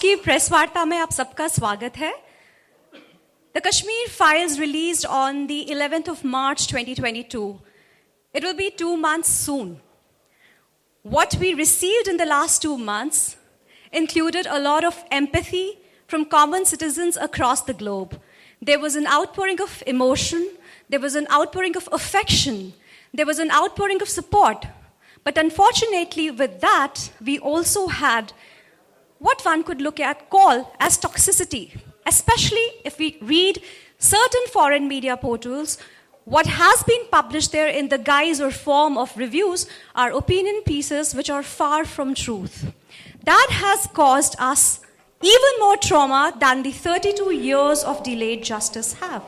की 0.00 0.14
प्रेस 0.16 0.50
वार्ता 0.52 0.84
में 0.84 0.96
आप 0.98 1.10
सबका 1.12 1.46
स्वागत 1.48 1.96
है 1.96 2.12
The 3.54 3.60
Kashmir 3.60 4.06
files 4.08 4.58
released 4.60 5.06
on 5.06 5.46
the 5.50 5.66
11th 5.74 6.08
of 6.12 6.22
March 6.24 6.66
2022. 6.68 7.60
It 8.32 8.42
will 8.42 8.54
be 8.54 8.70
two 8.70 8.96
months 8.96 9.28
soon. 9.28 9.80
What 11.02 11.36
we 11.40 11.52
received 11.54 12.08
in 12.08 12.16
the 12.16 12.24
last 12.24 12.62
two 12.62 12.78
months 12.78 13.36
included 13.92 14.46
a 14.46 14.58
lot 14.58 14.84
of 14.84 15.04
empathy 15.10 15.78
from 16.06 16.24
common 16.24 16.64
citizens 16.64 17.16
across 17.16 17.62
the 17.62 17.74
globe. 17.74 18.18
There 18.62 18.78
was 18.78 18.96
an 18.96 19.06
outpouring 19.06 19.60
of 19.60 19.82
emotion, 19.86 20.48
there 20.88 21.00
was 21.00 21.14
an 21.14 21.26
outpouring 21.30 21.76
of 21.76 21.88
affection, 21.92 22.72
there 23.12 23.26
was 23.26 23.38
an 23.38 23.50
outpouring 23.50 24.00
of 24.00 24.08
support. 24.08 24.66
But 25.24 25.36
unfortunately, 25.36 26.30
with 26.30 26.60
that, 26.60 27.10
we 27.20 27.38
also 27.38 27.88
had 27.88 28.32
what 29.21 29.45
one 29.45 29.63
could 29.63 29.81
look 29.81 29.99
at 29.99 30.29
call 30.31 30.73
as 30.79 30.97
toxicity, 30.97 31.77
especially 32.07 32.67
if 32.83 32.97
we 32.97 33.17
read 33.21 33.61
certain 33.99 34.45
foreign 34.47 34.87
media 34.87 35.15
portals. 35.15 35.77
What 36.25 36.47
has 36.47 36.83
been 36.83 37.05
published 37.11 37.51
there 37.51 37.67
in 37.67 37.89
the 37.89 37.99
guise 37.99 38.41
or 38.41 38.49
form 38.49 38.97
of 38.97 39.15
reviews 39.15 39.67
are 39.95 40.11
opinion 40.11 40.61
pieces 40.65 41.13
which 41.13 41.29
are 41.29 41.43
far 41.43 41.85
from 41.85 42.15
truth. 42.15 42.73
That 43.23 43.47
has 43.51 43.87
caused 43.87 44.35
us 44.39 44.79
even 45.21 45.53
more 45.59 45.77
trauma 45.77 46.33
than 46.39 46.63
the 46.63 46.71
32 46.71 47.31
years 47.31 47.83
of 47.83 48.03
delayed 48.03 48.43
justice 48.43 48.93
have. 48.93 49.23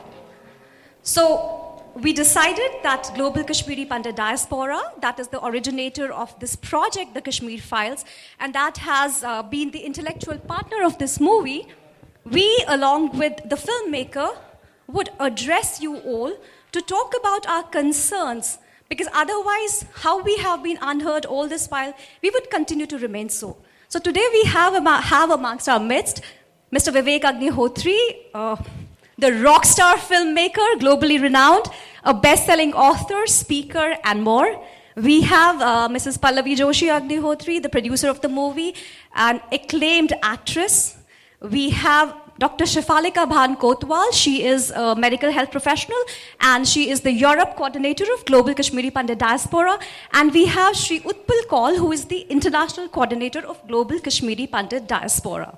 So, 1.02 1.63
we 1.96 2.12
decided 2.12 2.70
that 2.82 3.10
Global 3.14 3.44
Kashmiri 3.44 3.84
Pandit 3.84 4.16
Diaspora, 4.16 4.80
that 5.00 5.18
is 5.20 5.28
the 5.28 5.44
originator 5.44 6.12
of 6.12 6.38
this 6.40 6.56
project, 6.56 7.14
the 7.14 7.20
Kashmir 7.20 7.58
Files, 7.58 8.04
and 8.40 8.54
that 8.54 8.78
has 8.78 9.22
uh, 9.22 9.42
been 9.42 9.70
the 9.70 9.80
intellectual 9.80 10.38
partner 10.38 10.84
of 10.84 10.98
this 10.98 11.20
movie, 11.20 11.66
we, 12.24 12.64
along 12.66 13.16
with 13.16 13.36
the 13.48 13.56
filmmaker, 13.56 14.36
would 14.88 15.10
address 15.20 15.80
you 15.80 15.98
all 15.98 16.36
to 16.72 16.80
talk 16.80 17.14
about 17.18 17.46
our 17.46 17.62
concerns. 17.62 18.58
Because 18.88 19.08
otherwise, 19.12 19.84
how 19.94 20.20
we 20.22 20.36
have 20.38 20.62
been 20.62 20.78
unheard 20.82 21.24
all 21.26 21.48
this 21.48 21.68
while, 21.68 21.94
we 22.22 22.30
would 22.30 22.50
continue 22.50 22.86
to 22.86 22.98
remain 22.98 23.28
so. 23.28 23.56
So 23.88 24.00
today 24.00 24.26
we 24.32 24.44
have, 24.44 24.74
amo- 24.74 25.00
have 25.00 25.30
amongst 25.30 25.68
our 25.68 25.80
midst 25.80 26.22
Mr. 26.72 26.92
Vivek 26.92 27.22
Agnihotri, 27.22 27.98
uh, 28.34 28.56
the 29.18 29.32
rock 29.42 29.64
star 29.64 29.96
filmmaker, 29.96 30.74
globally 30.78 31.20
renowned, 31.20 31.66
a 32.04 32.14
best 32.14 32.46
selling 32.46 32.72
author, 32.74 33.26
speaker, 33.26 33.96
and 34.04 34.22
more. 34.22 34.64
We 34.96 35.22
have 35.22 35.60
uh, 35.60 35.88
Mrs. 35.88 36.18
Pallavi 36.18 36.56
Joshi 36.56 36.88
Agnihotri, 36.88 37.62
the 37.62 37.68
producer 37.68 38.08
of 38.08 38.20
the 38.20 38.28
movie, 38.28 38.74
an 39.14 39.40
acclaimed 39.50 40.12
actress. 40.22 40.96
We 41.40 41.70
have 41.70 42.14
Dr. 42.38 42.64
Shifalika 42.64 43.28
Bhan 43.28 43.56
Kotwal. 43.58 44.12
She 44.12 44.44
is 44.44 44.70
a 44.70 44.94
medical 44.96 45.30
health 45.30 45.50
professional 45.50 45.98
and 46.40 46.66
she 46.66 46.90
is 46.90 47.00
the 47.00 47.12
Europe 47.12 47.56
coordinator 47.56 48.04
of 48.12 48.24
Global 48.24 48.54
Kashmiri 48.54 48.90
Pandit 48.90 49.18
Diaspora. 49.18 49.78
And 50.12 50.32
we 50.32 50.46
have 50.46 50.76
Sri 50.76 51.00
Utpal 51.00 51.46
Kaul, 51.48 51.76
who 51.76 51.92
is 51.92 52.06
the 52.06 52.20
international 52.22 52.88
coordinator 52.88 53.40
of 53.46 53.66
Global 53.68 54.00
Kashmiri 54.00 54.48
Pandit 54.48 54.88
Diaspora. 54.88 55.56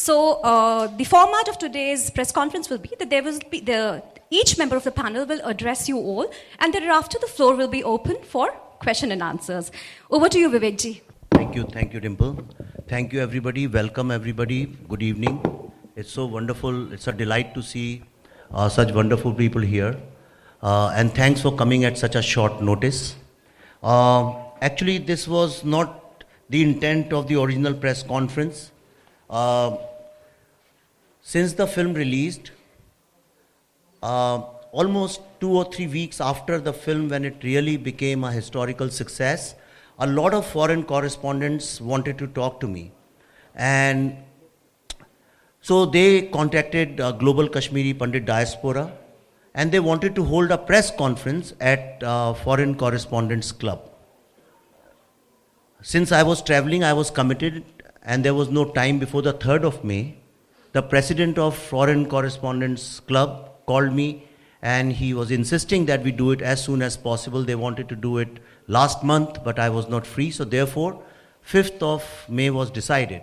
So 0.00 0.40
uh, 0.42 0.86
the 0.96 1.02
format 1.02 1.48
of 1.48 1.58
today's 1.58 2.08
press 2.08 2.30
conference 2.30 2.70
will 2.70 2.78
be 2.78 2.92
that 3.00 3.10
there 3.10 3.20
will 3.20 3.40
be 3.50 3.58
the, 3.58 4.00
each 4.30 4.56
member 4.56 4.76
of 4.76 4.84
the 4.84 4.92
panel 4.92 5.26
will 5.26 5.40
address 5.42 5.88
you 5.88 5.96
all, 5.96 6.32
and 6.60 6.72
thereafter 6.72 7.18
the 7.20 7.26
floor 7.26 7.56
will 7.56 7.66
be 7.66 7.82
open 7.82 8.16
for 8.22 8.48
question 8.78 9.10
and 9.10 9.20
answers. 9.20 9.72
Over 10.08 10.28
to 10.28 10.38
you, 10.38 10.50
Vivek 10.50 10.78
ji. 10.78 11.02
Thank 11.32 11.56
you, 11.56 11.64
thank 11.64 11.92
you, 11.92 11.98
Dimple. 11.98 12.46
Thank 12.86 13.12
you, 13.12 13.20
everybody. 13.20 13.66
Welcome, 13.66 14.12
everybody. 14.12 14.66
Good 14.88 15.02
evening. 15.02 15.72
It's 15.96 16.12
so 16.12 16.26
wonderful. 16.26 16.92
It's 16.92 17.08
a 17.08 17.12
delight 17.12 17.52
to 17.54 17.62
see 17.62 18.04
uh, 18.52 18.68
such 18.68 18.92
wonderful 18.92 19.34
people 19.34 19.60
here. 19.60 19.96
Uh, 20.62 20.92
and 20.94 21.12
thanks 21.12 21.42
for 21.42 21.56
coming 21.56 21.84
at 21.84 21.98
such 21.98 22.14
a 22.14 22.22
short 22.22 22.62
notice. 22.62 23.16
Uh, 23.82 24.32
actually, 24.62 24.98
this 24.98 25.26
was 25.26 25.64
not 25.64 26.22
the 26.48 26.62
intent 26.62 27.12
of 27.12 27.26
the 27.26 27.42
original 27.42 27.74
press 27.74 28.04
conference. 28.04 28.70
Uh, 29.28 29.76
since 31.20 31.52
the 31.52 31.66
film 31.66 31.94
released, 31.94 32.50
uh, 34.02 34.38
almost 34.72 35.20
two 35.40 35.50
or 35.50 35.64
three 35.70 35.86
weeks 35.86 36.20
after 36.20 36.58
the 36.58 36.72
film, 36.72 37.08
when 37.08 37.24
it 37.24 37.42
really 37.42 37.76
became 37.76 38.24
a 38.24 38.32
historical 38.32 38.88
success, 38.88 39.54
a 39.98 40.06
lot 40.06 40.32
of 40.32 40.46
foreign 40.46 40.84
correspondents 40.84 41.80
wanted 41.80 42.18
to 42.18 42.26
talk 42.28 42.60
to 42.60 42.68
me. 42.68 42.92
And 43.54 44.16
so 45.60 45.84
they 45.84 46.22
contacted 46.22 47.00
uh, 47.00 47.12
Global 47.12 47.48
Kashmiri 47.48 47.92
Pandit 47.92 48.24
Diaspora 48.24 48.92
and 49.54 49.72
they 49.72 49.80
wanted 49.80 50.14
to 50.14 50.24
hold 50.24 50.50
a 50.50 50.58
press 50.58 50.90
conference 50.90 51.52
at 51.60 52.02
uh, 52.02 52.32
Foreign 52.32 52.76
Correspondents 52.76 53.50
Club. 53.50 53.90
Since 55.82 56.12
I 56.12 56.22
was 56.22 56.42
traveling, 56.42 56.84
I 56.84 56.92
was 56.92 57.10
committed 57.10 57.64
and 58.08 58.24
there 58.24 58.34
was 58.34 58.48
no 58.48 58.64
time 58.64 58.98
before 58.98 59.20
the 59.20 59.34
3rd 59.34 59.64
of 59.64 59.84
May. 59.84 60.16
The 60.72 60.82
president 60.82 61.38
of 61.38 61.54
Foreign 61.54 62.06
Correspondents 62.08 63.00
Club 63.00 63.50
called 63.66 63.92
me 63.92 64.26
and 64.62 64.94
he 65.00 65.12
was 65.12 65.30
insisting 65.30 65.84
that 65.86 66.02
we 66.02 66.10
do 66.10 66.30
it 66.30 66.40
as 66.40 66.64
soon 66.64 66.80
as 66.80 66.96
possible. 66.96 67.44
They 67.44 67.54
wanted 67.54 67.90
to 67.90 67.96
do 67.96 68.16
it 68.16 68.40
last 68.66 69.04
month, 69.04 69.44
but 69.44 69.58
I 69.58 69.68
was 69.68 69.88
not 69.88 70.06
free. 70.06 70.30
So, 70.30 70.44
therefore, 70.44 71.02
5th 71.46 71.82
of 71.82 72.06
May 72.28 72.48
was 72.48 72.70
decided. 72.70 73.20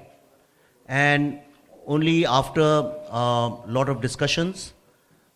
And 0.88 1.40
only 1.88 2.28
after 2.28 2.62
a 2.62 3.50
lot 3.68 3.90
of 3.90 4.02
discussions, 4.02 4.74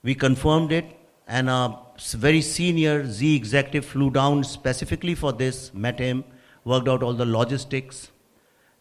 we 0.03 0.13
confirmed 0.13 0.71
it, 0.71 0.85
and 1.27 1.49
a 1.49 1.75
very 2.11 2.41
senior 2.41 3.05
Zee 3.07 3.35
executive 3.35 3.83
flew 3.85 4.11
down 4.11 4.43
specifically 4.43 5.15
for 5.15 5.33
this, 5.33 5.73
met 5.73 5.99
him, 5.99 6.23
worked 6.63 6.87
out 6.87 7.03
all 7.03 7.13
the 7.13 7.25
logistics, 7.25 8.11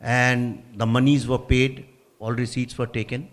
and 0.01 0.63
the 0.77 0.87
monies 0.87 1.27
were 1.27 1.39
paid, 1.39 1.87
all 2.19 2.33
receipts 2.33 2.77
were 2.79 2.87
taken. 2.87 3.29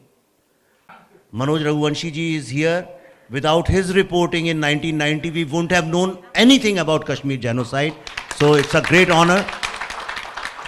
Manoj 1.33 1.63
Raghuvanshi 1.63 2.11
ji 2.11 2.35
is 2.35 2.49
here. 2.49 2.87
Without 3.29 3.67
his 3.67 3.95
reporting 3.95 4.47
in 4.47 4.61
1990, 4.61 5.31
we 5.31 5.43
wouldn't 5.43 5.71
have 5.71 5.87
known 5.87 6.23
anything 6.35 6.79
about 6.79 7.05
Kashmir 7.05 7.37
genocide. 7.37 7.93
So 8.35 8.53
it's 8.53 8.75
a 8.75 8.81
great 8.81 9.09
honor. 9.09 9.45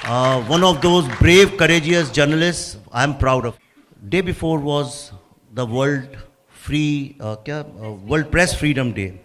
Uh, 0.04 0.42
one 0.44 0.64
of 0.64 0.82
those 0.82 1.08
brave, 1.20 1.58
courageous 1.58 2.10
journalists 2.10 2.78
I'm 2.92 3.18
proud 3.18 3.46
of. 3.46 3.58
Day 4.10 4.22
before 4.22 4.60
was 4.60 5.12
the 5.54 5.66
World 5.66 6.18
Free, 6.48 7.16
uh, 7.20 7.36
uh, 7.48 7.64
World 8.06 8.32
Press 8.32 8.54
Freedom 8.54 8.94
Day. 8.94 9.22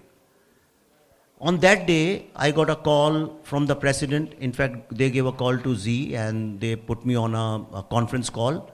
On 1.48 1.58
that 1.58 1.88
day, 1.88 2.26
I 2.36 2.52
got 2.52 2.70
a 2.70 2.76
call 2.76 3.36
from 3.42 3.66
the 3.66 3.74
president. 3.74 4.34
In 4.38 4.52
fact, 4.52 4.96
they 4.96 5.10
gave 5.10 5.26
a 5.26 5.32
call 5.32 5.58
to 5.58 5.74
Zee 5.74 6.14
and 6.14 6.60
they 6.60 6.76
put 6.76 7.04
me 7.04 7.16
on 7.16 7.34
a, 7.34 7.78
a 7.78 7.82
conference 7.82 8.30
call. 8.30 8.70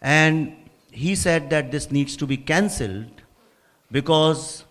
And 0.00 0.56
he 0.90 1.14
said 1.14 1.48
that 1.50 1.70
this 1.70 1.92
needs 1.92 2.16
to 2.16 2.26
be 2.26 2.36
cancelled 2.36 3.22
because 3.92 4.64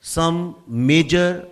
some 0.00 0.56
major 0.66 1.46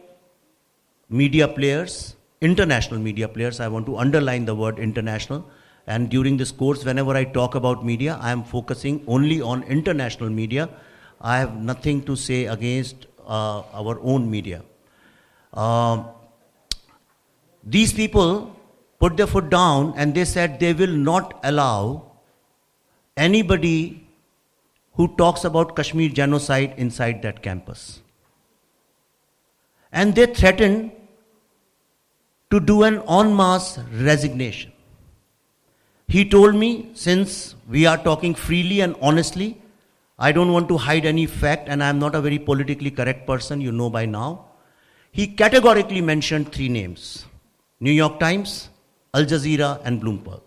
media 1.10 1.47
players, 1.48 2.16
international 2.41 2.98
media 2.98 3.28
players, 3.28 3.60
I 3.60 3.69
want 3.69 3.84
to 3.86 3.98
underline 3.98 4.47
the 4.47 4.54
word 4.54 4.78
international. 4.78 5.44
And 5.86 6.09
during 6.09 6.38
this 6.38 6.50
course, 6.50 6.82
whenever 6.82 7.14
I 7.14 7.25
talk 7.25 7.56
about 7.56 7.84
media, 7.84 8.19
I 8.22 8.32
am 8.32 8.42
focusing 8.42 9.04
only 9.06 9.42
on 9.42 9.64
international 9.64 10.30
media. 10.30 10.70
I 11.20 11.36
have 11.36 11.56
nothing 11.56 12.04
to 12.04 12.16
say 12.16 12.47
against 12.47 13.06
uh, 13.26 13.64
our 13.75 14.00
own 14.00 14.30
media. 14.30 14.62
Um, 15.52 16.06
these 17.64 17.92
people 17.92 18.56
put 18.98 19.16
their 19.16 19.26
foot 19.26 19.50
down 19.50 19.94
and 19.97 20.14
they 20.14 20.24
said 20.24 20.60
they 20.60 20.72
will 20.72 20.97
not 21.10 21.41
allow 21.42 22.12
anybody 23.16 24.06
who 24.94 25.08
talks 25.16 25.44
about 25.44 25.74
Kashmir 25.76 26.08
genocide 26.10 26.74
inside 26.76 27.22
that 27.22 27.42
campus. 27.42 28.00
And 29.92 30.14
they 30.14 30.26
threatened 30.26 30.92
to 32.50 32.60
do 32.60 32.82
an 32.82 33.02
en 33.08 33.34
masse 33.34 33.78
resignation. 33.92 34.72
He 36.06 36.28
told 36.28 36.54
me, 36.54 36.91
since 36.94 37.54
we 37.68 37.86
are 37.86 37.97
talking 37.97 38.34
freely 38.34 38.80
and 38.80 38.97
honestly, 39.00 39.60
I 40.18 40.32
don't 40.32 40.52
want 40.52 40.68
to 40.68 40.76
hide 40.76 41.06
any 41.06 41.26
fact, 41.26 41.68
and 41.68 41.82
I'm 41.82 41.98
not 41.98 42.14
a 42.14 42.20
very 42.20 42.38
politically 42.38 42.91
correct 42.91 43.26
person, 43.26 43.60
you 43.60 43.72
know 43.72 43.88
by 43.88 44.06
now. 44.06 44.49
He 45.12 45.27
categorically 45.27 46.01
mentioned 46.01 46.53
three 46.53 46.68
names 46.68 47.27
New 47.80 47.91
York 47.91 48.21
Times, 48.21 48.68
Al 49.15 49.24
Jazeera, 49.24 49.80
and 49.84 50.01
Bloomberg. 50.01 50.42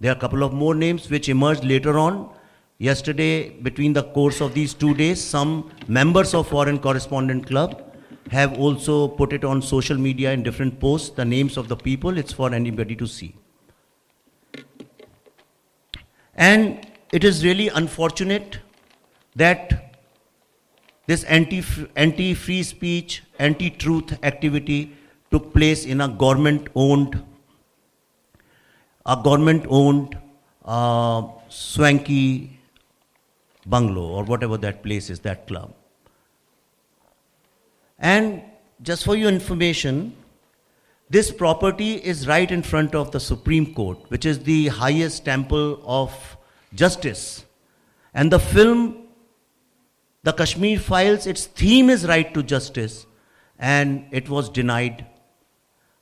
There 0.00 0.12
are 0.12 0.16
a 0.16 0.20
couple 0.20 0.42
of 0.42 0.52
more 0.52 0.74
names 0.74 1.08
which 1.10 1.28
emerged 1.28 1.64
later 1.64 1.98
on. 1.98 2.30
Yesterday, 2.78 3.50
between 3.50 3.92
the 3.92 4.04
course 4.04 4.40
of 4.40 4.54
these 4.54 4.72
two 4.72 4.94
days, 4.94 5.20
some 5.20 5.70
members 5.88 6.34
of 6.34 6.46
Foreign 6.46 6.78
Correspondent 6.78 7.46
Club 7.46 7.82
have 8.30 8.58
also 8.58 9.08
put 9.08 9.32
it 9.32 9.42
on 9.42 9.60
social 9.62 9.96
media 9.96 10.32
in 10.32 10.42
different 10.42 10.78
posts, 10.78 11.10
the 11.10 11.24
names 11.24 11.56
of 11.56 11.68
the 11.68 11.76
people. 11.76 12.18
It's 12.18 12.32
for 12.32 12.54
anybody 12.54 12.94
to 12.94 13.06
see. 13.06 13.34
And 16.36 16.86
it 17.12 17.24
is 17.24 17.44
really 17.44 17.68
unfortunate 17.68 18.58
that 19.34 19.87
this 21.08 21.24
anti, 21.24 21.64
anti 21.96 22.34
free 22.34 22.62
speech, 22.62 23.22
anti 23.38 23.70
truth 23.70 24.22
activity 24.22 24.94
took 25.30 25.54
place 25.54 25.86
in 25.86 26.02
a 26.02 26.08
government 26.08 26.68
owned, 26.74 27.22
a 29.06 29.16
government 29.16 29.64
owned 29.70 30.18
uh, 30.66 31.22
swanky 31.48 32.58
bungalow 33.64 34.02
or 34.02 34.24
whatever 34.24 34.58
that 34.58 34.82
place 34.82 35.08
is, 35.08 35.20
that 35.20 35.46
club. 35.46 35.72
And 37.98 38.42
just 38.82 39.02
for 39.06 39.16
your 39.16 39.30
information, 39.30 40.14
this 41.08 41.32
property 41.32 41.94
is 41.94 42.28
right 42.28 42.50
in 42.50 42.62
front 42.62 42.94
of 42.94 43.12
the 43.12 43.20
Supreme 43.20 43.72
Court, 43.72 43.98
which 44.08 44.26
is 44.26 44.40
the 44.40 44.66
highest 44.68 45.24
temple 45.24 45.80
of 45.86 46.36
justice. 46.74 47.46
And 48.12 48.30
the 48.30 48.38
film, 48.38 49.07
The 50.24 50.32
Kashmir 50.32 50.78
Files, 50.78 51.26
its 51.26 51.46
theme 51.46 51.90
is 51.90 52.06
right 52.06 52.32
to 52.34 52.42
justice, 52.42 53.06
and 53.58 54.06
it 54.10 54.28
was 54.28 54.48
denied 54.48 55.06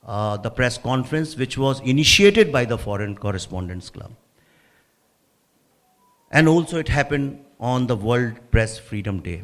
uh, 0.05 0.37
the 0.37 0.49
press 0.49 0.77
conference, 0.77 1.37
which 1.37 1.57
was 1.57 1.79
initiated 1.81 2.51
by 2.51 2.65
the 2.65 2.77
Foreign 2.77 3.15
Correspondents 3.15 3.89
Club. 3.89 4.11
And 6.31 6.47
also, 6.47 6.79
it 6.79 6.89
happened 6.89 7.43
on 7.59 7.87
the 7.87 7.95
World 7.95 8.33
Press 8.51 8.77
Freedom 8.77 9.19
Day. 9.19 9.43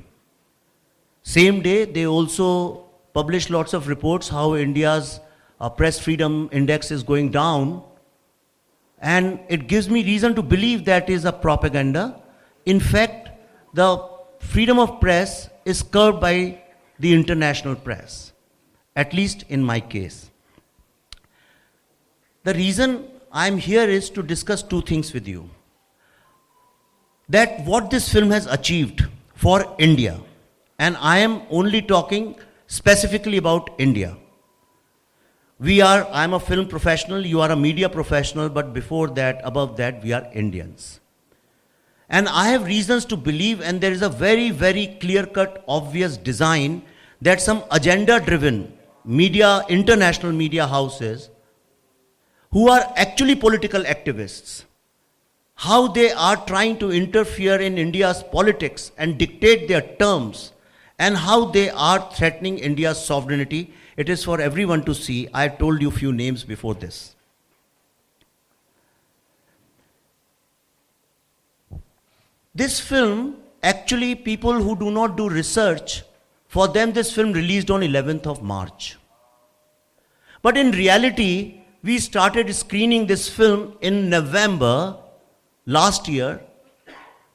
Same 1.22 1.62
day, 1.62 1.86
they 1.86 2.06
also 2.06 2.86
published 3.14 3.50
lots 3.50 3.74
of 3.74 3.88
reports 3.88 4.28
how 4.28 4.56
India's 4.56 5.20
uh, 5.62 5.70
press 5.70 6.00
freedom 6.00 6.50
index 6.52 6.92
is 6.92 7.04
going 7.04 7.30
down. 7.32 7.84
And 9.00 9.40
it 9.50 9.68
gives 9.68 9.90
me 9.90 10.04
reason 10.04 10.36
to 10.36 10.42
believe 10.42 10.86
that 10.86 11.10
is 11.10 11.26
a 11.26 11.32
propaganda. 11.32 12.22
In 12.66 12.80
fact, 12.80 13.30
the 13.74 14.13
freedom 14.44 14.80
of 14.80 15.00
press 15.00 15.50
is 15.66 15.82
curbed 15.82 16.20
by 16.20 16.62
the 17.00 17.14
international 17.14 17.76
press, 17.76 18.34
at 18.96 19.14
least 19.14 19.44
in 19.50 19.64
my 19.64 19.80
case. 19.80 20.30
The 22.44 22.54
reason 22.54 23.06
I'm 23.32 23.58
here 23.58 23.90
is 23.90 24.10
to 24.12 24.22
discuss 24.22 24.62
two 24.62 24.82
things 24.82 25.14
with 25.14 25.28
you. 25.28 25.50
That 27.30 27.66
what 27.66 27.90
this 27.90 28.12
film 28.12 28.32
has 28.32 28.46
achieved 28.46 29.06
for 29.34 29.76
India, 29.80 30.20
and 30.78 30.98
I 30.98 31.20
am 31.20 31.42
only 31.50 31.82
talking 31.82 32.36
specifically 32.68 33.38
about 33.38 33.70
India. 33.78 34.18
We 35.60 35.82
are, 35.82 36.08
I'm 36.12 36.34
a 36.34 36.40
film 36.40 36.68
professional, 36.68 37.26
you 37.26 37.40
are 37.40 37.52
a 37.52 37.56
media 37.56 37.88
professional, 37.88 38.50
but 38.50 38.74
before 38.74 39.08
that, 39.12 39.40
above 39.44 39.78
that, 39.78 40.04
we 40.04 40.12
are 40.12 40.28
Indians. 40.34 41.00
And 42.10 42.28
I 42.28 42.50
have 42.50 42.66
reasons 42.66 43.06
to 43.06 43.18
believe, 43.18 43.62
and 43.62 43.82
there 43.82 43.92
is 43.92 44.02
a 44.02 44.10
very, 44.10 44.50
very 44.50 44.98
clear 45.00 45.26
cut, 45.26 45.64
obvious 45.68 46.18
design 46.18 46.84
that 47.22 47.42
some 47.42 47.64
agenda 47.72 48.20
driven 48.20 48.78
media, 49.06 49.64
international 49.70 50.32
media 50.32 50.68
houses, 50.68 51.30
who 52.52 52.70
are 52.70 52.94
actually 52.96 53.36
political 53.36 53.84
activists, 53.84 54.64
how 55.56 55.88
they 55.88 56.12
are 56.12 56.38
trying 56.46 56.78
to 56.78 56.92
interfere 56.92 57.60
in 57.60 57.78
India's 57.78 58.24
politics 58.24 58.92
and 58.98 59.18
dictate 59.18 59.68
their 59.68 59.82
terms 59.82 60.52
and 61.00 61.18
how 61.18 61.46
they 61.46 61.70
are 61.70 62.12
threatening 62.12 62.60
India's 62.60 63.04
sovereignty. 63.04 63.74
It 63.98 64.10
is 64.10 64.24
for 64.24 64.40
everyone 64.40 64.84
to 64.86 64.94
see. 64.94 65.28
I 65.34 65.44
have 65.44 65.58
told 65.58 65.82
you 65.82 65.90
a 65.90 65.92
few 65.92 66.14
names 66.14 66.44
before 66.44 66.76
this. 66.76 67.13
This 72.56 72.80
film, 72.80 73.38
actually, 73.64 74.14
people 74.14 74.54
who 74.54 74.76
do 74.76 74.92
not 74.92 75.18
do 75.18 75.28
research, 75.28 76.04
for 76.48 76.68
them, 76.68 76.94
this 76.94 77.12
film 77.12 77.34
released 77.34 77.72
on 77.72 77.82
11th 77.82 78.28
of 78.28 78.44
March. 78.44 78.98
But 80.44 80.56
in 80.58 80.72
reality, 80.72 81.62
we 81.82 81.98
started 81.98 82.54
screening 82.54 83.08
this 83.08 83.28
film 83.28 83.76
in 83.82 84.10
November 84.10 84.98
last 85.66 86.08
year 86.08 86.42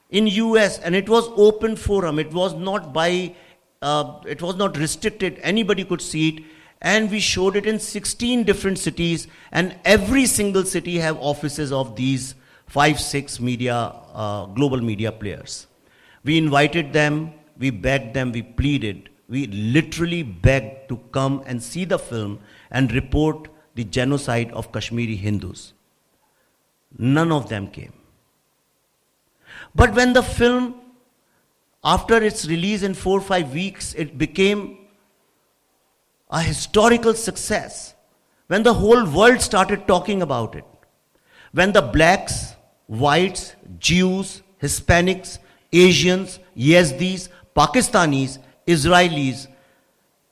in 0.09 0.27
US, 0.27 0.79
and 0.79 0.95
it 0.95 1.09
was 1.09 1.29
open 1.35 1.75
forum. 1.75 2.17
It 2.17 2.31
was 2.31 2.53
not 2.53 2.93
by 2.93 3.35
uh, 3.81 4.19
it 4.25 4.41
was 4.41 4.55
not 4.55 4.77
restricted, 4.77 5.39
anybody 5.41 5.83
could 5.83 6.01
see 6.01 6.29
it. 6.29 6.43
And 6.81 7.11
we 7.11 7.19
showed 7.19 7.57
it 7.57 7.65
in 7.65 7.77
16 7.77 8.43
different 8.43 8.79
cities, 8.79 9.27
and 9.51 9.75
every 9.83 10.25
single 10.25 10.63
city 10.63 10.97
have 10.99 11.17
offices 11.17 11.73
of 11.73 11.97
these 11.97 12.35
five, 12.69 12.99
six 12.99 13.39
media, 13.39 13.93
uh, 14.13 14.45
global 14.45 14.79
media 14.79 15.11
players. 15.11 15.67
We 16.23 16.37
invited 16.37 16.93
them, 16.93 17.33
we 17.57 17.69
begged 17.69 18.13
them, 18.13 18.31
we 18.31 18.41
pleaded. 18.41 19.09
We 19.27 19.47
literally 19.47 20.23
begged 20.23 20.89
to 20.89 20.97
come 21.11 21.43
and 21.45 21.61
see 21.61 21.85
the 21.85 21.99
film 21.99 22.39
and 22.71 22.91
report 22.93 23.49
the 23.75 23.83
genocide 23.83 24.51
of 24.51 24.71
Kashmiri 24.71 25.15
Hindus. 25.15 25.73
None 26.97 27.31
of 27.31 27.49
them 27.49 27.67
came. 27.67 27.93
But 29.75 29.93
when 29.93 30.13
the 30.13 30.23
film 30.23 30.75
after 31.83 32.21
its 32.21 32.47
release 32.47 32.83
in 32.83 32.93
four 32.93 33.19
or 33.19 33.21
five 33.21 33.53
weeks, 33.53 33.93
it 33.93 34.17
became 34.17 34.79
a 36.29 36.41
historical 36.41 37.13
success 37.13 37.95
when 38.47 38.63
the 38.63 38.73
whole 38.73 39.05
world 39.05 39.41
started 39.41 39.87
talking 39.87 40.21
about 40.21 40.55
it. 40.55 40.65
When 41.51 41.71
the 41.71 41.81
blacks, 41.81 42.55
whites, 42.89 43.55
Jews, 43.79 44.41
Hispanics, 44.61 45.37
Asians, 45.71 46.39
Yazidis, 46.57 47.29
Pakistanis, 47.55 48.39
Israelis, 48.67 49.47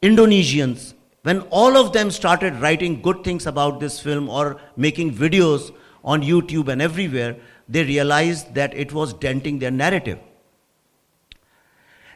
Indonesians, 0.01 0.93
when 1.23 1.41
all 1.49 1.77
of 1.77 1.93
them 1.93 2.09
started 2.09 2.55
writing 2.61 3.01
good 3.01 3.23
things 3.23 3.45
about 3.47 3.79
this 3.79 3.99
film 3.99 4.29
or 4.29 4.59
making 4.75 5.13
videos 5.13 5.73
on 6.03 6.21
YouTube 6.21 6.69
and 6.69 6.81
everywhere, 6.81 7.35
they 7.67 7.83
realized 7.83 8.53
that 8.53 8.73
it 8.73 8.93
was 8.93 9.13
denting 9.13 9.59
their 9.59 9.71
narrative. 9.71 10.19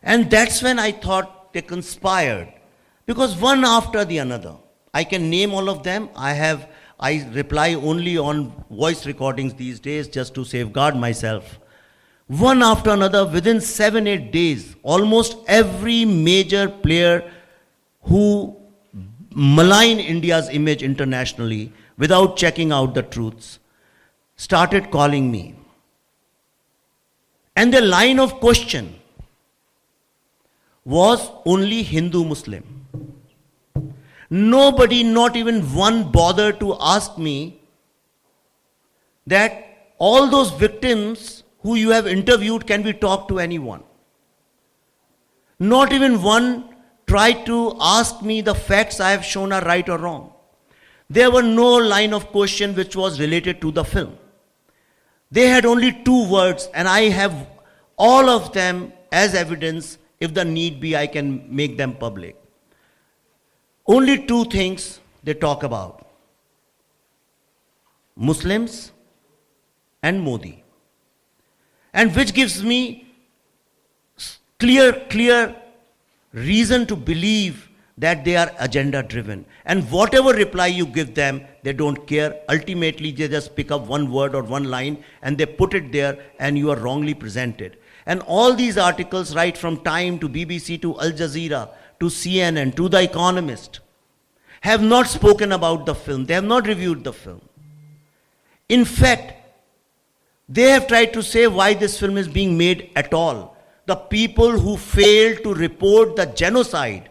And 0.02 0.32
that's 0.32 0.64
when 0.64 0.80
I 0.80 0.92
thought 0.92 1.54
they 1.54 1.62
conspired. 1.62 2.54
Because 3.06 3.36
one 3.36 3.66
after 3.66 4.06
the 4.06 4.20
another, 4.20 4.56
I 4.94 5.04
can 5.04 5.30
name 5.30 5.54
all 5.54 5.70
of 5.70 5.84
them. 5.84 6.10
I 6.16 6.34
have, 6.34 6.70
I 7.02 7.28
reply 7.34 7.74
only 7.74 8.18
on 8.18 8.54
voice 8.70 9.08
recordings 9.08 9.56
these 9.56 9.80
days 9.80 10.08
just 10.08 10.36
to 10.36 10.46
safeguard 10.46 10.96
myself. 10.96 11.60
One 12.28 12.62
after 12.62 12.92
another, 12.92 13.26
within 13.26 13.60
seven, 13.60 14.08
eight 14.08 14.32
days, 14.32 14.76
almost 14.84 15.38
every 15.48 16.06
major 16.06 16.70
player 16.70 17.30
who 18.04 18.56
malign 19.34 20.00
India's 20.00 20.48
image 20.50 20.84
internationally 20.84 21.74
without 21.98 22.38
checking 22.38 22.72
out 22.72 22.94
the 22.94 23.02
truths 23.02 23.60
started 24.36 24.92
calling 24.92 25.32
me. 25.32 25.56
And 27.56 27.74
the 27.74 27.82
line 27.82 28.20
of 28.20 28.36
question 28.36 28.96
was 30.86 31.30
only 31.46 31.84
Hindu 31.84 32.24
Muslim. 32.26 32.81
Nobody, 34.32 35.04
not 35.04 35.36
even 35.36 35.62
one, 35.76 36.10
bothered 36.10 36.60
to 36.62 36.78
ask 36.80 37.18
me 37.18 37.62
that 39.28 39.94
all 40.00 40.28
those 40.28 40.52
victims 40.52 41.44
who 41.64 41.76
you 41.76 41.90
have 41.92 42.08
interviewed, 42.08 42.66
can 42.66 42.82
be 42.82 42.94
talked 42.94 43.28
to 43.30 43.40
anyone? 43.40 43.84
Not 45.60 45.94
even 45.94 46.22
one 46.24 46.76
tried 47.06 47.46
to 47.46 47.76
ask 47.80 48.22
me 48.22 48.42
the 48.42 48.56
facts 48.56 49.00
I 49.00 49.12
have 49.12 49.24
shown 49.24 49.52
are 49.52 49.62
right 49.64 49.88
or 49.88 49.98
wrong. 49.98 50.34
There 51.10 51.30
were 51.30 51.44
no 51.44 51.76
line 51.76 52.14
of 52.14 52.28
question 52.28 52.74
which 52.74 52.96
was 52.96 53.20
related 53.20 53.62
to 53.62 53.72
the 53.72 53.84
film. 53.84 54.18
They 55.30 55.48
had 55.48 55.66
only 55.66 55.92
two 55.92 56.30
words, 56.30 56.70
and 56.74 56.88
I 56.88 57.10
have 57.10 57.48
all 57.98 58.30
of 58.30 58.54
them 58.54 58.94
as 59.12 59.36
evidence 59.36 59.98
if 60.20 60.34
the 60.34 60.46
need 60.46 60.80
be, 60.80 60.96
I 60.96 61.08
can 61.08 61.54
make 61.54 61.78
them 61.78 61.96
public. 61.96 62.41
Only 63.88 64.26
two 64.26 64.46
things 64.46 65.00
they 65.24 65.34
talk 65.34 65.64
about 65.64 66.08
Muslims 68.16 68.92
and 70.04 70.22
Modi. 70.22 70.64
And 71.94 72.16
which 72.16 72.34
gives 72.34 72.64
me 72.64 73.14
clear, 74.60 74.94
clear 75.10 75.56
reason 76.34 76.86
to 76.88 76.96
believe 76.96 77.70
that 77.98 78.24
they 78.24 78.36
are 78.36 78.52
agenda 78.60 79.04
driven. 79.04 79.46
And 79.66 79.90
whatever 79.92 80.32
reply 80.32 80.68
you 80.68 80.86
give 80.86 81.14
them, 81.14 81.42
they 81.64 81.74
don't 81.74 82.08
care. 82.08 82.40
Ultimately, 82.50 83.12
they 83.12 83.28
just 83.28 83.56
pick 83.56 83.72
up 83.72 83.82
one 83.82 84.12
word 84.12 84.34
or 84.34 84.44
one 84.44 84.66
line 84.66 85.04
and 85.22 85.38
they 85.38 85.46
put 85.46 85.74
it 85.74 85.92
there, 85.92 86.18
and 86.40 86.58
you 86.58 86.72
are 86.72 86.78
wrongly 86.78 87.14
presented. 87.14 87.78
And 88.06 88.22
all 88.22 88.56
these 88.56 88.78
articles, 88.78 89.36
right 89.36 89.56
from 89.56 89.78
Time 89.84 90.18
to 90.20 90.30
BBC 90.30 90.82
to 90.82 91.00
Al 91.00 91.12
Jazeera 91.12 91.70
to 92.02 92.08
CNN 92.08 92.76
to 92.76 92.90
The 92.90 93.02
Economist, 93.04 93.80
have 94.60 94.84
not 94.84 95.08
spoken 95.08 95.54
about 95.54 95.86
the 95.86 95.96
film. 95.96 96.26
They 96.26 96.34
have 96.34 96.44
not 96.44 96.68
reviewed 96.68 97.06
the 97.06 97.14
film. 97.14 97.42
In 98.68 98.84
fact, 98.84 99.38
They 100.50 100.70
have 100.72 100.88
tried 100.88 101.14
to 101.14 101.24
say 101.24 101.48
why 101.48 101.74
this 101.74 101.98
film 101.98 102.18
is 102.18 102.28
being 102.28 102.58
made 102.58 102.92
at 102.98 103.14
all. 103.14 103.56
The 103.86 103.96
people 103.96 104.60
who 104.60 104.76
failed 104.76 105.44
to 105.44 105.54
report 105.54 106.18
the 106.18 106.26
genocide 106.26 107.10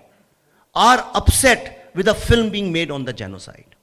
are 0.75 1.11
upset 1.15 1.91
with 1.95 2.09
a 2.09 2.15
film 2.15 2.51
being 2.51 2.71
made 2.71 2.91
on 2.91 3.07
the 3.07 3.15
genocide. 3.15 3.77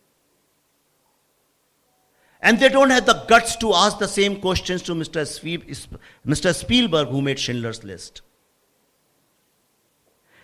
And 2.40 2.60
they 2.60 2.70
don't 2.70 2.92
have 2.92 3.08
the 3.08 3.26
guts 3.28 3.56
to 3.58 3.74
ask 3.74 3.98
the 3.98 4.08
same 4.08 4.40
questions 4.40 4.84
to 4.84 4.94
Mr. 4.94 6.54
Spielberg, 6.54 7.08
who 7.08 7.22
made 7.24 7.40
Schindler's 7.40 7.84
List. 7.84 8.22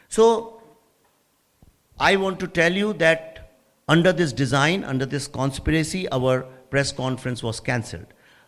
So, 0.10 0.53
I 2.06 2.18
want 2.18 2.38
to 2.42 2.48
tell 2.48 2.74
you 2.74 2.92
that 2.94 3.50
under 3.88 4.12
this 4.12 4.34
design, 4.34 4.84
under 4.84 5.06
this 5.06 5.26
conspiracy, 5.26 6.10
our 6.12 6.42
press 6.70 6.92
conference 6.92 7.42
was 7.42 7.62
cancelled. 7.62 8.08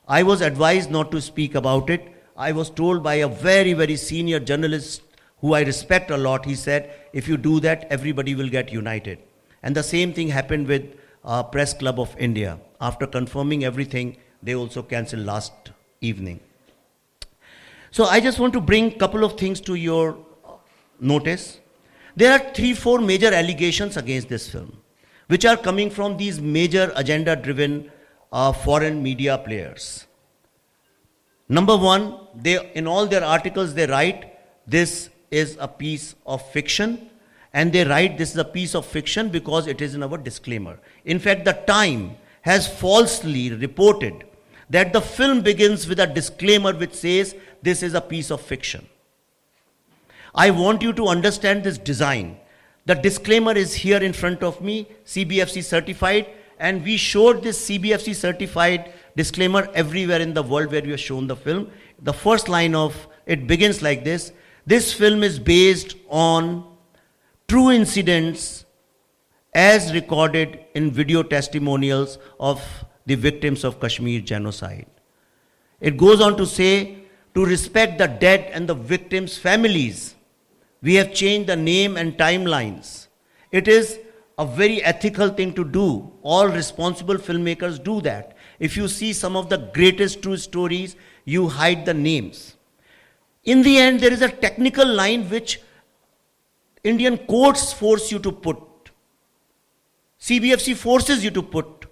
I 0.09 0.23
was 0.23 0.41
advised 0.41 0.91
not 0.91 1.09
to 1.11 1.21
speak 1.21 1.55
about 1.55 1.89
it. 1.89 2.11
I 2.35 2.51
was 2.51 2.69
told 2.69 3.01
by 3.01 3.15
a 3.15 3.29
very, 3.29 3.71
very 3.71 3.95
senior 3.95 4.41
journalist 4.41 5.03
who 5.39 5.53
I 5.53 5.61
respect 5.61 6.11
a 6.11 6.17
lot, 6.17 6.45
he 6.45 6.53
said, 6.53 6.93
if 7.13 7.29
you 7.29 7.37
do 7.37 7.61
that, 7.61 7.87
everybody 7.89 8.35
will 8.35 8.49
get 8.49 8.73
united. 8.73 9.19
And 9.63 9.73
the 9.73 9.83
same 9.83 10.11
thing 10.11 10.27
happened 10.27 10.67
with 10.67 10.93
uh, 11.23 11.43
Press 11.43 11.73
Club 11.73 11.97
of 11.97 12.13
India. 12.17 12.59
After 12.81 13.07
confirming 13.07 13.63
everything, 13.63 14.17
they 14.43 14.55
also 14.55 14.83
cancelled 14.83 15.25
last 15.25 15.53
evening. 16.01 16.41
So 17.91 18.03
I 18.03 18.19
just 18.19 18.37
want 18.37 18.51
to 18.51 18.59
bring 18.59 18.87
a 18.87 18.97
couple 18.97 19.23
of 19.23 19.37
things 19.37 19.61
to 19.61 19.75
your 19.75 20.17
notice. 20.99 21.59
There 22.15 22.31
are 22.31 22.53
three, 22.53 22.73
four 22.73 22.99
major 22.99 23.33
allegations 23.33 23.97
against 23.97 24.29
this 24.29 24.49
film, 24.49 24.77
which 25.27 25.45
are 25.45 25.57
coming 25.57 25.89
from 25.89 26.15
these 26.17 26.39
major 26.39 26.91
agenda 26.95 27.35
driven 27.35 27.91
uh, 28.31 28.53
foreign 28.53 29.03
media 29.03 29.37
players. 29.37 30.07
Number 31.49 31.75
one, 31.75 32.17
they, 32.33 32.71
in 32.73 32.87
all 32.87 33.05
their 33.05 33.23
articles, 33.23 33.73
they 33.73 33.85
write 33.85 34.33
this 34.65 35.09
is 35.29 35.57
a 35.59 35.67
piece 35.67 36.15
of 36.25 36.41
fiction, 36.51 37.09
and 37.53 37.71
they 37.71 37.83
write 37.85 38.17
this 38.17 38.31
is 38.31 38.37
a 38.37 38.45
piece 38.45 38.75
of 38.75 38.85
fiction 38.85 39.29
because 39.29 39.67
it 39.67 39.81
is 39.81 39.93
in 39.93 40.01
our 40.01 40.17
disclaimer. 40.17 40.79
In 41.03 41.19
fact, 41.19 41.45
the 41.45 41.53
Time 41.53 42.15
has 42.41 42.67
falsely 42.67 43.51
reported 43.51 44.23
that 44.69 44.93
the 44.93 45.01
film 45.01 45.41
begins 45.41 45.87
with 45.87 45.99
a 45.99 46.07
disclaimer 46.07 46.73
which 46.73 46.93
says 46.93 47.35
this 47.61 47.83
is 47.83 47.93
a 47.93 48.01
piece 48.01 48.31
of 48.31 48.41
fiction. 48.41 48.87
I 50.35 50.51
want 50.51 50.81
you 50.81 50.91
to 50.93 51.07
understand 51.07 51.63
this 51.63 51.77
design. 51.77 52.37
The 52.85 52.93
disclaimer 52.93 53.53
is 53.53 53.73
here 53.73 54.03
in 54.03 54.11
front 54.11 54.43
of 54.43 54.61
me, 54.61 54.87
CBFC 55.05 55.63
certified, 55.63 56.27
and 56.59 56.83
we 56.83 56.97
showed 56.97 57.41
this 57.41 57.69
CBFC 57.69 58.13
certified 58.13 58.93
disclaimer 59.15 59.69
everywhere 59.73 60.19
in 60.19 60.33
the 60.33 60.43
world 60.43 60.71
where 60.71 60.81
we 60.81 60.91
have 60.91 60.99
shown 60.99 61.27
the 61.27 61.37
film. 61.37 61.71
The 62.01 62.11
first 62.13 62.49
line 62.49 62.75
of 62.75 63.07
it 63.25 63.47
begins 63.47 63.81
like 63.81 64.03
this 64.03 64.33
This 64.65 64.91
film 64.93 65.23
is 65.23 65.39
based 65.39 65.95
on 66.09 66.65
true 67.47 67.71
incidents 67.71 68.65
as 69.53 69.93
recorded 69.93 70.59
in 70.73 70.91
video 70.91 71.23
testimonials 71.23 72.17
of 72.39 72.61
the 73.05 73.15
victims 73.15 73.63
of 73.63 73.79
Kashmir 73.79 74.19
genocide. 74.19 74.87
It 75.79 75.95
goes 75.97 76.19
on 76.19 76.35
to 76.37 76.45
say 76.45 76.97
to 77.35 77.45
respect 77.45 77.99
the 77.99 78.07
dead 78.07 78.49
and 78.51 78.67
the 78.67 78.73
victims' 78.73 79.37
families. 79.37 80.14
We 80.85 80.93
have 80.95 81.15
changed 81.15 81.49
the 81.49 81.55
name 81.55 81.97
and 81.97 82.15
timelines. 82.15 83.07
It 83.51 83.67
is 83.67 83.97
a 84.37 84.45
very 84.45 84.83
ethical 84.83 85.29
thing 85.29 85.53
to 85.55 85.65
do. 85.65 86.11
All 86.21 86.47
responsible 86.47 87.15
filmmakers 87.15 87.83
do 87.83 88.01
that. 88.01 88.37
If 88.59 88.77
you 88.77 88.87
see 88.87 89.11
some 89.11 89.35
of 89.35 89.49
the 89.49 89.57
greatest 89.77 90.21
true 90.21 90.37
stories, 90.37 90.95
you 91.23 91.47
hide 91.47 91.87
the 91.87 91.95
names. 91.95 92.55
In 93.45 93.63
the 93.63 93.79
end, 93.79 93.99
there 93.99 94.13
is 94.13 94.21
a 94.21 94.29
technical 94.29 94.87
line 94.87 95.27
which 95.27 95.59
Indian 96.83 97.17
courts 97.17 97.73
force 97.73 98.11
you 98.11 98.19
to 98.19 98.31
put. 98.31 98.61
CBFC 100.19 100.75
forces 100.75 101.23
you 101.23 101.31
to 101.31 101.41
put. 101.41 101.87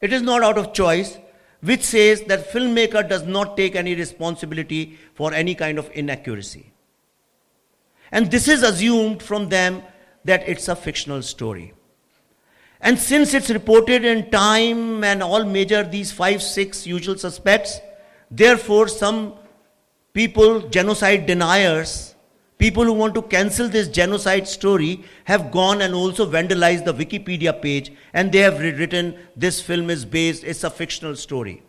It 0.00 0.12
is 0.12 0.22
not 0.22 0.44
out 0.44 0.58
of 0.58 0.72
choice, 0.72 1.18
which 1.60 1.82
says 1.82 2.22
that 2.28 2.52
filmmaker 2.52 3.08
does 3.08 3.24
not 3.24 3.56
take 3.56 3.74
any 3.74 3.96
responsibility 3.96 4.96
for 5.14 5.34
any 5.34 5.56
kind 5.56 5.76
of 5.76 5.90
inaccuracy. 5.92 6.72
And 8.10 8.30
this 8.30 8.48
is 8.48 8.62
assumed 8.62 9.22
from 9.22 9.48
them 9.48 9.82
that 10.24 10.48
it's 10.48 10.68
a 10.68 10.76
fictional 10.76 11.22
story. 11.22 11.74
And 12.80 12.98
since 12.98 13.34
it's 13.34 13.50
reported 13.50 14.04
in 14.04 14.30
time 14.30 15.02
and 15.02 15.22
all 15.22 15.44
major, 15.44 15.82
these 15.82 16.12
five, 16.12 16.42
six 16.42 16.86
usual 16.86 17.18
suspects, 17.18 17.80
therefore, 18.30 18.88
some 18.88 19.34
people, 20.12 20.60
genocide 20.68 21.26
deniers, 21.26 22.14
people 22.58 22.84
who 22.84 22.92
want 22.92 23.14
to 23.14 23.22
cancel 23.22 23.68
this 23.68 23.88
genocide 23.88 24.46
story, 24.46 25.04
have 25.24 25.50
gone 25.50 25.82
and 25.82 25.94
also 25.94 26.30
vandalized 26.30 26.84
the 26.84 26.94
Wikipedia 26.94 27.60
page 27.60 27.92
and 28.12 28.30
they 28.32 28.38
have 28.38 28.60
written 28.60 29.16
this 29.36 29.60
film 29.60 29.90
is 29.90 30.04
based, 30.04 30.44
it's 30.44 30.64
a 30.64 30.70
fictional 30.70 31.16
story. 31.16 31.62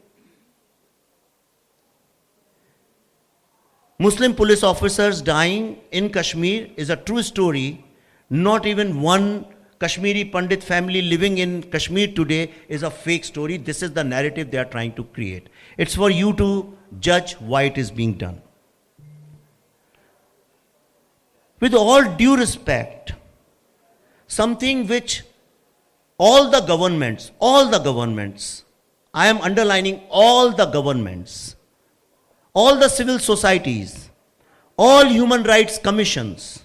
Muslim 4.01 4.34
police 4.34 4.63
officers 4.63 5.22
dying 5.22 5.77
in 5.91 6.10
Kashmir 6.10 6.70
is 6.77 6.89
a 6.89 6.96
true 6.96 7.22
story. 7.22 7.84
Not 8.29 8.65
even 8.65 9.01
one 9.01 9.46
Kashmiri 9.82 10.24
Pandit 10.24 10.63
family 10.63 11.01
living 11.01 11.39
in 11.39 11.63
Kashmir 11.63 12.08
today 12.08 12.53
is 12.70 12.84
a 12.84 12.89
fake 12.89 13.25
story. 13.25 13.58
This 13.58 13.84
is 13.84 13.91
the 13.91 14.03
narrative 14.06 14.51
they 14.51 14.58
are 14.58 14.72
trying 14.77 14.94
to 14.94 15.03
create. 15.03 15.50
It's 15.77 15.96
for 15.96 16.10
you 16.10 16.32
to 16.38 16.77
judge 17.01 17.34
why 17.34 17.63
it 17.63 17.77
is 17.77 17.91
being 17.91 18.13
done. 18.13 18.41
With 21.60 21.74
all 21.74 22.03
due 22.15 22.38
respect, 22.38 23.12
something 24.27 24.88
which 24.88 25.24
all 26.18 26.50
the 26.50 26.62
governments, 26.62 27.32
all 27.39 27.70
the 27.70 27.79
governments, 27.79 28.63
I 29.13 29.27
am 29.27 29.39
underlining 29.39 30.03
all 30.10 30.51
the 30.51 30.68
governments, 30.68 31.58
all 32.53 32.75
the 32.77 32.89
civil 32.89 33.20
societies, 33.20 34.10
all 34.77 35.06
human 35.06 35.44
rights 35.44 35.77
commissions, 35.77 36.63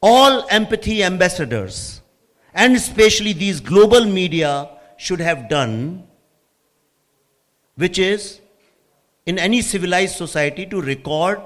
all 0.00 0.46
empathy 0.50 1.02
ambassadors, 1.02 2.02
and 2.54 2.76
especially 2.76 3.32
these 3.32 3.60
global 3.60 4.04
media 4.04 4.68
should 4.96 5.20
have 5.20 5.48
done, 5.48 6.06
which 7.76 7.98
is 7.98 8.40
in 9.26 9.38
any 9.38 9.62
civilized 9.62 10.16
society 10.16 10.66
to 10.66 10.80
record 10.80 11.40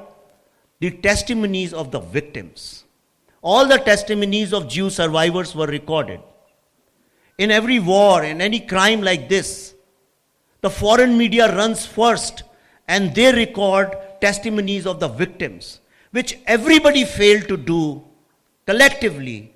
the 0.81 0.91
testimonies 0.91 1.73
of 1.73 1.91
the 1.91 2.01
victims. 2.01 2.85
All 3.41 3.67
the 3.67 3.79
testimonies 3.79 4.53
of 4.53 4.69
Jew 4.69 4.91
survivors 4.91 5.55
were 5.55 5.67
recorded. 5.67 6.21
In 7.39 7.51
every 7.51 7.79
war, 7.79 8.25
in 8.25 8.41
any 8.41 8.61
crime 8.61 9.01
like 9.01 9.29
this, 9.29 9.75
the 10.61 10.71
foreign 10.71 11.17
media 11.17 11.55
runs 11.55 11.87
first 11.87 12.43
and 12.89 13.15
they 13.15 13.33
record 13.33 13.97
testimonies 14.21 14.87
of 14.87 14.99
the 14.99 15.09
victims, 15.09 15.81
which 16.11 16.39
everybody 16.47 17.05
failed 17.05 17.47
to 17.49 17.57
do 17.57 18.03
collectively 18.67 19.53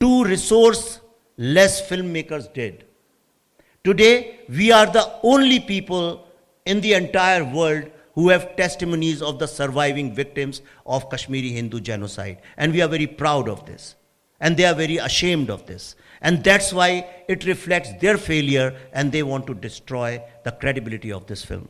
two 0.00 0.24
resource 0.24 1.00
less 1.36 1.86
filmmakers 1.88 2.52
did. 2.52 2.84
Today, 3.84 4.40
we 4.48 4.70
are 4.72 4.86
the 4.86 5.18
only 5.22 5.60
people 5.60 6.26
in 6.64 6.80
the 6.80 6.94
entire 6.94 7.44
world 7.44 7.90
who 8.14 8.30
have 8.30 8.56
testimonies 8.56 9.22
of 9.22 9.38
the 9.38 9.46
surviving 9.46 10.14
victims 10.14 10.62
of 10.86 11.08
Kashmiri 11.10 11.50
Hindu 11.50 11.80
genocide. 11.80 12.40
And 12.56 12.72
we 12.72 12.80
are 12.82 12.88
very 12.88 13.06
proud 13.06 13.48
of 13.48 13.66
this. 13.66 13.94
And 14.40 14.56
they 14.56 14.64
are 14.64 14.74
very 14.74 14.96
ashamed 14.96 15.50
of 15.50 15.66
this. 15.66 15.96
And 16.22 16.42
that's 16.42 16.72
why 16.72 17.08
it 17.28 17.44
reflects 17.44 17.90
their 18.00 18.16
failure 18.18 18.74
and 18.92 19.12
they 19.12 19.22
want 19.22 19.46
to 19.46 19.54
destroy 19.54 20.22
the 20.44 20.52
credibility 20.52 21.12
of 21.12 21.26
this 21.26 21.44
film. 21.44 21.68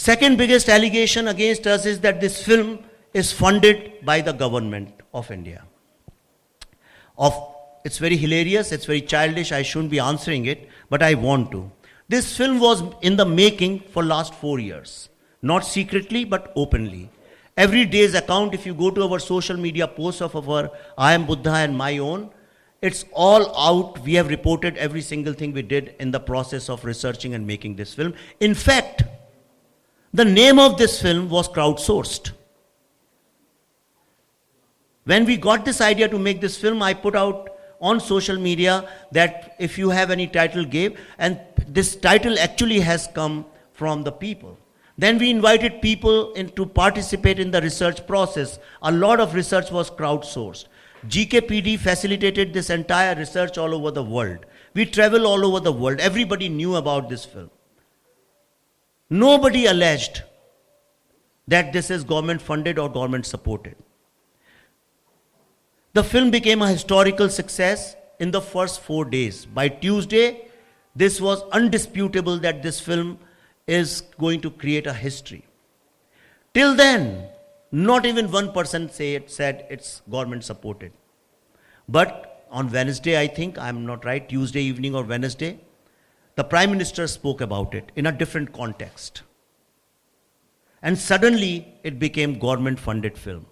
Second 0.00 0.38
biggest 0.38 0.68
allegation 0.68 1.26
against 1.26 1.66
us 1.66 1.84
is 1.84 1.98
that 2.00 2.20
this 2.20 2.40
film 2.40 2.78
is 3.12 3.32
funded 3.32 4.04
by 4.04 4.20
the 4.20 4.32
government 4.32 4.92
of 5.12 5.28
India 5.32 5.64
of 7.18 7.34
it's 7.84 7.98
very 7.98 8.16
hilarious, 8.16 8.70
it's 8.70 8.84
very 8.84 9.00
childish, 9.00 9.50
I 9.50 9.62
shouldn't 9.62 9.90
be 9.90 9.98
answering 9.98 10.46
it, 10.46 10.68
but 10.88 11.02
I 11.02 11.14
want 11.14 11.50
to. 11.50 11.72
This 12.08 12.36
film 12.36 12.60
was 12.60 12.84
in 13.02 13.16
the 13.16 13.26
making 13.26 13.80
for 13.90 14.04
last 14.04 14.34
4 14.34 14.60
years, 14.60 15.08
not 15.42 15.66
secretly 15.66 16.24
but 16.24 16.52
openly. 16.54 17.10
Every 17.56 17.84
day's 17.84 18.14
account 18.14 18.54
if 18.54 18.64
you 18.64 18.74
go 18.74 18.92
to 18.92 19.02
our 19.02 19.18
social 19.18 19.56
media 19.56 19.88
posts 19.88 20.22
of 20.22 20.36
our 20.36 20.70
I 20.96 21.12
am 21.14 21.26
Buddha 21.26 21.54
and 21.54 21.76
my 21.76 21.98
own, 21.98 22.30
it's 22.82 23.04
all 23.12 23.52
out. 23.58 23.98
We 24.04 24.14
have 24.14 24.28
reported 24.28 24.76
every 24.76 25.02
single 25.02 25.32
thing 25.32 25.52
we 25.52 25.62
did 25.62 25.96
in 25.98 26.12
the 26.12 26.20
process 26.20 26.68
of 26.68 26.84
researching 26.84 27.34
and 27.34 27.44
making 27.44 27.74
this 27.74 27.94
film. 27.94 28.14
In 28.38 28.54
fact, 28.54 29.02
the 30.12 30.24
name 30.24 30.58
of 30.58 30.78
this 30.78 31.00
film 31.00 31.28
was 31.28 31.48
crowdsourced. 31.48 32.32
When 35.04 35.24
we 35.24 35.36
got 35.36 35.64
this 35.64 35.80
idea 35.80 36.08
to 36.08 36.18
make 36.18 36.40
this 36.40 36.56
film, 36.56 36.82
I 36.82 36.94
put 36.94 37.16
out 37.16 37.50
on 37.80 38.00
social 38.00 38.38
media 38.38 38.88
that 39.12 39.56
if 39.58 39.78
you 39.78 39.90
have 39.90 40.10
any 40.10 40.26
title, 40.26 40.64
give. 40.64 40.98
And 41.18 41.40
this 41.66 41.96
title 41.96 42.38
actually 42.38 42.80
has 42.80 43.08
come 43.14 43.46
from 43.72 44.02
the 44.02 44.12
people. 44.12 44.58
Then 44.96 45.18
we 45.18 45.30
invited 45.30 45.80
people 45.80 46.32
in 46.32 46.50
to 46.50 46.66
participate 46.66 47.38
in 47.38 47.50
the 47.50 47.62
research 47.62 48.06
process. 48.06 48.58
A 48.82 48.90
lot 48.90 49.20
of 49.20 49.34
research 49.34 49.70
was 49.70 49.90
crowdsourced. 49.90 50.66
GKPD 51.06 51.78
facilitated 51.78 52.52
this 52.52 52.70
entire 52.70 53.14
research 53.14 53.56
all 53.56 53.74
over 53.74 53.92
the 53.92 54.02
world. 54.02 54.44
We 54.74 54.84
travel 54.84 55.26
all 55.26 55.46
over 55.46 55.60
the 55.60 55.72
world. 55.72 56.00
Everybody 56.00 56.48
knew 56.48 56.74
about 56.74 57.08
this 57.08 57.24
film. 57.24 57.50
Nobody 59.10 59.66
alleged 59.66 60.22
that 61.46 61.72
this 61.72 61.90
is 61.90 62.04
government 62.04 62.42
funded 62.42 62.78
or 62.78 62.90
government 62.90 63.24
supported. 63.24 63.76
The 65.94 66.04
film 66.04 66.30
became 66.30 66.60
a 66.60 66.68
historical 66.68 67.30
success 67.30 67.96
in 68.20 68.30
the 68.30 68.40
first 68.40 68.80
four 68.80 69.04
days. 69.04 69.46
By 69.46 69.68
Tuesday, 69.68 70.48
this 70.94 71.20
was 71.20 71.42
undisputable 71.52 72.38
that 72.38 72.62
this 72.62 72.80
film 72.80 73.18
is 73.66 74.02
going 74.18 74.40
to 74.42 74.50
create 74.50 74.86
a 74.86 74.92
history. 74.92 75.44
Till 76.52 76.74
then, 76.74 77.28
not 77.72 78.04
even 78.04 78.30
one 78.30 78.52
person 78.52 78.90
say 78.90 79.14
it, 79.14 79.30
said 79.30 79.66
it's 79.70 80.02
government 80.10 80.44
supported. 80.44 80.92
But 81.88 82.46
on 82.50 82.70
Wednesday, 82.70 83.18
I 83.18 83.26
think, 83.26 83.58
I'm 83.58 83.86
not 83.86 84.04
right, 84.04 84.28
Tuesday 84.28 84.62
evening 84.62 84.94
or 84.94 85.02
Wednesday, 85.02 85.60
the 86.38 86.44
Prime 86.44 86.70
Minister 86.70 87.08
spoke 87.08 87.40
about 87.40 87.74
it 87.74 87.90
in 87.96 88.06
a 88.06 88.12
different 88.12 88.52
context. 88.52 89.22
And 90.80 90.96
suddenly 90.96 91.74
it 91.82 91.98
became 91.98 92.38
government 92.38 92.78
funded 92.78 93.18
film. 93.18 93.46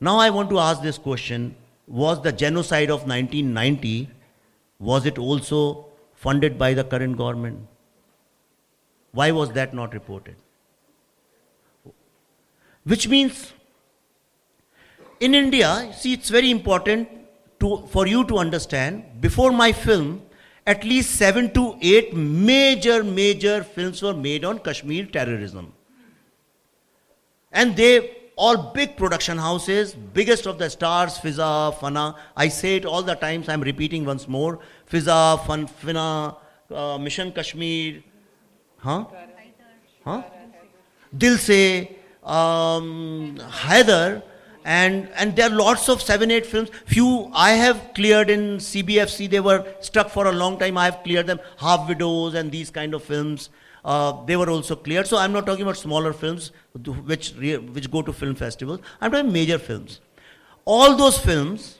Now 0.00 0.18
I 0.18 0.28
want 0.28 0.50
to 0.50 0.58
ask 0.58 0.82
this 0.82 0.98
question 0.98 1.54
was 1.86 2.20
the 2.20 2.32
genocide 2.32 2.90
of 2.90 3.08
1990 3.08 4.10
was 4.78 5.06
it 5.06 5.16
also 5.16 5.86
funded 6.14 6.58
by 6.58 6.74
the 6.74 6.84
current 6.84 7.16
government 7.16 7.66
why 9.12 9.30
was 9.30 9.52
that 9.52 9.72
not 9.72 9.94
reported 9.94 10.34
which 12.92 13.06
means 13.08 13.52
in 15.20 15.34
india 15.34 15.70
see 16.00 16.12
it's 16.12 16.28
very 16.28 16.50
important 16.50 17.08
to, 17.60 17.86
for 17.88 18.06
you 18.06 18.24
to 18.24 18.38
understand 18.38 19.20
before 19.20 19.52
my 19.52 19.72
film 19.72 20.20
at 20.66 20.84
least 20.84 21.16
7 21.16 21.52
to 21.54 21.78
8 21.80 22.14
major 22.14 23.02
major 23.04 23.62
films 23.62 24.02
were 24.02 24.14
made 24.14 24.44
on 24.44 24.58
kashmir 24.58 25.06
terrorism 25.06 25.72
and 27.52 27.76
they 27.76 27.92
all 28.36 28.56
big 28.72 28.96
production 28.96 29.38
houses, 29.38 29.94
biggest 29.94 30.46
of 30.46 30.58
the 30.58 30.68
stars, 30.68 31.18
Fiza, 31.18 31.74
Fanaa. 31.74 32.16
I 32.36 32.48
say 32.48 32.76
it 32.76 32.84
all 32.84 33.02
the 33.02 33.14
times, 33.14 33.48
I'm 33.48 33.62
repeating 33.62 34.04
once 34.04 34.28
more. 34.28 34.58
Fiza, 34.90 35.44
Fan, 35.46 35.66
Fina, 35.66 36.36
uh, 36.70 36.98
Mission 36.98 37.32
Kashmir, 37.32 38.02
huh? 38.76 39.06
Huh? 40.04 40.22
Dil 41.16 41.38
Se, 41.38 41.96
um, 42.22 43.38
Haider, 43.38 44.22
and, 44.66 45.08
and 45.14 45.36
there 45.36 45.48
are 45.48 45.54
lots 45.54 45.88
of 45.88 46.02
seven, 46.02 46.32
eight 46.32 46.44
films. 46.44 46.70
Few 46.86 47.30
I 47.32 47.50
have 47.50 47.94
cleared 47.94 48.28
in 48.28 48.56
CBFC, 48.56 49.30
they 49.30 49.38
were 49.38 49.64
stuck 49.80 50.10
for 50.10 50.26
a 50.26 50.32
long 50.32 50.58
time. 50.58 50.76
I 50.76 50.86
have 50.86 51.04
cleared 51.04 51.28
them, 51.28 51.38
Half 51.58 51.88
Widows 51.88 52.34
and 52.34 52.50
these 52.50 52.68
kind 52.68 52.92
of 52.92 53.04
films. 53.04 53.50
Uh, 53.84 54.24
they 54.24 54.36
were 54.36 54.50
also 54.50 54.74
cleared. 54.74 55.06
So 55.06 55.18
I'm 55.18 55.32
not 55.32 55.46
talking 55.46 55.62
about 55.62 55.76
smaller 55.76 56.12
films 56.12 56.50
which, 57.04 57.32
which 57.34 57.88
go 57.92 58.02
to 58.02 58.12
film 58.12 58.34
festivals. 58.34 58.80
I'm 59.00 59.12
talking 59.12 59.32
major 59.32 59.60
films. 59.60 60.00
All 60.64 60.96
those 60.96 61.16
films 61.16 61.78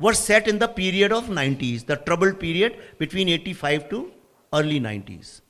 were 0.00 0.14
set 0.14 0.48
in 0.48 0.58
the 0.58 0.68
period 0.68 1.12
of 1.12 1.24
90s, 1.24 1.84
the 1.84 1.96
troubled 1.96 2.40
period 2.40 2.78
between 2.96 3.28
85 3.28 3.90
to 3.90 4.10
early 4.54 4.80
90s. 4.80 5.42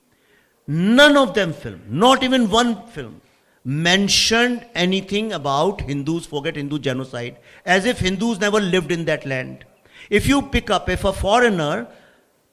None 0.67 1.15
of 1.15 1.33
them 1.33 1.53
film, 1.53 1.81
not 1.87 2.21
even 2.21 2.49
one 2.49 2.85
film, 2.87 3.21
mentioned 3.65 4.63
anything 4.75 5.33
about 5.33 5.81
Hindus, 5.81 6.27
forget 6.27 6.55
Hindu 6.55 6.77
genocide, 6.77 7.37
as 7.65 7.85
if 7.85 7.99
Hindus 7.99 8.39
never 8.39 8.61
lived 8.61 8.91
in 8.91 9.05
that 9.05 9.25
land. 9.25 9.65
If 10.11 10.27
you 10.27 10.43
pick 10.43 10.69
up, 10.69 10.87
if 10.87 11.03
a 11.03 11.11
foreigner 11.11 11.87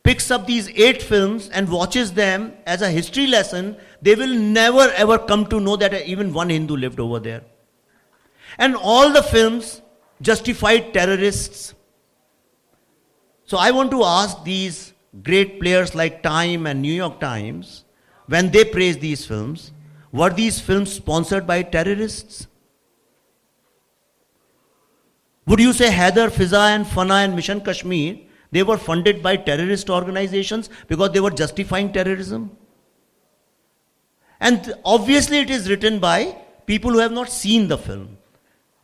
picks 0.02 0.30
up 0.30 0.46
these 0.46 0.70
eight 0.70 1.02
films 1.02 1.50
and 1.50 1.70
watches 1.70 2.14
them 2.14 2.54
as 2.66 2.80
a 2.80 2.90
history 2.90 3.26
lesson, 3.26 3.76
they 4.00 4.14
will 4.14 4.34
never 4.34 4.90
ever 4.96 5.18
come 5.18 5.46
to 5.46 5.60
know 5.60 5.76
that 5.76 5.94
even 6.06 6.32
one 6.32 6.48
Hindu 6.48 6.76
lived 6.76 6.98
over 6.98 7.20
there. 7.20 7.42
And 8.58 8.74
all 8.74 9.12
the 9.12 9.22
films 9.22 9.82
justified 10.22 10.94
terrorists. 10.94 11.74
So 13.44 13.58
I 13.58 13.70
want 13.70 13.90
to 13.90 14.02
ask 14.02 14.42
these 14.44 14.94
great 15.22 15.60
players 15.60 15.94
like 15.94 16.22
Time 16.22 16.66
and 16.66 16.80
New 16.80 16.92
York 16.92 17.20
Times, 17.20 17.84
when 18.26 18.50
they 18.50 18.64
praise 18.64 18.96
these 18.96 19.26
films, 19.26 19.72
were 20.12 20.30
these 20.30 20.60
films 20.60 20.92
sponsored 20.92 21.46
by 21.46 21.62
terrorists? 21.62 22.46
Would 25.46 25.58
you 25.58 25.72
say 25.72 25.90
Haider, 25.90 26.28
Fiza, 26.30 26.74
and 26.74 26.86
Fanaa 26.86 27.24
and 27.24 27.34
Mission 27.34 27.60
Kashmir 27.60 28.18
they 28.52 28.62
were 28.62 28.76
funded 28.76 29.22
by 29.22 29.36
terrorist 29.36 29.90
organizations 29.90 30.68
because 30.86 31.10
they 31.12 31.20
were 31.20 31.30
justifying 31.30 31.92
terrorism. 31.92 32.56
And 34.38 34.74
obviously, 34.84 35.38
it 35.38 35.50
is 35.50 35.70
written 35.70 35.98
by 35.98 36.36
people 36.66 36.90
who 36.90 36.98
have 36.98 37.12
not 37.12 37.30
seen 37.30 37.68
the 37.68 37.78
film. 37.78 38.18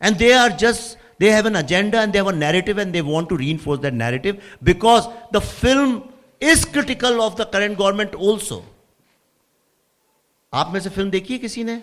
And 0.01 0.19
they 0.19 0.33
are 0.33 0.49
just, 0.49 0.97
they 1.19 1.31
have 1.31 1.47
an 1.47 1.57
agenda 1.57 2.01
and 2.01 2.13
they 2.13 2.19
have 2.19 2.29
a 2.29 2.33
narrative 2.33 2.79
and 2.79 2.95
they 2.95 3.03
want 3.03 3.29
to 3.29 3.37
reinforce 3.37 3.81
that 3.81 3.93
narrative 3.93 4.43
because 4.63 5.07
the 5.33 5.41
film 5.41 6.13
is 6.41 6.65
critical 6.65 7.21
of 7.21 7.37
the 7.37 7.45
current 7.45 7.77
government 7.77 8.15
also. 8.15 8.65
आप 10.54 10.72
में 10.74 10.80
से 10.80 10.90
film 10.90 11.10
देखी 11.10 11.34
है 11.34 11.40
किसी 11.40 11.64
ने 11.64 11.82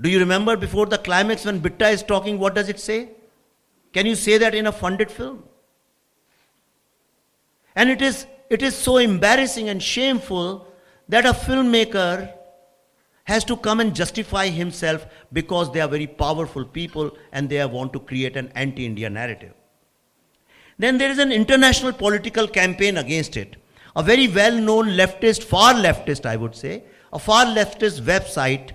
Do 0.00 0.08
you 0.08 0.18
remember 0.18 0.56
before 0.56 0.86
the 0.86 0.96
climax 0.96 1.44
when 1.44 1.58
Bitta 1.60 1.88
is 1.90 2.02
talking, 2.02 2.38
what 2.38 2.54
does 2.54 2.70
it 2.70 2.80
say? 2.80 3.10
Can 3.92 4.06
you 4.06 4.14
say 4.14 4.38
that 4.38 4.54
in 4.54 4.66
a 4.66 4.72
funded 4.72 5.10
film? 5.10 5.42
And 7.76 7.90
it 7.90 8.00
is, 8.00 8.26
it 8.48 8.62
is 8.62 8.74
so 8.74 8.96
embarrassing 8.96 9.68
and 9.68 9.82
shameful 9.82 10.66
that 11.08 11.26
a 11.26 11.32
filmmaker 11.32 12.32
has 13.24 13.44
to 13.44 13.56
come 13.56 13.80
and 13.80 13.94
justify 13.94 14.48
himself 14.48 15.06
because 15.32 15.70
they 15.72 15.80
are 15.80 15.88
very 15.88 16.06
powerful 16.06 16.64
people 16.64 17.16
and 17.32 17.48
they 17.48 17.64
want 17.66 17.92
to 17.92 18.00
create 18.00 18.36
an 18.36 18.50
anti 18.54 18.86
India 18.86 19.10
narrative. 19.10 19.52
Then 20.78 20.96
there 20.96 21.10
is 21.10 21.18
an 21.18 21.30
international 21.30 21.92
political 21.92 22.48
campaign 22.48 22.96
against 22.96 23.36
it. 23.36 23.56
A 23.95 24.03
very 24.03 24.27
well 24.27 24.53
known 24.53 24.89
leftist, 24.89 25.43
far 25.43 25.73
leftist, 25.73 26.25
I 26.25 26.35
would 26.35 26.55
say, 26.55 26.83
a 27.13 27.19
far 27.19 27.45
leftist 27.45 28.01
website 28.01 28.71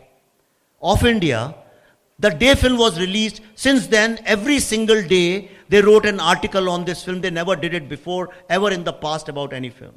of 0.81 1.05
India 1.05 1.55
the 2.21 2.29
day 2.29 2.55
film 2.55 2.77
was 2.77 3.01
released, 3.01 3.41
since 3.55 3.87
then, 3.87 4.19
every 4.27 4.59
single 4.59 5.03
day, 5.03 5.51
they 5.71 5.81
wrote 5.81 6.05
an 6.05 6.21
article 6.21 6.69
on 6.69 6.85
this 6.85 7.03
film. 7.03 7.23
They 7.23 7.31
never 7.31 7.57
did 7.57 7.73
it 7.73 7.89
before, 7.89 8.29
ever 8.51 8.71
in 8.71 8.85
the 8.85 8.93
past 8.93 9.31
about 9.31 9.55
any 9.55 9.71
film. 9.71 9.95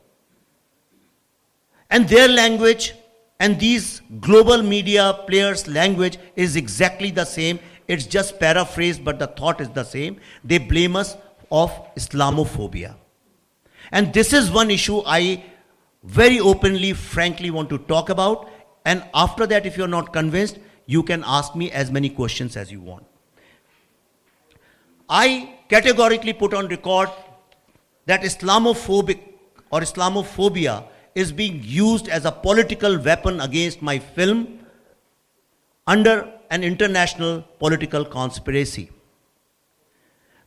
And 1.90 2.08
their 2.08 2.30
language 2.30 2.94
and 3.42 3.60
these 3.60 4.02
global 4.22 4.64
media 4.64 5.20
players' 5.28 5.68
language 5.68 6.18
is 6.38 6.56
exactly 6.56 7.12
the 7.12 7.26
same. 7.26 7.60
It's 7.90 8.06
just 8.06 8.40
paraphrased, 8.40 9.04
but 9.04 9.20
the 9.20 9.28
thought 9.28 9.60
is 9.60 9.70
the 9.70 9.84
same. 9.84 10.22
They 10.46 10.60
blame 10.60 10.96
us 10.96 11.18
of 11.52 11.72
Islamophobia. 11.96 12.96
And 13.94 14.12
this 14.12 14.34
is 14.34 14.50
one 14.52 14.72
issue 14.72 15.04
I 15.06 15.44
very 16.04 16.40
openly, 16.40 16.94
frankly 16.94 17.52
want 17.52 17.70
to 17.70 17.78
talk 17.78 18.10
about. 18.10 18.50
And 18.86 19.04
after 19.14 19.46
that, 19.48 19.68
if 19.68 19.78
you're 19.78 19.88
not 19.88 20.12
convinced, 20.12 20.58
you 20.88 21.04
can 21.04 21.24
ask 21.26 21.56
me 21.56 21.72
as 21.72 21.92
many 21.92 22.10
questions 22.10 22.58
as 22.58 22.72
you 22.72 22.82
want. 22.82 23.06
I 25.08 25.58
categorically 25.70 26.34
put 26.34 26.56
on 26.56 26.68
record 26.70 27.10
that 28.08 28.24
Islamophobic 28.24 29.20
or 29.72 29.82
Islamophobia 29.82 30.86
is 31.14 31.32
being 31.32 31.62
used 31.64 32.08
as 32.10 32.26
a 32.26 32.32
political 32.32 32.98
weapon 32.98 33.40
against 33.42 33.84
my 33.84 34.00
film 34.00 34.60
under 35.86 36.32
an 36.50 36.64
international 36.64 37.44
political 37.60 38.04
conspiracy. 38.04 38.90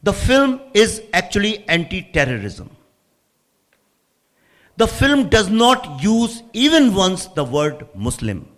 The 0.03 0.13
film 0.13 0.61
is 0.75 1.03
actually 1.13 1.69
anti 1.69 2.03
terrorism. 2.03 2.76
The 4.77 4.87
film 4.87 5.29
does 5.29 5.49
not 5.49 6.03
use 6.03 6.43
even 6.53 6.95
once 6.95 7.27
the 7.27 7.45
word 7.45 7.87
Muslim. 7.95 8.49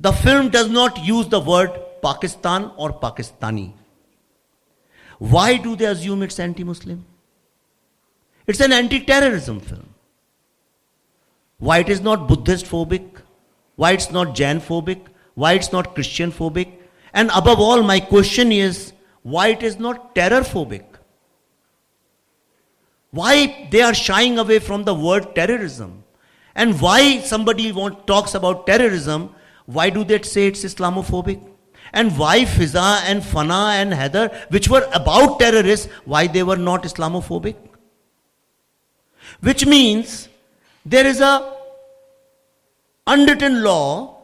The 0.00 0.12
film 0.12 0.48
does 0.48 0.68
not 0.68 1.04
use 1.04 1.26
the 1.28 1.40
word 1.40 1.72
Pakistan 2.02 2.70
or 2.76 2.92
Pakistani. 2.92 3.72
Why 5.18 5.56
do 5.56 5.74
they 5.74 5.86
assume 5.86 6.22
it's 6.22 6.38
anti 6.38 6.62
Muslim? 6.62 7.04
It's 8.46 8.60
an 8.60 8.72
anti 8.72 9.00
terrorism 9.00 9.58
film. 9.60 9.88
Why 11.58 11.78
it 11.78 11.88
is 11.88 12.00
not 12.00 12.28
Buddhist 12.28 12.66
phobic? 12.66 13.20
Why 13.74 13.92
it's 13.92 14.12
not 14.12 14.34
Jain 14.36 14.60
phobic? 14.60 15.00
Why 15.34 15.54
it's 15.54 15.72
not 15.72 15.94
Christian 15.94 16.30
phobic? 16.30 16.68
And 17.12 17.30
above 17.34 17.58
all, 17.58 17.82
my 17.82 17.98
question 17.98 18.52
is 18.52 18.92
why 19.22 19.48
it 19.48 19.64
is 19.64 19.78
not 19.80 20.14
terror 20.14 20.42
phobic? 20.42 20.84
Why 23.10 23.68
they 23.70 23.80
are 23.82 23.94
shying 23.94 24.38
away 24.38 24.58
from 24.58 24.84
the 24.84 24.94
word 24.94 25.34
terrorism? 25.34 26.04
And 26.54 26.80
why 26.80 27.20
somebody 27.20 27.72
want, 27.72 28.06
talks 28.06 28.34
about 28.34 28.66
terrorism, 28.66 29.34
why 29.66 29.90
do 29.90 30.04
they 30.04 30.20
say 30.22 30.48
it's 30.48 30.64
Islamophobic? 30.64 31.40
And 31.92 32.18
why 32.18 32.44
Fiza 32.44 33.02
and 33.04 33.22
Fanaa 33.22 33.74
and 33.80 33.92
Haider, 33.92 34.34
which 34.50 34.68
were 34.68 34.86
about 34.92 35.38
terrorists, 35.38 35.86
why 36.04 36.26
they 36.26 36.42
were 36.42 36.56
not 36.56 36.82
Islamophobic? 36.82 37.56
Which 39.40 39.64
means 39.64 40.28
there 40.84 41.06
is 41.06 41.20
a 41.20 41.54
unwritten 43.06 43.62
law 43.62 44.16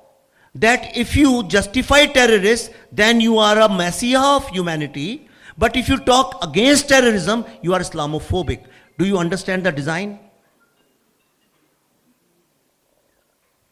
that 0.54 0.96
if 0.96 1.16
you 1.16 1.42
justify 1.44 2.06
terrorists, 2.06 2.70
then 2.92 3.20
you 3.20 3.38
are 3.38 3.60
a 3.60 3.68
messiah 3.68 4.36
of 4.36 4.48
humanity. 4.48 5.28
But 5.56 5.76
if 5.76 5.88
you 5.88 5.98
talk 5.98 6.44
against 6.44 6.88
terrorism, 6.88 7.44
you 7.62 7.74
are 7.74 7.80
Islamophobic. 7.80 8.64
Do 8.98 9.04
you 9.04 9.18
understand 9.18 9.64
the 9.64 9.72
design? 9.72 10.20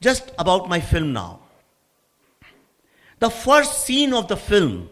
Just 0.01 0.33
about 0.39 0.69
my 0.69 0.81
film 0.81 1.13
now. 1.13 1.41
The 3.21 3.31
first 3.31 3.85
scene 3.85 4.13
of 4.13 4.27
the 4.27 4.37
film 4.37 4.89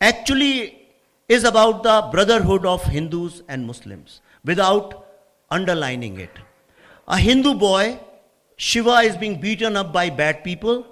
actually 0.00 0.88
is 1.28 1.44
about 1.44 1.84
the 1.84 2.08
brotherhood 2.10 2.66
of 2.66 2.82
Hindus 2.84 3.42
and 3.48 3.66
Muslims 3.66 4.20
without 4.44 5.06
underlining 5.50 6.18
it. 6.18 6.30
A 7.06 7.18
Hindu 7.18 7.54
boy, 7.54 8.00
Shiva, 8.56 8.96
is 9.02 9.16
being 9.16 9.40
beaten 9.40 9.76
up 9.76 9.92
by 9.92 10.10
bad 10.10 10.42
people. 10.42 10.86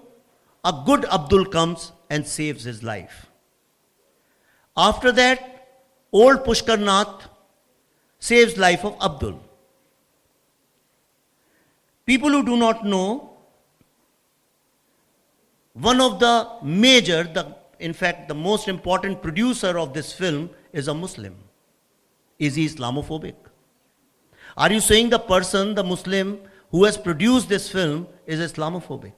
A 0.64 0.82
good 0.86 1.04
Abdul 1.06 1.46
comes 1.46 1.90
and 2.08 2.26
saves 2.26 2.62
his 2.62 2.84
life. 2.84 3.26
After 4.76 5.10
that, 5.10 5.68
old 6.12 6.44
Pushkar 6.44 6.80
Nath 6.80 7.28
saves 8.24 8.56
life 8.56 8.84
of 8.84 8.96
Abdul. 9.02 9.38
People 12.06 12.30
who 12.30 12.44
do 12.44 12.56
not 12.56 12.84
know, 12.84 13.30
one 15.74 16.00
of 16.00 16.20
the 16.20 16.34
major, 16.62 17.24
the, 17.24 17.56
in 17.78 17.92
fact, 17.92 18.28
the 18.28 18.34
most 18.34 18.68
important 18.68 19.20
producer 19.20 19.78
of 19.78 19.92
this 19.92 20.12
film 20.12 20.48
is 20.72 20.88
a 20.88 20.94
Muslim. 20.94 21.36
Is 22.38 22.54
he 22.54 22.66
Islamophobic? 22.66 23.34
Are 24.56 24.72
you 24.72 24.80
saying 24.80 25.10
the 25.10 25.18
person, 25.18 25.74
the 25.74 25.84
Muslim, 25.84 26.40
who 26.70 26.84
has 26.84 26.96
produced 26.96 27.48
this 27.48 27.70
film 27.70 28.06
is 28.26 28.40
Islamophobic? 28.40 29.12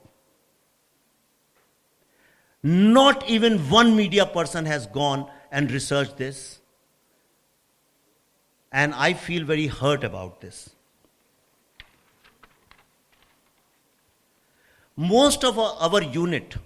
Not 2.62 3.28
even 3.28 3.58
one 3.70 3.96
media 3.96 4.26
person 4.26 4.64
has 4.66 4.86
gone 4.86 5.28
and 5.52 5.70
researched 5.70 6.16
this. 6.16 6.60
And 8.80 8.92
I 8.94 9.14
feel 9.14 9.44
very 9.46 9.68
hurt 9.68 10.04
about 10.04 10.42
this. 10.42 10.68
Most 14.96 15.44
of 15.44 15.58
our, 15.58 16.02
unit 16.02 16.56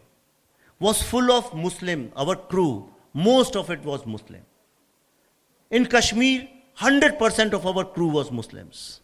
was 0.80 1.00
full 1.02 1.30
of 1.30 1.54
Muslim, 1.54 2.10
our 2.16 2.34
crew, 2.34 2.90
most 3.14 3.54
of 3.54 3.70
it 3.70 3.84
was 3.84 4.04
Muslim. 4.06 4.42
In 5.70 5.86
Kashmir, 5.86 6.48
100% 6.78 7.52
of 7.52 7.64
our 7.64 7.84
crew 7.84 8.08
was 8.08 8.32
Muslims. 8.32 9.00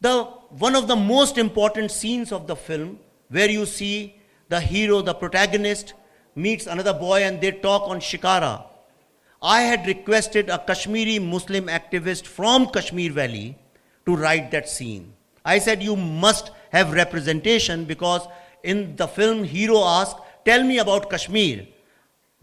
The, 0.00 0.24
one 0.66 0.74
of 0.74 0.88
the 0.88 0.96
most 0.96 1.36
important 1.36 1.90
scenes 1.90 2.32
of 2.32 2.46
the 2.46 2.56
film, 2.56 3.00
where 3.28 3.50
you 3.50 3.66
see 3.66 4.16
the 4.48 4.60
hero, 4.60 5.02
the 5.02 5.12
protagonist, 5.12 5.92
meets 6.34 6.66
another 6.66 6.92
boy 6.92 7.22
and 7.22 7.40
they 7.40 7.52
talk 7.52 7.88
on 7.88 8.00
Shikara. 8.00 8.64
I 9.42 9.62
had 9.62 9.86
requested 9.86 10.48
a 10.48 10.58
Kashmiri 10.58 11.18
Muslim 11.18 11.66
activist 11.66 12.26
from 12.26 12.66
Kashmir 12.68 13.12
Valley 13.12 13.58
to 14.06 14.14
write 14.16 14.50
that 14.52 14.68
scene. 14.68 15.12
I 15.44 15.58
said, 15.58 15.82
You 15.82 15.96
must 15.96 16.50
have 16.70 16.92
representation 16.92 17.84
because 17.84 18.26
in 18.62 18.94
the 18.96 19.08
film, 19.08 19.44
hero 19.44 19.82
asked, 19.82 20.16
Tell 20.44 20.62
me 20.62 20.78
about 20.78 21.10
Kashmir. 21.10 21.66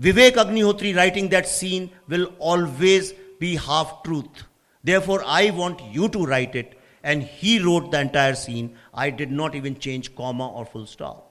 Vivek 0.01 0.33
Agnihotri 0.33 0.95
writing 0.95 1.29
that 1.29 1.47
scene 1.47 1.89
will 2.07 2.33
always 2.39 3.13
be 3.39 3.55
half 3.55 4.03
truth. 4.03 4.43
Therefore, 4.83 5.23
I 5.25 5.49
want 5.49 5.81
you 5.91 6.09
to 6.09 6.25
write 6.25 6.55
it. 6.55 6.75
And 7.03 7.23
he 7.23 7.59
wrote 7.59 7.91
the 7.91 8.01
entire 8.01 8.35
scene. 8.35 8.75
I 8.93 9.09
did 9.09 9.31
not 9.31 9.55
even 9.55 9.79
change 9.79 10.15
comma 10.15 10.49
or 10.49 10.65
full 10.65 10.85
stop. 10.85 11.28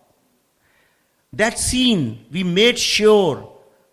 That 1.33 1.59
scene 1.59 2.27
we 2.33 2.43
made 2.43 2.79
sure 2.79 3.53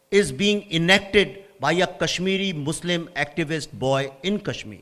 is 0.10 0.32
being 0.32 0.72
enacted 0.72 1.44
by 1.60 1.74
a 1.74 1.88
Kashmiri 1.88 2.54
Muslim 2.54 3.10
activist 3.16 3.72
boy 3.74 4.12
in 4.24 4.40
Kashmir. 4.40 4.82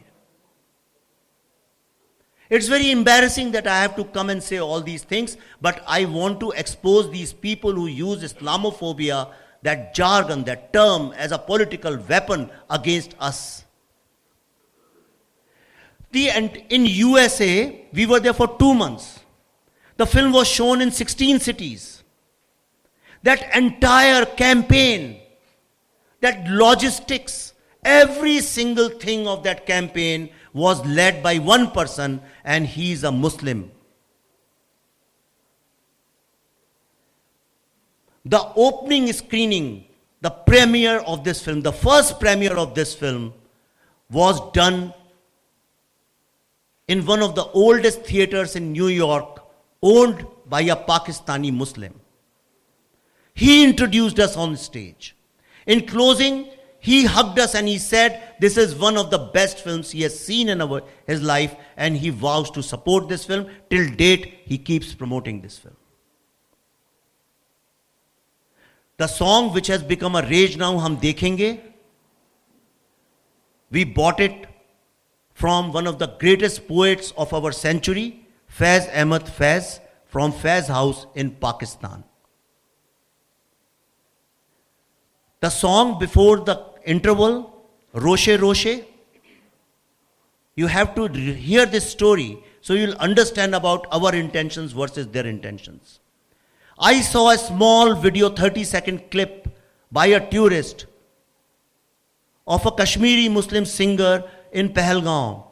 It's 2.50 2.68
very 2.68 2.92
embarrassing 2.92 3.52
that 3.52 3.66
I 3.66 3.82
have 3.82 3.96
to 3.96 4.04
come 4.04 4.30
and 4.30 4.44
say 4.44 4.60
all 4.60 4.82
these 4.82 5.04
things, 5.04 5.38
but 5.62 5.84
I 5.88 6.06
want 6.06 6.40
to 6.42 6.52
expose 6.52 7.10
these 7.10 7.34
people 7.34 7.72
who 7.74 7.88
use 7.88 8.22
Islamophobia, 8.22 9.32
that 9.64 9.96
jargon, 9.96 10.44
that 10.44 10.72
term, 10.74 11.14
as 11.14 11.32
a 11.32 11.40
political 11.40 11.98
weapon 11.98 12.52
against 12.70 13.16
us. 13.20 13.66
The, 16.12 16.30
and 16.30 16.56
in 16.70 16.86
USA, 16.86 17.88
we 17.92 18.06
were 18.06 18.20
there 18.20 18.34
for 18.34 18.48
two 18.60 18.76
months. 18.76 19.20
The 19.98 20.06
film 20.06 20.32
was 20.32 20.48
shown 20.48 20.82
in 20.82 20.92
16 20.92 21.40
cities. 21.40 21.93
That 23.24 23.56
entire 23.56 24.26
campaign, 24.26 25.20
that 26.20 26.48
logistics, 26.50 27.54
every 27.84 28.40
single 28.42 28.90
thing 28.90 29.28
of 29.28 29.44
that 29.44 29.66
campaign 29.66 30.30
was 30.54 30.86
led 30.86 31.24
by 31.24 31.40
one 31.40 31.72
person, 31.72 32.22
and 32.44 32.68
he 32.68 32.92
is 32.92 33.04
a 33.04 33.12
Muslim. 33.12 33.72
The 38.26 38.42
opening 38.56 39.12
screening, 39.12 39.86
the 40.22 40.30
premiere 40.30 41.00
of 41.00 41.24
this 41.24 41.42
film, 41.44 41.62
the 41.62 41.74
first 41.74 42.20
premiere 42.20 42.56
of 42.56 42.76
this 42.76 42.94
film, 42.94 43.34
was 44.12 44.40
done 44.52 44.94
in 46.88 47.06
one 47.06 47.22
of 47.22 47.36
the 47.36 47.44
oldest 47.44 48.06
theaters 48.06 48.56
in 48.56 48.72
New 48.72 48.88
York, 48.88 49.40
owned 49.82 50.26
by 50.48 50.62
a 50.62 50.76
Pakistani 50.76 51.52
Muslim. 51.52 51.94
He 53.34 53.64
introduced 53.64 54.20
us 54.20 54.38
on 54.38 54.56
stage. 54.58 55.16
In 55.66 55.88
closing, 55.88 56.50
he 56.80 57.06
hugged 57.06 57.40
us 57.40 57.56
and 57.56 57.68
he 57.68 57.78
said, 57.78 58.22
This 58.40 58.58
is 58.58 58.76
one 58.76 58.98
of 58.98 59.10
the 59.10 59.18
best 59.18 59.60
films 59.60 59.92
he 59.92 60.02
has 60.02 60.20
seen 60.20 60.50
in 60.50 60.62
our, 60.62 60.82
his 61.08 61.22
life, 61.22 61.56
and 61.78 61.96
he 61.96 62.10
vows 62.10 62.52
to 62.52 62.62
support 62.62 63.08
this 63.08 63.26
film. 63.26 63.48
Till 63.70 63.90
date, 63.96 64.42
he 64.44 64.58
keeps 64.58 64.94
promoting 64.94 65.42
this 65.42 65.58
film. 65.58 65.78
The 68.98 69.08
song 69.08 69.54
which 69.54 69.68
has 69.68 69.82
become 69.82 70.16
a 70.16 70.22
rage 70.22 70.58
now, 70.58 70.78
Hum 70.78 70.98
Dekhenge, 70.98 71.60
we 73.72 73.86
bought 73.86 74.20
it 74.20 74.46
from 75.34 75.74
one 75.74 75.88
of 75.88 75.98
the 75.98 76.08
greatest 76.20 76.68
poets 76.68 77.12
of 77.18 77.34
our 77.34 77.52
century, 77.52 78.28
Faiz 78.48 78.88
Ahmad 78.96 79.26
Faiz, 79.26 79.80
from 80.06 80.32
Faiz 80.32 80.68
House 80.68 81.08
in 81.16 81.32
Pakistan. 81.32 82.04
The 85.44 85.50
song 85.50 86.00
before 86.00 86.38
the 86.38 86.56
interval, 86.86 87.66
Roshe 87.94 88.38
Roshe, 88.38 88.86
you 90.56 90.68
have 90.68 90.96
to 90.96 91.08
hear 91.10 91.66
this 91.66 91.90
story 91.92 92.42
so 92.62 92.74
you'll 92.74 92.96
understand 93.08 93.54
about 93.54 93.86
our 93.92 94.16
intentions 94.16 94.72
versus 94.72 95.08
their 95.08 95.28
intentions. 95.28 96.00
I 96.80 97.02
saw 97.02 97.32
a 97.32 97.38
small 97.38 97.94
video, 97.94 98.30
30 98.30 98.64
second 98.64 99.12
clip 99.12 99.50
by 99.92 100.06
a 100.06 100.26
tourist 100.32 100.86
of 102.48 102.66
a 102.66 102.72
Kashmiri 102.72 103.28
Muslim 103.28 103.66
singer 103.66 104.24
in 104.54 104.70
Pahalgam. 104.70 105.44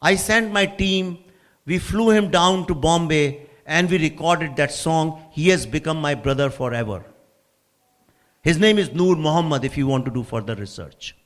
I 0.00 0.14
sent 0.16 0.52
my 0.52 0.64
team, 0.64 1.18
we 1.66 1.78
flew 1.78 2.08
him 2.12 2.30
down 2.30 2.66
to 2.68 2.74
Bombay 2.74 3.46
and 3.66 3.90
we 3.90 3.98
recorded 3.98 4.56
that 4.56 4.72
song. 4.72 5.22
He 5.32 5.50
has 5.50 5.66
become 5.66 6.00
my 6.00 6.14
brother 6.14 6.48
forever. 6.48 7.04
His 8.44 8.58
name 8.58 8.78
is 8.78 8.92
Noor 8.92 9.16
Muhammad 9.16 9.64
if 9.64 9.78
you 9.78 9.86
want 9.86 10.04
to 10.04 10.10
do 10.10 10.22
further 10.22 10.54
research. 10.54 11.16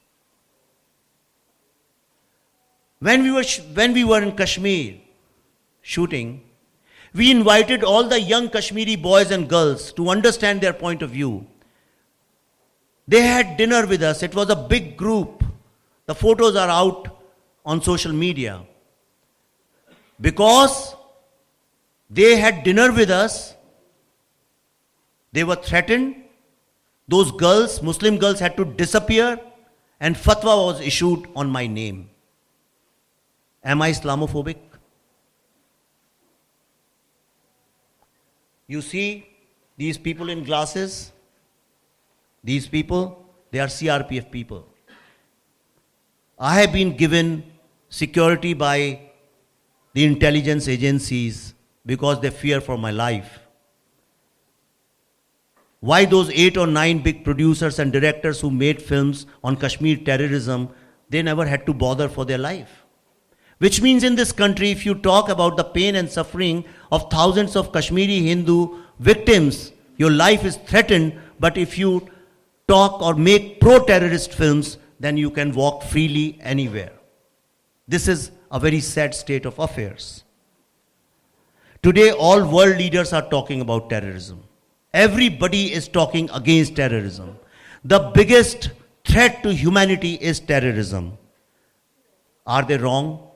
When 3.01 3.25
we 3.25 3.33
were, 3.33 3.43
when 3.75 3.93
we 3.93 4.05
were 4.05 4.23
in 4.23 4.37
Kashmir 4.37 4.95
shooting, 5.83 6.43
we 7.13 7.33
invited 7.33 7.83
all 7.83 8.05
the 8.05 8.21
young 8.21 8.49
Kashmiri 8.49 8.95
boys 8.95 9.33
and 9.33 9.49
girls 9.49 9.93
to 9.95 10.11
understand 10.11 10.61
their 10.61 10.73
point 10.73 11.03
of 11.03 11.11
view. 11.11 11.45
They 13.09 13.23
had 13.23 13.57
dinner 13.57 13.85
with 13.85 14.05
us. 14.05 14.23
It 14.23 14.37
was 14.37 14.49
a 14.51 14.57
big 14.57 14.97
group. 14.97 15.43
The 16.07 16.15
photos 16.15 16.55
are 16.55 16.69
out 16.69 17.09
on 17.67 17.83
social 17.83 18.13
media. 18.13 18.63
Because 20.21 20.95
they 22.09 22.37
had 22.37 22.63
dinner 22.63 22.93
with 22.93 23.11
us, 23.11 23.55
they 25.33 25.43
were 25.43 25.57
threatened 25.57 26.18
those 27.09 27.33
girls, 27.33 27.83
Muslim 27.83 28.19
girls, 28.19 28.39
had 28.39 28.57
to 28.59 28.65
disappear 28.65 29.41
and 29.99 30.15
fatwa 30.15 30.67
was 30.67 30.81
issued 30.81 31.27
on 31.35 31.51
my 31.51 31.67
name. 31.67 32.11
Am 33.65 33.83
I 33.83 33.91
Islamophobic? 33.91 34.59
You 38.67 38.83
see 38.83 39.27
these 39.77 39.97
people 39.97 40.29
in 40.29 40.45
glasses? 40.45 41.13
These 42.45 42.69
people, 42.69 43.27
they 43.51 43.59
are 43.59 43.67
CRPF 43.67 44.31
people. 44.31 44.67
I 46.39 46.61
have 46.61 46.73
been 46.73 46.97
given 46.97 47.43
security 47.89 48.53
by 48.53 49.01
the 49.95 50.05
intelligence 50.05 50.69
agencies 50.69 51.55
because 51.85 52.21
they 52.21 52.31
fear 52.31 52.61
for 52.61 52.77
my 52.77 52.91
life. 52.91 53.48
Why 55.81 56.05
those 56.05 56.31
eight 56.31 56.57
or 56.57 56.67
nine 56.67 56.99
big 56.99 57.25
producers 57.25 57.79
and 57.79 57.93
directors 57.93 58.41
who 58.41 58.51
made 58.51 58.83
films 58.83 59.27
on 59.45 59.57
Kashmir 59.57 59.97
terrorism, 59.99 60.71
they 61.09 61.23
never 61.23 61.47
had 61.47 61.67
to 61.67 61.75
bother 61.75 62.09
for 62.09 62.25
their 62.25 62.39
life? 62.39 62.85
Which 63.59 63.81
means 63.81 64.05
in 64.05 64.17
this 64.17 64.33
country, 64.33 64.71
if 64.71 64.85
you 64.85 64.95
talk 64.95 65.29
about 65.29 65.57
the 65.57 65.65
pain 65.65 65.97
and 65.97 66.11
suffering 66.11 66.65
of 66.93 67.11
thousands 67.11 67.57
of 67.57 67.73
Kashmiri 67.73 68.21
Hindu 68.21 68.83
victims, 68.99 69.73
your 69.97 70.11
life 70.11 70.45
is 70.45 70.57
threatened. 70.57 71.19
But 71.41 71.57
if 71.57 71.77
you 71.79 72.09
talk 72.67 73.01
or 73.03 73.15
make 73.15 73.61
pro 73.61 73.85
terrorist 73.85 74.33
films, 74.33 74.79
then 75.01 75.17
you 75.17 75.31
can 75.31 75.53
walk 75.53 75.85
freely 75.85 76.39
anywhere. 76.41 76.93
This 77.87 78.09
is 78.09 78.31
a 78.51 78.61
very 78.61 78.81
sad 78.81 79.15
state 79.15 79.47
of 79.47 79.59
affairs. 79.59 80.25
Today, 81.83 82.11
all 82.11 82.49
world 82.49 82.77
leaders 82.77 83.13
are 83.13 83.29
talking 83.29 83.61
about 83.61 83.89
terrorism. 83.89 84.43
Everybody 84.95 85.73
is 85.73 85.87
talking 85.87 86.31
against 86.33 86.77
terrorism. 86.77 87.37
The 87.85 88.11
biggest 88.15 88.71
threat 89.05 89.43
to 89.43 89.53
humanity 89.53 90.15
is 90.15 90.41
terrorism. 90.41 91.19
Are 92.47 92.63
they 92.63 92.79
wrong? 92.79 93.29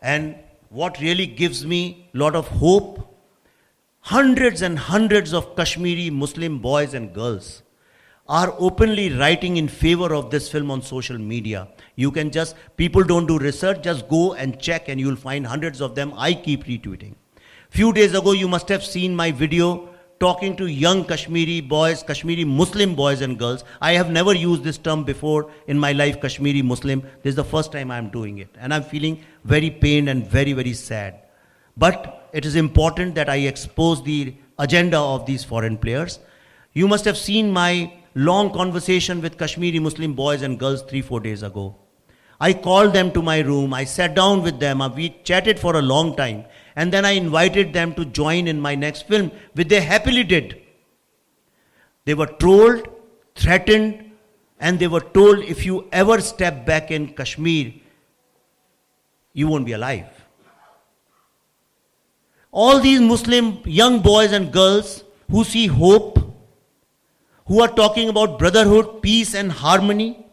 And 0.00 0.36
what 0.70 1.00
really 1.00 1.26
gives 1.26 1.66
me 1.66 2.08
lot 2.14 2.34
of 2.34 2.48
hope 2.48 3.04
hundreds 4.00 4.62
and 4.62 4.78
hundreds 4.78 5.34
of 5.34 5.54
Kashmiri 5.56 6.08
Muslim 6.08 6.58
boys 6.60 6.94
and 6.94 7.12
girls 7.12 7.62
are 8.28 8.54
openly 8.58 9.12
writing 9.14 9.56
in 9.56 9.68
favor 9.68 10.14
of 10.14 10.30
this 10.30 10.50
film 10.50 10.70
on 10.70 10.82
social 10.82 11.16
media. 11.16 11.68
You 11.96 12.10
can 12.10 12.30
just, 12.30 12.54
people 12.76 13.02
don't 13.02 13.26
do 13.26 13.38
research, 13.38 13.82
just 13.82 14.08
go 14.08 14.34
and 14.34 14.60
check 14.60 14.88
and 14.88 15.00
you'll 15.00 15.16
find 15.16 15.46
hundreds 15.46 15.80
of 15.80 15.94
them. 15.94 16.12
I 16.16 16.34
keep 16.34 16.64
retweeting. 16.64 17.14
Few 17.70 17.92
days 17.92 18.14
ago, 18.14 18.32
you 18.32 18.48
must 18.48 18.68
have 18.68 18.84
seen 18.84 19.16
my 19.16 19.30
video 19.30 19.88
talking 20.20 20.56
to 20.56 20.66
young 20.66 21.04
Kashmiri 21.04 21.60
boys, 21.60 22.02
Kashmiri 22.02 22.44
Muslim 22.44 22.94
boys 22.94 23.20
and 23.20 23.38
girls. 23.38 23.64
I 23.80 23.92
have 23.92 24.10
never 24.10 24.34
used 24.34 24.62
this 24.62 24.76
term 24.76 25.04
before 25.04 25.50
in 25.66 25.78
my 25.78 25.92
life, 25.92 26.20
Kashmiri 26.20 26.60
Muslim. 26.60 27.00
This 27.22 27.30
is 27.30 27.36
the 27.36 27.44
first 27.44 27.72
time 27.72 27.90
I'm 27.90 28.10
doing 28.10 28.38
it. 28.38 28.48
And 28.58 28.74
I'm 28.74 28.82
feeling 28.82 29.24
very 29.44 29.70
pained 29.70 30.08
and 30.08 30.26
very, 30.26 30.52
very 30.52 30.74
sad. 30.74 31.20
But 31.76 32.28
it 32.32 32.44
is 32.44 32.56
important 32.56 33.14
that 33.14 33.28
I 33.28 33.36
expose 33.36 34.02
the 34.02 34.34
agenda 34.58 34.98
of 34.98 35.24
these 35.24 35.44
foreign 35.44 35.78
players. 35.78 36.18
You 36.72 36.88
must 36.88 37.04
have 37.04 37.16
seen 37.16 37.50
my 37.50 37.92
long 38.18 38.50
conversation 38.52 39.20
with 39.20 39.38
Kashmiri 39.38 39.78
Muslim 39.78 40.12
boys 40.12 40.42
and 40.42 40.58
girls 40.58 40.82
three, 40.82 41.02
four 41.02 41.20
days 41.20 41.44
ago. 41.44 41.76
I 42.40 42.52
called 42.52 42.92
them 42.92 43.12
to 43.12 43.22
my 43.22 43.38
room, 43.40 43.72
I 43.72 43.84
sat 43.84 44.16
down 44.16 44.42
with 44.42 44.58
them, 44.58 44.82
we 44.96 45.10
chatted 45.22 45.58
for 45.58 45.76
a 45.76 45.82
long 45.82 46.16
time, 46.16 46.44
and 46.74 46.92
then 46.92 47.04
I 47.04 47.12
invited 47.12 47.72
them 47.72 47.94
to 47.94 48.04
join 48.04 48.48
in 48.48 48.60
my 48.60 48.74
next 48.74 49.06
film, 49.06 49.30
which 49.54 49.68
they 49.68 49.80
happily 49.80 50.24
did. 50.24 50.60
They 52.06 52.14
were 52.14 52.26
trolled, 52.26 52.88
threatened, 53.36 54.10
and 54.58 54.80
they 54.80 54.88
were 54.88 55.00
told 55.00 55.38
if 55.38 55.64
you 55.64 55.86
ever 55.92 56.20
step 56.20 56.66
back 56.66 56.90
in 56.90 57.14
Kashmir, 57.14 57.72
you 59.32 59.46
won't 59.46 59.66
be 59.66 59.72
alive. 59.72 60.06
All 62.50 62.80
these 62.80 63.00
Muslim 63.00 63.60
young 63.64 64.00
boys 64.00 64.32
and 64.32 64.52
girls 64.52 65.04
who 65.30 65.44
see 65.44 65.68
hope, 65.68 66.27
who 67.48 67.62
are 67.62 67.68
talking 67.68 68.10
about 68.10 68.38
brotherhood, 68.38 69.02
peace, 69.02 69.34
and 69.34 69.50
harmony. 69.50 70.26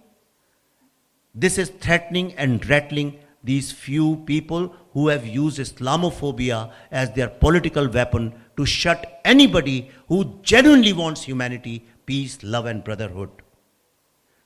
This 1.34 1.58
is 1.58 1.70
threatening 1.70 2.34
and 2.34 2.66
rattling 2.70 3.20
these 3.42 3.72
few 3.72 4.18
people 4.26 4.76
who 4.92 5.08
have 5.08 5.26
used 5.26 5.60
Islamophobia 5.60 6.72
as 6.92 7.12
their 7.12 7.30
political 7.30 7.88
weapon 7.88 8.34
to 8.58 8.66
shut 8.66 9.22
anybody 9.24 9.90
who 10.10 10.40
genuinely 10.42 10.92
wants 10.92 11.24
humanity, 11.24 11.86
peace, 12.06 12.38
love, 12.44 12.66
and 12.66 12.84
brotherhood. 12.84 13.30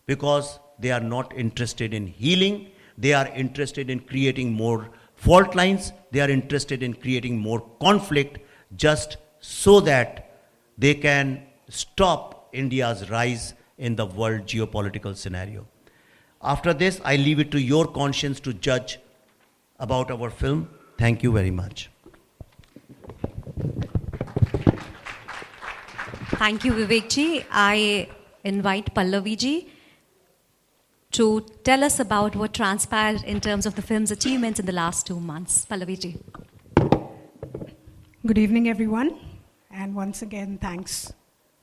Because 0.05 0.59
they 0.79 0.91
are 0.91 0.99
not 0.99 1.35
interested 1.35 1.93
in 1.93 2.05
healing, 2.05 2.69
they 2.97 3.13
are 3.13 3.27
interested 3.29 3.89
in 3.89 3.99
creating 3.99 4.53
more 4.53 4.89
fault 5.15 5.55
lines, 5.55 5.91
they 6.11 6.19
are 6.19 6.29
interested 6.29 6.83
in 6.83 6.93
creating 6.93 7.37
more 7.37 7.61
conflict 7.81 8.39
just 8.75 9.17
so 9.39 9.79
that 9.79 10.31
they 10.77 10.93
can 10.93 11.43
stop 11.69 12.38
India's 12.53 13.09
rise 13.09 13.53
in 13.77 13.95
the 13.95 14.05
world 14.05 14.45
geopolitical 14.45 15.15
scenario. 15.15 15.65
After 16.41 16.73
this, 16.73 17.01
I 17.03 17.15
leave 17.15 17.39
it 17.39 17.51
to 17.51 17.61
your 17.61 17.85
conscience 17.85 18.39
to 18.41 18.53
judge 18.53 18.99
about 19.79 20.11
our 20.11 20.29
film. 20.29 20.69
Thank 20.97 21.23
you 21.23 21.31
very 21.31 21.51
much. 21.51 21.89
Thank 26.39 26.63
you, 26.63 26.73
Vivekji. 26.73 27.45
I 27.51 28.07
invite 28.43 28.93
Pallaviji 28.95 29.67
to 31.11 31.45
tell 31.63 31.83
us 31.83 31.99
about 31.99 32.35
what 32.35 32.53
transpired 32.53 33.23
in 33.23 33.41
terms 33.41 33.65
of 33.65 33.75
the 33.75 33.81
film's 33.81 34.11
achievements 34.11 34.59
in 34.59 34.65
the 34.65 34.71
last 34.71 35.05
two 35.05 35.19
months. 35.19 35.65
Pallaviji. 35.65 36.17
Good 38.25 38.37
evening, 38.37 38.69
everyone. 38.69 39.19
And 39.71 39.95
once 39.95 40.21
again, 40.21 40.57
thanks 40.61 41.11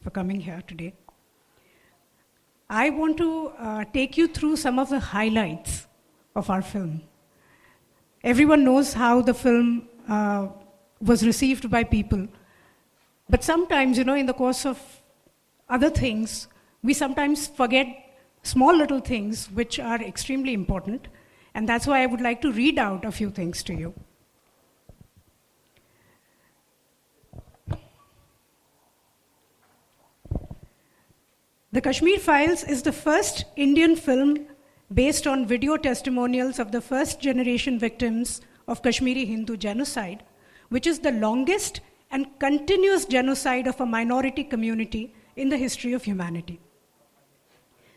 for 0.06 0.10
coming 0.10 0.40
here 0.40 0.62
today. 0.68 0.92
I 2.70 2.90
want 2.90 3.16
to 3.18 3.30
uh, 3.58 3.84
take 3.92 4.16
you 4.16 4.28
through 4.28 4.54
some 4.54 4.78
of 4.78 4.88
the 4.88 5.00
highlights 5.00 5.88
of 6.36 6.48
our 6.48 6.62
film. 6.62 7.02
Everyone 8.22 8.62
knows 8.62 8.92
how 8.92 9.20
the 9.20 9.34
film 9.34 9.88
uh, 10.08 10.46
was 11.00 11.26
received 11.26 11.68
by 11.68 11.82
people, 11.82 12.28
but 13.28 13.42
sometimes, 13.42 13.98
you 13.98 14.04
know, 14.04 14.14
in 14.14 14.26
the 14.26 14.38
course 14.44 14.64
of 14.64 14.80
other 15.68 15.90
things, 15.90 16.46
we 16.84 16.94
sometimes 16.94 17.48
forget 17.48 17.88
small 18.44 18.76
little 18.76 19.00
things 19.00 19.46
which 19.50 19.80
are 19.80 20.00
extremely 20.00 20.54
important, 20.54 21.08
and 21.52 21.68
that's 21.68 21.84
why 21.84 22.04
I 22.04 22.06
would 22.06 22.20
like 22.20 22.40
to 22.42 22.52
read 22.52 22.78
out 22.78 23.04
a 23.04 23.10
few 23.10 23.30
things 23.30 23.64
to 23.64 23.74
you. 23.74 23.92
The 31.76 31.82
Kashmir 31.82 32.18
Files 32.18 32.64
is 32.64 32.80
the 32.80 32.90
first 32.90 33.44
Indian 33.54 33.96
film 33.96 34.46
based 34.94 35.26
on 35.26 35.46
video 35.46 35.76
testimonials 35.76 36.58
of 36.58 36.72
the 36.72 36.80
first 36.80 37.20
generation 37.20 37.78
victims 37.78 38.40
of 38.66 38.82
Kashmiri 38.82 39.26
Hindu 39.26 39.58
genocide, 39.58 40.22
which 40.70 40.86
is 40.86 41.00
the 41.00 41.12
longest 41.12 41.82
and 42.10 42.28
continuous 42.38 43.04
genocide 43.04 43.66
of 43.66 43.78
a 43.78 43.84
minority 43.84 44.42
community 44.42 45.12
in 45.36 45.50
the 45.50 45.58
history 45.58 45.92
of 45.92 46.02
humanity. 46.02 46.58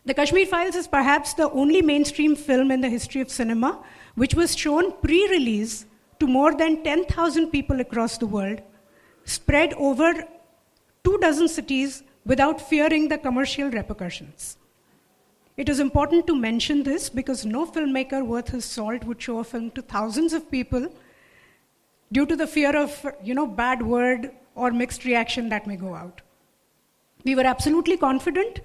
The 0.04 0.12
Kashmir 0.12 0.44
Files 0.44 0.74
is 0.74 0.86
perhaps 0.86 1.32
the 1.32 1.48
only 1.48 1.80
mainstream 1.80 2.36
film 2.36 2.70
in 2.70 2.82
the 2.82 2.90
history 2.90 3.22
of 3.22 3.30
cinema 3.30 3.82
which 4.14 4.34
was 4.34 4.54
shown 4.54 4.92
pre 5.00 5.26
release 5.30 5.86
to 6.18 6.26
more 6.26 6.54
than 6.54 6.84
10,000 6.84 7.46
people 7.46 7.80
across 7.80 8.18
the 8.18 8.26
world, 8.26 8.60
spread 9.24 9.72
over 9.72 10.28
two 11.02 11.16
dozen 11.16 11.48
cities 11.48 12.02
without 12.24 12.60
fearing 12.60 13.08
the 13.08 13.18
commercial 13.18 13.70
repercussions. 13.70 14.56
It 15.56 15.68
is 15.68 15.80
important 15.80 16.26
to 16.26 16.34
mention 16.36 16.82
this 16.82 17.10
because 17.10 17.44
no 17.44 17.66
filmmaker 17.66 18.24
worth 18.24 18.48
his 18.48 18.64
salt 18.64 19.04
would 19.04 19.20
show 19.20 19.38
a 19.40 19.44
film 19.44 19.70
to 19.72 19.82
thousands 19.82 20.32
of 20.32 20.50
people 20.50 20.92
due 22.12 22.26
to 22.26 22.36
the 22.36 22.46
fear 22.46 22.74
of, 22.76 23.06
you 23.22 23.34
know, 23.34 23.46
bad 23.46 23.82
word 23.82 24.32
or 24.54 24.70
mixed 24.70 25.04
reaction 25.04 25.48
that 25.50 25.66
may 25.66 25.76
go 25.76 25.94
out. 25.94 26.22
We 27.24 27.34
were 27.34 27.44
absolutely 27.44 27.96
confident 27.96 28.60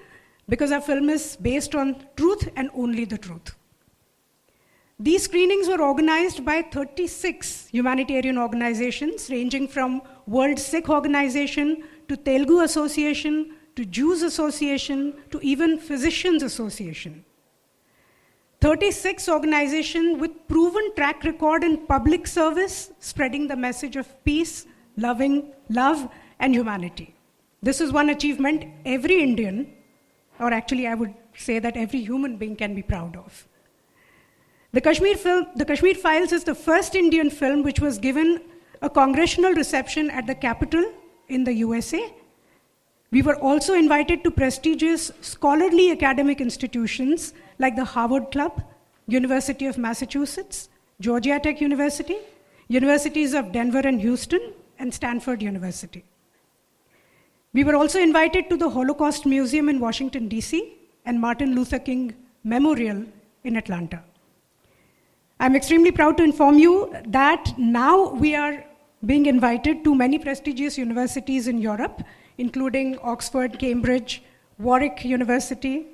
because 0.47 0.71
our 0.71 0.81
film 0.81 1.09
is 1.09 1.35
based 1.35 1.75
on 1.75 2.05
truth 2.15 2.49
and 2.55 2.69
only 2.73 3.05
the 3.05 3.17
truth. 3.17 3.55
These 4.97 5.23
screenings 5.23 5.67
were 5.67 5.81
organized 5.81 6.45
by 6.45 6.61
36 6.61 7.67
humanitarian 7.67 8.37
organizations 8.37 9.29
ranging 9.29 9.67
from 9.67 10.01
World 10.25 10.57
Sikh 10.57 10.89
Organization 10.89 11.83
to 12.07 12.17
Telugu 12.17 12.59
Association, 12.59 13.55
to 13.75 13.85
Jews 13.85 14.21
Association, 14.21 15.15
to 15.31 15.39
even 15.41 15.79
Physicians 15.79 16.43
Association. 16.43 17.23
36 18.61 19.29
organizations 19.29 20.19
with 20.19 20.31
proven 20.47 20.93
track 20.95 21.23
record 21.23 21.63
in 21.63 21.85
public 21.85 22.25
service, 22.25 22.91
spreading 22.99 23.47
the 23.47 23.55
message 23.55 23.95
of 23.95 24.07
peace, 24.23 24.65
loving 24.97 25.51
love 25.69 26.09
and 26.39 26.55
humanity. 26.55 27.13
This 27.61 27.81
is 27.81 27.91
one 27.91 28.09
achievement 28.09 28.65
every 28.85 29.21
Indian, 29.21 29.73
or 30.39 30.51
actually, 30.53 30.87
I 30.87 30.95
would 30.95 31.13
say 31.35 31.59
that 31.59 31.75
every 31.75 31.99
human 31.99 32.37
being 32.37 32.55
can 32.55 32.75
be 32.75 32.81
proud 32.81 33.15
of. 33.15 33.47
The 34.71 34.81
Kashmir, 34.81 35.15
film, 35.15 35.47
the 35.55 35.65
Kashmir 35.65 35.95
Files 35.95 36.31
is 36.31 36.43
the 36.43 36.55
first 36.55 36.95
Indian 36.95 37.29
film 37.29 37.63
which 37.63 37.79
was 37.79 37.97
given 37.97 38.41
a 38.81 38.89
congressional 38.89 39.53
reception 39.53 40.09
at 40.09 40.27
the 40.27 40.35
Capitol 40.35 40.83
in 41.29 41.43
the 41.43 41.53
USA. 41.53 42.13
We 43.11 43.21
were 43.21 43.35
also 43.37 43.73
invited 43.73 44.23
to 44.23 44.31
prestigious 44.31 45.11
scholarly 45.21 45.91
academic 45.91 46.41
institutions 46.41 47.33
like 47.59 47.75
the 47.75 47.85
Harvard 47.85 48.31
Club, 48.31 48.63
University 49.07 49.67
of 49.67 49.77
Massachusetts, 49.77 50.69
Georgia 50.99 51.39
Tech 51.39 51.61
University, 51.61 52.17
Universities 52.67 53.33
of 53.33 53.51
Denver 53.51 53.79
and 53.79 54.01
Houston, 54.01 54.53
and 54.79 54.93
Stanford 54.93 55.41
University. 55.41 56.03
We 57.53 57.63
were 57.63 57.75
also 57.75 57.99
invited 57.99 58.49
to 58.49 58.57
the 58.57 58.69
Holocaust 58.69 59.25
Museum 59.25 59.69
in 59.69 59.79
Washington, 59.79 60.27
D.C., 60.27 60.73
and 61.05 61.21
Martin 61.21 61.55
Luther 61.55 61.79
King 61.79 62.15
Memorial 62.43 63.05
in 63.43 63.55
Atlanta. 63.55 64.03
I'm 65.39 65.55
extremely 65.55 65.91
proud 65.91 66.17
to 66.17 66.23
inform 66.23 66.57
you 66.57 66.93
that 67.07 67.53
now 67.57 68.09
we 68.13 68.35
are 68.35 68.63
being 69.05 69.25
invited 69.25 69.83
to 69.83 69.93
many 69.93 70.17
prestigious 70.17 70.77
universities 70.77 71.47
in 71.47 71.59
Europe, 71.59 72.01
including 72.37 72.97
Oxford, 72.99 73.59
Cambridge, 73.59 74.23
Warwick 74.57 75.03
University. 75.05 75.87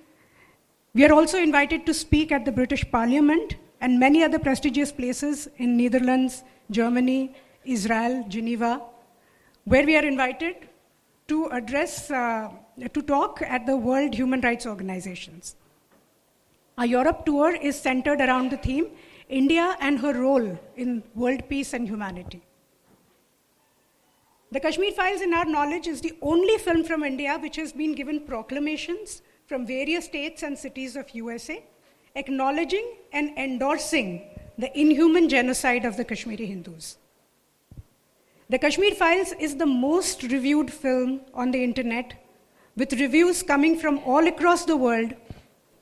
We 0.94 1.06
are 1.06 1.14
also 1.14 1.38
invited 1.38 1.86
to 1.86 1.94
speak 1.94 2.32
at 2.32 2.46
the 2.46 2.52
British 2.52 2.90
Parliament 2.90 3.56
and 3.82 4.00
many 4.00 4.24
other 4.24 4.40
prestigious 4.40 4.92
places 4.92 5.50
in 5.58 5.78
Netherlands, 5.78 6.44
Germany, 6.70 7.36
Israel, 7.66 8.26
Geneva, 8.28 8.82
where 9.66 9.86
we 9.86 9.98
are 9.98 10.06
invited 10.06 10.68
to 11.28 11.46
address, 11.48 12.12
uh, 12.12 12.50
to 12.94 13.02
talk 13.02 13.42
at 13.42 13.66
the 13.66 13.76
World 13.76 14.14
Human 14.14 14.42
Rights 14.42 14.66
Organizations. 14.66 15.56
Our 16.78 16.86
Europe 16.86 17.26
tour 17.26 17.56
is 17.56 17.80
centered 17.80 18.22
around 18.22 18.52
the 18.52 18.58
theme 18.58 18.88
India 19.30 19.78
and 19.80 20.00
her 20.00 20.14
role 20.14 20.60
in 20.76 21.04
world 21.16 21.48
peace 21.48 21.74
and 21.74 21.88
humanity. 21.88 22.42
The 24.54 24.60
Kashmir 24.60 24.92
Files, 24.92 25.22
in 25.22 25.34
our 25.34 25.46
knowledge, 25.46 25.88
is 25.88 26.02
the 26.02 26.14
only 26.22 26.58
film 26.58 26.84
from 26.84 27.04
India 27.04 27.38
which 27.42 27.56
has 27.56 27.72
been 27.72 27.94
given 27.94 28.20
proclamations 28.20 29.22
from 29.46 29.66
various 29.66 30.06
states 30.06 30.44
and 30.44 30.58
cities 30.58 30.98
of 30.98 31.10
USA 31.16 31.64
acknowledging 32.16 32.98
and 33.14 33.38
endorsing 33.38 34.22
the 34.58 34.78
inhuman 34.78 35.30
genocide 35.30 35.86
of 35.86 35.96
the 35.96 36.04
Kashmiri 36.04 36.46
Hindus. 36.46 36.98
The 38.50 38.60
Kashmir 38.60 38.94
Files 38.96 39.32
is 39.40 39.56
the 39.56 39.66
most 39.66 40.24
reviewed 40.24 40.72
film 40.72 41.22
on 41.34 41.52
the 41.52 41.64
internet, 41.64 42.14
with 42.76 42.92
reviews 43.00 43.42
coming 43.44 43.80
from 43.80 44.00
all 44.00 44.28
across 44.28 44.66
the 44.66 44.76
world 44.76 45.14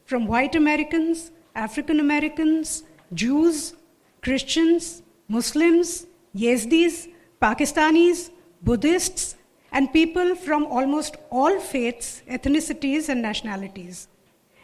from 0.05 0.27
white 0.27 0.53
Americans, 0.53 1.31
African 1.55 1.99
Americans, 1.99 2.83
Jews, 3.15 3.73
Christians, 4.21 5.01
Muslims, 5.27 6.05
Yazidis, 6.35 7.07
Pakistanis, 7.41 8.29
Buddhists, 8.61 9.35
and 9.71 9.91
people 9.93 10.35
from 10.35 10.65
almost 10.65 11.15
all 11.29 11.59
faiths, 11.59 12.21
ethnicities, 12.27 13.09
and 13.09 13.21
nationalities. 13.21 14.07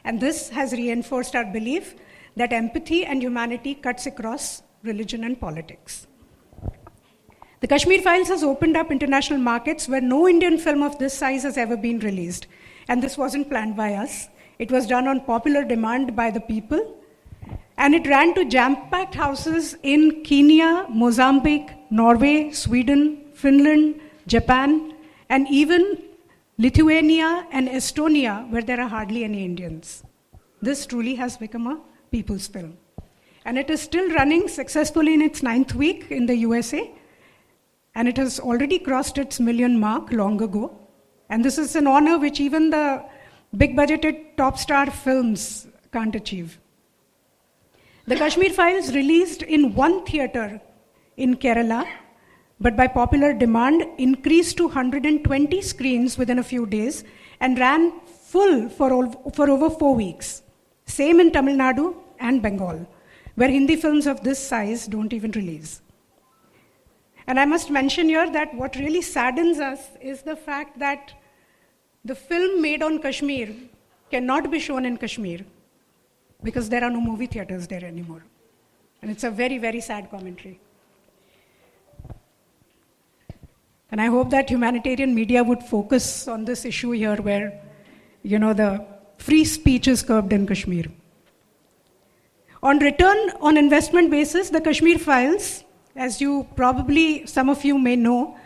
And 0.04 0.20
this 0.20 0.50
has 0.50 0.72
reinforced 0.74 1.36
our 1.36 1.46
belief 1.46 1.96
that 2.36 2.52
empathy 2.52 3.06
and 3.06 3.22
humanity 3.22 3.76
cuts 3.76 4.06
across 4.06 4.62
religion 4.84 5.24
and 5.24 5.40
politics. 5.40 6.08
The 7.62 7.68
Kashmir 7.68 8.02
Files 8.02 8.28
has 8.28 8.44
opened 8.44 8.78
up 8.78 8.92
international 8.92 9.40
markets 9.40 9.88
where 9.88 10.02
no 10.02 10.28
Indian 10.28 10.58
film 10.58 10.84
of 10.84 11.00
this 11.00 11.18
size 11.18 11.44
has 11.44 11.58
ever 11.58 11.76
been 11.78 12.00
released. 12.00 12.48
And 12.88 13.02
this 13.02 13.18
wasn't 13.18 13.50
planned 13.50 13.76
by 13.76 13.94
us. 13.94 14.28
It 14.60 14.72
was 14.72 14.86
done 14.86 15.08
on 15.08 15.22
popular 15.22 15.64
demand 15.64 16.16
by 16.16 16.30
the 16.30 16.42
people. 16.42 16.98
And 17.78 17.96
it 17.96 18.06
ran 18.08 18.36
to 18.36 18.46
jam 18.46 18.90
packed 18.90 19.16
houses 19.16 19.78
in 19.82 20.24
Kenya, 20.24 20.86
Mozambique, 20.90 21.72
Norway, 21.90 22.52
Sweden, 22.52 23.25
Finland, 23.36 24.00
Japan, 24.28 24.94
and 25.30 25.48
even 25.50 26.02
Lithuania 26.58 27.46
and 27.52 27.68
Estonia, 27.68 28.50
where 28.50 28.62
there 28.62 28.80
are 28.80 28.88
hardly 28.88 29.24
any 29.24 29.44
Indians. 29.44 30.04
This 30.62 30.86
truly 30.86 31.16
has 31.16 31.38
become 31.38 31.68
a 31.68 31.80
people's 32.12 32.48
film. 32.48 32.78
And 33.44 33.58
it 33.58 33.70
is 33.70 33.82
still 33.82 34.10
running 34.14 34.48
successfully 34.48 35.14
in 35.14 35.22
its 35.22 35.44
ninth 35.44 35.76
week 35.76 36.08
in 36.10 36.26
the 36.26 36.36
USA, 36.38 36.92
and 37.94 38.08
it 38.08 38.18
has 38.18 38.40
already 38.40 38.80
crossed 38.80 39.18
its 39.18 39.40
million 39.40 39.80
mark 39.80 40.12
long 40.12 40.42
ago. 40.42 40.78
And 41.30 41.44
this 41.44 41.58
is 41.58 41.76
an 41.76 41.88
honor 41.88 42.18
which 42.18 42.40
even 42.40 42.70
the 42.70 43.04
big 43.58 43.76
budgeted 43.76 44.38
top 44.38 44.58
star 44.58 44.90
films 44.90 45.68
can't 45.92 46.16
achieve. 46.16 46.58
The 48.08 48.16
Kashmir 48.16 48.52
Files 48.52 48.94
released 48.94 49.42
in 49.42 49.74
one 49.76 50.06
theater 50.06 50.62
in 51.18 51.38
Kerala 51.38 51.88
but 52.60 52.76
by 52.76 52.88
popular 52.88 53.34
demand 53.34 53.86
increased 53.98 54.58
to 54.58 54.66
120 54.66 55.62
screens 55.62 56.18
within 56.18 56.40
a 56.40 56.44
few 56.44 56.66
days 56.66 57.04
and 57.40 57.60
ran 57.60 57.92
full 58.06 58.70
for, 58.70 59.12
for 59.34 59.50
over 59.50 59.70
four 59.70 59.96
weeks. 59.96 60.42
Same 60.86 61.20
in 61.20 61.32
Tamil 61.32 61.56
Nadu 61.56 61.96
and 62.20 62.42
Bengal, 62.42 62.88
where 63.36 63.50
Hindi 63.50 63.76
films 63.76 64.08
of 64.08 64.24
this 64.24 64.40
size 64.40 64.88
don't 64.88 65.12
even 65.12 65.32
release. 65.32 65.82
And 67.28 67.40
I 67.40 67.46
must 67.46 67.70
mention 67.72 68.08
here 68.08 68.30
that 68.32 68.54
what 68.54 68.76
really 68.76 69.02
saddens 69.02 69.60
us 69.60 69.80
is 70.00 70.22
the 70.22 70.36
fact 70.36 70.80
that 70.80 71.14
the 72.06 72.16
film 72.16 72.62
made 72.62 72.84
on 72.84 73.00
Kashmir 73.00 73.50
cannot 74.12 74.52
be 74.52 74.60
shown 74.60 74.86
in 74.86 74.96
Kashmir 74.96 75.40
because 76.44 76.70
there 76.70 76.84
are 76.84 76.92
no 76.92 77.02
movie 77.02 77.26
theaters 77.26 77.68
there 77.68 77.84
anymore. 77.84 78.24
And 79.02 79.10
it's 79.10 79.24
a 79.24 79.32
very, 79.32 79.58
very 79.58 79.82
sad 79.82 80.12
commentary. 80.12 80.60
And 83.96 84.02
I 84.02 84.08
hope 84.08 84.30
that 84.32 84.50
humanitarian 84.50 85.16
media 85.16 85.42
would 85.42 85.64
focus 85.64 86.28
on 86.28 86.44
this 86.44 86.66
issue 86.66 86.92
here 86.92 87.16
where, 87.16 87.62
you 88.24 88.38
know, 88.38 88.52
the 88.52 88.86
free 89.20 89.46
speech 89.46 89.88
is 89.88 90.04
curbed 90.04 90.34
in 90.34 90.46
Kashmir. 90.46 90.84
On 92.62 92.78
return 92.80 93.30
on 93.40 93.56
investment 93.56 94.12
basis, 94.12 94.50
the 94.50 94.60
Kashmir 94.60 95.00
Files, 95.00 95.64
as 95.96 96.20
you 96.20 96.46
probably, 96.58 97.26
some 97.26 97.48
of 97.48 97.64
you 97.64 97.78
may 97.78 97.96
know, 97.96 98.38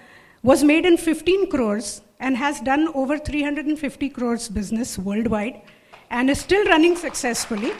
was 0.43 0.63
made 0.63 0.85
in 0.85 0.97
15 0.97 1.49
crores 1.49 2.03
and 2.19 2.37
has 2.37 2.61
done 2.61 2.87
over 2.93 3.17
350 3.17 4.09
crores 4.09 4.49
business 4.49 4.99
worldwide 4.99 5.63
and 6.11 6.29
is 6.29 6.39
still 6.39 6.63
running 6.65 6.95
successfully. 6.95 7.73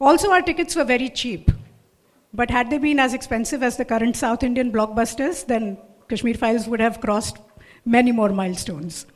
Also, 0.00 0.30
our 0.30 0.40
tickets 0.40 0.76
were 0.76 0.84
very 0.84 1.08
cheap. 1.08 1.50
But 2.32 2.50
had 2.50 2.70
they 2.70 2.78
been 2.78 2.98
as 2.98 3.14
expensive 3.14 3.62
as 3.62 3.76
the 3.76 3.84
current 3.84 4.16
South 4.16 4.42
Indian 4.42 4.70
blockbusters, 4.70 5.46
then 5.46 5.78
Kashmir 6.08 6.34
Files 6.34 6.66
would 6.68 6.80
have 6.80 7.00
crossed 7.00 7.38
many 7.84 8.12
more 8.12 8.28
milestones. 8.30 9.06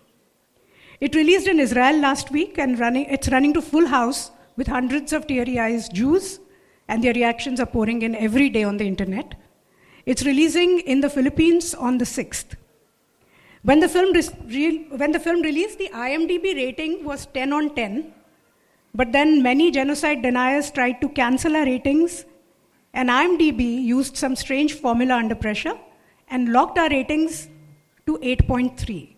It 1.01 1.15
released 1.15 1.47
in 1.47 1.61
Israel 1.61 1.99
last 1.99 2.31
week 2.31 2.59
and 2.59 2.79
running, 2.79 3.07
it's 3.07 3.29
running 3.29 3.53
to 3.55 3.63
full 3.63 3.87
house 3.87 4.31
with 4.57 4.67
hundreds 4.69 5.13
of 5.13 5.27
teary 5.27 5.59
eyed 5.59 5.83
Jews, 5.93 6.39
and 6.89 7.03
their 7.03 7.15
reactions 7.15 7.61
are 7.61 7.67
pouring 7.67 8.03
in 8.03 8.15
every 8.15 8.49
day 8.49 8.65
on 8.65 8.77
the 8.77 8.87
internet. 8.87 9.35
It's 10.07 10.25
releasing 10.25 10.81
in 10.81 11.01
the 11.01 11.11
Philippines 11.11 11.75
on 11.75 11.99
the 11.99 12.05
6th. 12.05 12.55
When 13.63 13.81
the, 13.81 13.89
film 13.89 14.13
re- 14.13 14.87
when 14.91 15.13
the 15.13 15.21
film 15.21 15.43
released, 15.43 15.79
the 15.79 15.91
IMDb 15.95 16.55
rating 16.57 17.05
was 17.05 17.27
10 17.27 17.53
on 17.53 17.75
10, 17.75 18.13
but 18.95 19.13
then 19.13 19.43
many 19.43 19.71
genocide 19.71 20.23
deniers 20.23 20.71
tried 20.71 21.01
to 21.01 21.09
cancel 21.09 21.57
our 21.57 21.65
ratings 21.65 22.25
and 22.95 23.09
IMDb 23.09 23.83
used 23.83 24.17
some 24.17 24.37
strange 24.37 24.75
formula 24.75 25.15
under 25.15 25.35
pressure 25.35 25.77
and 26.29 26.53
locked 26.53 26.79
our 26.79 26.89
ratings 26.89 27.49
to 28.07 28.19
8.3. 28.19 29.15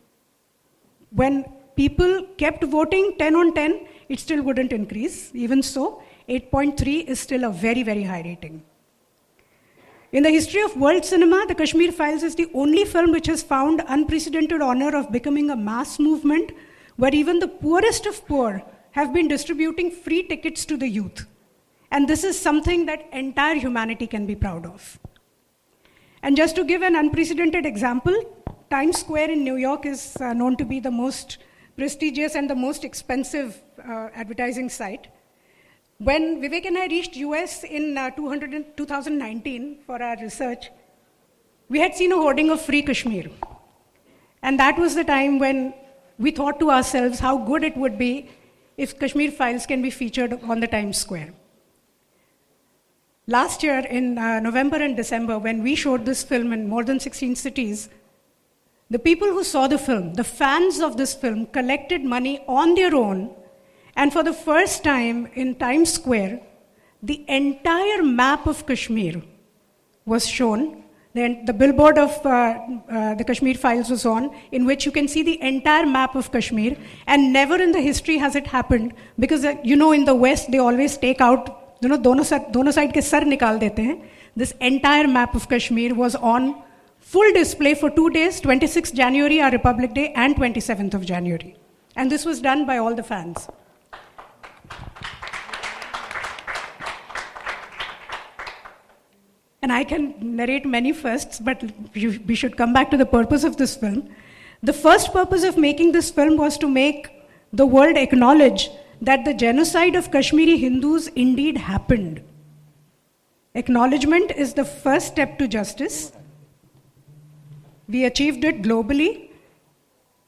When 1.11 1.45
people 1.77 2.27
kept 2.39 2.64
voting 2.64 3.14
10 3.18 3.37
on 3.37 3.55
10, 3.55 3.87
it 4.09 4.20
still 4.20 4.43
wouldn't 4.43 4.72
increase. 4.72 5.31
Even 5.35 5.62
so, 5.62 6.03
8.3 6.29 7.05
is 7.07 7.20
still 7.20 7.45
a 7.45 7.51
very, 7.51 7.83
very 7.83 8.03
high 8.03 8.22
rating. 8.22 8.62
In 10.12 10.22
the 10.22 10.31
history 10.31 10.62
of 10.62 10.77
world 10.77 11.05
cinema, 11.05 11.45
the 11.49 11.55
Kashmir 11.57 11.91
Files 11.91 12.22
is 12.22 12.37
the 12.37 12.49
only 12.55 12.85
film 12.85 13.11
which 13.11 13.27
has 13.27 13.43
found 13.43 13.83
unprecedented 13.89 14.62
honor 14.62 14.97
of 14.97 15.11
becoming 15.11 15.51
a 15.51 15.57
mass 15.57 15.99
movement 15.99 16.53
where 16.97 17.14
even 17.14 17.41
the 17.41 17.49
poorest 17.49 18.07
of 18.07 18.25
poor 18.27 18.62
have 18.93 19.12
been 19.12 19.27
distributing 19.27 19.91
free 19.91 20.22
tickets 20.22 20.64
to 20.66 20.77
the 20.77 20.87
youth. 20.87 21.27
And 21.95 22.09
this 22.09 22.24
is 22.24 22.36
something 22.36 22.86
that 22.86 23.09
entire 23.12 23.55
humanity 23.55 24.09
can 24.09 24.26
be 24.26 24.34
proud 24.34 24.66
of. 24.66 24.99
And 26.24 26.36
just 26.36 26.57
to 26.57 26.64
give 26.64 26.82
an 26.82 26.97
unprecedented 26.97 27.64
example, 27.64 28.16
Times 28.68 28.99
Square 28.99 29.30
in 29.30 29.45
New 29.45 29.55
York 29.55 29.86
is 29.86 30.16
uh, 30.20 30.32
known 30.32 30.57
to 30.57 30.64
be 30.64 30.80
the 30.80 30.90
most 30.90 31.38
prestigious 31.76 32.34
and 32.34 32.51
the 32.51 32.57
most 32.57 32.82
expensive 32.82 33.62
uh, 33.78 34.09
advertising 34.12 34.68
site. 34.68 35.07
When 35.99 36.42
Vivek 36.42 36.66
and 36.66 36.76
I 36.76 36.88
reached 36.88 37.14
US 37.14 37.62
in 37.62 37.97
uh, 37.97 38.11
2019 38.11 39.78
for 39.86 40.03
our 40.03 40.16
research, 40.16 40.70
we 41.68 41.78
had 41.78 41.95
seen 41.95 42.11
a 42.11 42.16
hoarding 42.16 42.51
of 42.51 42.61
free 42.61 42.82
Kashmir. 42.82 43.30
And 44.42 44.59
that 44.59 44.76
was 44.76 44.97
the 44.97 45.05
time 45.05 45.38
when 45.38 45.74
we 46.18 46.32
thought 46.32 46.59
to 46.59 46.72
ourselves 46.72 47.20
how 47.20 47.38
good 47.38 47.62
it 47.62 47.76
would 47.76 47.99
be 47.99 48.30
if 48.76 48.99
Kashmir 48.99 49.30
files 49.30 49.64
can 49.64 49.80
be 49.80 49.90
featured 49.90 50.40
on 50.42 50.59
the 50.59 50.66
Times 50.66 50.97
Square. 50.97 51.34
Last 53.27 53.62
year, 53.62 53.79
in 53.79 54.18
uh, 54.18 54.39
November 54.41 54.77
and 54.77 54.95
December, 54.95 55.39
when 55.39 55.62
we 55.62 55.75
showed 55.75 56.05
this 56.05 56.22
film 56.22 56.53
in 56.53 56.68
more 56.68 56.85
than 56.85 57.01
16 57.01 57.37
cities, 57.37 57.89
the 58.91 58.99
people 58.99 59.29
who 59.29 59.43
saw 59.43 59.66
the 59.66 59.79
film, 59.79 60.12
the 60.12 60.25
fans 60.25 60.81
of 60.81 60.99
this 60.99 61.14
film, 61.14 61.47
collected 61.47 62.05
money 62.05 62.45
on 62.47 62.75
their 62.75 62.95
own, 62.95 63.35
and 63.97 64.12
for 64.12 64.22
the 64.22 64.35
first 64.35 64.85
time 64.85 65.27
in 65.35 65.55
Times 65.55 65.91
Square, 65.91 66.43
the 67.03 67.25
entire 67.27 68.03
map 68.03 68.47
of 68.47 68.66
Kashmir 68.66 69.22
was 70.05 70.29
shown. 70.29 70.85
Then 71.14 71.47
the 71.47 71.53
billboard 71.55 71.97
of 71.97 72.11
uh, 72.27 72.59
uh, 72.91 73.14
the 73.14 73.25
Kashmir 73.25 73.55
Files 73.55 73.89
was 73.89 74.05
on, 74.05 74.37
in 74.53 74.66
which 74.66 74.85
you 74.85 74.93
can 74.93 75.09
see 75.09 75.22
the 75.22 75.41
entire 75.41 75.87
map 75.87 76.14
of 76.14 76.31
Kashmir. 76.31 76.77
And 77.07 77.33
never 77.33 77.57
in 77.57 77.72
the 77.72 77.81
history 77.81 78.18
has 78.18 78.37
it 78.37 78.49
happened, 78.49 78.93
because 79.18 79.47
uh, 79.47 79.57
you 79.64 79.77
know 79.77 79.93
in 79.93 80.05
the 80.05 80.14
West 80.14 80.51
they 80.51 80.59
always 80.59 80.99
take 80.99 81.22
out 81.22 81.64
you 81.84 81.89
know, 81.89 82.01
दोनों 82.03 82.24
side 82.24 82.47
दोनों 82.53 82.72
side 82.72 82.93
के 82.93 83.01
sir 83.01 83.26
निकाल 83.26 83.60
देते 83.60 83.82
हैं 83.82 84.01
this 84.38 84.53
entire 84.62 85.07
map 85.07 85.36
of 85.36 85.47
Kashmir 85.51 85.93
was 85.93 86.16
on 86.16 86.53
full 87.01 87.32
display 87.34 87.74
for 87.74 87.89
two 87.89 88.10
days 88.10 88.39
26th 88.41 88.93
January, 88.93 89.41
our 89.41 89.51
Republic 89.51 89.93
Day, 89.93 90.12
and 90.16 90.36
27th 90.36 90.93
of 90.93 91.05
January. 91.05 91.55
And 91.95 92.12
this 92.12 92.26
was 92.26 92.41
done 92.41 92.66
by 92.66 92.78
all 92.78 92.93
the 92.93 93.03
fans. 93.03 93.47
And 99.62 99.74
I 99.74 99.84
can 99.84 100.16
narrate 100.36 100.66
many 100.66 100.93
firsts, 100.93 101.39
but 101.39 101.64
we 101.95 102.36
should 102.36 102.55
come 102.55 102.74
back 102.74 102.91
to 102.91 102.97
the 102.97 103.05
purpose 103.05 103.43
of 103.43 103.57
this 103.57 103.76
film. 103.76 104.10
The 104.64 104.74
first 104.74 105.12
purpose 105.12 105.43
of 105.43 105.57
making 105.57 105.91
this 105.91 106.12
film 106.12 106.38
was 106.38 106.57
to 106.60 106.68
make 106.68 107.10
the 107.53 107.66
world 107.66 107.97
acknowledge 107.97 108.70
that 109.05 109.24
the 109.24 109.34
genocide 109.34 109.94
of 109.94 110.11
Kashmiri 110.11 110.57
Hindus 110.59 111.09
indeed 111.09 111.59
happened. 111.59 112.22
Acknowledgement 113.55 114.30
is 114.32 114.55
the 114.55 114.64
first 114.64 115.09
step 115.09 115.38
to 115.38 115.48
justice. 115.48 116.12
We 117.88 118.05
achieved 118.05 118.44
it 118.44 118.62
globally 118.62 119.30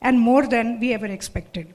and 0.00 0.20
more 0.20 0.46
than 0.46 0.78
we 0.78 0.92
ever 0.92 1.06
expected. 1.06 1.74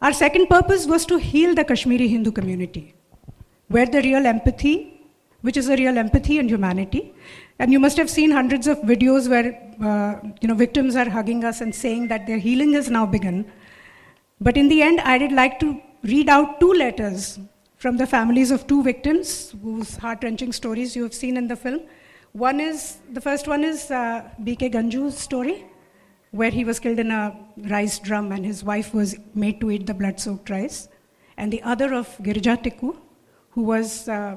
Our 0.00 0.12
second 0.12 0.46
purpose 0.48 0.86
was 0.86 1.04
to 1.06 1.18
heal 1.18 1.54
the 1.54 1.64
Kashmiri 1.64 2.06
Hindu 2.08 2.30
community, 2.30 2.94
where 3.68 3.86
the 3.86 4.02
real 4.02 4.26
empathy 4.26 4.98
which 5.42 5.56
is 5.56 5.68
a 5.68 5.76
real 5.76 5.96
empathy 5.98 6.38
and 6.38 6.50
humanity. 6.50 7.14
And 7.58 7.72
you 7.72 7.80
must 7.80 7.96
have 7.96 8.10
seen 8.10 8.30
hundreds 8.30 8.66
of 8.66 8.78
videos 8.78 9.28
where 9.28 9.48
uh, 9.82 10.20
you 10.40 10.48
know 10.48 10.54
victims 10.54 10.96
are 10.96 11.08
hugging 11.08 11.44
us 11.44 11.60
and 11.60 11.74
saying 11.74 12.08
that 12.08 12.26
their 12.26 12.38
healing 12.38 12.72
has 12.72 12.90
now 12.90 13.06
begun. 13.06 13.44
But 14.40 14.56
in 14.56 14.68
the 14.68 14.82
end, 14.82 15.00
I 15.00 15.18
did 15.18 15.32
like 15.32 15.58
to 15.60 15.80
read 16.02 16.28
out 16.28 16.60
two 16.60 16.72
letters 16.72 17.38
from 17.76 17.96
the 17.96 18.06
families 18.06 18.50
of 18.50 18.66
two 18.66 18.82
victims 18.82 19.54
whose 19.62 19.96
heart-wrenching 19.96 20.52
stories 20.52 20.94
you 20.94 21.02
have 21.02 21.14
seen 21.14 21.36
in 21.36 21.48
the 21.48 21.56
film. 21.56 21.80
One 22.32 22.60
is 22.60 22.98
the 23.12 23.20
first 23.20 23.48
one 23.48 23.64
is 23.64 23.90
uh, 23.90 24.28
B.K. 24.44 24.70
Ganju's 24.70 25.16
story, 25.16 25.66
where 26.30 26.50
he 26.50 26.64
was 26.64 26.78
killed 26.78 26.98
in 26.98 27.10
a 27.10 27.36
rice 27.56 27.98
drum 27.98 28.32
and 28.32 28.44
his 28.44 28.62
wife 28.62 28.94
was 28.94 29.16
made 29.34 29.60
to 29.60 29.70
eat 29.70 29.86
the 29.86 29.94
blood-soaked 29.94 30.50
rice, 30.50 30.88
and 31.36 31.52
the 31.52 31.62
other 31.62 31.94
of 31.94 32.08
Girja 32.18 32.62
Tikku, 32.62 32.96
who 33.50 33.62
was 33.62 34.08
uh, 34.08 34.36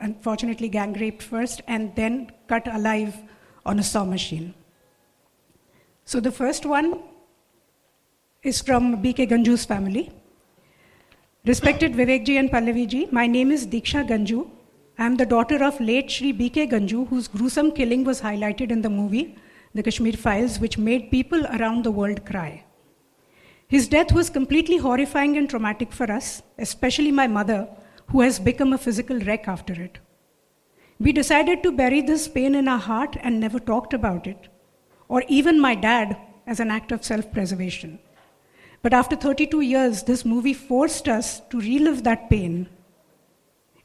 unfortunately 0.00 0.68
gang 0.68 0.92
raped 0.94 1.22
first 1.22 1.60
and 1.66 1.94
then 1.94 2.30
cut 2.48 2.66
alive 2.74 3.16
on 3.66 3.78
a 3.78 3.82
saw 3.82 4.04
machine. 4.04 4.54
So 6.04 6.20
the 6.20 6.32
first 6.32 6.64
one 6.64 7.02
is 8.44 8.62
from 8.62 9.02
BK 9.02 9.28
Ganju's 9.28 9.64
family. 9.64 10.12
Respected 11.44 11.94
Vivekji 11.94 12.38
and 12.38 12.48
Pallaviji, 12.50 13.10
my 13.10 13.26
name 13.26 13.50
is 13.50 13.66
Diksha 13.66 14.06
Ganju. 14.06 14.48
I 14.96 15.06
am 15.06 15.16
the 15.16 15.26
daughter 15.26 15.64
of 15.64 15.80
late 15.80 16.08
Shri 16.08 16.32
BK 16.32 16.70
Ganju, 16.70 17.08
whose 17.08 17.26
gruesome 17.26 17.72
killing 17.72 18.04
was 18.04 18.20
highlighted 18.20 18.70
in 18.70 18.80
the 18.82 18.90
movie 18.90 19.36
The 19.74 19.82
Kashmir 19.82 20.12
Files, 20.12 20.60
which 20.60 20.78
made 20.78 21.10
people 21.10 21.44
around 21.46 21.82
the 21.82 21.90
world 21.90 22.24
cry. 22.24 22.64
His 23.66 23.88
death 23.88 24.12
was 24.12 24.30
completely 24.30 24.76
horrifying 24.76 25.36
and 25.36 25.50
traumatic 25.50 25.92
for 25.92 26.08
us, 26.10 26.40
especially 26.58 27.10
my 27.10 27.26
mother, 27.26 27.68
who 28.12 28.20
has 28.20 28.38
become 28.38 28.72
a 28.72 28.78
physical 28.78 29.18
wreck 29.18 29.48
after 29.48 29.72
it. 29.72 29.98
We 31.00 31.10
decided 31.10 31.64
to 31.64 31.72
bury 31.72 32.02
this 32.02 32.28
pain 32.28 32.54
in 32.54 32.68
our 32.68 32.78
heart 32.78 33.16
and 33.20 33.40
never 33.40 33.58
talked 33.58 33.94
about 33.94 34.28
it, 34.28 34.46
or 35.08 35.24
even 35.26 35.60
my 35.60 35.74
dad, 35.74 36.16
as 36.46 36.60
an 36.60 36.70
act 36.70 36.92
of 36.92 37.04
self 37.04 37.32
preservation. 37.32 37.98
But 38.82 38.94
after 38.94 39.16
32 39.16 39.60
years, 39.60 40.02
this 40.04 40.24
movie 40.24 40.54
forced 40.54 41.08
us 41.08 41.40
to 41.50 41.60
relive 41.60 42.04
that 42.04 42.30
pain. 42.30 42.68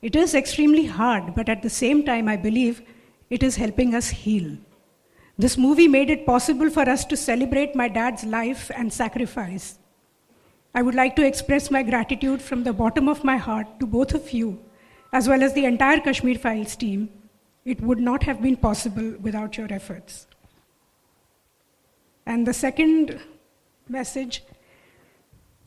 It 0.01 0.15
is 0.15 0.35
extremely 0.35 0.85
hard, 0.85 1.33
but 1.35 1.49
at 1.49 1.61
the 1.61 1.69
same 1.69 2.03
time, 2.03 2.27
I 2.27 2.35
believe 2.35 2.81
it 3.29 3.41
is 3.41 3.55
helping 3.55 3.95
us 3.95 4.09
heal. 4.09 4.57
This 5.37 5.57
movie 5.57 5.87
made 5.87 6.09
it 6.09 6.25
possible 6.25 6.69
for 6.69 6.87
us 6.87 7.05
to 7.05 7.17
celebrate 7.17 7.75
my 7.75 7.87
dad's 7.87 8.23
life 8.23 8.69
and 8.75 8.93
sacrifice. 8.93 9.79
I 10.75 10.81
would 10.81 10.95
like 10.95 11.15
to 11.15 11.25
express 11.25 11.71
my 11.71 11.83
gratitude 11.83 12.41
from 12.41 12.63
the 12.63 12.73
bottom 12.73 13.07
of 13.07 13.23
my 13.23 13.37
heart 13.37 13.79
to 13.79 13.87
both 13.87 14.13
of 14.13 14.31
you, 14.31 14.59
as 15.11 15.27
well 15.27 15.41
as 15.41 15.53
the 15.53 15.65
entire 15.65 15.99
Kashmir 15.99 16.37
Files 16.37 16.75
team. 16.75 17.09
It 17.65 17.81
would 17.81 17.99
not 17.99 18.23
have 18.23 18.41
been 18.41 18.57
possible 18.57 19.15
without 19.21 19.57
your 19.57 19.71
efforts. 19.71 20.27
And 22.25 22.45
the 22.45 22.53
second 22.53 23.19
message 23.87 24.43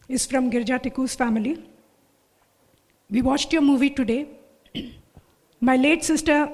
is 0.08 0.26
from 0.26 0.50
Girja 0.50 0.82
Tikku's 0.82 1.14
family. 1.14 1.64
We 3.10 3.22
watched 3.22 3.52
your 3.52 3.62
movie 3.62 3.90
today. 3.90 4.28
My 5.60 5.76
late 5.76 6.04
sister 6.04 6.50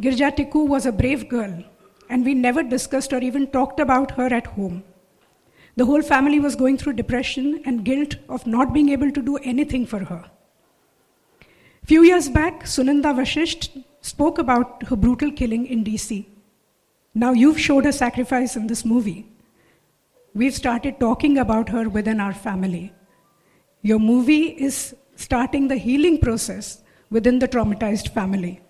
Girja 0.00 0.34
Tikku 0.36 0.66
was 0.66 0.86
a 0.86 0.92
brave 0.92 1.28
girl, 1.28 1.64
and 2.08 2.24
we 2.24 2.34
never 2.34 2.62
discussed 2.62 3.12
or 3.12 3.18
even 3.18 3.46
talked 3.48 3.80
about 3.80 4.12
her 4.12 4.32
at 4.32 4.46
home. 4.46 4.84
The 5.76 5.84
whole 5.86 6.02
family 6.02 6.38
was 6.38 6.54
going 6.54 6.76
through 6.76 6.94
depression 6.94 7.62
and 7.64 7.84
guilt 7.84 8.16
of 8.28 8.46
not 8.46 8.72
being 8.72 8.90
able 8.90 9.10
to 9.10 9.22
do 9.22 9.36
anything 9.38 9.86
for 9.86 10.00
her. 10.04 10.24
Few 11.84 12.02
years 12.02 12.28
back, 12.28 12.64
Sunanda 12.64 13.14
Vashisht 13.14 13.84
spoke 14.00 14.38
about 14.38 14.84
her 14.84 14.96
brutal 14.96 15.32
killing 15.32 15.66
in 15.66 15.82
DC. 15.82 16.26
Now 17.14 17.32
you've 17.32 17.58
showed 17.58 17.84
her 17.84 17.92
sacrifice 17.92 18.54
in 18.54 18.66
this 18.66 18.84
movie 18.84 19.31
we've 20.34 20.54
started 20.54 20.98
talking 20.98 21.38
about 21.38 21.68
her 21.68 21.88
within 21.88 22.20
our 22.20 22.32
family. 22.32 22.92
Your 23.82 23.98
movie 23.98 24.48
is 24.48 24.94
starting 25.16 25.68
the 25.68 25.76
healing 25.76 26.18
process 26.18 26.82
within 27.10 27.38
the 27.38 27.48
traumatized 27.48 28.12
family, 28.12 28.60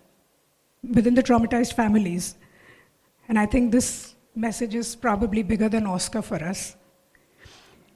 within 0.94 1.14
the 1.14 1.22
traumatized 1.22 1.74
families. 1.74 2.36
And 3.28 3.38
I 3.38 3.46
think 3.46 3.70
this 3.72 4.14
message 4.34 4.74
is 4.74 4.96
probably 4.96 5.42
bigger 5.42 5.68
than 5.68 5.86
Oscar 5.86 6.22
for 6.22 6.42
us. 6.42 6.76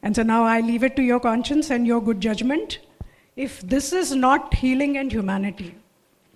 And 0.02 0.14
so 0.14 0.22
now 0.22 0.44
I 0.44 0.60
leave 0.60 0.84
it 0.84 0.94
to 0.96 1.02
your 1.02 1.18
conscience 1.18 1.70
and 1.70 1.86
your 1.86 2.00
good 2.00 2.20
judgment. 2.20 2.78
If 3.34 3.60
this 3.62 3.92
is 3.92 4.14
not 4.14 4.54
healing 4.54 4.98
and 4.98 5.10
humanity, 5.10 5.74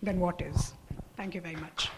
then 0.03 0.18
what 0.18 0.43
is? 0.43 0.72
Thank 1.16 1.35
you 1.35 1.41
very 1.41 1.57
much. 1.57 1.91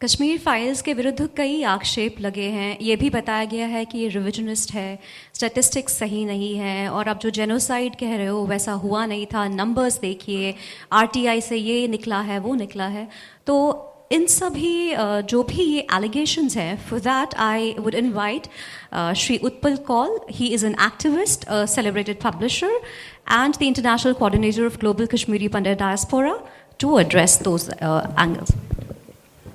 Kashmir 0.00 0.38
Files 0.38 0.80
के 0.82 0.92
विरुद्ध 0.94 1.28
कई 1.36 1.62
आक्षेप 1.62 2.20
लगे 2.20 2.44
हैं। 2.50 2.78
ये 2.80 2.94
भी 2.96 3.08
बताया 3.10 3.44
गया 3.44 3.66
है 3.66 3.84
कि 3.84 3.98
ये 3.98 4.06
रिविजनिस्ट 4.08 4.72
है 4.74 4.98
स्टेटिस्टिक्स 5.34 5.98
सही 5.98 6.24
नहीं 6.24 6.54
है, 6.56 6.88
और 6.88 7.08
आप 7.08 7.20
जो 7.20 7.30
जेनोसाइड 7.30 7.96
कह 8.00 8.16
रहे 8.16 8.26
हो, 8.26 8.44
वैसा 8.46 8.72
हुआ 8.74 9.04
नहीं 9.06 9.26
था। 9.34 9.46
नंबर्स 9.48 9.98
देखिए 10.00 10.54
आरटीआई 10.92 11.40
से 11.40 11.56
ये 11.56 11.86
निकला 11.88 12.20
है, 12.20 12.38
वो 12.38 12.54
निकला 12.54 12.86
है। 12.86 13.06
तो 13.46 13.58
इन 14.12 14.26
सभी 14.28 14.94
जो 15.24 15.42
भी 15.42 15.62
ये 15.64 15.86
एलिगेशंस 15.94 16.56
हैं 16.56 16.76
for 16.88 17.00
that 17.00 17.34
I 17.40 17.74
would 17.78 17.94
invite 17.94 18.46
Shri 19.16 19.36
Utpal 19.44 19.76
Kaul. 19.88 20.18
He 20.30 20.46
is 20.48 20.66
an 20.66 20.76
activist 20.86 21.44
celebrated 21.68 22.20
publisher 22.22 22.80
and 23.32 23.54
the 23.54 23.62
international 23.62 24.12
coordinator 24.14 24.66
of 24.66 24.78
global 24.78 25.06
Kashmiri 25.14 25.48
Pandit 25.50 25.78
diaspora 25.78 26.38
to 26.80 26.98
address 26.98 27.40
those 27.44 27.70
angles 27.72 28.54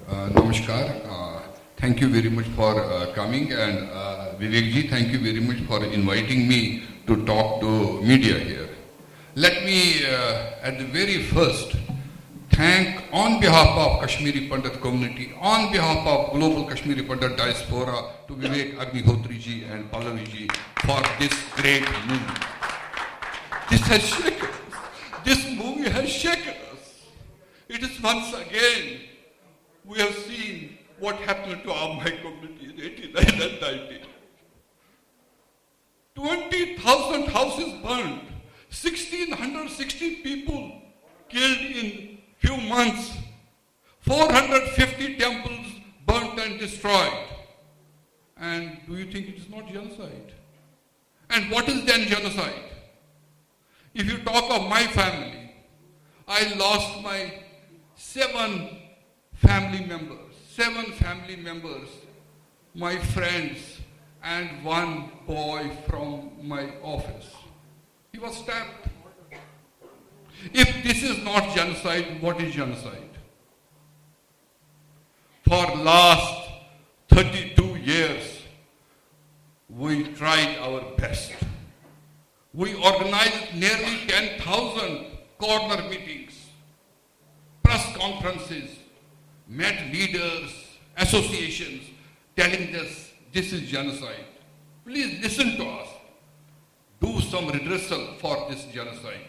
namaskar. 0.10 1.02
Uh, 1.10 1.42
thank 1.78 2.00
you 2.02 2.10
very 2.10 2.30
much 2.30 2.46
for 2.56 2.82
uh, 2.82 3.14
coming 3.14 3.52
and 3.52 3.90
Vivekji, 4.40 4.90
thank 4.90 5.12
you 5.12 5.20
very 5.20 5.40
much 5.40 5.60
for 5.68 5.84
inviting 5.84 6.48
me 6.48 6.84
to 7.08 7.26
talk 7.26 7.62
to 7.62 8.02
media 8.02 8.38
here. 8.38 8.70
Let 9.36 9.64
me, 9.64 10.06
at 10.64 10.78
the 10.78 10.86
very 10.86 11.24
first, 11.24 11.76
thank 12.52 13.04
on 13.14 13.40
behalf 13.40 13.78
of 13.78 14.02
Kashmiri 14.02 14.48
Pandit 14.50 14.80
community, 14.82 15.34
on 15.40 15.72
behalf 15.72 16.06
of 16.06 16.34
global 16.34 16.66
Kashmiri 16.66 17.04
Pandit 17.04 17.38
diaspora 17.38 18.12
to 18.28 18.34
Vivek 18.34 18.76
Agnihotri 18.78 19.40
ji 19.40 19.64
and 19.66 19.90
Pallavi 19.92 20.28
ji 20.28 20.50
for 20.86 21.02
this 21.20 21.34
great 21.56 21.84
movie. 22.08 22.40
This 23.70 23.82
has 23.88 24.02
shaken 24.04 24.50
us. 24.50 25.24
This 25.24 25.46
movie 25.58 25.90
has 25.90 26.10
shaken 26.10 26.54
us. 26.74 27.04
It 27.68 27.84
is 27.84 28.02
once 28.02 28.34
again 28.34 29.00
we 29.88 30.00
have 30.00 30.16
seen 30.16 30.78
what 31.00 31.16
happened 31.18 31.64
to 31.64 31.72
our 31.72 31.96
my 31.96 32.10
community 32.10 32.66
in 32.66 32.82
89 32.82 33.42
and 33.42 33.62
90. 33.62 34.02
20,000 36.16 37.28
houses 37.28 37.74
burned, 37.84 38.22
1,660 38.70 40.16
people 40.18 40.82
killed 41.28 41.60
in 41.60 42.18
few 42.38 42.58
months, 42.58 43.12
450 44.02 45.18
temples 45.18 45.66
burnt 46.06 46.40
and 46.40 46.60
destroyed. 46.60 47.28
And 48.38 48.80
do 48.88 48.96
you 48.96 49.12
think 49.12 49.30
it 49.30 49.36
is 49.38 49.50
not 49.50 49.68
genocide? 49.68 50.34
And 51.30 51.52
what 51.52 51.68
is 51.68 51.84
then 51.86 52.08
genocide? 52.08 52.72
If 53.94 54.10
you 54.10 54.18
talk 54.20 54.50
of 54.52 54.70
my 54.70 54.84
family, 54.88 55.54
I 56.28 56.54
lost 56.56 57.02
my 57.02 57.34
seven 57.96 58.75
family 59.46 59.86
members, 59.86 60.34
seven 60.50 60.86
family 60.94 61.36
members, 61.36 61.88
my 62.74 62.98
friends, 62.98 63.60
and 64.24 64.64
one 64.64 65.12
boy 65.28 65.70
from 65.88 66.32
my 66.42 66.72
office. 66.82 67.32
He 68.12 68.20
was 68.20 68.36
stabbed. 68.38 68.90
If 70.54 70.84
this 70.84 71.04
is 71.04 71.24
not 71.24 71.56
genocide, 71.56 72.22
what 72.22 72.42
is 72.42 72.54
genocide? 72.54 73.10
For 75.48 75.66
last 75.76 76.50
32 77.10 77.76
years, 77.78 78.42
we 79.70 80.04
tried 80.14 80.58
our 80.60 80.82
best. 80.98 81.34
We 82.54 82.74
organized 82.74 83.54
nearly 83.56 84.08
10,000 84.08 85.06
corner 85.38 85.90
meetings, 85.90 86.34
press 87.64 87.96
conferences, 87.98 88.70
met 89.48 89.92
leaders, 89.92 90.52
associations, 90.98 91.84
telling 92.36 92.76
us 92.76 93.12
this 93.32 93.54
is 93.54 93.70
genocide. 93.70 94.26
Please 94.86 95.22
listen 95.22 95.58
to 95.58 95.66
us. 95.66 95.88
Do 97.02 97.20
some 97.22 97.48
redressal 97.48 98.18
for 98.18 98.48
this 98.50 98.66
genocide. 98.66 99.26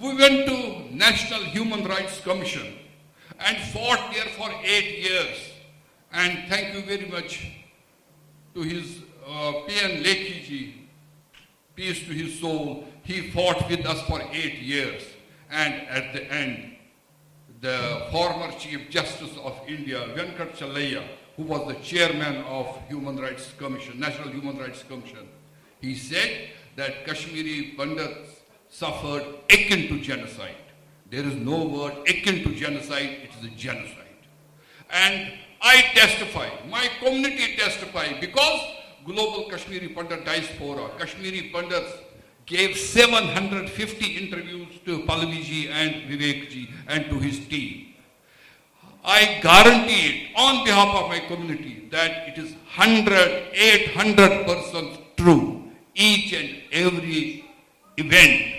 We 0.00 0.14
went 0.16 0.46
to 0.46 0.94
National 0.94 1.40
Human 1.44 1.84
Rights 1.84 2.20
Commission 2.20 2.74
and 3.38 3.56
fought 3.72 4.12
there 4.12 4.26
for 4.36 4.50
eight 4.64 4.98
years. 4.98 5.38
And 6.12 6.48
thank 6.48 6.74
you 6.74 6.82
very 6.82 7.06
much 7.06 7.50
to 8.54 8.62
his 8.62 8.98
uh, 9.26 9.52
P.N. 9.66 10.02
Lekhi 10.02 10.44
ji, 10.44 10.88
peace 11.74 12.00
to 12.06 12.12
his 12.12 12.38
soul. 12.40 12.84
He 13.02 13.30
fought 13.30 13.68
with 13.68 13.84
us 13.86 14.00
for 14.02 14.22
eight 14.32 14.60
years. 14.60 15.02
And 15.50 15.74
at 15.88 16.12
the 16.12 16.24
end, 16.32 16.73
the 17.64 18.02
former 18.12 18.52
Chief 18.58 18.90
Justice 18.90 19.38
of 19.42 19.58
India, 19.66 19.98
Venkatachaliah, 20.14 21.02
who 21.34 21.44
was 21.44 21.66
the 21.66 21.80
chairman 21.80 22.44
of 22.44 22.66
Human 22.88 23.16
Rights 23.16 23.54
Commission, 23.56 23.98
National 23.98 24.28
Human 24.28 24.58
Rights 24.58 24.82
Commission, 24.82 25.26
he 25.80 25.94
said 25.94 26.50
that 26.76 27.06
Kashmiri 27.06 27.72
Pandits 27.74 28.42
suffered 28.68 29.24
akin 29.48 29.88
to 29.88 29.98
genocide. 29.98 30.66
There 31.10 31.24
is 31.24 31.36
no 31.36 31.64
word 31.64 31.94
akin 32.06 32.44
to 32.44 32.54
genocide, 32.54 33.16
it 33.24 33.30
is 33.38 33.50
a 33.50 33.54
genocide. 33.56 34.20
And 34.90 35.32
I 35.62 35.80
testify, 35.94 36.50
my 36.68 36.86
community 36.98 37.56
testify, 37.56 38.20
because 38.20 38.60
Global 39.06 39.48
Kashmiri 39.48 39.88
Pandit 39.88 40.26
Diaspora, 40.26 40.90
Kashmiri 40.98 41.50
Pandits 41.50 41.92
gave 42.46 42.76
750 42.76 44.06
interviews 44.16 44.68
to 44.84 45.00
Pallaviji 45.04 45.70
and 45.70 45.94
Vivekji 46.10 46.70
and 46.88 47.06
to 47.06 47.18
his 47.18 47.46
team. 47.46 47.94
I 49.04 49.40
guarantee 49.42 50.06
it 50.08 50.30
on 50.36 50.64
behalf 50.64 50.94
of 50.94 51.08
my 51.08 51.20
community 51.20 51.88
that 51.90 52.28
it 52.28 52.38
is 52.38 52.52
100, 52.76 53.52
800% 53.52 54.98
true. 55.16 55.64
Each 55.94 56.32
and 56.32 56.62
every 56.72 57.44
event 57.96 58.54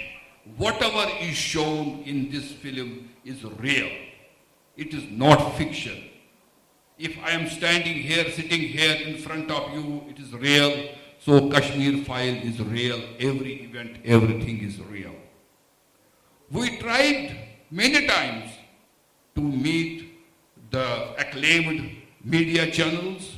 whatever 0.57 1.11
is 1.19 1.35
shown 1.35 2.03
in 2.05 2.29
this 2.31 2.51
film 2.51 3.09
is 3.23 3.43
real. 3.43 3.89
It 4.77 4.93
is 4.93 5.03
not 5.09 5.57
fiction. 5.57 6.03
If 6.97 7.17
I 7.23 7.31
am 7.31 7.49
standing 7.49 7.93
here, 7.95 8.29
sitting 8.31 8.61
here 8.61 8.95
in 9.07 9.17
front 9.17 9.51
of 9.51 9.73
you, 9.73 10.03
it 10.09 10.19
is 10.19 10.31
real. 10.33 10.89
So 11.25 11.49
Kashmir 11.49 12.03
file 12.05 12.35
is 12.49 12.59
real. 12.61 13.01
Every 13.19 13.53
event, 13.63 13.97
everything 14.05 14.59
is 14.61 14.79
real. 14.79 15.15
We 16.51 16.77
tried 16.77 17.35
many 17.71 18.05
times 18.05 18.51
to 19.33 19.41
meet 19.41 20.19
the 20.69 21.15
acclaimed 21.17 21.97
media 22.23 22.69
channels. 22.69 23.37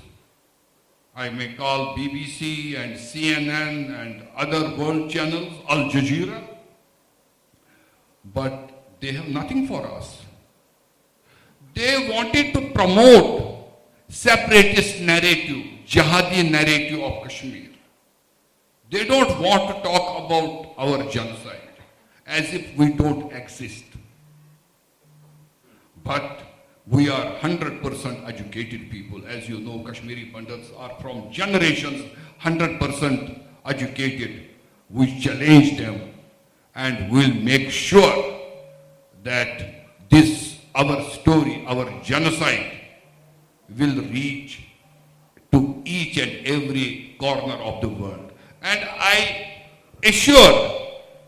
I 1.16 1.30
may 1.30 1.54
call 1.54 1.96
BBC 1.96 2.76
and 2.78 2.98
CNN 2.98 3.90
and 4.02 4.28
other 4.36 4.76
world 4.76 5.10
channels, 5.10 5.54
Al 5.70 5.90
Jazeera 5.90 6.44
but 8.34 8.84
they 9.00 9.14
have 9.14 9.30
nothing 9.30 9.66
for 9.66 9.88
us. 9.88 10.24
They 11.74 12.10
wanted 12.12 12.54
to 12.54 12.72
promote 12.72 13.70
separatist 14.10 15.00
narrative, 15.00 15.64
jihadi 15.88 16.52
narrative 16.52 17.00
of 17.00 17.24
Kashmir. 17.24 17.67
They 18.90 19.06
don't 19.06 19.40
want 19.42 19.76
to 19.76 19.82
talk 19.84 20.26
about 20.26 20.74
our 20.78 21.10
genocide 21.10 21.62
as 22.26 22.54
if 22.54 22.76
we 22.78 22.94
don't 22.94 23.32
exist. 23.34 23.84
But 26.04 26.40
we 26.88 27.10
are 27.10 27.36
100% 27.40 28.28
educated 28.28 28.90
people. 28.90 29.26
As 29.28 29.50
you 29.50 29.60
know, 29.60 29.84
Kashmiri 29.84 30.32
Pandits 30.34 30.72
are 30.78 30.98
from 31.02 31.30
generations 31.32 32.06
100% 32.42 33.42
educated. 33.66 34.44
We 34.90 35.20
challenge 35.20 35.78
them 35.78 36.14
and 36.76 37.12
we'll 37.12 37.34
make 37.34 37.72
sure 37.72 38.40
that 39.24 40.10
this, 40.10 40.60
our 40.76 41.02
story, 41.10 41.66
our 41.68 42.02
genocide, 42.04 42.72
will 43.78 44.02
reach 44.04 44.64
to 45.52 45.82
each 45.84 46.18
and 46.18 46.48
every 46.48 47.16
corner 47.20 47.56
of 47.56 47.82
the 47.82 47.90
world. 47.90 48.27
And 48.70 48.84
I 49.00 49.64
assure 50.04 50.56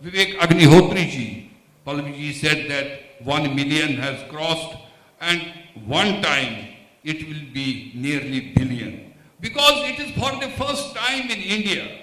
Vivek 0.04 0.40
Agnihotri 0.40 1.10
ji, 1.10 1.52
Pallavi 1.88 2.34
said 2.34 2.70
that 2.70 3.24
one 3.26 3.56
million 3.56 3.96
has 3.96 4.30
crossed 4.30 4.76
and 5.22 5.42
one 5.86 6.22
time 6.22 6.68
it 7.06 7.26
will 7.30 7.46
be 7.54 7.94
nearly 7.96 8.52
billion. 8.58 9.14
Because 9.40 9.90
it 9.90 10.00
is 10.00 10.12
for 10.22 10.32
the 10.44 10.50
first 10.58 10.94
time 10.94 11.30
in 11.30 11.40
India 11.40 12.00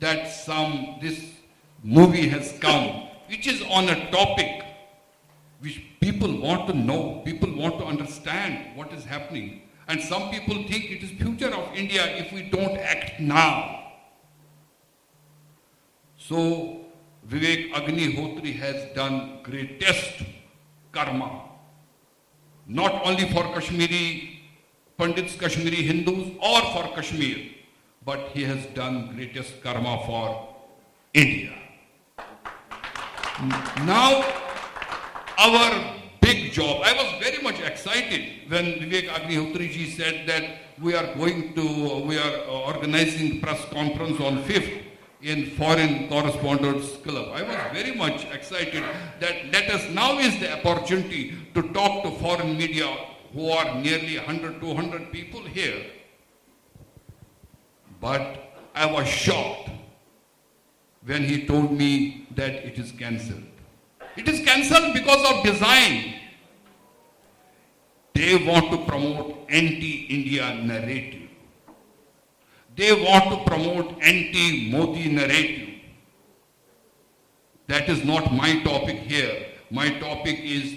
that 0.00 0.30
some, 0.30 0.98
this 1.00 1.24
movie 1.82 2.28
has 2.28 2.52
come, 2.60 3.08
which 3.28 3.46
is 3.46 3.62
on 3.70 3.88
a 3.88 4.10
topic 4.10 4.62
which 5.60 5.80
people 6.00 6.38
want 6.38 6.68
to 6.68 6.74
know, 6.76 7.22
people 7.24 7.50
want 7.56 7.78
to 7.78 7.86
understand 7.86 8.76
what 8.76 8.92
is 8.92 9.06
happening. 9.06 9.62
And 9.88 10.02
some 10.02 10.30
people 10.30 10.54
think 10.68 10.90
it 10.90 11.02
is 11.02 11.10
future 11.12 11.48
of 11.54 11.74
India 11.74 12.04
if 12.18 12.30
we 12.30 12.50
don't 12.50 12.76
act 12.76 13.20
now. 13.20 13.84
So 16.28 16.80
Vivek 17.28 17.72
Agnihotri 17.72 18.56
has 18.58 18.92
done 18.96 19.38
greatest 19.44 20.24
karma, 20.90 21.42
not 22.66 23.06
only 23.06 23.28
for 23.30 23.44
Kashmiri 23.54 24.40
Pandits, 24.98 25.36
Kashmiri 25.36 25.82
Hindus 25.86 26.32
or 26.42 26.60
for 26.72 26.94
Kashmir, 26.96 27.52
but 28.04 28.30
he 28.34 28.42
has 28.42 28.66
done 28.74 29.14
greatest 29.14 29.62
karma 29.62 30.02
for 30.04 30.56
India. 31.14 31.54
Now, 33.84 34.24
our 35.38 35.94
big 36.20 36.50
job, 36.52 36.82
I 36.82 36.92
was 36.92 37.22
very 37.22 37.40
much 37.40 37.60
excited 37.60 38.50
when 38.50 38.64
Vivek 38.82 39.06
Agnihotri 39.10 39.70
ji 39.70 39.90
said 39.90 40.26
that 40.26 40.58
we 40.82 40.92
are 40.94 41.14
going 41.14 41.54
to, 41.54 42.00
we 42.04 42.18
are 42.18 42.36
organizing 42.48 43.40
press 43.40 43.64
conference 43.70 44.20
on 44.20 44.42
5th 44.42 44.85
in 45.22 45.50
Foreign 45.52 46.08
Correspondents 46.08 46.96
Club. 46.98 47.30
I 47.34 47.42
was 47.42 47.56
very 47.72 47.94
much 47.94 48.24
excited 48.32 48.84
that 49.20 49.52
let 49.52 49.70
us, 49.70 49.88
now 49.90 50.18
is 50.18 50.38
the 50.38 50.52
opportunity 50.58 51.34
to 51.54 51.62
talk 51.72 52.02
to 52.04 52.10
foreign 52.18 52.56
media 52.56 52.86
who 53.32 53.50
are 53.50 53.80
nearly 53.80 54.16
100, 54.16 54.60
200 54.60 55.12
people 55.12 55.40
here. 55.42 55.86
But 58.00 58.52
I 58.74 58.86
was 58.86 59.08
shocked 59.08 59.70
when 61.04 61.24
he 61.24 61.46
told 61.46 61.72
me 61.72 62.26
that 62.34 62.50
it 62.50 62.78
is 62.78 62.92
cancelled. 62.92 63.42
It 64.16 64.28
is 64.28 64.44
cancelled 64.46 64.94
because 64.94 65.30
of 65.30 65.44
design. 65.44 66.14
They 68.14 68.36
want 68.46 68.70
to 68.70 68.84
promote 68.86 69.46
anti-India 69.48 70.62
narrative. 70.62 71.25
They 72.76 72.92
want 72.92 73.24
to 73.30 73.50
promote 73.50 73.96
anti-Modi 74.02 75.08
narrative. 75.10 75.68
That 77.68 77.88
is 77.88 78.04
not 78.04 78.32
my 78.32 78.62
topic 78.62 78.98
here. 78.98 79.46
My 79.70 79.98
topic 79.98 80.38
is 80.40 80.76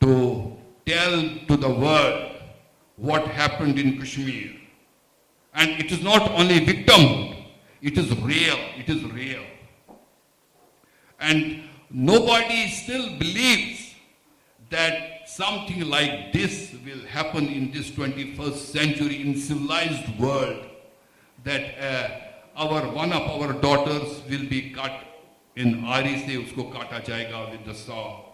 to 0.00 0.56
tell 0.84 1.22
to 1.48 1.56
the 1.56 1.68
world 1.68 2.32
what 2.96 3.26
happened 3.28 3.78
in 3.78 3.98
Kashmir. 3.98 4.54
And 5.54 5.70
it 5.70 5.90
is 5.90 6.02
not 6.02 6.30
only 6.32 6.60
victimhood, 6.60 7.36
it 7.80 7.96
is 7.96 8.10
real, 8.18 8.58
it 8.76 8.88
is 8.88 9.02
real. 9.04 9.44
And 11.20 11.62
nobody 11.90 12.68
still 12.68 13.16
believes 13.18 13.94
that 14.70 15.28
something 15.28 15.88
like 15.88 16.32
this 16.32 16.74
will 16.84 17.04
happen 17.06 17.46
in 17.46 17.70
this 17.70 17.90
21st 17.90 18.56
century 18.56 19.22
in 19.22 19.36
civilized 19.36 20.18
world, 20.18 20.67
that 21.44 21.78
uh, 21.80 22.08
our, 22.56 22.90
one 22.92 23.12
of 23.12 23.22
our 23.22 23.52
daughters 23.52 24.22
will 24.28 24.48
be 24.48 24.70
cut 24.70 25.04
in 25.56 25.84
Ari 25.84 26.18
se 26.20 26.44
usko 26.44 26.72
kata 26.72 27.00
jayega 27.10 27.50
with 27.50 27.64
the 27.64 27.74
saw. 27.74 28.24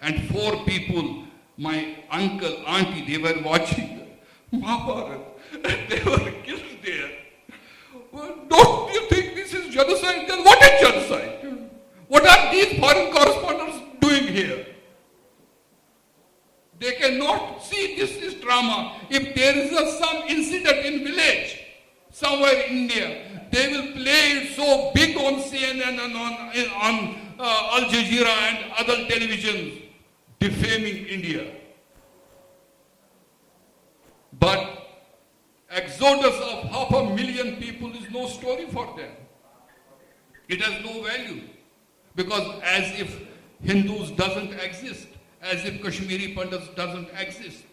And 0.00 0.28
four 0.30 0.64
people, 0.64 1.24
my 1.56 1.96
uncle, 2.10 2.62
auntie, 2.66 3.04
they 3.06 3.18
were 3.18 3.42
watching 3.42 4.06
Mahabharat 4.52 5.20
they 5.62 6.02
were 6.04 6.30
killed 6.42 6.62
there. 6.84 7.10
Well, 8.12 8.36
don't 8.48 8.92
you 8.92 9.08
think 9.08 9.34
this 9.34 9.52
is 9.52 9.74
genocide? 9.74 10.28
Then 10.28 10.44
what 10.44 10.62
is 10.62 10.80
genocide? 10.80 11.70
What 12.08 12.26
are 12.26 12.52
these 12.52 12.78
foreign 12.78 13.12
correspondents 13.12 13.78
doing 14.00 14.28
here? 14.28 14.66
They 16.78 16.92
cannot 16.92 17.62
see 17.62 17.96
this 17.96 18.16
is 18.16 18.34
drama. 18.34 19.00
If 19.10 19.34
there 19.34 19.56
is 19.56 19.72
a, 19.72 19.98
some 19.98 20.16
incident 20.28 20.86
in 20.86 21.04
village, 21.04 21.57
somewhere 22.10 22.52
in 22.66 22.76
India, 22.76 23.48
they 23.50 23.68
will 23.68 23.92
play 23.92 24.32
it 24.38 24.56
so 24.56 24.90
big 24.94 25.16
on 25.16 25.40
CNN 25.40 25.98
and 25.98 26.16
on, 26.16 26.32
on 26.82 27.14
uh, 27.38 27.76
Al 27.76 27.88
Jazeera 27.88 28.26
and 28.26 28.72
other 28.78 29.04
televisions, 29.06 29.82
defaming 30.38 31.06
India. 31.06 31.54
But 34.38 34.86
exodus 35.70 36.38
of 36.40 36.70
half 36.70 36.90
a 36.92 37.14
million 37.14 37.56
people 37.56 37.90
is 37.94 38.10
no 38.10 38.26
story 38.28 38.66
for 38.66 38.86
them. 38.96 39.10
It 40.48 40.62
has 40.62 40.84
no 40.84 41.02
value. 41.02 41.42
Because 42.14 42.60
as 42.64 42.98
if 42.98 43.20
Hindus 43.62 44.10
doesn't 44.12 44.52
exist, 44.54 45.08
as 45.42 45.64
if 45.64 45.82
Kashmiri 45.82 46.34
Pandits 46.34 46.68
doesn't 46.74 47.08
exist. 47.18 47.64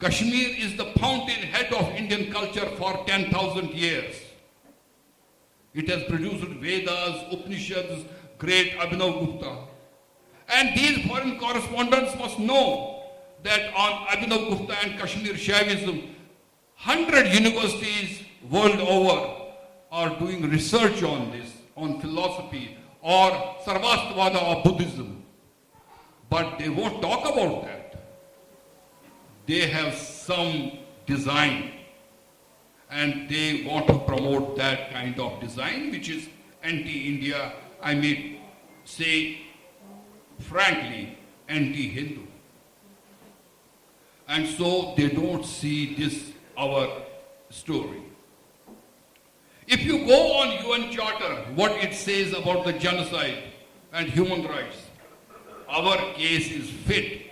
Kashmir 0.00 0.48
is 0.56 0.78
the 0.78 0.86
fountainhead 0.98 1.72
of 1.74 1.94
Indian 1.94 2.32
culture 2.32 2.64
for 2.78 3.04
10,000 3.06 3.70
years. 3.70 4.16
It 5.74 5.90
has 5.90 6.04
produced 6.04 6.46
Vedas, 6.46 7.24
Upanishads, 7.30 8.06
great 8.38 8.72
Abhinav 8.78 9.20
Gupta. 9.20 9.58
And 10.48 10.76
these 10.76 11.06
foreign 11.06 11.38
correspondents 11.38 12.16
must 12.18 12.38
know 12.38 13.04
that 13.42 13.74
on 13.74 14.06
Abhinav 14.06 14.48
Gupta 14.48 14.74
and 14.82 14.98
Kashmir 14.98 15.34
Shaivism, 15.34 16.08
100 16.82 17.34
universities 17.34 18.22
world 18.48 18.80
over 18.80 19.36
are 19.92 20.18
doing 20.18 20.48
research 20.48 21.02
on 21.02 21.30
this, 21.30 21.52
on 21.76 22.00
philosophy 22.00 22.78
or 23.02 23.30
Sarvastivada 23.66 24.42
or 24.42 24.62
Buddhism. 24.62 25.24
But 26.30 26.58
they 26.58 26.70
won't 26.70 27.02
talk 27.02 27.20
about 27.28 27.64
that. 27.66 27.79
They 29.46 29.68
have 29.68 29.94
some 29.94 30.78
design 31.06 31.72
and 32.90 33.28
they 33.28 33.64
want 33.64 33.86
to 33.88 33.98
promote 34.00 34.56
that 34.56 34.90
kind 34.92 35.18
of 35.18 35.40
design 35.40 35.90
which 35.90 36.08
is 36.08 36.28
anti-India, 36.62 37.52
I 37.82 37.94
may 37.94 38.40
say 38.84 39.42
frankly, 40.40 41.18
anti-Hindu. 41.48 42.22
And 44.28 44.46
so 44.48 44.94
they 44.96 45.08
don't 45.08 45.44
see 45.44 45.94
this 45.94 46.32
our 46.56 46.88
story. 47.50 48.02
If 49.66 49.82
you 49.82 50.06
go 50.06 50.32
on 50.38 50.64
UN 50.64 50.90
Charter, 50.90 51.44
what 51.54 51.72
it 51.72 51.94
says 51.94 52.32
about 52.32 52.64
the 52.64 52.72
genocide 52.72 53.42
and 53.92 54.08
human 54.08 54.44
rights, 54.44 54.76
our 55.68 55.96
case 56.14 56.50
is 56.50 56.68
fit, 56.70 57.29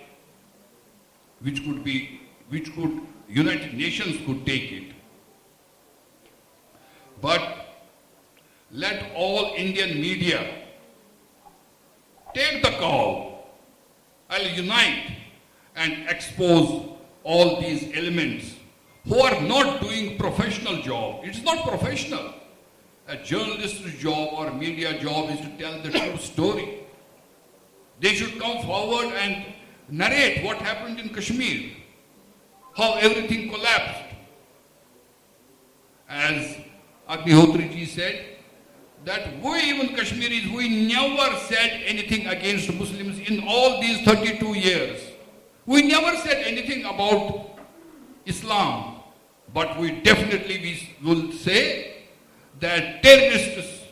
which 1.41 1.63
could 1.63 1.83
be, 1.83 2.21
which 2.49 2.73
could, 2.75 3.01
United 3.27 3.73
Nations 3.73 4.17
could 4.25 4.45
take 4.45 4.71
it. 4.71 4.93
But 7.21 7.57
let 8.71 9.11
all 9.15 9.53
Indian 9.55 9.99
media 9.99 10.53
take 12.33 12.63
the 12.63 12.71
call. 12.71 13.49
I'll 14.29 14.47
unite 14.47 15.11
and 15.75 16.07
expose 16.07 16.89
all 17.23 17.59
these 17.61 17.91
elements 17.95 18.55
who 19.05 19.19
are 19.19 19.41
not 19.41 19.81
doing 19.81 20.17
professional 20.17 20.81
job. 20.81 21.21
It's 21.23 21.41
not 21.41 21.67
professional. 21.67 22.33
A 23.07 23.17
journalist's 23.17 23.93
job 23.99 24.29
or 24.33 24.51
media 24.53 24.99
job 24.99 25.31
is 25.31 25.39
to 25.39 25.49
tell 25.57 25.81
the 25.81 25.89
true 25.89 26.17
story. 26.17 26.79
They 27.99 28.13
should 28.13 28.39
come 28.39 28.61
forward 28.63 29.13
and 29.15 29.45
narrate 29.91 30.43
what 30.43 30.57
happened 30.57 30.99
in 30.99 31.09
Kashmir, 31.09 31.71
how 32.75 32.93
everything 32.95 33.49
collapsed. 33.49 34.03
As 36.07 36.57
Agnihotri 37.09 37.71
ji 37.71 37.85
said, 37.85 38.25
that 39.05 39.41
we 39.41 39.59
even 39.59 39.95
Kashmiris, 39.95 40.47
we 40.55 40.87
never 40.87 41.35
said 41.37 41.81
anything 41.85 42.27
against 42.27 42.73
Muslims 42.73 43.19
in 43.19 43.43
all 43.47 43.79
these 43.81 44.01
32 44.05 44.57
years. 44.57 45.01
We 45.65 45.83
never 45.83 46.17
said 46.17 46.43
anything 46.45 46.85
about 46.85 47.59
Islam, 48.25 49.01
but 49.53 49.79
we 49.79 50.01
definitely 50.01 50.57
we 50.59 51.13
will 51.15 51.31
say 51.31 52.05
that 52.59 53.01
terrorists, 53.03 53.83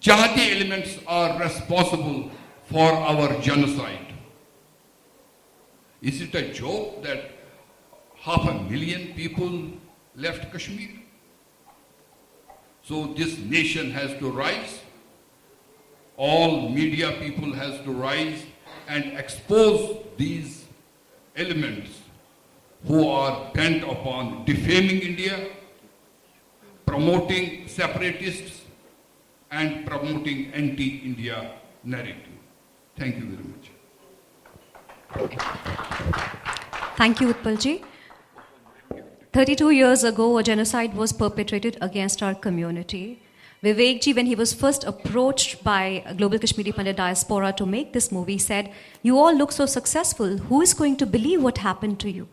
jihadi 0.00 0.56
elements 0.56 0.98
are 1.06 1.40
responsible 1.40 2.30
for 2.66 2.92
our 2.92 3.40
genocide. 3.40 4.14
Is 6.00 6.20
it 6.20 6.34
a 6.34 6.52
joke 6.52 7.02
that 7.02 7.30
half 8.16 8.46
a 8.48 8.54
million 8.62 9.14
people 9.14 9.70
left 10.14 10.52
Kashmir? 10.52 10.90
So 12.82 13.14
this 13.16 13.38
nation 13.38 13.90
has 13.90 14.16
to 14.18 14.30
rise. 14.30 14.80
All 16.16 16.68
media 16.68 17.12
people 17.20 17.52
has 17.52 17.80
to 17.82 17.92
rise 17.92 18.44
and 18.88 19.18
expose 19.18 20.04
these 20.16 20.64
elements 21.36 21.90
who 22.86 23.08
are 23.08 23.50
bent 23.52 23.82
upon 23.82 24.44
defaming 24.44 25.00
India, 25.00 25.48
promoting 26.86 27.68
separatists, 27.68 28.62
and 29.50 29.86
promoting 29.86 30.52
anti-India 30.52 31.52
narrative. 31.84 32.38
Thank 32.96 33.16
you 33.16 33.24
very 33.24 33.44
much. 33.44 33.57
Thank 36.96 37.20
you, 37.20 37.32
Utpalji. 37.32 37.82
32 39.32 39.70
years 39.70 40.04
ago, 40.04 40.38
a 40.38 40.42
genocide 40.42 40.94
was 40.94 41.12
perpetrated 41.12 41.78
against 41.80 42.22
our 42.22 42.34
community. 42.34 43.22
Vivekji, 43.62 44.14
when 44.14 44.26
he 44.26 44.34
was 44.34 44.52
first 44.52 44.84
approached 44.84 45.64
by 45.64 46.04
Global 46.16 46.38
Kashmiri 46.38 46.72
Pandit 46.72 46.96
Diaspora 46.96 47.52
to 47.54 47.66
make 47.66 47.92
this 47.92 48.12
movie, 48.12 48.38
said, 48.38 48.72
You 49.02 49.18
all 49.18 49.34
look 49.34 49.52
so 49.52 49.66
successful. 49.66 50.36
Who 50.36 50.60
is 50.60 50.74
going 50.74 50.96
to 50.96 51.06
believe 51.06 51.42
what 51.42 51.58
happened 51.58 51.98
to 52.00 52.10
you? 52.10 52.28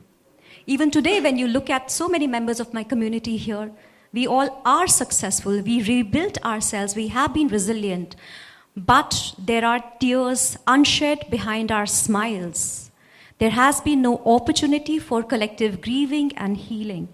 Even 0.67 0.91
today, 0.91 1.21
when 1.21 1.37
you 1.37 1.47
look 1.47 1.69
at 1.69 1.89
so 1.91 2.07
many 2.07 2.27
members 2.27 2.59
of 2.59 2.73
my 2.73 2.83
community 2.83 3.37
here, 3.37 3.71
we 4.13 4.27
all 4.27 4.61
are 4.65 4.87
successful. 4.87 5.61
We 5.61 5.81
rebuilt 5.83 6.43
ourselves. 6.45 6.95
We 6.95 7.07
have 7.09 7.33
been 7.33 7.47
resilient. 7.47 8.15
But 8.75 9.33
there 9.37 9.63
are 9.63 9.83
tears 9.99 10.57
unshed 10.67 11.29
behind 11.29 11.71
our 11.71 11.85
smiles. 11.85 12.91
There 13.37 13.51
has 13.51 13.79
been 13.81 14.01
no 14.01 14.21
opportunity 14.25 14.99
for 14.99 15.23
collective 15.23 15.81
grieving 15.81 16.31
and 16.37 16.57
healing. 16.57 17.09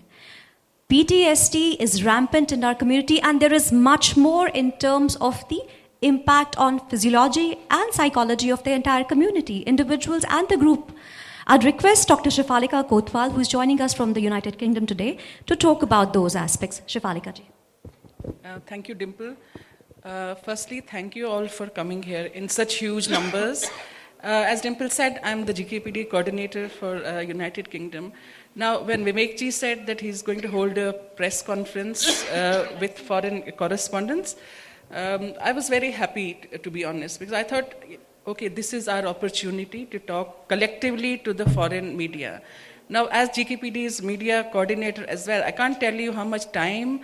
PTSD 0.89 1.77
is 1.79 2.03
rampant 2.03 2.51
in 2.51 2.63
our 2.63 2.75
community, 2.75 3.21
and 3.21 3.39
there 3.39 3.53
is 3.53 3.71
much 3.71 4.17
more 4.17 4.49
in 4.49 4.71
terms 4.73 5.15
of 5.17 5.47
the 5.49 5.61
impact 6.01 6.57
on 6.57 6.79
physiology 6.89 7.57
and 7.69 7.93
psychology 7.93 8.49
of 8.49 8.63
the 8.63 8.71
entire 8.71 9.03
community, 9.03 9.61
individuals 9.61 10.25
and 10.29 10.49
the 10.49 10.57
group. 10.57 10.91
I'd 11.47 11.63
request 11.63 12.07
Dr. 12.07 12.29
Shefalika 12.29 12.87
Kotwal, 12.89 13.31
who's 13.31 13.47
joining 13.47 13.81
us 13.81 13.93
from 13.93 14.13
the 14.13 14.21
United 14.21 14.57
Kingdom 14.57 14.85
today, 14.85 15.17
to 15.45 15.55
talk 15.55 15.81
about 15.83 16.13
those 16.13 16.35
aspects. 16.35 16.81
Shefalika 16.87 17.33
ji. 17.35 17.47
Uh, 18.43 18.59
thank 18.67 18.89
you, 18.89 18.95
Dimple. 18.95 19.35
Uh, 20.03 20.33
firstly, 20.33 20.81
thank 20.81 21.15
you 21.15 21.27
all 21.27 21.47
for 21.47 21.67
coming 21.67 22.01
here 22.01 22.25
in 22.33 22.49
such 22.49 22.75
huge 22.75 23.07
numbers. 23.07 23.69
Uh, 24.23 24.45
as 24.47 24.61
Dimple 24.61 24.89
said, 24.89 25.19
I'm 25.23 25.45
the 25.45 25.53
GKPD 25.53 26.09
coordinator 26.09 26.69
for 26.69 27.05
uh, 27.05 27.19
United 27.19 27.69
Kingdom. 27.69 28.11
Now, 28.55 28.81
when 28.81 29.05
Vivekji 29.05 29.53
said 29.53 29.85
that 29.85 30.01
he's 30.01 30.23
going 30.23 30.41
to 30.41 30.47
hold 30.47 30.79
a 30.79 30.93
press 30.93 31.43
conference 31.43 32.27
uh, 32.29 32.67
with 32.79 32.97
foreign 32.97 33.43
correspondents, 33.51 34.37
um, 34.91 35.33
I 35.39 35.51
was 35.51 35.69
very 35.69 35.91
happy, 35.91 36.33
t- 36.33 36.57
to 36.57 36.71
be 36.71 36.83
honest, 36.83 37.19
because 37.19 37.33
I 37.33 37.43
thought, 37.43 37.71
okay, 38.25 38.47
this 38.47 38.73
is 38.73 38.87
our 38.87 39.05
opportunity 39.05 39.85
to 39.85 39.99
talk 39.99 40.47
collectively 40.47 41.19
to 41.19 41.31
the 41.31 41.47
foreign 41.47 41.95
media. 41.95 42.41
Now, 42.89 43.05
as 43.11 43.29
GKPD's 43.29 44.01
media 44.01 44.49
coordinator 44.51 45.05
as 45.07 45.27
well, 45.27 45.43
I 45.43 45.51
can't 45.51 45.79
tell 45.79 45.93
you 45.93 46.11
how 46.11 46.23
much 46.23 46.51
time 46.51 47.01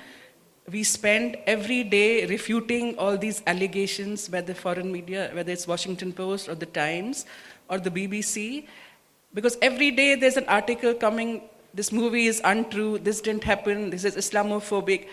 we 0.70 0.84
spend 0.84 1.38
every 1.48 1.82
day 1.82 2.26
refuting 2.26 2.98
all 2.98 3.18
these 3.18 3.42
allegations 3.48 4.28
by 4.28 4.42
the 4.42 4.54
foreign 4.54 4.92
media, 4.92 5.32
whether 5.34 5.50
it's 5.50 5.66
Washington 5.66 6.12
Post 6.12 6.50
or 6.50 6.56
the 6.56 6.66
Times 6.66 7.26
or 7.70 7.80
the 7.80 7.90
BBC, 7.90 8.66
because 9.34 9.58
every 9.62 9.92
day 9.92 10.16
there's 10.16 10.36
an 10.36 10.44
article 10.50 10.94
coming, 10.94 11.42
this 11.74 11.94
movie 11.94 12.28
is 12.28 12.42
untrue, 12.44 12.98
this 12.98 13.22
didn't 13.22 13.46
happen, 13.46 13.92
this 13.92 14.04
is 14.04 14.18
Islamophobic. 14.18 15.08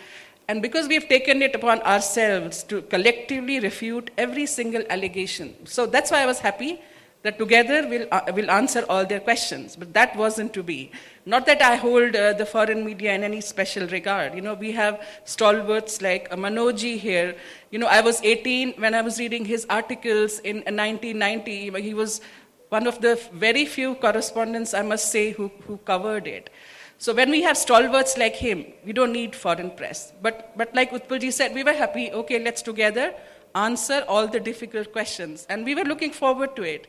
And 0.48 0.60
because 0.60 0.88
we've 0.88 1.08
taken 1.08 1.40
it 1.40 1.54
upon 1.54 1.80
ourselves 1.82 2.64
to 2.64 2.82
collectively 2.82 3.60
refute 3.60 4.10
every 4.18 4.46
single 4.46 4.82
allegation. 4.90 5.54
So 5.68 5.86
that's 5.86 6.10
why 6.10 6.22
I 6.22 6.26
was 6.26 6.40
happy 6.40 6.80
that 7.22 7.38
together 7.38 7.86
we'll, 7.88 8.08
uh, 8.10 8.22
we'll 8.34 8.50
answer 8.50 8.84
all 8.88 9.06
their 9.06 9.20
questions. 9.20 9.76
But 9.76 9.94
that 9.94 10.16
wasn't 10.16 10.52
to 10.54 10.64
be. 10.64 10.90
Not 11.26 11.46
that 11.46 11.62
I 11.62 11.76
hold 11.76 12.14
uh, 12.14 12.34
the 12.34 12.44
foreign 12.44 12.84
media 12.84 13.12
in 13.14 13.24
any 13.24 13.40
special 13.40 13.86
regard. 13.88 14.34
You 14.34 14.42
know, 14.42 14.52
we 14.52 14.72
have 14.72 15.02
stalwarts 15.24 16.02
like 16.02 16.28
uh, 16.30 16.36
Manoji 16.36 16.98
here. 16.98 17.34
You 17.70 17.78
know, 17.78 17.86
I 17.86 18.02
was 18.02 18.22
18 18.22 18.74
when 18.74 18.94
I 18.94 19.00
was 19.00 19.18
reading 19.18 19.46
his 19.46 19.66
articles 19.70 20.38
in 20.40 20.56
1990. 20.56 21.80
He 21.80 21.94
was 21.94 22.20
one 22.68 22.86
of 22.86 23.00
the 23.00 23.18
very 23.32 23.64
few 23.64 23.94
correspondents, 23.94 24.74
I 24.74 24.82
must 24.82 25.10
say, 25.10 25.30
who, 25.30 25.50
who 25.66 25.78
covered 25.78 26.26
it. 26.26 26.50
So 26.98 27.14
when 27.14 27.30
we 27.30 27.42
have 27.42 27.56
stalwarts 27.56 28.18
like 28.18 28.36
him, 28.36 28.66
we 28.84 28.92
don't 28.92 29.12
need 29.12 29.34
foreign 29.34 29.70
press. 29.70 30.12
But, 30.20 30.56
but 30.58 30.74
like 30.74 30.90
Utpalji 30.90 31.32
said, 31.32 31.54
we 31.54 31.64
were 31.64 31.72
happy, 31.72 32.12
okay, 32.12 32.38
let's 32.38 32.62
together 32.62 33.14
answer 33.54 34.04
all 34.08 34.26
the 34.26 34.40
difficult 34.40 34.92
questions. 34.92 35.46
And 35.48 35.64
we 35.64 35.74
were 35.74 35.84
looking 35.84 36.12
forward 36.12 36.54
to 36.56 36.62
it. 36.62 36.86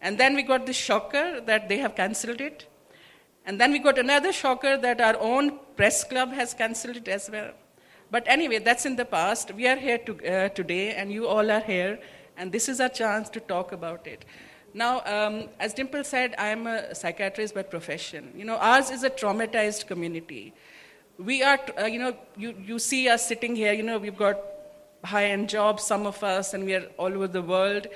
And 0.00 0.18
then 0.18 0.34
we 0.34 0.42
got 0.42 0.66
this 0.66 0.76
shocker 0.76 1.40
that 1.42 1.68
they 1.68 1.78
have 1.78 1.94
cancelled 1.94 2.40
it. 2.40 2.66
And 3.46 3.60
then 3.60 3.70
we 3.70 3.78
got 3.78 3.96
another 3.96 4.32
shocker 4.32 4.76
that 4.76 5.00
our 5.00 5.16
own 5.20 5.58
press 5.76 6.02
club 6.02 6.32
has 6.32 6.52
cancelled 6.52 6.96
it 6.96 7.06
as 7.06 7.30
well. 7.30 7.52
But 8.10 8.24
anyway, 8.26 8.58
that's 8.58 8.84
in 8.86 8.96
the 8.96 9.04
past. 9.04 9.54
We 9.54 9.68
are 9.68 9.76
here 9.76 9.98
to, 9.98 10.12
uh, 10.26 10.48
today, 10.48 10.94
and 10.94 11.12
you 11.12 11.28
all 11.28 11.50
are 11.50 11.60
here, 11.60 12.00
and 12.36 12.50
this 12.50 12.68
is 12.68 12.80
our 12.80 12.88
chance 12.88 13.28
to 13.30 13.40
talk 13.40 13.72
about 13.72 14.06
it. 14.06 14.24
Now, 14.74 15.00
um, 15.06 15.48
as 15.60 15.74
Dimple 15.74 16.04
said, 16.04 16.34
I 16.38 16.48
am 16.48 16.66
a 16.66 16.94
psychiatrist 16.94 17.54
by 17.54 17.62
profession. 17.62 18.32
You 18.36 18.44
know, 18.44 18.56
ours 18.56 18.90
is 18.90 19.04
a 19.04 19.10
traumatized 19.10 19.86
community. 19.86 20.52
We 21.18 21.42
are, 21.42 21.58
uh, 21.80 21.86
you 21.86 21.98
know, 21.98 22.16
you, 22.36 22.54
you 22.62 22.78
see 22.78 23.08
us 23.08 23.26
sitting 23.26 23.56
here, 23.56 23.72
you 23.72 23.82
know, 23.82 23.98
we've 23.98 24.16
got 24.16 24.38
high 25.04 25.26
end 25.26 25.48
jobs, 25.48 25.84
some 25.84 26.06
of 26.06 26.22
us, 26.22 26.52
and 26.52 26.64
we 26.64 26.74
are 26.74 26.86
all 26.98 27.12
over 27.12 27.28
the 27.28 27.42
world. 27.42 27.86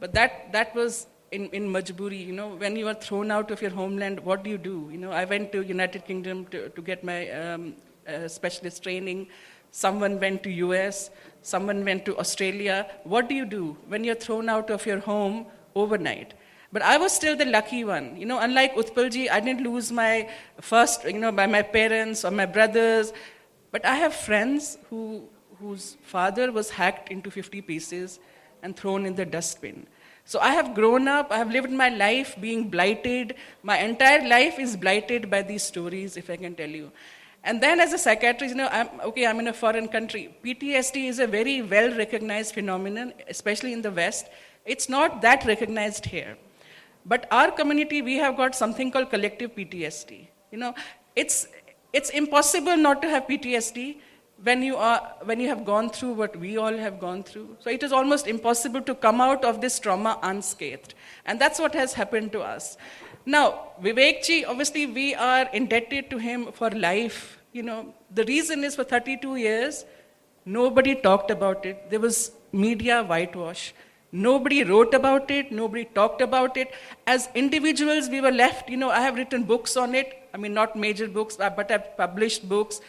But 0.00 0.12
that, 0.14 0.52
that 0.52 0.74
was 0.74 1.06
in, 1.30 1.48
in 1.50 1.68
Majburi, 1.68 2.26
you 2.26 2.32
know, 2.32 2.56
when 2.56 2.76
you 2.76 2.88
are 2.88 2.94
thrown 2.94 3.30
out 3.30 3.50
of 3.50 3.60
your 3.60 3.70
homeland, 3.70 4.20
what 4.20 4.42
do 4.42 4.50
you 4.50 4.58
do? 4.58 4.88
You 4.90 4.98
know, 4.98 5.12
I 5.12 5.24
went 5.24 5.52
to 5.52 5.62
United 5.62 6.06
Kingdom 6.06 6.46
to, 6.46 6.68
to 6.70 6.82
get 6.82 7.04
my 7.04 7.28
um, 7.30 7.74
uh, 8.08 8.28
specialist 8.28 8.82
training. 8.82 9.28
Someone 9.70 10.18
went 10.18 10.42
to 10.44 10.50
US, 10.50 11.10
someone 11.42 11.84
went 11.84 12.04
to 12.06 12.18
Australia. 12.18 12.86
What 13.04 13.28
do 13.28 13.34
you 13.34 13.44
do 13.44 13.76
when 13.88 14.04
you're 14.04 14.14
thrown 14.14 14.48
out 14.48 14.70
of 14.70 14.86
your 14.86 15.00
home 15.00 15.46
overnight? 15.74 16.34
But 16.72 16.82
I 16.82 16.96
was 16.98 17.12
still 17.12 17.36
the 17.36 17.46
lucky 17.46 17.84
one. 17.84 18.16
You 18.16 18.26
know, 18.26 18.38
unlike 18.40 18.74
Utpalji, 18.74 19.30
I 19.30 19.40
didn't 19.40 19.62
lose 19.62 19.90
my 19.92 20.28
first, 20.60 21.04
you 21.04 21.18
know, 21.18 21.32
by 21.32 21.46
my 21.46 21.62
parents 21.62 22.24
or 22.24 22.30
my 22.30 22.46
brothers. 22.46 23.12
But 23.70 23.84
I 23.84 23.96
have 23.96 24.14
friends 24.14 24.78
who, 24.88 25.28
whose 25.58 25.96
father 26.02 26.52
was 26.52 26.70
hacked 26.70 27.10
into 27.10 27.30
50 27.30 27.62
pieces 27.62 28.18
and 28.62 28.76
thrown 28.76 29.06
in 29.06 29.14
the 29.14 29.24
dustbin. 29.24 29.86
So 30.32 30.38
I 30.40 30.50
have 30.52 30.74
grown 30.74 31.08
up, 31.08 31.32
I 31.32 31.38
have 31.38 31.50
lived 31.50 31.70
my 31.70 31.88
life 31.88 32.36
being 32.38 32.68
blighted. 32.68 33.34
My 33.62 33.78
entire 33.78 34.28
life 34.28 34.58
is 34.58 34.76
blighted 34.76 35.30
by 35.30 35.40
these 35.40 35.62
stories, 35.62 36.18
if 36.18 36.28
I 36.28 36.36
can 36.36 36.54
tell 36.54 36.68
you. 36.68 36.92
And 37.44 37.62
then 37.62 37.80
as 37.80 37.94
a 37.94 37.98
psychiatrist, 37.98 38.54
you 38.54 38.58
know, 38.58 38.68
I'm, 38.70 38.88
okay, 39.06 39.26
I'm 39.26 39.40
in 39.40 39.48
a 39.48 39.54
foreign 39.54 39.88
country. 39.88 40.36
PTSD 40.44 41.08
is 41.08 41.18
a 41.18 41.26
very 41.26 41.62
well 41.62 41.96
recognized 41.96 42.52
phenomenon, 42.52 43.14
especially 43.26 43.72
in 43.72 43.80
the 43.80 43.90
West. 43.90 44.26
It's 44.66 44.90
not 44.90 45.22
that 45.22 45.46
recognized 45.46 46.04
here. 46.04 46.36
But 47.06 47.26
our 47.30 47.50
community, 47.50 48.02
we 48.02 48.16
have 48.16 48.36
got 48.36 48.54
something 48.54 48.90
called 48.90 49.08
collective 49.08 49.56
PTSD. 49.56 50.26
You 50.52 50.58
know, 50.58 50.74
it's, 51.16 51.48
it's 51.94 52.10
impossible 52.10 52.76
not 52.76 53.00
to 53.00 53.08
have 53.08 53.26
PTSD 53.26 53.96
when 54.42 54.62
you, 54.62 54.76
are, 54.76 55.14
when 55.24 55.40
you 55.40 55.48
have 55.48 55.64
gone 55.64 55.90
through 55.90 56.12
what 56.12 56.36
we 56.36 56.56
all 56.56 56.76
have 56.76 57.00
gone 57.00 57.22
through. 57.22 57.56
So 57.60 57.70
it 57.70 57.82
is 57.82 57.92
almost 57.92 58.26
impossible 58.26 58.80
to 58.82 58.94
come 58.94 59.20
out 59.20 59.44
of 59.44 59.60
this 59.60 59.78
trauma 59.78 60.18
unscathed. 60.22 60.94
And 61.26 61.40
that's 61.40 61.58
what 61.58 61.74
has 61.74 61.92
happened 61.92 62.32
to 62.32 62.40
us. 62.40 62.76
Now, 63.26 63.72
Vivekji, 63.82 64.46
obviously, 64.46 64.86
we 64.86 65.14
are 65.14 65.48
indebted 65.52 66.08
to 66.10 66.18
him 66.18 66.52
for 66.52 66.70
life. 66.70 67.38
You 67.52 67.62
know, 67.62 67.94
the 68.14 68.24
reason 68.24 68.64
is 68.64 68.76
for 68.76 68.84
32 68.84 69.36
years, 69.36 69.84
nobody 70.44 70.94
talked 70.94 71.30
about 71.30 71.66
it. 71.66 71.90
There 71.90 72.00
was 72.00 72.30
media 72.52 73.02
whitewash. 73.02 73.74
Nobody 74.10 74.64
wrote 74.64 74.94
about 74.94 75.30
it, 75.30 75.52
nobody 75.52 75.84
talked 75.84 76.22
about 76.22 76.56
it. 76.56 76.72
As 77.06 77.28
individuals, 77.34 78.08
we 78.08 78.22
were 78.22 78.30
left, 78.30 78.70
you 78.70 78.78
know, 78.78 78.88
I 78.88 79.00
have 79.00 79.16
written 79.16 79.44
books 79.44 79.76
on 79.76 79.94
it. 79.94 80.26
I 80.32 80.38
mean, 80.38 80.54
not 80.54 80.76
major 80.76 81.06
books, 81.08 81.36
but 81.36 81.70
I've 81.70 81.94
published 81.98 82.48
books 82.48 82.80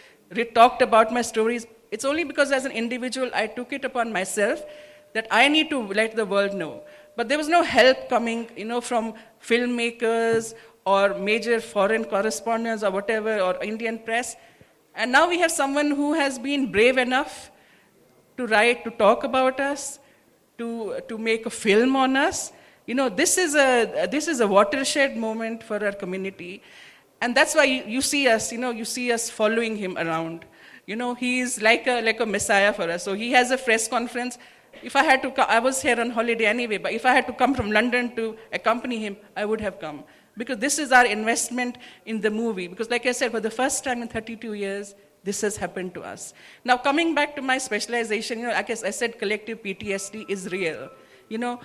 talked 0.54 0.82
about 0.82 1.12
my 1.12 1.22
stories. 1.22 1.66
It's 1.92 2.06
only 2.06 2.24
because 2.24 2.52
as 2.52 2.66
an 2.66 2.72
individual 2.72 3.30
I 3.34 3.48
took 3.48 3.74
it 3.74 3.84
upon 3.84 4.14
myself 4.14 4.64
that 5.14 5.28
I 5.32 5.48
need 5.48 5.70
to 5.72 5.82
let 5.82 6.16
the 6.16 6.26
world 6.26 6.54
know. 6.54 6.82
But 7.16 7.28
there 7.28 7.38
was 7.38 7.50
no 7.50 7.64
help 7.64 8.10
coming, 8.10 8.50
you 8.56 8.66
know, 8.66 8.80
from 8.80 9.14
filmmakers 9.44 10.54
or 10.86 11.16
major 11.16 11.60
foreign 11.60 12.06
correspondents 12.06 12.84
or 12.84 12.92
whatever, 12.92 13.40
or 13.40 13.62
Indian 13.64 14.00
press. 14.00 14.36
And 14.96 15.12
now 15.12 15.28
we 15.28 15.40
have 15.40 15.52
someone 15.52 15.92
who 15.92 16.14
has 16.14 16.40
been 16.40 16.72
brave 16.72 16.98
enough 16.98 17.52
to 18.38 18.48
write, 18.48 18.84
to 18.86 18.92
talk 18.92 19.24
about 19.24 19.60
us, 19.60 20.00
to, 20.58 21.02
to 21.08 21.18
make 21.18 21.46
a 21.46 21.50
film 21.50 21.96
on 21.96 22.16
us. 22.16 22.52
You 22.86 22.96
know, 22.96 23.10
this 23.10 23.38
is, 23.38 23.56
a, 23.56 24.08
this 24.10 24.28
is 24.28 24.40
a 24.40 24.48
watershed 24.48 25.18
moment 25.18 25.64
for 25.64 25.84
our 25.84 25.92
community. 25.92 26.62
And 27.22 27.36
that's 27.36 27.56
why 27.56 27.66
you, 27.66 27.84
you, 27.86 28.02
see 28.02 28.28
us, 28.28 28.52
you 28.52 28.58
know, 28.58 28.72
you 28.72 28.86
see 28.86 29.12
us 29.12 29.30
following 29.30 29.76
him 29.76 29.98
around. 29.98 30.46
You 30.86 30.96
know, 30.96 31.14
he's 31.14 31.62
like 31.62 31.86
a, 31.88 32.02
like 32.02 32.20
a 32.20 32.26
messiah 32.26 32.74
for 32.74 32.90
us. 32.90 33.04
So 33.04 33.14
he 33.14 33.32
has 33.32 33.52
a 33.52 33.58
press 33.58 33.88
conference. 33.88 34.38
If 34.82 34.96
I 34.96 35.04
had 35.04 35.22
to 35.24 35.32
come, 35.32 35.46
I 35.50 35.60
was 35.60 35.82
here 35.82 36.00
on 36.00 36.12
holiday 36.12 36.46
anyway, 36.46 36.78
but 36.78 36.94
if 36.94 37.06
I 37.06 37.14
had 37.14 37.28
to 37.28 37.34
come 37.34 37.54
from 37.54 37.72
London 37.72 38.16
to 38.16 38.38
accompany 38.54 39.00
him, 39.00 39.18
I 39.36 39.46
would 39.46 39.62
have 39.62 39.80
come. 39.80 40.04
Because 40.38 40.58
this 40.58 40.80
is 40.80 40.92
our 40.94 41.06
investment 41.06 41.78
in 42.06 42.22
the 42.22 42.32
movie. 42.32 42.68
Because, 42.68 42.90
like 42.90 43.06
I 43.06 43.12
said, 43.12 43.32
for 43.32 43.42
the 43.42 43.52
first 43.52 43.84
time 43.84 44.02
in 44.02 44.08
32 44.08 44.54
years, 44.54 44.96
this 45.24 45.42
has 45.42 45.58
happened 45.58 45.94
to 45.96 46.02
us. 46.02 46.34
Now, 46.64 46.78
coming 46.78 47.14
back 47.14 47.36
to 47.36 47.42
my 47.42 47.58
specialization, 47.58 48.40
you 48.40 48.48
know, 48.48 48.54
like 48.54 48.70
I 48.70 48.74
said, 48.92 49.20
collective 49.20 49.62
PTSD 49.62 50.30
is 50.30 50.50
real. 50.52 50.90
You 51.28 51.38
know, 51.38 51.60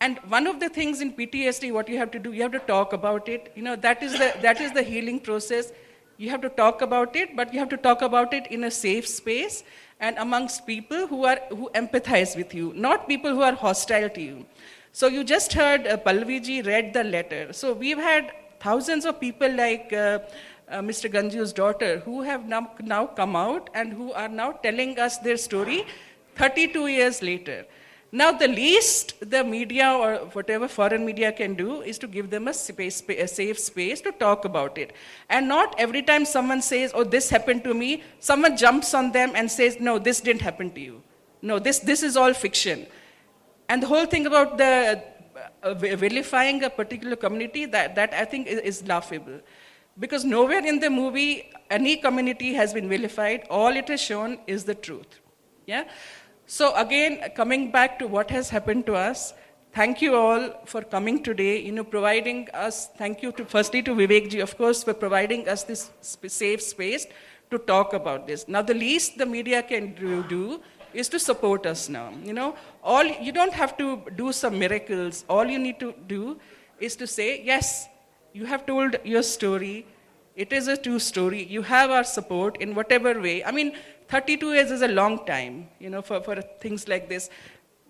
and 0.00 0.18
one 0.28 0.46
of 0.46 0.60
the 0.60 0.68
things 0.70 1.02
in 1.02 1.12
PTSD, 1.12 1.72
what 1.72 1.88
you 1.88 1.98
have 1.98 2.10
to 2.12 2.18
do, 2.18 2.32
you 2.32 2.42
have 2.42 2.52
to 2.52 2.58
talk 2.60 2.94
about 2.94 3.28
it. 3.28 3.52
You 3.54 3.62
know, 3.62 3.76
that 3.76 4.02
is 4.02 4.12
the, 4.12 4.34
that 4.40 4.60
is 4.60 4.72
the 4.72 4.82
healing 4.82 5.20
process. 5.20 5.72
You 6.16 6.30
have 6.30 6.40
to 6.40 6.48
talk 6.48 6.80
about 6.80 7.16
it, 7.16 7.36
but 7.36 7.52
you 7.52 7.58
have 7.60 7.68
to 7.68 7.76
talk 7.76 8.00
about 8.00 8.32
it 8.32 8.46
in 8.46 8.64
a 8.64 8.70
safe 8.70 9.06
space 9.06 9.62
and 10.00 10.16
amongst 10.16 10.66
people 10.66 11.06
who, 11.06 11.24
are, 11.26 11.38
who 11.50 11.70
empathize 11.74 12.34
with 12.34 12.54
you, 12.54 12.72
not 12.74 13.08
people 13.08 13.30
who 13.30 13.42
are 13.42 13.52
hostile 13.52 14.08
to 14.08 14.22
you. 14.22 14.46
So 14.92 15.06
you 15.06 15.22
just 15.22 15.52
heard 15.52 15.86
uh, 15.86 15.98
Pallaviji 15.98 16.66
read 16.66 16.94
the 16.94 17.04
letter. 17.04 17.52
So 17.52 17.74
we've 17.74 17.98
had 17.98 18.32
thousands 18.58 19.04
of 19.04 19.20
people 19.20 19.54
like 19.54 19.92
uh, 19.92 20.20
uh, 20.68 20.80
Mr. 20.80 21.12
Ganju's 21.12 21.52
daughter 21.52 21.98
who 22.00 22.22
have 22.22 22.48
now, 22.48 22.70
now 22.82 23.06
come 23.06 23.36
out 23.36 23.68
and 23.74 23.92
who 23.92 24.12
are 24.14 24.28
now 24.28 24.52
telling 24.52 24.98
us 24.98 25.18
their 25.18 25.36
story 25.36 25.84
32 26.36 26.86
years 26.86 27.22
later. 27.22 27.66
Now, 28.12 28.32
the 28.32 28.48
least 28.48 29.14
the 29.30 29.44
media 29.44 29.92
or 29.92 30.16
whatever 30.32 30.66
foreign 30.66 31.04
media 31.04 31.30
can 31.30 31.54
do 31.54 31.82
is 31.82 31.96
to 31.98 32.08
give 32.08 32.28
them 32.28 32.48
a, 32.48 32.54
space, 32.54 33.02
a 33.08 33.28
safe 33.28 33.58
space 33.58 34.00
to 34.00 34.10
talk 34.10 34.44
about 34.44 34.78
it. 34.78 34.92
And 35.28 35.46
not 35.46 35.76
every 35.78 36.02
time 36.02 36.24
someone 36.24 36.60
says, 36.60 36.90
Oh, 36.92 37.04
this 37.04 37.30
happened 37.30 37.62
to 37.64 37.72
me, 37.72 38.02
someone 38.18 38.56
jumps 38.56 38.94
on 38.94 39.12
them 39.12 39.32
and 39.36 39.48
says, 39.48 39.78
No, 39.78 39.98
this 40.00 40.20
didn't 40.20 40.42
happen 40.42 40.72
to 40.72 40.80
you. 40.80 41.02
No, 41.40 41.60
this, 41.60 41.78
this 41.78 42.02
is 42.02 42.16
all 42.16 42.34
fiction. 42.34 42.86
And 43.68 43.80
the 43.82 43.86
whole 43.86 44.06
thing 44.06 44.26
about 44.26 44.58
the 44.58 45.02
uh, 45.62 45.74
vilifying 45.74 46.64
a 46.64 46.70
particular 46.70 47.14
community, 47.14 47.64
that, 47.66 47.94
that 47.94 48.12
I 48.12 48.24
think 48.24 48.48
is, 48.48 48.58
is 48.58 48.88
laughable. 48.88 49.40
Because 49.98 50.24
nowhere 50.24 50.66
in 50.66 50.80
the 50.80 50.90
movie 50.90 51.52
any 51.70 51.96
community 51.96 52.54
has 52.54 52.74
been 52.74 52.88
vilified, 52.88 53.46
all 53.48 53.76
it 53.76 53.88
has 53.88 54.00
shown 54.00 54.38
is 54.48 54.64
the 54.64 54.74
truth. 54.74 55.20
Yeah? 55.66 55.84
So 56.50 56.74
again, 56.74 57.30
coming 57.36 57.70
back 57.70 57.96
to 58.00 58.08
what 58.08 58.28
has 58.32 58.50
happened 58.50 58.84
to 58.86 58.96
us, 58.96 59.34
thank 59.72 60.02
you 60.02 60.16
all 60.16 60.52
for 60.64 60.82
coming 60.82 61.22
today, 61.22 61.60
you 61.60 61.70
know, 61.70 61.84
providing 61.84 62.48
us, 62.52 62.88
thank 62.98 63.22
you 63.22 63.30
to, 63.32 63.44
firstly 63.44 63.82
to 63.82 63.92
Vivekji, 63.92 64.42
of 64.42 64.58
course, 64.58 64.82
for 64.82 64.92
providing 64.92 65.48
us 65.48 65.62
this 65.62 65.92
safe 66.00 66.60
space 66.60 67.06
to 67.52 67.58
talk 67.58 67.92
about 67.92 68.26
this. 68.26 68.48
Now, 68.48 68.62
the 68.62 68.74
least 68.74 69.16
the 69.16 69.26
media 69.26 69.62
can 69.62 69.94
do, 69.94 70.60
is 70.92 71.08
to 71.10 71.20
support 71.20 71.66
us 71.66 71.88
now. 71.88 72.12
You 72.24 72.32
know, 72.32 72.56
all, 72.82 73.04
you 73.04 73.30
don't 73.30 73.52
have 73.52 73.78
to 73.78 74.02
do 74.16 74.32
some 74.32 74.58
miracles. 74.58 75.24
All 75.28 75.44
you 75.44 75.60
need 75.60 75.78
to 75.78 75.94
do 76.08 76.40
is 76.80 76.96
to 76.96 77.06
say, 77.06 77.44
yes, 77.44 77.86
you 78.32 78.44
have 78.44 78.66
told 78.66 78.96
your 79.04 79.22
story. 79.22 79.86
It 80.34 80.52
is 80.52 80.66
a 80.66 80.76
true 80.76 80.98
story. 80.98 81.44
You 81.44 81.62
have 81.62 81.92
our 81.92 82.02
support 82.02 82.56
in 82.56 82.74
whatever 82.74 83.20
way. 83.20 83.44
I 83.44 83.52
mean, 83.52 83.72
32 84.10 84.54
years 84.54 84.70
is 84.72 84.82
a 84.82 84.88
long 84.88 85.24
time, 85.24 85.68
you 85.78 85.88
know, 85.88 86.02
for, 86.02 86.20
for 86.20 86.40
things 86.60 86.88
like 86.88 87.08
this. 87.08 87.30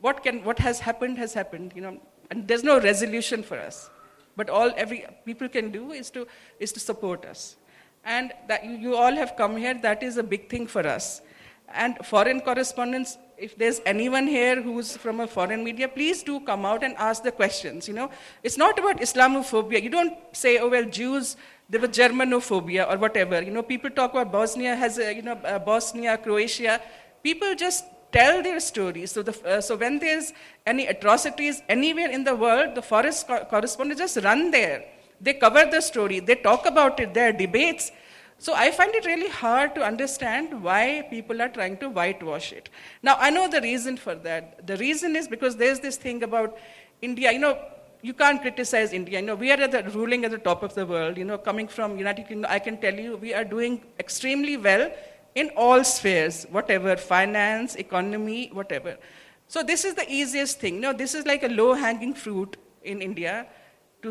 What, 0.03 0.23
can, 0.23 0.45
what 0.45 0.59
has 0.59 0.79
happened 0.79 1.16
has 1.16 1.33
happened, 1.33 1.73
you 1.75 1.81
know, 1.81 1.99
and 2.31 2.47
there's 2.47 2.62
no 2.62 2.79
resolution 2.79 3.43
for 3.43 3.59
us. 3.59 3.89
But 4.37 4.51
all 4.51 4.71
every 4.77 5.07
people 5.25 5.49
can 5.49 5.71
do 5.71 5.93
is 5.93 6.11
to, 6.11 6.27
is 6.59 6.73
to 6.73 6.81
support 6.81 7.25
us. 7.25 7.57
And 8.05 8.33
that 8.49 8.64
you, 8.64 8.73
you 8.73 8.97
all 8.97 9.14
have 9.14 9.35
come 9.35 9.57
here, 9.57 9.75
that 9.83 10.03
is 10.03 10.18
a 10.18 10.23
big 10.23 10.51
thing 10.51 10.66
for 10.66 10.87
us. 10.87 11.23
And 11.73 11.97
foreign 12.05 12.41
correspondents, 12.41 13.16
if 13.39 13.57
there's 13.57 13.81
anyone 13.87 14.27
here 14.27 14.61
who's 14.61 14.97
from 14.97 15.21
a 15.21 15.27
foreign 15.27 15.64
media, 15.64 15.89
please 15.89 16.23
do 16.23 16.41
come 16.41 16.66
out 16.66 16.83
and 16.83 16.95
ask 16.99 17.23
the 17.23 17.33
questions. 17.33 17.89
You 17.89 17.95
know, 17.95 18.11
it's 18.43 18.59
not 18.59 18.79
about 18.79 18.99
Islamophobia. 18.99 19.83
You 19.83 19.91
don't 19.91 20.14
say, 20.33 20.59
oh 20.59 20.68
well, 20.68 20.85
Jews, 20.85 21.37
there 21.71 21.81
was 21.81 21.91
Germanophobia 21.91 22.93
or 22.93 22.99
whatever. 22.99 23.41
You 23.41 23.53
know, 23.53 23.62
people 23.62 23.91
talk 23.91 24.11
about 24.11 24.33
Bosnia 24.33 24.75
has, 24.75 24.99
a, 24.99 25.14
you 25.14 25.23
know, 25.23 25.39
uh, 25.45 25.59
Bosnia, 25.61 26.18
Croatia. 26.18 26.81
People 27.23 27.55
just 27.55 27.85
tell 28.11 28.43
their 28.43 28.59
stories. 28.59 29.12
So, 29.12 29.23
the, 29.23 29.35
uh, 29.49 29.61
so 29.61 29.77
when 29.77 30.01
there's 30.01 30.33
any 30.66 30.89
atrocities 30.89 31.62
anywhere 31.68 32.11
in 32.11 32.25
the 32.25 32.35
world, 32.35 32.75
the 32.75 32.83
forest 32.83 33.29
co- 33.29 33.45
correspondents 33.45 34.01
just 34.01 34.25
run 34.25 34.51
there. 34.51 34.85
They 35.21 35.35
cover 35.35 35.64
the 35.71 35.81
story. 35.81 36.18
They 36.18 36.35
talk 36.35 36.66
about 36.66 36.99
it. 36.99 37.14
There 37.14 37.29
are 37.29 37.33
debates. 37.33 37.93
So 38.39 38.55
I 38.55 38.73
find 38.73 38.93
it 38.95 39.05
really 39.05 39.29
hard 39.29 39.75
to 39.77 39.85
understand 39.85 40.64
why 40.64 41.07
people 41.09 41.41
are 41.41 41.51
trying 41.51 41.77
to 41.77 41.91
whitewash 41.91 42.53
it. 42.53 42.68
Now, 43.03 43.16
I 43.21 43.31
know 43.31 43.49
the 43.49 43.61
reason 43.61 43.97
for 43.97 44.14
that. 44.16 44.66
The 44.66 44.77
reason 44.79 45.14
is 45.14 45.29
because 45.29 45.57
there's 45.57 45.79
this 45.79 45.97
thing 45.97 46.25
about 46.25 46.59
India, 47.01 47.31
you 47.31 47.39
know, 47.39 47.59
you 48.03 48.14
can't 48.14 48.40
criticize 48.40 48.92
India. 48.92 49.20
You 49.20 49.26
know, 49.26 49.34
we 49.34 49.51
are 49.51 49.61
at 49.61 49.72
the, 49.72 49.82
ruling 49.90 50.24
at 50.24 50.30
the 50.30 50.38
top 50.38 50.62
of 50.62 50.74
the 50.74 50.86
world. 50.86 51.16
You 51.16 51.24
know, 51.24 51.38
coming 51.38 51.68
from 51.68 51.98
United 51.98 52.28
Kingdom, 52.28 52.51
I 52.51 52.59
can 52.59 52.78
tell 52.78 52.94
you 52.94 53.16
we 53.16 53.34
are 53.34 53.44
doing 53.44 53.82
extremely 53.98 54.57
well 54.57 54.90
in 55.34 55.51
all 55.57 55.84
spheres, 55.84 56.46
whatever, 56.51 56.96
finance, 56.96 57.76
economy, 57.76 58.51
whatever. 58.53 58.96
So 59.48 59.62
this 59.62 59.84
is 59.84 59.94
the 59.94 60.11
easiest 60.11 60.61
thing. 60.61 60.74
You 60.74 60.80
know, 60.80 60.92
this 60.92 61.14
is 61.14 61.26
like 61.26 61.42
a 61.42 61.48
low-hanging 61.48 62.14
fruit 62.14 62.57
in 62.82 63.03
India 63.03 63.46
to 64.03 64.11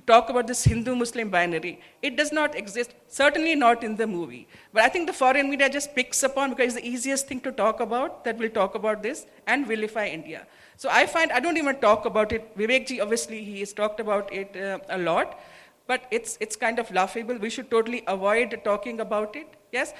to 0.00 0.12
talk 0.12 0.30
about 0.30 0.46
this 0.46 0.64
Hindu 0.64 0.94
Muslim 0.94 1.30
binary. 1.30 1.80
It 2.02 2.16
does 2.16 2.32
not 2.32 2.54
exist, 2.54 2.94
certainly 3.08 3.54
not 3.54 3.84
in 3.84 3.96
the 3.96 4.06
movie. 4.06 4.46
But 4.72 4.84
I 4.84 4.88
think 4.88 5.06
the 5.06 5.12
foreign 5.12 5.50
media 5.50 5.68
just 5.68 5.94
picks 5.94 6.22
upon 6.22 6.50
because 6.50 6.74
it's 6.74 6.82
the 6.82 6.88
easiest 6.88 7.28
thing 7.28 7.40
to 7.40 7.52
talk 7.52 7.80
about 7.80 8.24
that 8.24 8.38
we'll 8.38 8.50
talk 8.50 8.74
about 8.74 9.02
this 9.02 9.26
and 9.46 9.66
vilify 9.66 10.06
India. 10.06 10.46
So 10.82 10.88
I 10.90 11.04
find 11.04 11.30
I 11.30 11.40
don't 11.40 11.58
even 11.58 11.78
talk 11.80 12.06
about 12.06 12.32
it. 12.32 12.56
Vivekji, 12.56 13.00
obviously, 13.02 13.44
he 13.44 13.60
has 13.60 13.72
talked 13.80 14.00
about 14.00 14.32
it 14.32 14.56
uh, 14.56 14.78
a 14.88 14.98
lot, 14.98 15.38
but 15.86 16.06
it's, 16.10 16.38
it's 16.40 16.56
kind 16.56 16.78
of 16.78 16.90
laughable. 16.90 17.36
We 17.36 17.50
should 17.50 17.70
totally 17.70 18.02
avoid 18.06 18.58
talking 18.64 19.00
about 19.00 19.36
it, 19.36 19.48
yes? 19.72 19.92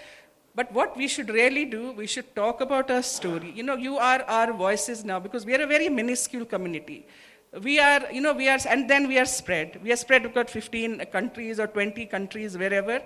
But 0.54 0.72
what 0.72 0.96
we 0.96 1.06
should 1.06 1.28
really 1.28 1.66
do, 1.66 1.92
we 1.92 2.06
should 2.06 2.34
talk 2.34 2.62
about 2.62 2.90
our 2.90 3.02
story. 3.02 3.52
You 3.54 3.62
know, 3.62 3.76
you 3.76 3.98
are 3.98 4.22
our 4.22 4.54
voices 4.54 5.04
now 5.04 5.20
because 5.20 5.44
we 5.44 5.54
are 5.54 5.62
a 5.62 5.66
very 5.66 5.90
minuscule 5.90 6.46
community 6.46 7.06
we 7.62 7.80
are, 7.80 8.10
you 8.12 8.20
know, 8.20 8.32
we 8.32 8.48
are, 8.48 8.58
and 8.68 8.88
then 8.88 9.08
we 9.08 9.18
are 9.18 9.24
spread. 9.24 9.80
We 9.82 9.92
are 9.92 9.96
spread 9.96 10.24
across 10.24 10.50
15 10.50 11.04
countries 11.06 11.58
or 11.58 11.66
20 11.66 12.06
countries, 12.06 12.56
wherever. 12.56 13.02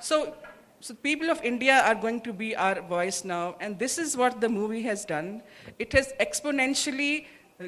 So, 0.00 0.34
so 0.80 0.94
people 0.94 1.30
of 1.30 1.42
India 1.42 1.80
are 1.80 1.94
going 1.94 2.20
to 2.22 2.32
be 2.32 2.54
our 2.56 2.80
voice 2.80 3.24
now, 3.24 3.56
and 3.60 3.78
this 3.78 3.98
is 3.98 4.16
what 4.16 4.40
the 4.40 4.48
movie 4.48 4.82
has 4.82 5.04
done. 5.04 5.42
It 5.78 5.92
has 5.92 6.12
exponentially, 6.20 7.26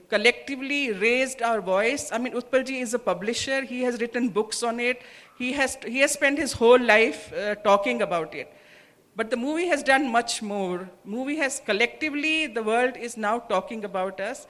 collectively 0.09 0.93
raised 0.93 1.43
our 1.43 1.61
voice. 1.61 2.11
I 2.13 2.19
mean, 2.19 2.33
Utpalji 2.35 2.81
is 2.81 2.95
a 2.95 2.99
publisher. 2.99 3.63
He 3.63 3.83
has 3.83 4.01
written 4.01 4.29
books 4.29 4.63
on 4.63 4.81
it. 4.81 5.03
He 5.39 5.53
has, 5.53 5.77
he 5.87 6.01
has 6.01 6.13
spent 6.13 6.39
his 6.39 6.53
whole 6.53 6.81
life 6.81 7.33
uh, 7.33 7.57
talking 7.57 8.03
about 8.03 8.35
it. 8.35 8.53
But 9.17 9.31
the 9.31 9.37
movie 9.37 9.67
has 9.67 9.83
done 9.83 10.11
much 10.11 10.41
more. 10.41 10.89
Movie 11.05 11.37
has 11.37 11.61
collectively, 11.65 12.47
the 12.47 12.63
world 12.63 12.97
is 12.97 13.17
now 13.17 13.39
talking 13.39 13.85
about 13.85 14.21
us 14.21 14.47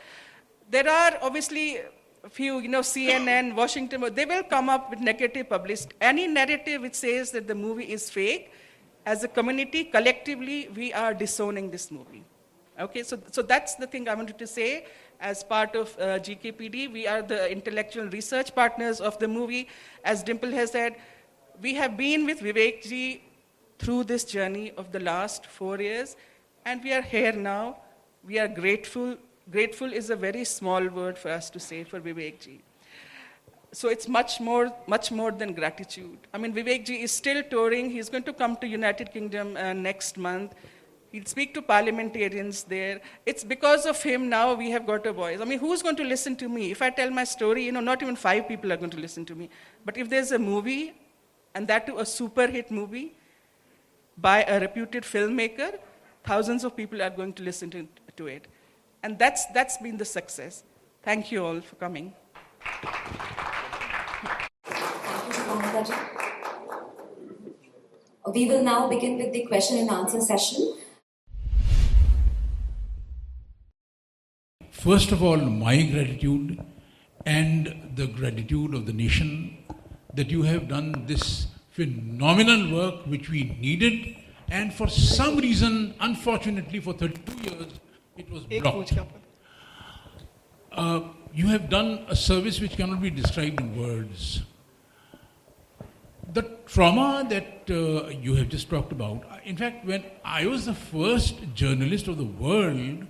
there 0.70 0.88
are 0.88 1.18
obviously 1.20 1.80
few, 2.28 2.58
you 2.58 2.68
know, 2.68 2.80
CNN, 2.80 3.54
Washington, 3.54 4.04
they 4.14 4.24
will 4.24 4.42
come 4.42 4.68
up 4.68 4.90
with 4.90 5.00
negative 5.00 5.48
publicity. 5.48 5.96
Any 6.00 6.26
narrative 6.26 6.82
which 6.82 6.94
says 6.94 7.30
that 7.30 7.48
the 7.48 7.54
movie 7.54 7.90
is 7.90 8.10
fake, 8.10 8.52
as 9.06 9.24
a 9.24 9.28
community, 9.28 9.84
collectively, 9.84 10.68
we 10.76 10.92
are 10.92 11.14
disowning 11.14 11.70
this 11.70 11.90
movie. 11.90 12.22
Okay, 12.78 13.02
so, 13.02 13.18
so 13.30 13.42
that's 13.42 13.74
the 13.74 13.86
thing 13.86 14.08
I 14.08 14.14
wanted 14.14 14.38
to 14.38 14.46
say. 14.46 14.86
As 15.20 15.44
part 15.44 15.74
of 15.74 15.94
uh, 15.98 16.18
GKPD, 16.18 16.92
we 16.92 17.06
are 17.06 17.22
the 17.22 17.50
intellectual 17.50 18.06
research 18.08 18.54
partners 18.54 19.00
of 19.00 19.18
the 19.18 19.28
movie. 19.28 19.68
As 20.04 20.22
Dimple 20.22 20.50
has 20.52 20.72
said, 20.72 20.96
we 21.60 21.74
have 21.74 21.96
been 21.96 22.24
with 22.24 22.40
Vivekji 22.40 23.20
through 23.78 24.04
this 24.04 24.24
journey 24.24 24.72
of 24.76 24.92
the 24.92 25.00
last 25.00 25.46
four 25.46 25.78
years, 25.78 26.16
and 26.64 26.82
we 26.82 26.92
are 26.92 27.02
here 27.02 27.32
now. 27.32 27.78
We 28.24 28.38
are 28.38 28.48
grateful 28.48 29.16
Grateful 29.51 29.92
is 29.92 30.11
a 30.11 30.16
very 30.16 30.44
small 30.44 30.86
word 30.88 31.18
for 31.18 31.30
us 31.30 31.51
to 31.51 31.59
say 31.59 31.82
for 31.84 32.01
Vivekji. 32.01 32.61
So 33.72 33.88
it's 33.88 34.09
much 34.09 34.40
more, 34.40 34.72
much 34.86 35.11
more 35.11 35.32
than 35.32 35.55
gratitude. 35.55 36.18
I 36.32 36.38
mean, 36.38 36.53
Vivekji 36.53 37.03
is 37.03 37.11
still 37.12 37.42
touring. 37.42 37.90
He's 37.90 38.09
going 38.09 38.24
to 38.24 38.32
come 38.32 38.57
to 38.57 38.66
United 38.66 39.12
Kingdom 39.12 39.57
uh, 39.57 39.72
next 39.72 40.16
month. 40.18 40.55
He'll 41.12 41.24
speak 41.24 41.55
to 41.55 41.62
parliamentarians 41.62 42.62
there. 42.64 43.01
It's 43.26 43.42
because 43.42 43.86
of 43.86 44.01
him 44.01 44.28
now 44.28 44.55
we 44.55 44.70
have 44.70 44.86
got 44.86 45.07
a 45.07 45.12
voice. 45.12 45.40
I 45.40 45.44
mean, 45.44 45.59
who's 45.59 45.82
going 45.82 45.96
to 45.96 46.05
listen 46.05 46.36
to 46.36 46.48
me? 46.48 46.70
If 46.70 46.82
I 46.82 46.90
tell 46.90 47.11
my 47.11 47.24
story, 47.24 47.64
you 47.64 47.72
know, 47.72 47.80
not 47.80 48.03
even 48.03 48.14
five 48.14 48.46
people 48.46 48.72
are 48.72 48.76
going 48.76 48.90
to 48.90 49.01
listen 49.01 49.24
to 49.24 49.34
me. 49.34 49.51
But 49.84 49.96
if 49.96 50.09
there's 50.09 50.30
a 50.30 50.38
movie, 50.38 50.94
and 51.55 51.66
that 51.66 51.86
too 51.86 51.98
a 51.98 52.07
super 52.07 52.46
hit 52.46 52.70
movie 52.70 53.14
by 54.16 54.44
a 54.44 54.61
reputed 54.61 55.03
filmmaker, 55.03 55.78
thousands 56.24 56.62
of 56.62 56.76
people 56.76 57.03
are 57.03 57.11
going 57.11 57.32
to 57.32 57.42
listen 57.42 57.70
to, 57.70 57.88
to 58.16 58.28
it. 58.28 58.46
And 59.03 59.18
that's, 59.18 59.46
that's 59.46 59.78
been 59.78 59.96
the 59.96 60.05
success. 60.05 60.62
Thank 61.03 61.32
you 61.32 61.44
all 61.44 61.61
for 61.61 61.76
coming. 61.76 62.12
We 68.32 68.46
will 68.46 68.62
now 68.62 68.88
begin 68.88 69.16
with 69.16 69.32
the 69.32 69.46
question 69.46 69.78
and 69.78 69.90
answer 69.90 70.20
session. 70.20 70.76
First 74.70 75.12
of 75.12 75.22
all, 75.22 75.36
my 75.36 75.82
gratitude 75.82 76.64
and 77.26 77.92
the 77.96 78.07
gratitude 78.07 78.74
of 78.74 78.86
the 78.86 78.92
nation 78.92 79.59
that 80.14 80.30
you 80.30 80.42
have 80.42 80.68
done 80.68 81.05
this 81.07 81.46
phenomenal 81.70 82.72
work 82.74 83.07
which 83.07 83.30
we 83.30 83.57
needed 83.61 84.16
and 84.51 84.74
for 84.74 84.88
some 84.88 85.36
reason, 85.36 85.94
unfortunately, 86.01 86.80
for 86.80 86.92
32 86.92 87.51
years, 87.51 87.80
it 88.20 88.30
was 88.30 88.44
blocked. 88.44 88.92
Uh, 90.72 91.00
you 91.32 91.46
have 91.48 91.68
done 91.68 92.04
a 92.08 92.16
service 92.16 92.60
which 92.60 92.76
cannot 92.76 93.00
be 93.00 93.10
described 93.10 93.60
in 93.60 93.76
words. 93.76 94.42
The 96.32 96.42
trauma 96.66 97.26
that 97.28 97.70
uh, 97.70 98.08
you 98.08 98.34
have 98.36 98.48
just 98.48 98.70
talked 98.70 98.92
about, 98.92 99.24
in 99.44 99.56
fact, 99.56 99.84
when 99.84 100.04
I 100.24 100.46
was 100.46 100.66
the 100.66 100.74
first 100.74 101.40
journalist 101.54 102.06
of 102.08 102.18
the 102.18 102.30
world 102.44 103.06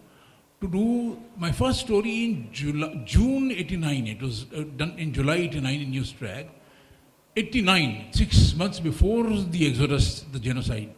to 0.61 0.69
do 0.69 1.21
my 1.37 1.53
first 1.53 1.81
story 1.81 2.25
in 2.25 2.49
July, 2.53 3.03
June 3.05 3.51
89, 3.51 4.07
it 4.07 4.23
was 4.23 4.47
uh, 4.55 4.65
done 4.77 4.95
in 4.99 5.13
July 5.13 5.37
89 5.37 5.81
in 5.81 5.93
Newstrack, 5.93 6.49
89, 7.37 8.13
six 8.13 8.55
months 8.55 8.81
before 8.81 9.25
the 9.29 9.69
exodus, 9.69 10.25
the 10.33 10.39
genocide, 10.39 10.95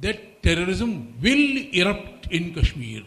that 0.00 0.42
terrorism 0.42 1.18
will 1.20 1.56
erupt 1.72 2.26
in 2.30 2.54
Kashmir 2.54 3.02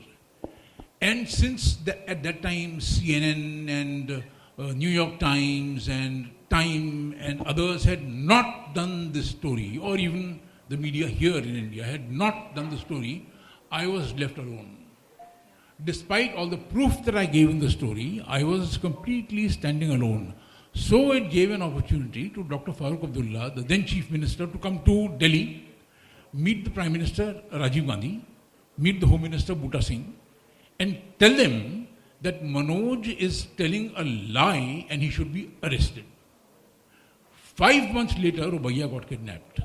and 1.01 1.27
since 1.27 1.77
the, 1.77 2.09
at 2.09 2.23
that 2.23 2.41
time, 2.41 2.79
CNN 2.79 3.69
and 3.69 4.23
uh, 4.57 4.73
New 4.73 4.89
York 4.89 5.19
Times 5.19 5.87
and 5.87 6.29
Time 6.49 7.15
and 7.19 7.41
others 7.43 7.85
had 7.85 8.05
not 8.07 8.73
done 8.73 9.11
this 9.13 9.29
story, 9.29 9.79
or 9.81 9.97
even 9.97 10.41
the 10.67 10.75
media 10.75 11.07
here 11.07 11.37
in 11.37 11.55
India 11.55 11.83
had 11.83 12.11
not 12.11 12.55
done 12.55 12.69
the 12.69 12.77
story, 12.77 13.27
I 13.71 13.87
was 13.87 14.13
left 14.15 14.37
alone. 14.37 14.75
Despite 15.85 16.35
all 16.35 16.47
the 16.47 16.57
proof 16.57 17.05
that 17.05 17.15
I 17.15 17.25
gave 17.25 17.49
in 17.49 17.59
the 17.59 17.69
story, 17.69 18.21
I 18.27 18.43
was 18.43 18.77
completely 18.77 19.47
standing 19.47 19.91
alone. 19.91 20.33
So 20.73 21.13
it 21.13 21.29
gave 21.29 21.51
an 21.51 21.61
opportunity 21.61 22.29
to 22.31 22.43
Dr. 22.43 22.73
Farooq 22.73 23.03
Abdullah, 23.03 23.53
the 23.55 23.61
then 23.61 23.85
Chief 23.85 24.11
Minister, 24.11 24.47
to 24.47 24.57
come 24.57 24.83
to 24.83 25.07
Delhi, 25.17 25.65
meet 26.33 26.65
the 26.65 26.71
Prime 26.71 26.91
Minister 26.91 27.41
Rajiv 27.53 27.87
Gandhi, 27.87 28.25
meet 28.77 28.99
the 28.99 29.07
Home 29.07 29.21
Minister 29.21 29.55
Buta 29.55 29.81
Singh 29.81 30.18
and 30.79 31.01
tell 31.19 31.35
them 31.35 31.87
that 32.21 32.43
Manoj 32.43 33.17
is 33.17 33.47
telling 33.57 33.91
a 33.95 34.03
lie 34.03 34.85
and 34.89 35.01
he 35.01 35.09
should 35.09 35.33
be 35.33 35.51
arrested. 35.63 36.05
Five 37.33 37.93
months 37.93 38.17
later, 38.17 38.43
Ubaya 38.43 38.89
got 38.89 39.07
kidnapped. 39.07 39.59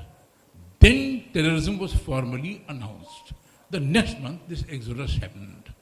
Then 0.79 1.23
terrorism 1.33 1.79
was 1.79 1.93
formally 1.93 2.63
announced. 2.67 3.33
The 3.71 3.79
next 3.79 4.19
month, 4.19 4.41
this 4.47 4.63
exodus 4.69 5.15
happened. 5.15 5.73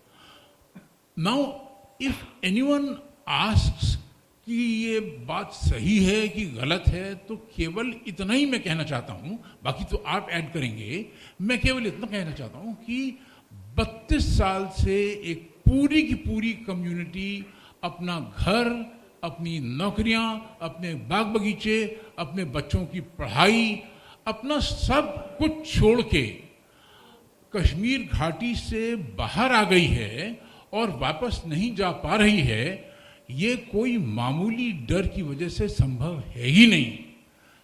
Now, 1.17 1.69
if 1.99 2.15
anyone 2.41 3.01
asks 3.27 3.97
कि 4.47 4.55
ये 4.55 4.99
बात 5.27 5.51
सही 5.55 5.97
है 6.05 6.27
कि 6.29 6.45
गलत 6.55 6.87
है 6.93 7.03
तो 7.27 7.35
केवल 7.55 7.93
इतना 8.07 8.33
ही 8.33 8.45
मैं 8.45 8.61
कहना 8.63 8.83
चाहता 8.83 9.13
हूँ 9.13 9.37
बाकी 9.63 9.83
तो 9.91 9.97
आप 10.15 10.27
ऐड 10.29 10.51
करेंगे 10.53 11.05
मैं 11.41 11.59
केवल 11.59 11.87
इतना 11.87 12.07
कहना 12.07 12.31
चाहता 12.31 12.57
हूँ 12.59 12.73
कि 12.83 12.97
बत्तीस 13.77 14.25
साल 14.37 14.67
से 14.77 14.95
एक 15.25 15.49
पूरी 15.65 16.01
की 16.03 16.15
पूरी 16.15 16.51
कम्युनिटी 16.67 17.45
अपना 17.83 18.19
घर, 18.37 18.67
अपनी 19.23 19.59
नौकरियाँ, 19.59 20.57
अपने 20.61 20.93
बाग 21.09 21.25
बगीचे, 21.27 21.83
अपने 22.19 22.43
बच्चों 22.45 22.85
की 22.85 22.99
पढ़ाई, 23.17 23.81
अपना 24.27 24.59
सब 24.59 25.37
कुछ 25.37 25.73
छोड़ 25.73 26.01
के 26.03 26.23
कश्मीर 27.53 28.09
घाटी 28.13 28.53
से 28.55 28.95
बाहर 29.17 29.51
आ 29.51 29.63
गई 29.63 29.85
है 29.85 30.39
और 30.73 30.89
वापस 30.99 31.41
नहीं 31.47 31.73
जा 31.75 31.89
पा 32.03 32.15
रही 32.15 32.41
है, 32.41 32.93
ये 33.31 33.55
कोई 33.71 33.97
मामूली 33.97 34.71
डर 34.89 35.07
की 35.07 35.21
वजह 35.21 35.49
से 35.49 35.67
संभव 35.69 36.19
है 36.27 36.47
ही 36.47 36.67
नहीं। 36.67 36.97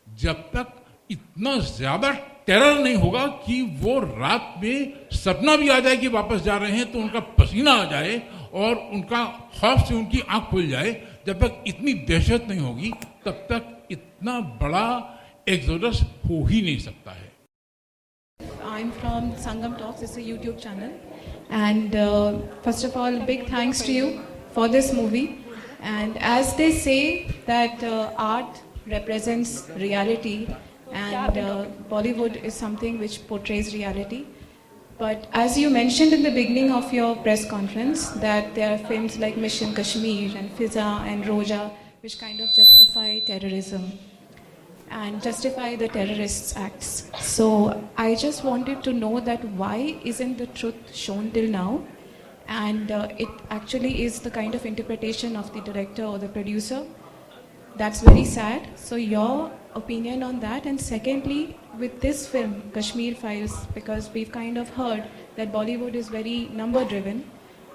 जब 0.07 0.49
तक 0.55 0.73
इतना 1.11 1.57
ज़्यादा 1.57 2.11
टेरर 2.49 2.79
नहीं 2.79 2.95
होगा 2.95 3.25
कि 3.25 3.61
वो 3.61 3.99
रात 3.99 4.53
में 4.57 4.93
सपना 5.11 5.55
भी 5.55 5.69
आ 5.69 5.79
जाए 5.79 5.97
कि 5.97 6.07
वापस 6.07 6.41
जा 6.41 6.57
रहे 6.57 6.71
हैं 6.71 6.91
तो 6.91 6.99
उनका 6.99 7.19
पसीना 7.19 7.71
आ 7.71 7.83
जाए 7.83 8.21
और 8.53 8.75
उनका 8.75 9.49
खौफ 9.59 9.87
से 9.87 9.95
उनकी 9.95 10.19
आँख 10.19 10.43
खुल 10.43 10.67
जाए। 10.67 10.91
जब 11.27 11.39
तक 11.39 11.63
इतनी 11.67 11.93
दहशत 11.93 12.45
नहीं 12.49 12.59
होगी, 12.59 12.91
तब 13.25 13.31
तक 13.31 13.87
इतना 13.91 14.39
बड़ा 14.39 14.87
एक्सोडस 15.49 16.01
हो 16.01 16.45
ही 16.45 16.61
नहीं 16.61 16.77
सकता 16.77 17.11
है। 17.11 17.31
I 18.71 18.81
am 18.81 18.91
from 18.91 19.31
Sangam 19.31 19.73
talks 19.73 20.03
is 20.03 20.19
YouTube 20.19 20.55
channel 20.55 20.91
and 21.53 21.95
and 30.91 31.37
uh, 31.37 31.65
Bollywood 31.89 32.41
is 32.43 32.53
something 32.53 32.99
which 32.99 33.27
portrays 33.27 33.73
reality. 33.73 34.25
But 34.97 35.27
as 35.31 35.57
you 35.57 35.69
mentioned 35.69 36.13
in 36.13 36.23
the 36.23 36.31
beginning 36.31 36.71
of 36.71 36.91
your 36.91 37.15
press 37.15 37.49
conference, 37.49 38.09
that 38.25 38.53
there 38.55 38.73
are 38.73 38.77
films 38.77 39.17
like 39.17 39.37
Mission 39.37 39.73
Kashmir 39.73 40.35
and 40.37 40.51
Fiza 40.57 41.01
and 41.11 41.23
Roja 41.23 41.71
which 42.01 42.17
kind 42.17 42.39
of 42.39 42.49
justify 42.53 43.19
terrorism 43.19 43.91
and 44.89 45.21
justify 45.21 45.75
the 45.75 45.87
terrorists' 45.87 46.55
acts. 46.55 47.11
So 47.19 47.83
I 47.97 48.15
just 48.15 48.43
wanted 48.43 48.83
to 48.83 48.93
know 48.93 49.19
that 49.19 49.43
why 49.45 49.99
isn't 50.03 50.37
the 50.37 50.47
truth 50.47 50.95
shown 50.95 51.31
till 51.31 51.49
now? 51.49 51.83
and 52.49 52.91
uh, 52.91 53.07
it 53.17 53.29
actually 53.51 54.03
is 54.03 54.19
the 54.21 54.31
kind 54.31 54.55
of 54.55 54.65
interpretation 54.65 55.35
of 55.35 55.53
the 55.53 55.61
director 55.61 56.03
or 56.03 56.17
the 56.17 56.27
producer. 56.27 56.83
That's 57.77 58.01
very 58.01 58.25
sad. 58.25 58.67
So, 58.75 58.95
your 58.95 59.51
opinion 59.79 60.23
on 60.23 60.39
that, 60.41 60.65
and 60.65 60.79
secondly, 60.79 61.57
with 61.77 61.99
this 62.01 62.27
film, 62.27 62.61
Kashmir 62.73 63.15
Files, 63.15 63.55
because 63.73 64.09
we've 64.13 64.31
kind 64.31 64.57
of 64.57 64.69
heard 64.69 65.03
that 65.35 65.51
Bollywood 65.51 65.95
is 65.95 66.09
very 66.09 66.37
number 66.61 66.83
driven. 66.85 67.23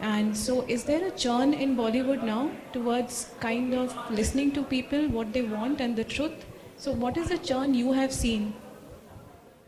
And 0.00 0.36
so, 0.36 0.64
is 0.68 0.84
there 0.84 1.06
a 1.06 1.10
churn 1.10 1.54
in 1.54 1.76
Bollywood 1.76 2.22
now 2.22 2.50
towards 2.72 3.30
kind 3.40 3.74
of 3.74 3.96
listening 4.10 4.52
to 4.52 4.62
people 4.62 5.08
what 5.08 5.32
they 5.32 5.42
want 5.42 5.80
and 5.80 5.96
the 5.96 6.04
truth? 6.04 6.46
So, 6.76 6.92
what 6.92 7.16
is 7.16 7.28
the 7.28 7.38
churn 7.38 7.74
you 7.74 7.92
have 7.92 8.12
seen? 8.12 8.54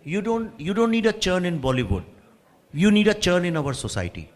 You 0.05 0.22
don't, 0.22 0.61
you 0.61 0.74
don't 0.74 0.91
need 0.91 1.07
a 1.07 1.12
churn 1.12 1.45
in 1.45 1.61
Bollywood. 1.61 2.05
You 2.72 2.91
need 2.91 3.09
a 3.09 3.14
churn 3.14 3.45
in 3.45 3.57
our 3.57 3.72
society. 3.72 4.30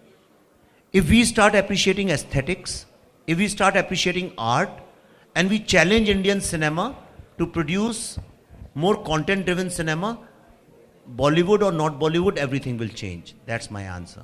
If 0.92 1.10
we 1.10 1.24
start 1.24 1.54
appreciating 1.54 2.10
aesthetics, 2.10 2.86
if 3.26 3.38
we 3.38 3.48
start 3.48 3.76
appreciating 3.76 4.32
art, 4.38 4.70
and 5.34 5.48
we 5.48 5.58
challenge 5.60 6.08
Indian 6.08 6.40
cinema 6.40 6.96
to 7.40 7.46
produce 7.46 8.18
more 8.74 8.96
content 9.02 9.46
driven 9.46 9.70
cinema, 9.70 10.18
Bollywood 11.16 11.62
or 11.62 11.72
not 11.72 11.98
Bollywood, 11.98 12.36
everything 12.36 12.76
will 12.76 12.88
change. 12.88 13.34
That's 13.46 13.70
my 13.70 13.82
answer. 13.82 14.22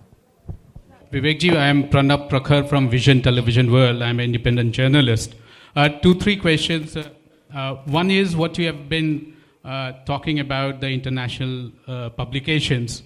Vivekji, 1.13 1.57
I 1.57 1.67
am 1.69 1.89
Pranab 1.89 2.29
Prakhar 2.29 2.69
from 2.69 2.91
Vision 2.91 3.23
Television 3.23 3.73
World. 3.73 4.03
I'm 4.03 4.21
an 4.21 4.27
independent 4.27 4.73
journalist. 4.73 5.35
Uh, 5.75 5.89
two, 5.89 6.15
three 6.15 6.37
questions. 6.37 6.97
Uh, 6.97 7.75
one 7.87 8.11
is 8.11 8.37
what 8.37 8.59
you 8.59 8.67
have 8.67 8.89
been 8.89 9.35
uh, 9.65 9.93
talking 10.05 10.41
about 10.41 10.81
the 10.81 10.89
international 10.89 11.73
uh, 11.87 12.11
publications. 12.11 13.03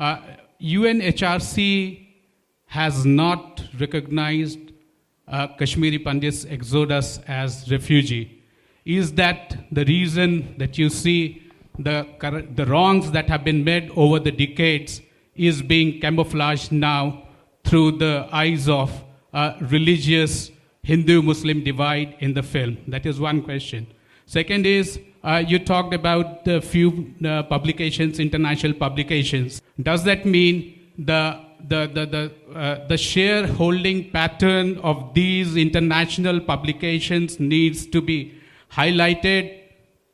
UNHRC 0.00 1.96
uh, 1.96 2.04
has 2.66 3.06
not 3.06 3.62
recognized 3.78 4.58
uh, 5.28 5.46
Kashmiri 5.58 5.98
Pandits' 5.98 6.44
exodus 6.46 7.18
as 7.28 7.70
refugee. 7.70 8.41
Is 8.84 9.12
that 9.14 9.56
the 9.70 9.84
reason 9.84 10.56
that 10.58 10.76
you 10.76 10.88
see 10.88 11.50
the, 11.78 12.06
the 12.54 12.66
wrongs 12.66 13.10
that 13.12 13.28
have 13.28 13.44
been 13.44 13.64
made 13.64 13.90
over 13.96 14.18
the 14.18 14.32
decades 14.32 15.00
is 15.34 15.62
being 15.62 16.00
camouflaged 16.00 16.72
now 16.72 17.22
through 17.64 17.92
the 17.92 18.28
eyes 18.32 18.68
of 18.68 19.04
a 19.32 19.54
religious 19.60 20.50
Hindu-Muslim 20.82 21.62
divide 21.64 22.16
in 22.18 22.34
the 22.34 22.42
film? 22.42 22.76
That 22.88 23.06
is 23.06 23.20
one 23.20 23.42
question. 23.42 23.86
Second 24.26 24.66
is, 24.66 24.98
uh, 25.22 25.42
you 25.46 25.58
talked 25.58 25.94
about 25.94 26.44
the 26.44 26.60
few 26.60 27.14
uh, 27.24 27.44
publications, 27.44 28.18
international 28.18 28.74
publications. 28.74 29.62
Does 29.80 30.04
that 30.04 30.26
mean 30.26 30.90
the 30.98 31.40
the, 31.68 31.88
the, 31.94 32.06
the, 32.06 32.58
uh, 32.58 32.86
the 32.88 32.98
shareholding 32.98 34.10
pattern 34.10 34.78
of 34.78 35.14
these 35.14 35.56
international 35.56 36.40
publications 36.40 37.38
needs 37.38 37.86
to 37.86 38.00
be 38.00 38.34
highlighted, 38.74 39.60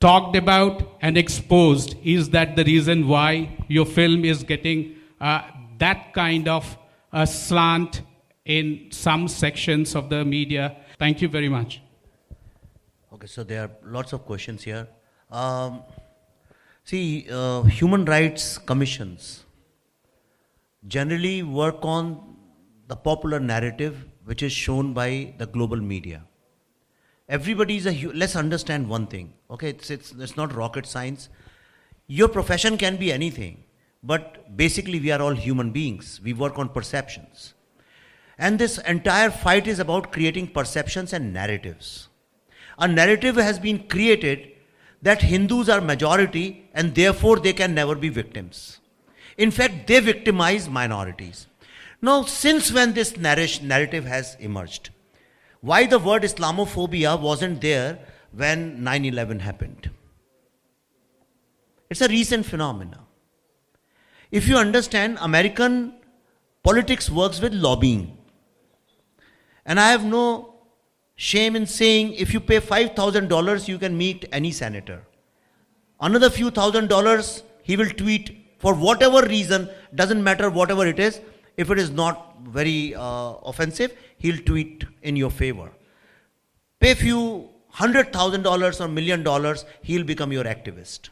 talked 0.00 0.36
about, 0.36 0.82
and 1.00 1.16
exposed. 1.16 1.96
Is 2.02 2.30
that 2.30 2.56
the 2.56 2.64
reason 2.64 3.08
why 3.08 3.56
your 3.68 3.86
film 3.86 4.24
is 4.24 4.42
getting 4.42 4.96
uh, 5.20 5.42
that 5.78 6.12
kind 6.12 6.48
of 6.48 6.76
a 7.12 7.26
slant 7.26 8.02
in 8.44 8.88
some 8.90 9.28
sections 9.28 9.94
of 9.94 10.10
the 10.10 10.24
media? 10.24 10.76
Thank 10.98 11.22
you 11.22 11.28
very 11.28 11.48
much. 11.48 11.80
Okay, 13.12 13.26
so 13.26 13.44
there 13.44 13.62
are 13.64 13.70
lots 13.84 14.12
of 14.12 14.24
questions 14.24 14.62
here. 14.62 14.86
Um, 15.30 15.82
see, 16.84 17.26
uh, 17.30 17.62
human 17.62 18.04
rights 18.04 18.58
commissions 18.58 19.44
generally 20.86 21.42
work 21.42 21.78
on 21.82 22.36
the 22.86 22.96
popular 22.96 23.40
narrative 23.40 24.06
which 24.24 24.42
is 24.42 24.52
shown 24.52 24.92
by 24.92 25.34
the 25.38 25.46
global 25.46 25.76
media. 25.76 26.27
Everybody 27.28 27.76
is 27.76 27.86
a, 27.86 28.06
let's 28.14 28.36
understand 28.36 28.88
one 28.88 29.06
thing, 29.06 29.34
okay? 29.50 29.68
It's, 29.70 29.90
it's, 29.90 30.12
it's 30.12 30.36
not 30.36 30.54
rocket 30.54 30.86
science. 30.86 31.28
Your 32.06 32.28
profession 32.28 32.78
can 32.78 32.96
be 32.96 33.12
anything, 33.12 33.64
but 34.02 34.56
basically 34.56 34.98
we 34.98 35.10
are 35.10 35.20
all 35.20 35.34
human 35.34 35.70
beings. 35.70 36.20
We 36.24 36.32
work 36.32 36.58
on 36.58 36.70
perceptions. 36.70 37.52
And 38.38 38.58
this 38.58 38.78
entire 38.78 39.30
fight 39.30 39.66
is 39.66 39.78
about 39.78 40.10
creating 40.10 40.48
perceptions 40.48 41.12
and 41.12 41.34
narratives. 41.34 42.08
A 42.78 42.88
narrative 42.88 43.36
has 43.36 43.58
been 43.58 43.88
created 43.88 44.52
that 45.02 45.22
Hindus 45.22 45.68
are 45.68 45.80
majority 45.80 46.70
and 46.72 46.94
therefore 46.94 47.40
they 47.40 47.52
can 47.52 47.74
never 47.74 47.94
be 47.94 48.08
victims. 48.08 48.80
In 49.36 49.50
fact, 49.50 49.86
they 49.86 50.00
victimize 50.00 50.68
minorities. 50.68 51.46
Now, 52.00 52.22
since 52.22 52.72
when 52.72 52.94
this 52.94 53.16
narrative 53.16 54.04
has 54.04 54.36
emerged? 54.40 54.90
Why 55.60 55.86
the 55.86 55.98
word 55.98 56.22
Islamophobia 56.22 57.20
wasn't 57.20 57.60
there 57.60 57.98
when 58.32 58.82
9 58.84 59.04
11 59.04 59.40
happened? 59.40 59.90
It's 61.90 62.00
a 62.00 62.08
recent 62.08 62.46
phenomenon. 62.46 63.04
If 64.30 64.46
you 64.46 64.56
understand, 64.56 65.18
American 65.20 65.94
politics 66.62 67.10
works 67.10 67.40
with 67.40 67.54
lobbying. 67.54 68.16
And 69.64 69.80
I 69.80 69.90
have 69.90 70.04
no 70.04 70.54
shame 71.16 71.56
in 71.56 71.66
saying 71.66 72.12
if 72.14 72.32
you 72.32 72.40
pay 72.40 72.60
$5,000, 72.60 73.68
you 73.68 73.78
can 73.78 73.96
meet 73.96 74.26
any 74.32 74.52
senator. 74.52 75.02
Another 76.00 76.30
few 76.30 76.50
thousand 76.50 76.88
dollars, 76.88 77.42
he 77.62 77.76
will 77.76 77.90
tweet 77.90 78.36
for 78.58 78.74
whatever 78.74 79.22
reason, 79.26 79.68
doesn't 79.94 80.22
matter 80.22 80.50
whatever 80.50 80.86
it 80.86 81.00
is, 81.00 81.20
if 81.56 81.70
it 81.70 81.78
is 81.78 81.90
not 81.90 82.36
very 82.42 82.94
uh, 82.94 83.34
offensive, 83.44 83.92
he'll 84.18 84.38
tweet 84.38 84.84
in 85.02 85.16
your 85.16 85.30
favor. 85.30 85.70
Pay 86.80 86.94
few 86.94 87.48
hundred 87.70 88.12
thousand 88.12 88.42
dollars 88.42 88.80
or 88.80 88.88
million 88.88 89.22
dollars, 89.22 89.64
he'll 89.82 90.04
become 90.04 90.32
your 90.32 90.44
activist. 90.44 91.08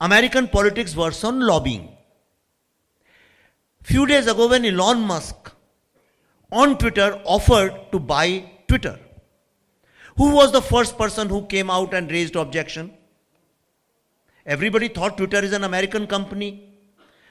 American 0.00 0.48
politics 0.48 0.96
works 0.96 1.22
on 1.24 1.40
lobbying. 1.40 1.88
Few 3.82 4.06
days 4.06 4.26
ago, 4.26 4.48
when 4.48 4.64
Elon 4.64 5.00
Musk 5.00 5.52
on 6.52 6.78
Twitter 6.78 7.20
offered 7.24 7.74
to 7.92 7.98
buy 7.98 8.50
Twitter, 8.68 8.98
who 10.16 10.34
was 10.34 10.52
the 10.52 10.62
first 10.62 10.98
person 10.98 11.28
who 11.28 11.46
came 11.46 11.70
out 11.70 11.94
and 11.94 12.10
raised 12.10 12.36
objection? 12.36 12.92
Everybody 14.46 14.88
thought 14.88 15.16
Twitter 15.16 15.38
is 15.38 15.52
an 15.52 15.64
American 15.64 16.06
company. 16.06 16.66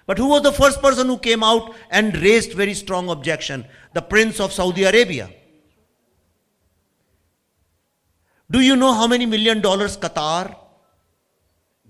But 0.06 0.18
who 0.18 0.28
was 0.28 0.42
the 0.42 0.52
first 0.52 0.82
person 0.82 1.08
who 1.08 1.20
came 1.20 1.44
out 1.44 1.76
and 1.92 2.18
raised 2.18 2.54
very 2.54 2.74
strong 2.74 3.10
objection? 3.10 3.66
The 3.94 4.02
Prince 4.02 4.40
of 4.40 4.54
Saudi 4.54 4.84
Arabia. 4.84 5.30
Do 8.52 8.62
you 8.62 8.76
know 8.76 8.94
how 8.94 9.08
many 9.08 9.26
million 9.26 9.62
dollars 9.62 9.98
Qatar 9.98 10.56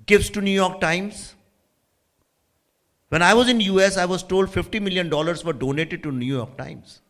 gives 0.05 0.29
to 0.31 0.41
New 0.41 0.51
York 0.51 0.81
Times? 0.81 1.35
When 3.09 3.21
I 3.21 3.33
was 3.33 3.49
in 3.49 3.59
US, 3.61 3.97
I 3.97 4.05
was 4.05 4.23
told 4.23 4.51
50 4.51 4.79
million 4.79 5.09
dollars 5.09 5.43
were 5.43 5.53
donated 5.53 6.03
to 6.03 6.11
New 6.11 6.25
York 6.25 6.57
Times. 6.57 7.01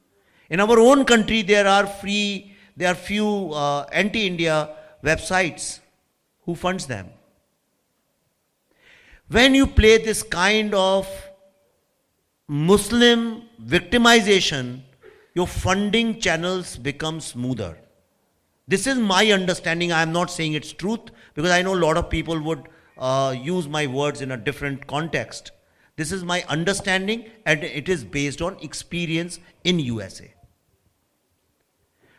In 0.50 0.60
our 0.60 0.80
own 0.80 1.06
country, 1.06 1.42
there 1.42 1.68
are 1.68 1.86
free, 1.86 2.56
there 2.78 2.92
are 2.92 2.96
few 2.96 3.52
uh, 3.54 3.86
anti-India 3.92 4.70
websites. 5.04 5.80
Who 6.46 6.56
funds 6.56 6.88
them? 6.88 7.10
When 9.28 9.54
you 9.54 9.68
play 9.68 9.98
this 9.98 10.24
kind 10.24 10.74
of 10.74 11.08
Muslim 12.48 13.44
victimization, 13.66 14.82
your 15.34 15.47
funding 15.47 16.20
channels 16.20 16.78
become 16.78 17.20
smoother. 17.20 17.78
This 18.68 18.86
is 18.86 18.97
my 18.97 19.32
understanding. 19.32 19.91
I 19.91 20.01
am 20.01 20.12
not 20.12 20.30
saying 20.30 20.53
it's 20.53 20.72
truth 20.72 21.10
because 21.34 21.51
I 21.51 21.62
know 21.62 21.74
a 21.74 21.84
lot 21.84 21.97
of 21.97 22.10
people 22.10 22.39
would 22.41 22.70
uh, 22.97 23.36
use 23.39 23.68
my 23.68 23.88
words 23.88 24.22
in 24.22 24.32
a 24.32 24.38
different 24.38 24.86
context. 24.88 25.51
This 25.95 26.12
is 26.12 26.24
my 26.24 26.43
understanding 26.47 27.30
and 27.45 27.64
it 27.64 27.89
is 27.89 28.03
based 28.03 28.41
on 28.41 28.57
experience 28.62 29.39
in 29.64 29.80
USA. 29.80 30.34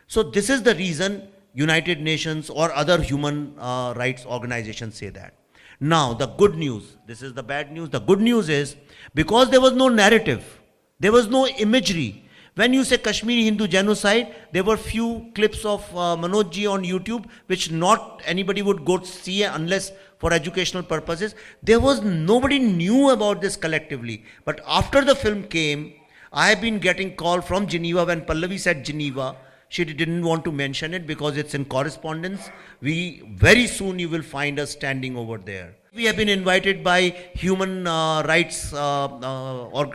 So 0.07 0.23
this 0.23 0.49
is 0.49 0.63
the 0.63 0.75
reason 0.75 1.29
United 1.53 2.01
Nations 2.01 2.49
or 2.49 2.71
other 2.73 3.01
human 3.01 3.55
uh, 3.57 3.93
rights 3.95 4.25
organizations 4.25 4.95
say 4.95 5.09
that. 5.09 5.33
Now 5.79 6.13
the 6.13 6.27
good 6.27 6.55
news, 6.55 6.97
this 7.07 7.21
is 7.21 7.33
the 7.33 7.43
bad 7.43 7.71
news. 7.71 7.89
The 7.89 7.99
good 7.99 8.21
news 8.21 8.49
is 8.49 8.75
because 9.15 9.49
there 9.49 9.61
was 9.61 9.73
no 9.73 9.89
narrative, 9.89 10.60
there 11.01 11.11
was 11.11 11.27
no 11.27 11.47
imagery, 11.47 12.23
when 12.55 12.73
you 12.73 12.83
say 12.83 12.97
Kashmiri 12.97 13.43
Hindu 13.45 13.67
genocide, 13.67 14.35
there 14.51 14.63
were 14.63 14.77
few 14.77 15.31
clips 15.33 15.63
of 15.65 15.81
uh, 15.95 16.15
Manoj 16.23 16.51
ji 16.51 16.67
on 16.67 16.83
YouTube, 16.83 17.25
which 17.47 17.71
not 17.71 18.21
anybody 18.25 18.61
would 18.61 18.83
go 18.83 19.01
see 19.01 19.43
unless 19.43 19.91
for 20.19 20.33
educational 20.33 20.83
purposes. 20.83 21.33
There 21.63 21.79
was 21.79 22.01
nobody 22.01 22.59
knew 22.59 23.09
about 23.09 23.41
this 23.41 23.55
collectively. 23.55 24.25
But 24.45 24.61
after 24.67 25.03
the 25.03 25.15
film 25.15 25.43
came, 25.45 25.93
I 26.33 26.49
have 26.49 26.61
been 26.61 26.77
getting 26.79 27.15
call 27.15 27.41
from 27.41 27.67
Geneva 27.67 28.05
when 28.05 28.21
Pallavi 28.21 28.59
said 28.59 28.85
Geneva. 28.85 29.35
She 29.69 29.85
didn't 29.85 30.23
want 30.23 30.43
to 30.45 30.51
mention 30.51 30.93
it 30.93 31.07
because 31.07 31.37
it's 31.37 31.53
in 31.55 31.65
correspondence. 31.65 32.49
We 32.81 33.23
very 33.35 33.65
soon 33.65 33.97
you 33.97 34.09
will 34.09 34.21
find 34.21 34.59
us 34.59 34.71
standing 34.71 35.15
over 35.15 35.37
there. 35.37 35.75
We 35.95 36.05
have 36.05 36.17
been 36.17 36.29
invited 36.29 36.83
by 36.83 37.15
human 37.33 37.87
uh, 37.87 38.23
rights 38.23 38.73
uh, 38.73 39.05
uh 39.05 39.65
or 39.67 39.85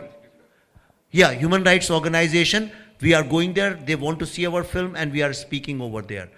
yeah, 1.17 1.33
human 1.33 1.65
rights 1.65 1.91
organization. 1.91 2.71
We 3.01 3.15
are 3.15 3.23
going 3.23 3.55
there. 3.55 3.73
They 3.75 3.97
want 3.97 4.19
to 4.19 4.27
see 4.27 4.47
our 4.47 4.63
film 4.63 4.95
and 4.97 5.13
we 5.13 5.23
are 5.23 5.33
speaking 5.33 5.81
over 5.81 6.03
there. 6.03 6.29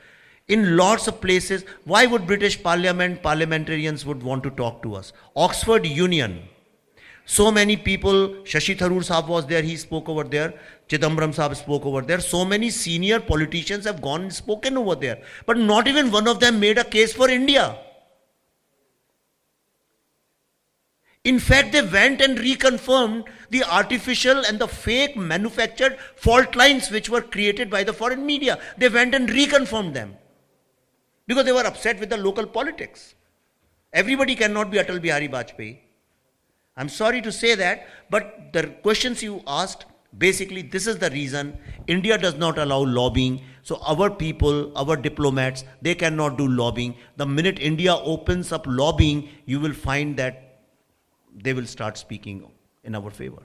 In 0.47 0.77
lots 0.77 1.09
of 1.09 1.21
places, 1.21 1.65
why 1.85 2.07
would 2.07 2.29
British 2.29 2.63
Parliament, 2.63 3.21
parliamentarians 3.23 4.07
would 4.07 4.23
want 4.23 4.45
to 4.45 4.51
talk 4.51 4.83
to 4.85 4.95
us? 4.95 5.13
Oxford 5.35 5.85
Union. 5.85 6.45
So 7.27 7.51
many 7.51 7.77
people, 7.77 8.29
Shashi 8.53 8.77
Tharoor 8.79 9.03
Saab 9.09 9.27
was 9.27 9.47
there, 9.47 9.63
he 9.63 9.77
spoke 9.77 10.09
over 10.09 10.23
there. 10.23 10.55
Chidambaram 10.89 11.35
Saab 11.35 11.57
spoke 11.57 11.85
over 11.85 12.01
there. 12.01 12.21
So 12.21 12.45
many 12.45 12.71
senior 12.71 13.19
politicians 13.19 13.85
have 13.85 14.01
gone 14.01 14.23
and 14.23 14.33
spoken 14.33 14.79
over 14.79 14.95
there. 14.95 15.21
But 15.45 15.59
not 15.59 15.89
even 15.89 16.13
one 16.13 16.29
of 16.29 16.39
them 16.39 16.61
made 16.61 16.79
a 16.79 16.85
case 16.85 17.13
for 17.13 17.29
India. 17.29 17.77
In 21.29 21.39
fact, 21.39 21.73
they 21.73 21.83
went 21.83 22.23
and 22.23 22.39
reconfirmed 22.39 23.25
the 23.51 23.63
artificial 23.63 24.47
and 24.47 24.59
the 24.59 24.67
fake 24.67 25.15
manufactured 25.15 25.99
fault 26.17 26.57
lines 26.57 26.91
which 26.91 27.11
were 27.11 27.21
created 27.21 27.69
by 27.69 27.85
the 27.85 27.93
foreign 27.93 28.25
media. 28.25 28.59
They 28.79 28.89
went 28.89 29.15
and 29.15 29.29
reconfirmed 29.29 29.93
them 29.93 30.17
because 31.27 31.45
they 31.45 31.53
were 31.53 31.67
upset 31.67 32.01
with 32.01 32.09
the 32.09 32.17
local 32.17 32.47
politics. 32.47 33.15
Everybody 33.93 34.37
cannot 34.37 34.71
be 34.71 34.79
Atal 34.79 35.03
Bihari 35.03 35.29
Vajpayee. 35.29 35.77
I'm 36.79 36.89
sorry 36.89 37.21
to 37.21 37.31
say 37.31 37.55
that, 37.57 37.87
but 38.09 38.55
the 38.55 38.69
questions 38.83 39.23
you 39.23 39.43
asked, 39.47 39.85
basically, 40.17 40.63
this 40.63 40.87
is 40.87 40.97
the 40.97 41.11
reason 41.11 41.59
India 41.89 42.17
does 42.17 42.37
not 42.37 42.57
allow 42.57 42.81
lobbying. 42.87 43.43
So, 43.63 43.81
our 43.87 44.09
people, 44.09 44.73
our 44.79 44.97
diplomats, 44.97 45.65
they 45.83 45.95
cannot 45.95 46.39
do 46.39 46.49
lobbying. 46.49 46.95
The 47.19 47.27
minute 47.27 47.59
India 47.59 47.95
opens 47.95 48.51
up 48.51 48.65
lobbying, 48.67 49.29
you 49.45 49.61
will 49.61 49.75
find 49.75 50.17
that 50.17 50.48
they 51.45 51.55
will 51.55 51.67
start 51.67 51.99
speaking 51.99 52.39
in 52.85 52.99
our 53.01 53.11
favor. 53.11 53.43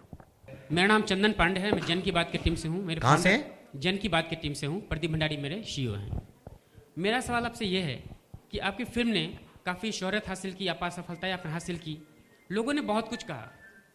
मेरा 0.71 0.87
नाम 0.87 1.01
चंदन 1.01 1.31
पांडे 1.31 1.59
है 1.59 1.71
मैं 1.71 1.85
जन 1.85 2.01
की 2.01 2.11
बात 2.11 2.31
की 2.31 2.37
team 2.37 2.55
से 2.55 2.67
हूँ। 2.67 2.83
मेरे 2.85 3.01
कहाँ 3.01 3.17
से? 3.17 3.33
जन 3.75 3.97
की 3.97 4.09
बात 4.09 4.29
की 4.29 4.35
टीम 4.35 4.53
से 4.53 4.65
हूँ। 4.67 4.79
प्रदीप 4.87 5.11
भंडारी 5.11 5.37
मेरे 5.37 5.61
शीओ 5.63 5.93
हैं। 5.93 6.21
मेरा 6.97 7.19
सवाल 7.21 7.45
आपसे 7.45 7.65
यह 7.65 7.85
है 7.85 7.95
कि 8.51 8.57
आपकी 8.59 8.83
फ़िल्म 8.83 9.09
ने 9.09 9.25
काफ़ी 9.65 9.91
शोहरत 9.91 10.27
हासिल 10.27 10.53
की 10.53 10.67
अपार 10.67 10.89
सफलता 10.89 11.33
आपने 11.33 11.51
हासिल 11.51 11.77
की। 11.77 11.97
लोगों 12.51 12.73
ने 12.73 12.81
बहुत 12.81 13.07
कुछ 13.07 13.23
कहा। 13.23 13.51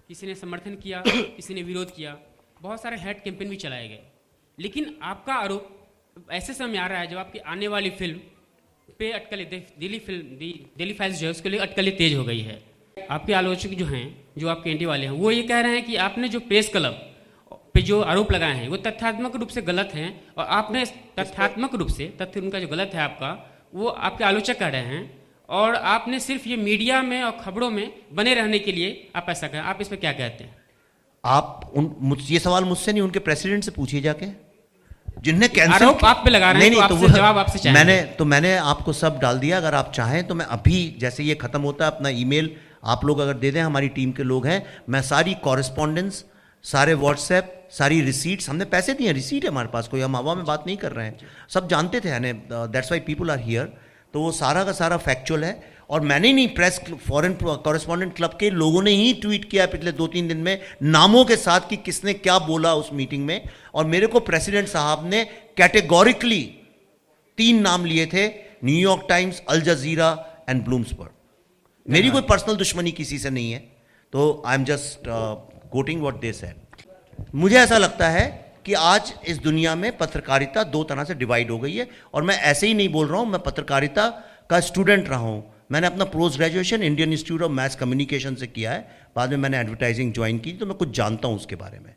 किसी 0.08 0.26
ने 0.26 0.34
समर्थन 0.34 0.74
किया 0.76 1.02
किसी 1.06 1.54
ने 1.54 1.62
विरोध 1.62 1.94
किया। 1.96 2.16
बहुत 2.62 2.82
सारे 2.82 2.96
हेड 2.98 3.22
कैंपेन 3.22 3.50
भी 3.50 3.56
चलाए 3.56 3.88
गए। 3.88 4.00
लेकिन 4.58 4.96
आपका 5.02 5.34
आरोप 5.34 6.30
ऐसे 6.32 6.54
समय 6.54 6.78
आ 6.78 6.86
रहा 6.86 6.98
है 6.98 7.06
जब 7.06 7.18
आपकी 7.18 7.38
आने 7.38 7.68
वाली 7.68 7.90
फ़िल्म 7.90 8.18
पे 8.98 9.10
अटकलें 9.12 9.48
दिल्ली 9.50 9.98
फ़िल्म 9.98 10.36
दिल्ली 10.78 10.94
फाइल्स 10.94 11.18
जो 11.18 11.26
है 11.26 11.30
उसके 11.30 11.48
लिए 11.48 11.60
अटकलें 11.60 11.96
तेज 11.96 12.14
हो 12.14 12.24
गई 12.24 12.40
है। 12.40 12.62
आपके 13.10 13.32
आलोचक 13.32 13.68
जो 13.68 13.86
हैं 13.86 14.06
जो 14.38 14.48
आपके 14.48 14.70
एंटी 14.70 14.84
वाले 14.84 15.06
हैं 15.06 15.12
वो 15.12 15.30
ये 15.30 15.42
कह 15.42 15.60
रहे 15.60 15.72
हैं 15.72 15.84
कि 15.84 15.96
आपने 15.96 16.28
जो 16.28 16.40
प्रेस 16.40 16.68
क्लब 16.68 17.04
पे 17.74 17.82
जो 17.82 18.00
आरोप 18.02 18.32
लगाए 18.32 18.54
हैं 18.54 18.68
वो 18.68 18.76
तथ्यात्मक 18.76 19.36
रूप 19.36 19.48
से 19.48 19.62
गलत 19.62 19.90
हैं 19.94 20.08
और 20.38 20.44
आपने 20.44 20.84
तथ्यात्मक 21.18 21.74
रूप 21.74 21.88
से 21.88 22.04
तथ्य 22.22 22.40
उनका 22.40 22.58
जो 22.58 22.68
गलत 22.68 22.90
है 22.94 23.00
आपका 23.00 23.30
वो 23.74 23.88
आपके 23.88 24.24
आलोचक 24.24 24.58
कह 24.58 24.68
रहे 24.68 24.80
हैं 24.80 25.22
और 25.48 25.74
आपने 25.74 26.20
सिर्फ़ 26.20 26.48
ये 26.48 26.56
मीडिया 26.56 27.02
में 27.02 27.22
और 27.22 27.36
खबरों 27.44 27.70
में 27.70 27.92
बने 28.12 28.34
रहने 28.34 28.58
के 28.58 28.72
लिए 28.72 29.10
आप 29.16 29.26
ऐसा 29.28 29.48
कहें। 29.48 29.60
आप 29.60 29.78
इस 29.80 29.88
पर 29.88 29.96
क्या 29.96 30.12
कहते 30.12 30.44
हैं? 30.44 30.56
आप 31.24 31.72
उन 31.74 32.16
ये 32.20 32.38
सवाल 32.38 32.64
मुझसे 32.64 32.92
नहीं 32.92 33.02
उनके 33.02 33.18
प्रेसिडेंट 33.18 33.64
से 33.64 33.70
पूछिए 33.70 34.00
जाके। 34.00 34.26
जिन्हें 35.22 35.52
कैंसिल 35.52 35.72
आरोप 35.72 36.04
आप 36.04 36.20
पे 36.24 36.30
लगा 36.30 36.50
रहे 36.52 36.62
हैं 36.62 36.70
नहीं, 36.70 36.80
नहीं, 36.80 36.88
तो, 36.88 37.06
तो 37.06 37.12
जवाब 37.12 37.38
आपसे 37.38 37.72
मैंने 37.72 38.00
तो 38.18 38.24
मैंने 38.24 38.56
आपको 38.56 38.92
सब 38.92 39.18
डाल 39.18 39.38
दिया। 39.38 39.56
अगर 39.56 39.74
आप 39.74 39.92
चाहें 39.92 40.26
तो 40.26 40.34
मैं 40.34 40.46
अभी 40.46 40.96
जैसे 40.98 41.24
ये 41.24 41.34
खत्म 41.34 41.60
होता 41.60 41.84
है 41.84 41.90
अपना 41.90 42.08
ईमेल 42.08 42.50
आप 42.88 43.04
लोग 43.04 43.18
अगर 43.18 43.34
दे 43.34 43.50
दें, 43.50 43.60
हमारी 43.60 43.88
टीम 43.90 44.12
के 44.12 44.22
लोग 44.24 44.46
हैं, 44.46 44.64
मैं 44.88 45.02
सारी 45.04 45.34
कॉरेस्पॉन्डेंस 45.44 46.24
सारे 46.64 46.94
व्हाट्सएप 46.96 47.54
सारी 47.72 48.00
रिसीट्स 48.02 48.48
हमने 48.50 48.64
पैसे 48.66 48.94
दिए 48.94 49.12
रिसीट 49.12 49.44
है 49.44 49.50
हमारे 49.50 49.68
पास, 49.68 49.88
कोई 49.88 50.00
हम 50.00 50.16
हवा 50.16 50.34
में 50.34 50.44
बात 50.44 50.64
नहीं 50.66 50.76
कर 50.76 50.92
रहे 50.92 51.06
हैं। 51.06 51.18
सब 51.48 51.68
जानते 51.68 52.00
थे 52.00 52.08
यानी 52.08 52.32
that's 52.52 52.90
why 52.92 53.00
people 53.00 53.30
are 53.30 53.38
here 53.40 53.72
तो 54.14 54.20
वो 54.20 54.30
सारा 54.32 54.62
का 54.64 54.72
सारा 54.74 54.96
फैक्चुअल 54.98 55.44
है। 55.44 55.76
और 55.90 56.00
मैंने 56.02 56.32
नहीं 56.32 56.48
प्रेस 56.54 56.80
फॉरेन 57.06 57.34
कॉरेस्पॉन्डेंट 57.42 58.14
क्लब 58.16 58.36
के 58.40 58.50
लोगों 58.52 58.82
ने 58.82 58.90
ही 58.92 59.12
ट्वीट 59.20 59.44
किया 59.50 59.66
पिछले 59.66 59.92
दो 59.92 60.06
तीन 60.06 60.28
दिन 60.28 60.38
में, 60.38 60.60
नामों 60.84 61.24
के 61.24 61.36
साथ 61.36 61.68
कि 61.70 61.76
किसने 61.78 62.14
क्या 62.14 62.38
बोला 62.40 62.74
उस 62.74 62.90
मीटिंग 62.92 63.24
में। 63.26 63.48
और 63.74 63.86
मेरे 63.86 64.06
को 64.06 64.20
प्रेसिडेंट 64.22 64.68
साहब 64.68 65.08
ने 65.10 65.24
कैटेगोरिकली 65.56 66.42
तीन 67.38 67.60
नाम 67.62 67.84
लिए 67.84 68.06
थे 68.06 68.26
New York 68.64 69.06
Times 69.08 69.42
Al 69.48 69.60
Jazeera 69.62 70.10
and 70.48 70.64
Bloomsbury 70.64 71.10
मेरी 71.88 72.10
कोई 72.10 72.22
पर्सनल 72.22 72.56
दुश्मनी 72.56 72.90
किसी 72.92 73.18
से 73.18 73.30
नहीं 73.30 73.52
है 73.52 73.58
तो 74.12 74.42
I 74.46 74.54
am 74.54 74.64
just 74.64 75.08
quoting 75.72 76.00
what 76.02 76.20
this 76.20 76.42
है 76.44 76.54
मुझे 77.34 77.56
ऐसा 77.56 77.78
लगता 77.78 78.08
है 78.08 78.26
कि 78.64 78.74
आज 78.74 79.12
इस 79.28 79.38
दुनिया 79.38 79.74
में 79.74 79.96
पत्रकारिता 79.98 80.62
दो 80.66 80.82
तरह 80.84 81.04
से 81.04 81.14
डिवाइड 81.14 81.50
हो 81.50 81.58
गई 81.58 81.76
है 81.76 81.88
और 82.14 82.22
मैं 82.22 82.36
ऐसे 82.50 82.66
ही 82.66 82.74
नहीं 82.74 82.88
बोल 82.88 83.06
रहा 83.06 83.20
हूँ 83.20 83.28
मैं 83.28 83.40
पत्रकारिता 83.42 84.08
का 84.50 84.60
स्टूडेंट 84.60 85.08
रहा 85.08 85.18
हूँ। 85.18 85.42
मैंने 85.72 85.86
अपना 85.86 86.04
post 86.06 86.36
graduation 86.36 86.82
Indian 86.82 87.12
Institute 87.12 87.42
of 87.42 87.52
Mass 87.52 87.78
Communication 87.80 88.34
से 88.34 88.46
किया 88.46 88.72
है 88.72 89.10
बाद 89.16 89.30
में 89.30 89.36
मैंने 89.38 89.58
एडवर्टाइजिंग 89.58 90.12
ज्वाइन 90.12 90.38
की 90.38 90.52
तो 90.52 90.66
मैं 90.66 90.76
कुछ 90.76 90.94
जानता 90.96 91.28
हूँ 91.28 91.36
उसके 91.36 91.56
बारे 91.56 91.78
में। 91.78 91.94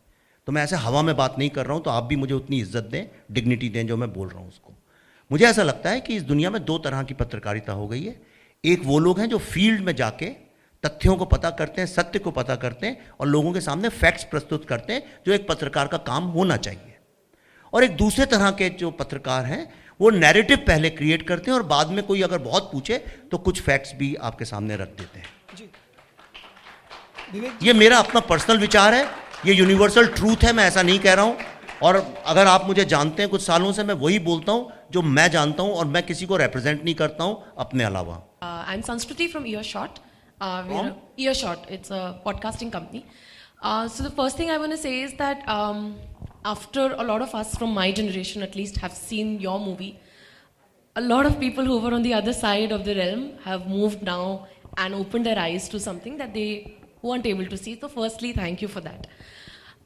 तो 0.47 0.51
मैं 0.51 0.63
ऐसे 0.63 0.76
हवा 0.77 1.01
में 1.01 1.15
बात 1.18 1.35
नहीं 1.39 1.49
कर 1.49 1.65
रहा 1.65 1.73
हूँ 1.73 1.84
तो 1.84 1.89
आप 1.91 2.03
भी 2.03 2.15
मुझे 2.15 2.34
उतनी 2.34 2.59
इज़्ज़त 2.59 2.89
दें 2.91 3.05
डिग्निटी 3.31 3.69
दें 3.69 3.85
जो 3.88 3.97
मैं 3.97 4.11
बोल 4.13 4.27
रहा 4.27 4.39
हूँ 4.39 4.47
उसको। 4.47 4.73
मुझे 5.31 5.45
ऐसा 5.45 5.63
लगता 5.63 5.89
है 5.89 6.01
कि 6.01 6.15
इस 6.15 6.23
दुनिया 6.23 6.49
में 6.49 6.63
दो 6.65 6.77
तरह 6.80 7.03
की 7.03 7.13
पत्रकारिता 7.15 7.73
हो 7.73 7.88
गई 7.88 8.03
है 8.03 8.19
एक 8.64 8.82
वो 8.86 8.98
लोग 9.00 9.20
हैं 9.20 9.28
जो 9.30 9.38
फ़ील्ड 9.38 9.82
में 9.82 9.96
जाके 9.96 10.26
तथ्यों 10.84 11.16
को 11.18 11.26
पता 11.26 11.50
करते 11.50 11.82
हैं 11.82 11.88
सत्य 11.88 12.20
को 12.20 12.32
पता 12.32 12.56
करते 12.56 12.88
हैं 12.88 13.10
और 13.20 13.28
लोगों 13.28 13.54
के 13.54 13.62
सामने 13.62 13.90
फैक्ट्स 13.92 14.24
प्रस्तुत 14.24 14.66
करते 14.66 14.94
हैं 14.94 15.04
जो 15.26 15.34
एक 15.34 15.48
पत्रकार 15.48 15.88
का 15.88 15.98
काम 16.00 16.24
होना 16.30 16.58
चाहिए। 16.58 16.98
और 17.74 17.84
एक 17.84 17.96
दूसरे 17.98 18.26
तरह 18.26 18.52
के 18.52 18.70
जो 18.80 18.92
पत्रकार 18.94 19.46
हैं 19.46 19.74
वो 20.00 20.10
नैरेटिव 20.10 20.58
पहले 20.68 20.90
क्रिएट 20.92 21.28
करते 21.28 21.52
हैं 21.52 21.58
और 21.58 21.64
बाद 21.66 21.90
में 21.90 22.04
कोई 22.06 22.22
अगर 22.22 22.38
बहुत 22.40 22.70
पूछे 22.72 22.98
तो 23.32 23.38
कुछ 23.40 23.62
फैक्ट्स 23.62 23.94
भी 23.96 24.14
आपके 24.22 24.46
सामने 24.46 24.76
रख 24.76 24.88
देते 24.98 25.20
हैं। 25.20 25.28
ये 27.64 27.74
मेरा 27.74 27.98
अपना 28.00 28.20
पर्सनल 28.22 28.58
विचार 28.60 28.94
है 28.94 29.04
ये 29.46 29.54
यूनिवर्सल 29.54 30.08
ट्रूथ 30.10 30.44
है 30.44 30.54
मैं 30.54 30.66
ऐसा 30.66 30.82
नहीं 30.82 31.00
कह 31.00 31.14
रहा 31.14 31.26
हूँ। 31.26 31.38
और 31.84 31.96
अगर 32.26 32.48
आप 32.48 32.66
मुझे 32.68 32.86
जानते 32.88 33.22
हैं 33.22 33.30
कुछ 33.30 33.42
सालों 33.42 33.72
से 33.74 33.84
मैं 33.84 33.96
वही 33.98 34.20
बोलता 34.22 34.52
हूँ 34.52 34.72
जो 34.92 35.02
मैं 35.02 35.30
जानता 35.32 35.64
हूँ 35.64 35.74
और 35.74 35.86
मैं 35.88 36.04
किसी 36.04 36.26
को 36.26 36.38
रिप्रेजेंट 36.38 36.84
नहीं 36.84 36.96
करता 36.96 37.24
हूँ 37.24 37.44
अपने 37.58 37.84
अलावा। 37.84 38.22
Uh, 38.41 38.63
I'm 38.65 38.81
Sanskriti 38.81 39.30
from 39.30 39.45
Earshot. 39.45 39.99
Uh, 40.39 40.63
From? 40.63 40.95
Earshot. 41.15 41.69
It's 41.69 41.91
a 41.91 42.19
podcasting 42.26 42.72
company. 42.72 43.05
Uh, 43.61 43.88
so 43.88 44.01
the 44.01 44.09
first 44.09 44.35
thing 44.35 44.49
I 44.49 44.57
want 44.57 44.72
to 44.72 44.80
say 44.80 45.01
is 45.01 45.13
that 45.18 45.47
um, 45.47 45.99
after 46.43 46.95
a 46.97 47.03
lot 47.03 47.22
of 47.22 47.35
us 47.35 47.55
from 47.55 47.72
my 47.72 47.91
generation, 47.91 48.41
at 48.41 48.55
least, 48.55 48.77
have 48.77 48.93
seen 48.93 49.39
your 49.39 49.59
movie, 49.59 49.99
a 50.95 51.01
lot 51.01 51.27
of 51.27 51.39
people 51.39 51.63
who 51.63 51.77
were 51.77 51.93
on 51.93 52.01
the 52.01 52.15
other 52.15 52.34
side 52.34 52.72
of 52.72 52.84
the 52.84 52.95
realm 52.95 53.34
have 53.43 53.68
moved 53.68 54.01
now 54.01 54.47
and 54.76 54.95
opened 54.95 55.27
their 55.27 55.38
eyes 55.38 55.69
to 55.69 55.80
something 55.80 56.18
that 56.18 56.34
they 56.34 56.80
weren't 57.03 57.27
able 57.27 57.45
to 57.45 57.55
see. 57.55 57.80
So, 57.80 57.89
firstly, 57.89 58.34
thank 58.34 58.59
you 58.59 58.68
for 58.68 58.81
that. 58.81 59.05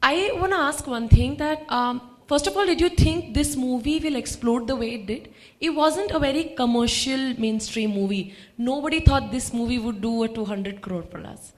I 0.02 0.32
want 0.34 0.54
to 0.54 0.60
ask 0.60 0.88
one 0.88 1.10
thing 1.10 1.36
that, 1.38 1.70
um, 1.70 2.15
first 2.28 2.48
of 2.48 2.56
all, 2.56 2.66
did 2.66 2.82
you 2.82 2.90
think 2.90 3.34
this 3.34 3.56
movie 3.56 4.00
will 4.00 4.16
explode 4.16 4.68
the 4.68 4.76
way 4.76 4.96
it 4.96 5.06
did? 5.06 5.34
It 5.60 5.72
wasn't 5.72 6.12
a 6.12 6.20
very 6.20 6.44
commercial 6.56 7.40
mainstream 7.40 7.92
movie. 7.92 8.34
Nobody 8.58 9.00
thought 9.00 9.32
this 9.32 9.54
movie 9.54 9.80
would 9.80 10.02
do 10.02 10.24
a 10.24 10.28
200 10.28 10.82
crore 10.82 11.04
plus. 11.04 11.54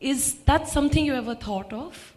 Is 0.00 0.34
that 0.44 0.68
something 0.68 1.04
you 1.04 1.14
ever 1.14 1.34
thought 1.34 1.72
of? 1.72 2.12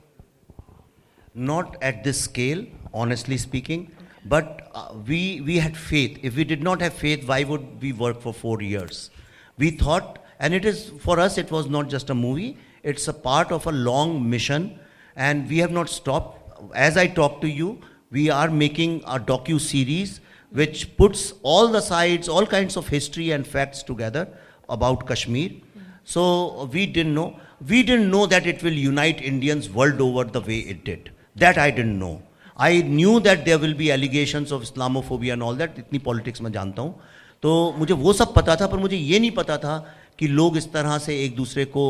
not 1.36 1.76
at 1.82 2.04
this 2.04 2.22
scale, 2.22 2.66
honestly 2.94 3.38
speaking. 3.38 3.92
But 4.28 4.72
uh, 4.74 4.94
we, 5.06 5.42
we 5.42 5.58
had 5.58 5.78
faith. 5.78 6.18
If 6.24 6.36
we 6.36 6.44
did 6.44 6.64
not 6.64 6.82
have 6.82 6.94
faith, 6.94 7.28
why 7.28 7.44
would 7.44 7.82
we 7.82 7.94
work 7.94 8.22
for 8.22 8.34
four 8.34 8.62
years? 8.62 9.12
We 9.58 9.70
thought, 9.72 10.20
and 10.40 10.54
it 10.54 10.66
is 10.66 10.92
for 11.00 11.20
us, 11.20 11.38
it 11.38 11.52
was 11.52 11.68
not 11.68 11.90
just 11.90 12.10
a 12.10 12.16
movie, 12.16 12.58
it's 12.82 13.08
a 13.08 13.14
part 13.14 13.52
of 13.52 13.68
a 13.68 13.72
long 13.72 14.28
mission, 14.28 14.80
and 15.16 15.48
we 15.48 15.60
have 15.60 15.72
not 15.72 15.90
stopped. 15.90 16.45
As 16.74 16.98
I 16.98 17.08
talk 17.08 17.42
to 17.42 17.48
you, 17.48 17.80
we 18.12 18.30
are 18.30 18.50
making 18.50 19.04
a 19.06 19.20
docu 19.20 19.60
series 19.60 20.22
which 20.52 20.96
puts 20.98 21.34
all 21.44 21.68
the 21.68 21.82
sides, 21.82 22.30
all 22.30 22.46
kinds 22.46 22.78
of 22.78 22.88
history 22.88 23.32
and 23.32 23.46
facts 23.46 23.84
together 23.84 24.28
about 24.70 25.08
Kashmir. 25.08 25.50
Mm. 25.50 25.82
So 26.04 26.70
we 26.72 26.86
didn't 26.86 27.14
know. 27.14 27.40
We 27.68 27.84
didn't 27.84 28.10
know 28.12 28.26
that 28.28 28.46
it 28.46 28.64
will 28.64 28.74
unite 28.74 29.22
Indians 29.22 29.70
world 29.70 30.02
over 30.02 30.24
the 30.24 30.42
way 30.42 30.60
it 30.60 30.86
did. 30.86 31.12
That 31.36 31.58
I 31.58 31.72
didn't 31.72 32.00
know. 32.00 32.22
I 32.58 32.82
knew 32.82 33.20
that 33.22 33.44
there 33.46 33.60
will 33.60 33.74
be 33.74 33.92
allegations 33.92 34.52
of 34.52 34.62
Islamophobia 34.62 35.34
and 35.34 35.44
all 35.44 35.56
that. 35.56 35.78
इतनी 35.80 36.00
politics 36.00 36.42
में 36.42 36.52
जानता 36.52 36.82
हूँ 36.82 37.00
तो 37.44 37.52
मुझे 37.78 37.94
वो 37.94 38.14
सब 38.14 38.34
पता 38.34 38.56
था 38.56 38.68
पर 38.68 38.78
मुझे 38.78 38.98
ये 38.98 39.20
नहीं 39.20 39.32
पता 39.32 39.58
था 39.64 39.78
कि 40.20 40.28
लोग 40.28 40.58
इस 40.58 40.72
तरह 40.74 40.98
से 40.98 41.24
एक 41.24 41.36
दूसरे 41.36 41.66
को 41.76 41.84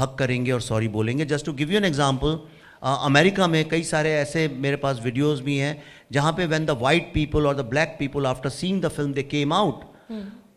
हक 0.00 0.14
करेंगे 0.18 0.52
और 0.52 0.60
सॉरी 0.60 0.88
बोलेंगे 0.88 1.24
just 1.32 1.46
to 1.46 1.52
give 1.52 1.72
you 1.72 1.76
an 1.76 1.84
example 1.84 2.38
America 2.82 3.46
में 3.46 3.68
कई 3.68 3.82
सारे 3.84 4.12
ऐसे 4.14 4.46
मेरे 4.62 4.76
पास 4.76 5.00
वीडियोस 5.04 5.40
भी 5.40 5.56
हैं 5.56 5.82
जहाँ 6.12 6.32
पे 6.32 6.46
व्हेन 6.46 6.64
द 6.66 6.70
वाइट 6.80 7.10
पीपल 7.14 7.46
और 7.46 7.56
the 7.56 7.64
black 7.70 7.96
people 7.98 8.26
after 8.26 8.50
seeing 8.50 8.80
the 8.82 8.88
film 8.88 9.12
they 9.12 9.22
came 9.24 9.52
out 9.52 9.84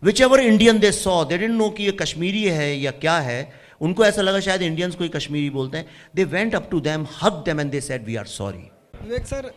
whichever 0.21 0.39
Indian 0.41 0.79
they 0.79 0.91
saw 0.91 1.23
they 1.25 1.37
didn't 1.37 1.51
know 1.51 1.69
कि 1.69 1.83
ये 1.83 1.91
कश्मीरी 2.01 2.43
है 2.43 2.73
या 2.77 2.91
क्या 3.03 3.17
है 3.27 3.37
उनको 3.81 4.05
ऐसा 4.05 4.21
लगा 4.21 4.39
शायद 4.39 4.61
इंडियंस 4.61 4.95
कोई 4.95 5.09
कश्मीरी 5.09 5.49
बोलते 5.49 5.77
हैं। 5.77 5.85
They 6.15 6.23
went 6.33 6.55
up 6.55 6.67
to 6.71 6.79
them 6.81 7.05
hug 7.21 7.41
them 7.45 7.59
and 7.59 7.71
they 7.71 7.81
said 7.81 8.05
we 8.05 8.15
are 8.15 8.25
sorry 8.33 8.69
Vivek 9.03 9.25
sir 9.27 9.51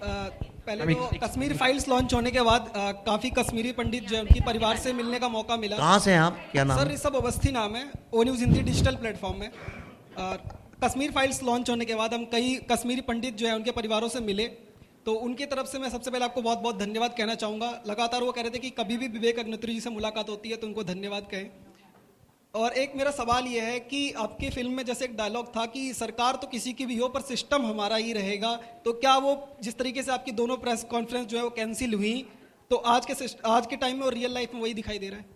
पहले 0.67 0.95
तो 0.95 1.11
कश्मीर 1.23 1.57
फाइल्स 1.57 1.89
लॉन्च 1.89 2.15
होने 2.15 2.31
के 2.31 2.41
बाद 2.43 2.67
अ, 2.69 2.91
काफ़ी 3.07 3.31
कश्मीरी 3.39 3.73
पंडित 3.73 4.09
जो 4.09 4.17
है, 4.17 4.23
उनकी 4.23 4.41
परिवार 4.47 4.77
से 4.77 4.93
मिलने 4.93 5.19
का 5.19 5.29
मौका 5.29 5.57
मिला। 5.57 5.77
कहाँ 5.77 5.99
से 5.99 6.11
हैं 6.11 6.19
आप? 6.21 6.39
क्या 6.53 6.65
नाम 6.65 6.79
सर 6.79 6.89
है? 6.89 6.95
ऋषभ 6.95 7.17
अवस्थी 7.17 7.53
नाम 7.53 7.77
है 7.77 7.85
O 8.15 8.23
news 8.23 8.41
Hindi 8.41 8.61
digital 8.63 8.97
platform 8.97 9.41
में। 9.41 9.51
और 10.19 10.37
कश्मीर 10.85 11.11
फाइल्स 11.13 11.43
लॉन्च 11.43 11.71
होने 11.71 11.85
के 11.85 11.95
बाद 11.95 12.13
हम 12.15 12.25
कई 12.25 12.55
कश्मीरी 12.71 13.01
पंडित 13.01 13.37
जो 13.37 13.47
है, 13.47 13.55
उनके 13.55 13.71
परिवारों 13.71 14.09
से 14.09 14.21
मिले। 14.21 14.47
तो 15.07 15.13
उनकी 15.19 15.47
तरफ़ 15.47 15.67
से 15.67 15.79
मैं 15.79 15.89
सबसे 15.91 16.11
पहले 16.11 16.25
आपको 16.25 16.43
बहुत 16.43 16.59
बहुत 16.59 16.79
धन्यवाद 16.79 17.15
कहना 17.19 17.35
चाहूँगा। 17.35 17.71
लगातार 17.87 18.23
वो 18.23 18.33
कह 18.33 18.43
रहे 18.43 18.51
थे 18.51 18.59
कि 18.59 18.71
कभी 18.71 18.97
भी 18.97 19.09
विवेक 19.09 19.39
अग्निहोत्री 19.39 19.75
जी 19.75 19.81
से 19.81 19.91
मुलाकात 19.91 20.29
होती 20.29 20.49
है 20.49 20.57
तो 20.57 20.67
उनको 20.67 20.85
धन्यवाद 20.85 21.27
कहें। 21.31 21.49
और 22.55 22.73
एक 22.75 22.93
मेरा 22.97 23.11
सवाल 23.11 23.47
ये 23.47 23.61
है 23.61 23.79
कि 23.81 24.11
आपकी 24.19 24.51
फ़िल्म 24.51 24.73
में 24.73 24.85
जैसे 24.85 25.05
एक 25.05 25.17
डायलॉग 25.17 25.49
था 25.57 25.65
कि 25.67 25.93
सरकार 25.95 26.37
तो 26.37 26.47
किसी 26.47 26.73
की 26.73 26.87
भी 26.87 26.97
हो, 26.97 27.09
पर 27.09 27.21
सिस्टम 27.23 27.67
हमारा 27.67 27.97
ही 27.97 28.13
रहेगा। 28.13 28.55
तो 28.85 28.93
क्या 28.95 29.17
वो 29.17 29.33
जिस 29.63 29.79
तरीके 29.79 30.03
से 30.03 30.13
आपकी 30.13 30.33
दोनों 30.33 30.57
प्रेस 30.59 30.85
कॉन्फ्रेंस 30.91 31.27
जो 31.27 31.39
है 31.39 31.43
वो 31.45 31.51
कैंसिल 31.57 31.95
हुई? 31.95 32.15
तो 32.71 32.77
आज 32.77 33.07
के 33.07 33.15
आज 33.47 33.67
के 33.67 33.77
टाइम 33.77 33.97
में 33.97 34.07
और 34.07 34.15
रियल 34.15 34.35
लाइफ 34.35 34.55
में 34.55 34.61
वही 34.61 34.75
दिखाई 34.75 34.99
दे 34.99 35.09
रहा 35.09 35.19
है। 35.19 35.27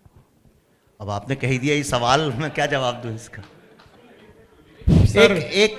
अब 1.01 1.11
आपने 1.11 1.37
कह 1.37 1.59
दिया 1.59 1.75
ये 1.75 1.83
सवाल, 1.85 2.31
मैं 2.33 2.51
क्या 2.51 2.67
जवाब 2.67 3.03
दूँ 3.03 3.15
इसका? 3.15 3.43
सर- 5.13 5.37
एक, 5.37 5.53
एक। 5.53 5.73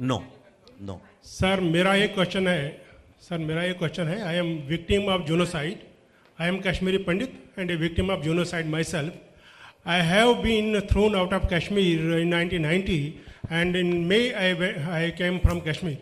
नो 0.00 0.42
नो 0.82 1.02
सर 1.22 1.60
मेरा 1.60 1.94
एक 1.94 2.14
क्वेश्चन 2.14 2.48
है। 2.48 2.82
सर 3.20 3.38
मेरा 3.38 3.64
एक 3.64 3.78
क्वेश्चन 3.78 4.08
है। 4.08 4.22
I 4.22 4.36
am 4.36 4.46
victim 4.46 5.08
of 5.08 5.22
genocide 5.22 5.78
I 6.40 6.48
am 6.48 6.60
Kashmiri 6.60 6.98
Pandit 6.98 7.32
and 7.58 7.70
a 7.70 7.74
victim 7.74 8.10
of 8.10 8.20
genocide 8.20 8.66
myself 8.84 9.14
I 9.86 10.00
have 10.00 10.34
been 10.34 10.80
thrown 10.80 11.16
out 11.16 11.34
of 11.34 11.46
Kashmir 11.54 12.18
in 12.18 12.34
1990 12.34 12.98
and 13.52 13.76
in 13.76 13.86
May 13.86 14.30
I 14.30 14.52
I 14.90 15.10
came 15.10 15.38
from 15.38 15.60
Kashmir 15.60 15.98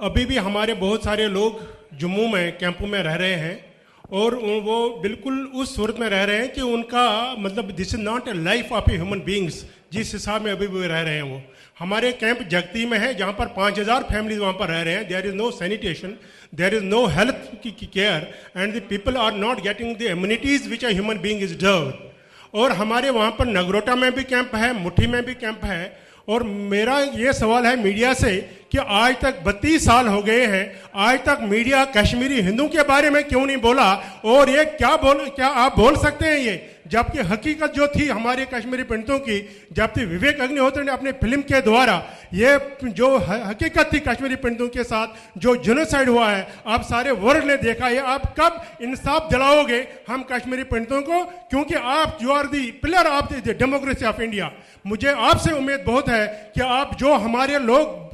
अभी 0.00 0.26
भी 0.26 0.36
हमारे 0.36 0.74
बहुत 0.74 1.04
सारे 1.04 1.26
लोग 1.28 1.60
जम्मू 1.98 2.26
में 2.28 2.58
कैंपों 2.58 2.86
में 2.86 3.02
रह 3.02 3.14
रहे 3.14 3.34
हैं। 3.34 3.75
और 4.12 4.34
वो 4.64 4.78
बिल्कुल 5.02 5.44
उस 5.54 5.74
सूरत 5.76 5.96
में 6.00 6.08
रह 6.08 6.22
रहे 6.24 6.38
हैं 6.38 6.52
कि 6.52 6.60
उनका 6.60 7.34
मतलब 7.38 7.70
this 7.76 7.94
is 7.94 8.00
not 8.00 8.28
a 8.28 8.32
life 8.34 8.72
of 8.72 8.90
a 8.90 8.94
human 8.94 9.20
beings 9.20 9.64
जिस 9.92 10.12
हिसाब 10.12 10.42
में 10.42 10.50
अभी 10.52 10.66
भी 10.66 10.86
रह 10.86 11.00
रहे 11.00 11.14
हैं 11.14 11.22
वो। 11.22 11.40
हमारे 11.78 12.12
कैंप 12.12 12.42
जगती 12.50 12.84
में 12.86 12.98
है, 12.98 13.14
जहाँ 13.14 13.32
पर 13.32 13.46
पाँच 13.56 13.78
हज़ार 13.78 14.02
फैमिलीज़ 14.02 14.40
वहाँ 14.40 14.52
पर 14.52 14.68
रह 14.68 14.82
रहे 14.82 14.94
हैं। 14.94 15.08
There 15.08 15.26
is 15.26 15.34
no 15.34 15.50
sanitation 15.52 16.16
there 16.54 16.74
is 16.74 16.84
no 16.84 17.04
health 17.08 17.50
की 17.64 17.70
care 17.86 18.32
and 18.56 18.74
the 18.74 18.82
people 18.88 19.16
are 19.16 19.34
not 19.34 19.62
getting 19.62 19.96
the 19.96 20.02
immunities 20.10 20.68
which 20.70 20.84
a 20.84 20.90
human 20.90 21.18
being 21.18 21.42
is 21.42 21.58
deserve 21.58 22.58
और 22.60 22.72
हमारे 22.72 23.10
वहाँ 23.10 23.30
पर 23.38 23.46
नगरोटा 23.48 23.94
में 23.96 24.10
भी 24.14 24.24
कैंप 24.24 24.54
है 24.54 24.72
मुट्ठी 24.82 25.06
में 25.06 25.22
भी 25.24 25.34
कैंप 25.36 25.64
है 25.64 25.84
और 26.28 26.42
मेरा 26.42 26.98
ये 27.00 27.32
सवाल 27.32 27.66
है 27.66 27.82
मीडिया 27.82 28.12
से 28.14 28.36
कि 28.72 28.78
आज 28.78 29.16
तक 29.20 29.42
बत्तीस 29.44 29.84
साल 29.84 30.08
हो 30.08 30.22
गए 30.22 30.46
हैं, 30.46 30.80
आज 30.94 31.18
तक 31.18 31.38
मीडिया 31.42 31.84
कश्मीरी 31.84 32.40
हिंदू 32.40 32.66
के 32.68 32.82
बारे 32.82 33.10
में 33.10 33.22
क्यों 33.24 33.46
नहीं 33.46 33.56
बोला? 33.56 33.92
और 34.24 34.50
ये 34.50 34.64
क्या 34.64 34.96
बोल, 34.96 35.24
क्या 35.28 35.46
आप 35.46 35.76
बोल 35.78 35.96
सकते 35.96 36.26
हैं 36.26 36.38
ये? 36.38 36.75
जबकि 36.86 37.18
हकीकत 37.24 37.72
जो 37.72 37.86
थी 37.88 38.06
हमारे 38.08 38.44
कश्मीरी 38.46 38.82
पंडितों 38.84 39.18
की, 39.20 39.38
जबकि 39.72 40.04
विवेक 40.06 40.40
अग्निहोत्री 40.40 40.84
ने 40.84 40.92
अपने 40.92 41.12
फ़िल्म 41.14 41.42
के 41.42 41.60
द्वारा 41.62 41.96
ये 42.34 42.58
जो 42.84 43.16
हकीकत 43.18 43.90
थी 43.92 43.98
कश्मीरी 44.02 44.36
पंडितों 44.36 44.68
के 44.68 44.84
साथ, 44.84 45.08
जो 45.38 45.56
जेनोसाइड 45.58 46.08
हुआ 46.08 46.28
है, 46.28 46.46
आप 46.66 46.82
सारे 46.84 47.10
वर्ल्ड 47.12 47.44
ने 47.44 47.56
देखा 47.58 47.86
है, 47.86 47.98
आप 47.98 48.34
कब 48.38 48.62
इंसाफ 48.82 49.30
दिलाओगे 49.30 49.80
हम 50.08 50.22
कश्मीरी 50.30 50.64
पंडितों 50.66 51.00
को? 51.02 51.24
क्योंकि 51.50 51.74
आप 51.74 52.18
you 52.22 52.32
are 52.32 52.46
the 52.48 52.70
pillar 52.82 53.06
of 53.08 53.32
the 53.34 53.56
democracy 53.58 54.04
of 54.06 54.22
India 54.22 54.50
मुझे 54.86 55.12
आपसे 55.24 55.52
उम्मीद 55.54 55.84
बहुत 55.86 56.08
है 56.08 56.26
कि 56.54 56.60
आप 56.62 56.96
जो 56.98 57.14
हमारे 57.18 57.58
लोग 57.60 58.04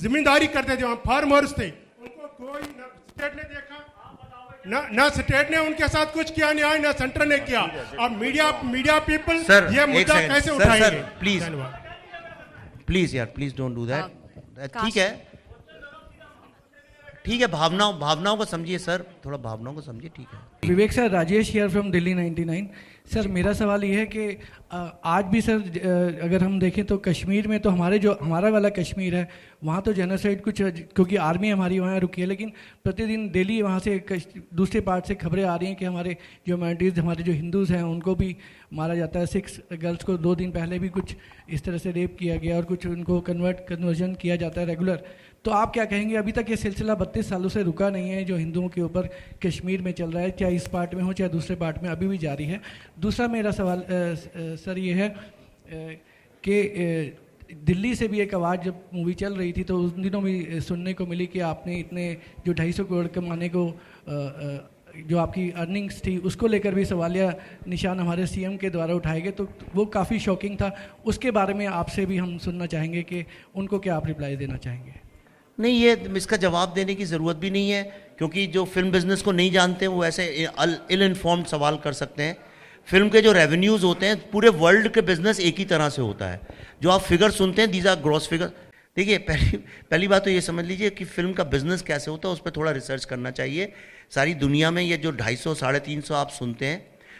ज़िम्मेदारी 0.00 0.46
करते 0.48 0.76
थे 0.76 0.82
वहाँ 0.82 1.00
फार्मर्स 1.06 1.52
थे, 1.52 1.68
उनको 1.68 2.26
कोई 2.38 2.62
स्टेट 2.62 3.36
ने 3.36 3.42
देखा 3.44 3.73
ना 4.66 4.80
ना 4.92 5.08
स्टेट 5.10 5.50
ने 5.50 5.58
उनके 5.60 5.88
साथ 5.88 6.12
कुछ 6.12 6.30
किया 6.30 6.52
न्याय 6.52 6.78
ना 6.78 6.92
सेंटर 6.92 7.26
ने 7.26 7.38
किया। 7.40 7.62
और 8.00 8.10
मीडिया 8.12 8.50
मीडिया 8.64 8.98
पीपल 9.00 9.42
सर 9.44 9.68
ये 9.74 9.86
मुद्दा 9.86 10.20
कैसे 10.20 10.40
सर 10.40 10.54
उठाएँगे? 10.54 10.84
सर 10.84 11.00
प्लीज़ 11.20 11.44
प्लीज़ 12.86 13.16
यार 13.16 13.26
प्लीज़ 13.34 13.56
डोंट 13.56 13.74
डू 13.74 13.86
दैट 13.86 14.04
ठीक 14.74 14.96
है। 14.96 15.10
ठीक 17.24 17.40
है 17.40 17.46
भावनाओं 17.48 17.98
भावनाओं 17.98 18.36
को 18.36 18.44
समझिए 18.44 18.78
सर। 18.78 19.04
थोड़ा 19.24 19.38
भावनाओं 19.38 19.74
को 19.74 19.80
समझिए 19.82 20.10
ठीक 20.16 20.26
है। 20.32 20.68
Vivek 20.68 20.92
sir 20.92 21.10
Rajesh 21.10 21.50
here 21.52 21.68
from 21.70 21.90
Delhi 21.90 22.14
99 22.14 22.66
sir, 23.06 23.26
मेरा 23.28 23.52
सवाल 23.52 23.82
ये 23.84 23.98
है 23.98 24.04
कि 24.06 24.38
आज 25.04 25.24
भी 25.24 25.40
सर 25.40 26.20
अगर 26.22 26.42
हम 26.44 26.58
देखें 26.60 26.84
तो 26.84 26.96
कश्मीर 26.98 27.48
में 27.48 27.58
तो 27.60 27.70
हमारे 27.70 27.98
जो, 27.98 28.16
हमारा 28.22 28.48
वाला 28.50 28.68
कश्मीर 28.70 29.14
है, 29.14 29.28
वहाँ 29.64 29.82
तो 29.82 29.92
जेनोसाइड 29.92 30.40
कुछ 30.42 30.62
क्योंकि 30.62 31.16
आर्मी 31.18 31.50
हमारी 31.50 31.78
वहाँ 31.78 31.98
रुकी 32.00 32.20
है, 32.22 32.26
लेकिन 32.26 32.52
प्रतिदिन 32.84 33.28
डेली 33.30 33.60
वहाँ 33.62 33.78
से 33.78 33.98
दूसरे 34.54 34.80
पार्ट 34.80 35.06
से 35.06 35.14
खबरें 35.14 35.44
आ 35.44 35.56
रही 35.56 35.68
हैं 35.68 35.76
कि 35.76 35.84
हमारे 35.84 36.16
जो 36.48 36.56
माइनॉरिटीज़ 36.56 37.00
हमारे 37.00 37.22
जो 37.22 37.32
हिंदूज़ 37.32 37.72
हैं, 37.72 37.82
उनको 37.82 38.14
भी 38.14 38.36
मारा 38.72 38.94
जाता 38.94 39.18
है। 39.18 39.26
सिक्स 39.26 39.60
गर्ल्स 39.72 40.04
को 40.04 40.16
दो 40.18 40.34
दिन 40.34 40.50
पहले 40.50 40.78
भी 40.78 40.88
कुछ 40.88 41.16
इस 41.50 41.64
तरह 41.64 41.78
से 41.78 41.92
रेप 41.92 42.16
किया 42.18 42.36
गया 42.36 42.56
और 42.56 42.64
कुछ 42.64 42.86
उनको 42.86 43.20
कन्वर्ट 43.22 43.60
कन्वर्जन 43.68 44.14
किया 44.14 44.36
जाता 44.36 44.60
है 44.60 44.66
रेगुलर 44.66 45.04
तो 45.44 45.50
आप 45.50 45.72
क्या 45.72 45.84
कहेंगे? 45.84 46.14
अभी 46.16 46.32
तक 46.32 46.46
ये 46.50 46.56
सिलसिला 46.56 46.94
बत्तीस 46.94 47.28
सालों 47.28 47.48
से 47.48 47.62
रुका 47.62 47.88
नहीं 47.90 48.10
है 48.10 48.24
जो 48.24 48.36
हिंदुओं 48.36 48.68
के 48.68 48.80
ऊपर 48.80 49.08
कश्मीर 49.46 49.82
में 49.82 49.90
चल 49.92 50.10
रहा 50.10 50.22
है 50.22 50.30
चाहे 50.30 50.54
इस 50.56 50.68
पार्ट 50.68 50.94
में 50.94 51.02
हो 51.02 51.12
चाहे 51.12 51.30
दूसरे 51.30 51.56
पार्ट 51.56 51.82
में 51.82 51.88
अभी 51.90 52.06
भी 52.06 52.18
जारी 52.18 52.44
है। 52.44 52.60
दूसरा 53.00 53.28
मेरा 53.28 53.50
सवाल 53.50 53.80
अ, 53.80 54.14
सर 54.56 54.78
ये 54.78 54.94
है 54.94 55.08
कि 56.44 57.16
दिल्ली 57.64 57.94
से 57.94 58.08
भी 58.08 58.20
एक 58.20 58.34
आवाज़ 58.34 58.60
जब 58.60 58.80
मूवी 58.94 59.14
चल 59.14 59.34
रही 59.36 59.52
थी 59.52 59.62
तो 59.64 59.78
उन 59.78 60.02
दिनों 60.02 60.22
अ, 60.22 60.60
सुनने 60.60 60.92
को 60.94 61.06
मिली 61.06 61.26
कि 61.26 61.40
आपने 61.44 61.76
इतने 61.78 62.16
जो 62.46 62.52
ढाई 62.52 62.72
सौ 62.72 62.84
करोड़ 62.84 63.06
कमाने 63.12 63.48
को 63.48 63.66
अ, 63.68 63.74
अ, 64.08 64.70
जो 65.06 65.18
आपकी 65.18 65.48
अर्निंग्स 65.50 66.00
थी 66.06 66.16
उसको 66.18 66.46
लेकर 66.46 66.74
भी 66.74 66.84
सवालिया 66.84 67.32
निशान 67.68 68.00
हमारे 68.00 68.26
सीएम 68.26 68.56
के 68.56 68.70
द्वारा 68.70 68.94
उठाए 68.94 69.20
गए 69.20 69.30
तो 69.30 69.48
वो 69.74 69.86
काफ़ी 69.92 70.18
शॉकिंग 70.18 70.56
था। 70.56 70.74
उसके 71.06 71.30
बारे 71.30 71.54
में 71.54 71.66
आपसे 71.66 72.06
भी 72.06 72.16
हम 72.16 72.36
सुनना 72.38 72.66
चाहेंगे 72.66 73.02
कि 73.02 73.24
उनको 73.56 73.78
क्या 73.78 73.96
आप 73.96 74.06
रिप्लाई 74.06 74.36
देना 74.36 74.56
चाहेंगे? 74.56 75.03
नहीं, 75.58 75.80
ये 75.80 75.92
इसका 76.16 76.36
जवाब 76.38 76.72
देने 76.74 76.94
की 76.94 77.04
ज़रूरत 77.04 77.36
भी 77.36 77.50
नहीं 77.50 77.70
है, 77.70 77.82
क्योंकि 78.18 78.46
जो 78.46 78.64
फ़िल्म 78.64 78.90
बिज़नेस 78.92 79.22
को 79.22 79.32
नहीं 79.32 79.50
जानते, 79.52 79.86
वो 79.86 80.04
ऐसे 80.04 80.26
इल 80.90 81.02
इन्फॉर्म्ड 81.02 81.46
सवाल 81.46 81.76
कर 81.84 81.92
सकते 81.92 82.22
हैं। 82.22 82.36
फ़िल्म 82.88 83.08
के 83.08 83.20
जो 83.20 83.32
रेवेन्यूज़ 83.32 83.84
होते 83.84 84.06
हैं, 84.06 84.16
पूरे 84.30 84.48
वर्ल्ड 84.56 84.88
के 84.94 85.00
बिज़नेस 85.02 85.40
एक 85.40 85.58
ही 85.58 85.64
तरह 85.64 85.88
से 85.88 86.02
होता 86.02 86.28
है। 86.28 86.40
जो 86.82 86.90
आप 86.90 87.00
फिगर 87.02 87.30
सुनते 87.32 87.62
हैं 87.62 87.70
दीज 87.70 87.86
आर 87.86 87.96
ग्रॉस 87.98 88.28
फिगर 88.28 88.50
देखिए, 88.96 89.18
पहली 89.20 89.56
पहली 89.90 90.08
बात 90.08 90.24
तो 90.24 90.30
ये 90.30 90.40
समझ 90.40 90.64
लीजिए 90.64 90.90
कि 90.90 91.04
फ़िल्म 91.04 91.32
का 91.32 91.44
बिज़नेस 91.44 91.82
कैसे 91.82 92.10
होता 92.10 92.28
है, 92.28 92.34
उस 92.34 92.40
पर 92.40 92.50
थोड़ा 92.50 92.70
रिसर्च 92.72 93.04
करना 93.04 93.30
चाहिए। 93.32 93.72
सारी 94.14 94.34
दुनिया 94.36 94.70
में 94.70 94.82
ये 94.82 94.96
जो 94.96 95.10
ढाई 95.12 95.36
सौ, 95.36 95.54
साढ़े 95.54 95.80
तीन 95.80 96.00
सौ 96.00 96.14
आप 96.14 96.30
सुनते 96.30 96.66
हैं, 96.66 96.78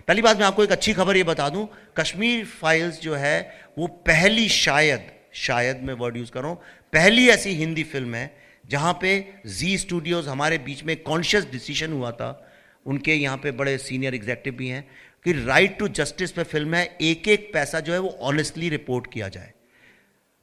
पहली 0.08 0.22
बात 0.22 0.38
मैं 0.38 0.46
आपको 0.46 0.64
एक 0.64 0.72
अच्छी 0.72 0.92
खबर 0.92 1.16
ये 1.16 1.22
बता 1.24 1.48
दूँ, 1.48 1.66
कश्मीर 1.98 2.44
फाइल्स 2.52 3.00
जो 3.00 3.14
है, 3.14 3.56
वो 3.78 3.86
पहली 3.86 4.48
शायद 4.48 5.10
शायद 5.34 5.82
मैं 5.82 5.94
वर्ड 5.94 6.16
यूज़ 6.16 6.30
कर 6.32 6.40
रहा 6.40 6.50
हूँ। 6.50 6.58
पहली 6.92 7.28
ऐसी 7.28 7.50
हिंदी 7.50 7.82
फ़िल्म 7.84 8.14
है, 8.14 8.36
जहाँ 8.64 8.98
पे 9.00 9.18
जी 9.46 9.76
स्टूडियोज़ 9.78 10.28
हमारे 10.28 10.58
बीच 10.58 10.84
में 10.84 10.96
कॉन्शियस 10.96 11.44
डिसीज़न 11.44 11.92
हुआ 11.92 12.10
था। 12.10 12.50
उनके 12.86 13.14
यहाँ 13.14 13.36
पे 13.36 13.50
बड़े 13.50 13.76
सीनियर 13.78 14.14
एग्जेक्टिव 14.14 14.54
भी 14.54 14.68
हैं 14.68 14.86
कि 15.24 15.32
राइट 15.44 15.78
टू 15.78 15.88
जस्टिस 15.88 16.32
पे 16.32 16.42
फ़िल्म 16.42 16.74
है 16.74 16.84
एक 17.00 17.28
एक 17.28 17.50
पैसा 17.54 17.80
जो 17.80 17.92
है 17.92 17.98
वो 17.98 18.08
ऑनेस्टली 18.22 18.68
रिपोर्ट 18.68 19.12
किया 19.12 19.28
जाए। 19.28 19.52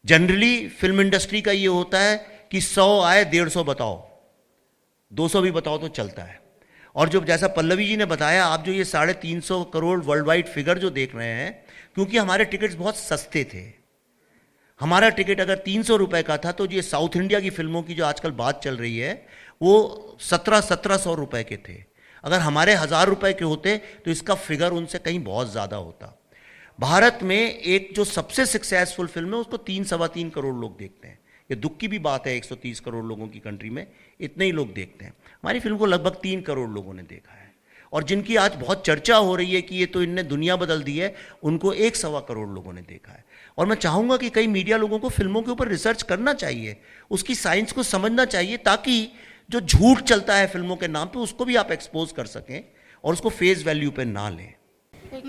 जनरली 0.05 0.67
फ़िल्म 0.69 1.01
इंडस्ट्री 1.01 1.41
का 1.41 1.51
ये 1.51 1.67
होता 1.67 1.99
है 1.99 2.17
कि 2.51 2.61
सौ 2.61 3.01
आए, 3.01 3.25
डेढ़ 3.25 3.49
सौ 3.49 3.63
बताओ। 3.63 4.09
दो 5.11 5.27
सौ 5.27 5.41
भी 5.41 5.51
बताओ 5.51 5.77
तो 5.77 5.87
चलता 5.87 6.23
है। 6.23 6.39
और 6.95 7.09
जो 7.09 7.23
जैसा 7.23 7.47
पल्लवी 7.47 7.85
जी 7.85 7.97
ने 7.97 8.05
बताया, 8.05 8.45
आप 8.45 8.65
जो 8.65 8.71
ये 8.71 8.83
साढ़े 8.83 9.13
तीन 9.13 9.39
सौ 9.39 9.63
करोड़ 9.63 9.99
वर्ल्ड 9.99 10.25
वाइड 10.25 10.47
फिगर 10.47 10.77
जो 10.77 10.89
देख 10.89 11.15
रहे 11.15 11.27
हैं, 11.27 11.51
क्योंकि 11.95 12.17
हमारे 12.17 12.45
टिकट्स 12.45 12.75
बहुत 12.75 12.97
सस्ते 12.97 13.43
थे। 13.43 13.80
हमारा 14.81 15.09
टिकट 15.11 15.39
अगर 15.39 15.57
तीन 15.59 15.83
सौ 15.83 15.95
रुपए 15.97 16.21
का 16.23 16.37
था 16.37 16.51
तो 16.51 16.65
ये 16.67 16.81
साउथ 16.81 17.15
इंडिया 17.17 17.39
की 17.39 17.49
फ़िल्मों 17.51 17.81
की 17.83 17.93
जो 17.93 18.05
आजकल 18.05 18.31
बात 18.33 18.61
चल 18.63 18.77
रही 18.77 18.97
है, 18.97 19.13
वो 19.61 20.17
सत्रह 20.21 20.61
सत्रह 20.61 20.97
सौ 20.99 21.13
रुपए 21.15 21.43
के 21.43 21.57
थे। 21.59 21.83
अगर 22.23 22.39
हमारे 22.39 22.73
हज़ार 22.75 23.07
रुपए 23.07 23.33
के 23.33 23.45
होते 23.45 23.77
तो 24.05 24.11
इसका 24.11 24.35
फिगर 24.37 24.71
उनसे 24.73 24.99
कहीं 24.99 25.23
बहुत 25.23 25.51
ज़्यादा 25.51 25.77
होता। 25.77 26.17
भारत 26.79 27.19
में 27.23 27.37
एक 27.37 27.91
जो 27.95 28.03
सबसे 28.05 28.45
सक्सेसफुल 28.47 29.07
फ़िल्म 29.07 29.33
है, 29.33 29.39
उसको 29.39 29.57
तीन 29.59 29.83
सवा 29.83 30.07
तीन 30.09 30.29
करोड़ 30.29 30.55
लोग 30.55 30.77
देखते 30.77 31.07
हैं। 31.07 31.19
ये 31.49 31.55
दुख 31.57 31.77
की 31.77 31.87
भी 31.87 31.99
बात 31.99 32.27
है 32.27 32.35
130 32.35 32.79
करोड़ 32.79 33.03
लोगों 33.05 33.27
की 33.27 33.39
कंट्री 33.39 33.69
में, 33.69 33.85
इतने 34.19 34.45
ही 34.45 34.51
लोग 34.51 34.73
देखते 34.73 35.05
हैं। 35.05 35.13
हमारी 35.23 35.59
फ़िल्म 35.59 35.77
को 35.77 35.85
लगभग 35.85 36.15
तीन 36.21 36.41
करोड़ 36.41 36.69
लोगों 36.69 36.93
ने 36.93 37.03
देखा 37.03 37.33
है। 37.33 37.49
और 37.93 38.03
जिनकी 38.03 38.35
आज 38.37 38.55
बहुत 38.55 38.85
चर्चा 38.85 39.15
हो 39.17 39.35
रही 39.35 39.53
है 39.53 39.61
कि 39.61 39.75
ये 39.75 39.85
तो 39.85 40.03
इनने 40.03 40.23
दुनिया 40.25 40.55
बदल 40.55 40.83
दी 40.83 40.97
है, 40.97 41.13
उनको 41.43 41.73
एक 41.73 41.95
सवा 41.95 42.19
करोड़ 42.21 42.47
लोगों 42.49 42.73
ने 42.73 42.81
देखा 42.81 43.11
है। 43.11 43.23
और 43.57 43.65
मैं 43.67 43.75
चाहूँगा 43.75 44.17
कि 44.17 44.29
कई 44.35 44.47
मीडिया 44.47 44.77
लोगों 44.77 44.99
को 44.99 45.09
फ़िल्मों 45.09 45.41
के 45.41 45.51
ऊपर 45.51 45.67
रिसर्च 45.67 46.03
करना 46.11 46.33
चाहिए 46.33 46.75
उसकी 47.11 47.35
साइंस 47.35 47.71
को 47.71 47.83
समझना 47.83 48.25
चाहिए 48.25 48.57
ताकि 48.69 48.95
जो 49.51 49.59
झूठ 49.61 50.01
चलता 50.01 50.35
है 50.35 50.47
फ़िल्मों 50.47 50.75
के 50.75 50.87
नाम 50.87 51.07
पे 51.13 51.19
उसको 51.19 51.45
भी 51.45 51.55
आप 51.63 51.71
एक्सपोज 51.71 52.11
कर 52.17 52.25
सकें 52.33 52.61
और 53.03 53.13
उसको 53.13 53.29
फेस 53.29 53.63
वैल्यू 53.65 53.91
पे 53.91 54.05
ना 54.05 54.29
लें 54.29 54.53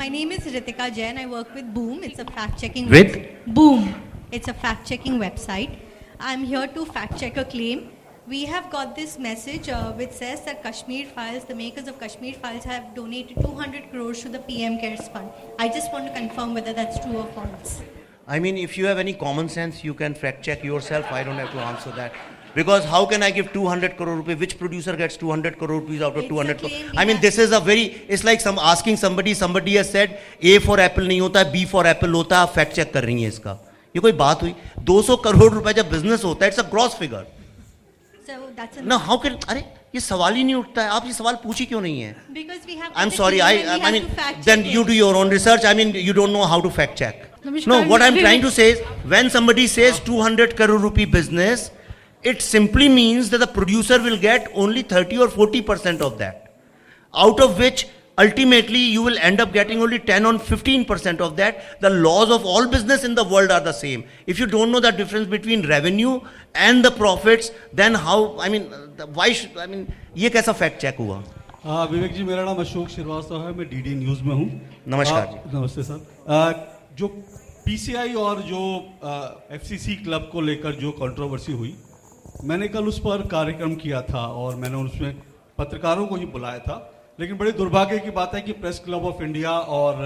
My 0.01 0.09
name 0.09 0.31
is 0.31 0.45
Ritika 0.55 0.95
Jain. 0.97 1.17
I 1.19 1.27
work 1.27 1.55
with 1.55 1.71
Boom. 1.75 2.05
It's 2.05 2.21
a 2.21 2.25
fact 2.25 2.61
checking 2.61 2.89
With? 2.89 3.17
Boom. 3.49 3.89
It's 4.31 4.47
a 4.47 4.55
fact 4.55 4.87
checking 4.91 5.19
website. 5.19 5.73
I'm 6.21 6.45
here 6.45 6.69
to 6.77 6.85
fact 6.87 7.19
check 7.19 7.37
a 7.37 7.45
claim. 7.45 7.81
We 8.29 8.45
have 8.45 8.71
got 8.71 8.95
this 8.95 9.19
message 9.19 9.69
uh, 9.69 9.93
which 9.95 10.13
says 10.13 10.45
that 10.45 10.63
Kashmir 10.63 11.07
Files, 11.07 11.45
the 11.45 11.57
makers 11.57 11.89
of 11.89 11.99
Kashmir 11.99 12.35
Files, 12.35 12.63
have 12.65 12.95
donated 12.95 13.41
200 13.41 13.91
crores 13.91 14.23
to 14.23 14.29
the 14.29 14.39
PM 14.39 14.79
Cares 14.79 15.09
Fund. 15.09 15.29
I 15.59 15.69
just 15.69 15.93
want 15.93 16.07
to 16.07 16.13
confirm 16.13 16.55
whether 16.55 16.73
that's 16.73 17.05
true 17.05 17.17
or 17.17 17.27
false. 17.35 17.81
I 18.29 18.39
mean, 18.39 18.57
if 18.57 18.79
you 18.79 18.87
have 18.87 18.99
any 18.99 19.13
common 19.13 19.49
sense, 19.49 19.83
you 19.83 19.95
can 19.95 20.15
fact 20.15 20.45
check 20.45 20.63
yourself. 20.63 21.11
I 21.11 21.25
don't 21.25 21.37
have 21.37 21.51
to 21.53 21.59
answer 21.59 21.91
that. 21.93 22.13
Because 22.55 22.85
how 22.85 23.07
can 23.07 23.23
I 23.23 23.31
give 23.31 23.53
200 23.53 23.97
crore 23.97 24.17
rupees? 24.17 24.37
Which 24.39 24.59
producer 24.59 24.95
gets 24.95 25.17
200 25.17 25.59
crore 25.59 25.81
rupees 25.81 26.03
out 26.03 26.17
of 26.17 26.29
200 26.29 26.59
crore? 26.59 26.71
I 26.97 27.05
mean, 27.05 27.21
this 27.21 27.39
is 27.39 27.53
a 27.53 27.59
very, 27.61 28.05
it's 28.09 28.25
like 28.25 28.41
some 28.41 28.59
asking 28.59 28.99
somebody, 28.99 29.35
somebody 29.35 29.75
has 29.77 29.91
said, 29.91 30.21
A 30.41 30.59
for 30.59 30.79
apple 30.79 31.07
नहीं 31.09 31.21
होता 31.21 31.51
B 31.53 31.65
for 31.65 31.85
apple 31.85 32.15
होता 32.15 32.37
है, 32.37 32.43
आप 32.43 32.55
fact 32.55 32.75
check 32.77 32.93
कर 32.93 33.05
रही 33.05 33.23
हैं 33.23 33.29
इसका. 33.29 33.59
ये 33.97 34.01
कोई 34.01 34.13
बात 34.13 34.43
हुई 34.43 34.55
200 34.89 35.17
करोड़ 35.25 35.53
रुपए 35.53 35.73
जब 35.75 35.91
बिज़नेस 35.91 36.25
होता 36.25 36.45
है 36.45 36.51
it's 36.51 36.59
a 36.61 36.69
gross 36.71 36.95
figure 36.99 37.27
So 38.29 38.37
that's 38.57 38.79
a 38.79 38.83
ना 38.83 38.97
हाउ 39.09 39.19
कैन 39.23 39.39
अरे 39.49 39.65
ये 39.95 40.01
सवाल 40.01 40.35
ही 40.35 40.45
नहीं 40.45 40.55
उठता 40.55 40.83
है 40.83 40.91
आप 40.91 41.07
ये 41.07 41.13
सवाल 41.13 41.35
पूछी 41.43 41.67
क्यों 41.67 41.81
नहीं 41.81 42.01
है 42.01 42.15
I 42.97 43.03
am 43.03 43.11
sorry 43.17 43.41
I 43.49 43.63
I 43.63 43.93
mean 43.93 44.09
then 44.47 44.63
do 44.87 44.95
your 45.01 45.15
own 45.17 45.29
research 45.37 45.65
i 45.65 45.75
mean 45.75 45.93
you 46.09 46.15
don't 46.21 46.33
know 46.39 46.47
how 46.55 46.61
to 46.61 46.71
fact 46.71 46.97
check 46.97 47.17
Namaskar, 47.17 47.32
no 47.45 47.83
what 47.87 48.03
i'm 48.03 48.17
trying 48.19 48.41
to 48.41 48.51
say 48.51 48.71
is 48.73 48.81
when 49.13 49.29
somebody 49.31 49.67
says 49.67 49.99
200 50.01 50.57
crore 50.57 50.79
rupee 50.79 51.05
business 51.05 51.71
it 52.23 52.41
simply 52.41 52.89
means 52.89 53.31
that 53.31 53.39
the 53.39 53.47
producer 53.47 54.01
will 54.01 54.17
get 54.17 54.49
only 54.55 54.83
30 54.83 55.19
or 55.19 55.29
40 55.29 55.63
percent 55.63 56.01
of 56.01 56.19
that 56.19 56.55
out 57.15 57.41
of 57.41 57.59
which 57.59 57.89
ultimately 58.19 58.79
you 58.79 59.03
will 59.03 59.19
end 59.19 59.41
up 59.41 59.53
getting 59.53 59.83
only 59.83 59.99
10 59.99 60.27
or 60.27 60.39
15 60.39 60.85
percent 60.85 61.21
of 61.21 61.37
that 61.37 61.81
the 61.81 61.91
laws 61.91 62.31
of 62.31 62.47
all 62.47 62.69
business 62.69 63.05
in 63.05 63.15
the 63.15 63.25
world 63.25 63.51
are 63.51 63.61
the 63.61 63.73
same 63.73 64.05
if 64.27 64.39
you 64.39 64.47
don't 64.47 64.71
know 64.71 64.81
the 64.81 64.93
difference 64.93 65.27
between 65.27 65.67
revenue 65.67 66.21
and 66.55 66.85
the 66.85 66.91
profits 66.91 67.51
then 67.73 67.95
how 67.95 68.39
i 68.39 68.49
mean 68.49 68.67
why 69.21 69.33
should 69.33 69.57
i 69.59 69.67
mean 69.75 69.87
ये 70.23 70.29
कैसा 70.31 70.53
fact 70.53 70.81
check 70.81 70.97
हुआ 71.01 71.23
हाँ 71.65 71.85
विवेक 71.91 72.13
जी 72.15 72.23
मेरा 72.29 72.45
नाम 72.45 72.57
अशोक 72.61 72.89
श्रीवास्तव 72.89 73.47
है 73.47 73.53
मैं 73.59 73.69
DD 73.71 73.95
news 73.95 74.23
में 74.23 74.35
हूँ 74.35 74.47
नमस्कार 74.95 75.27
आ, 75.27 75.51
नमस्ते 75.55 75.83
सर 75.83 76.71
जो 76.99 77.09
पीसीआई 77.65 78.15
और 78.17 78.41
जो 78.43 78.61
एफसीसी 79.53 79.95
क्लब 79.97 80.29
को 80.33 80.41
लेकर 80.41 80.73
जो 80.77 80.91
कंट्रोवर्सी 80.93 81.53
हुई, 81.53 81.75
मैंने 82.45 82.69
कल 82.69 82.85
उस 82.85 82.99
पर 83.01 83.27
कार्यक्रम 83.29 83.75
किया 83.77 84.01
था 84.03 84.27
और 84.37 84.57
मैंने 84.57 84.77
उसमें 84.79 85.15
पत्रकारों 85.59 86.07
को 86.07 86.17
ही 86.17 86.27
बुलाया 86.29 86.59
था। 86.59 86.77
लेकिन 87.19 87.37
बड़े 87.39 87.53
दुर्भाग्य 87.53 87.99
की 87.99 88.11
बात 88.11 88.35
है 88.35 88.41
कि 88.41 88.53
प्रेस 88.55 88.83
क्लब 88.85 89.05
ऑफ़ 89.07 89.23
इंडिया 89.23 89.51
और 89.51 90.05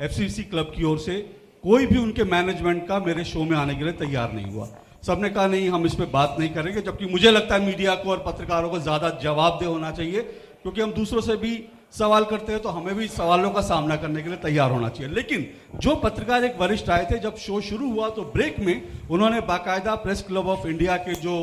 एफसीसी 0.00 0.42
क्लब 0.44 0.72
की 0.76 0.84
ओर 0.84 0.98
से 0.98 1.20
कोई 1.64 1.86
भी 1.86 1.98
उनके 1.98 2.24
मैनेजमेंट 2.26 2.86
का 2.88 2.98
मेरे 3.00 3.24
शो 3.24 3.44
में 3.44 3.56
आने 3.56 3.74
के 3.74 3.84
लिए 3.84 3.92
तैयार 3.94 4.32
नहीं 4.32 4.52
हुआ। 4.52 4.68
सबने 5.02 5.28
कहा, 5.30 5.46
नहीं, 5.46 5.68
हम 5.68 5.86
इस 5.86 5.94
पर 5.94 6.06
बात 6.08 6.36
नहीं 6.38 6.50
करेंगे। 6.50 6.80
जबकि 6.82 7.06
मुझे 7.06 7.30
लगता 7.30 7.54
है 7.54 7.66
मीडिया 7.66 7.94
को 7.94 8.10
और 8.10 8.22
पत्रकारों 8.26 8.70
को 8.70 8.78
ज़्यादा 8.80 9.10
जवाबदेह 9.22 9.68
होना 9.68 9.90
चाहिए, 9.92 10.22
क्योंकि 10.62 10.80
हम 10.80 10.92
दूसरों 10.92 11.20
से 11.20 11.36
भी 11.36 11.56
सवाल 11.94 12.24
करते 12.24 12.52
हैं 12.52 12.60
तो 12.62 12.68
हमें 12.68 12.94
भी 12.94 13.06
सवालों 13.08 13.50
का 13.50 13.60
सामना 13.62 13.96
करने 13.96 14.22
के 14.22 14.28
लिए 14.28 14.38
तैयार 14.38 14.70
होना 14.70 14.88
चाहिए। 14.88 15.12
लेकिन 15.14 15.46
जो 15.78 15.94
पत्रकार 15.96 16.44
एक 16.44 16.56
वरिष्ठ 16.60 16.88
आए 16.90 17.06
थे, 17.10 17.18
जब 17.18 17.36
शो 17.38 17.60
शुरू 17.62 17.90
हुआ 17.92 18.08
तो 18.10 18.22
ब्रेक 18.34 18.58
में 18.60 19.08
उन्होंने 19.10 19.40
बाकायदा 19.42 19.94
प्रेस 20.02 20.22
क्लब 20.22 20.48
ऑफ़ 20.48 20.66
इंडिया 20.68 20.96
के 20.98 21.14
जो 21.16 21.36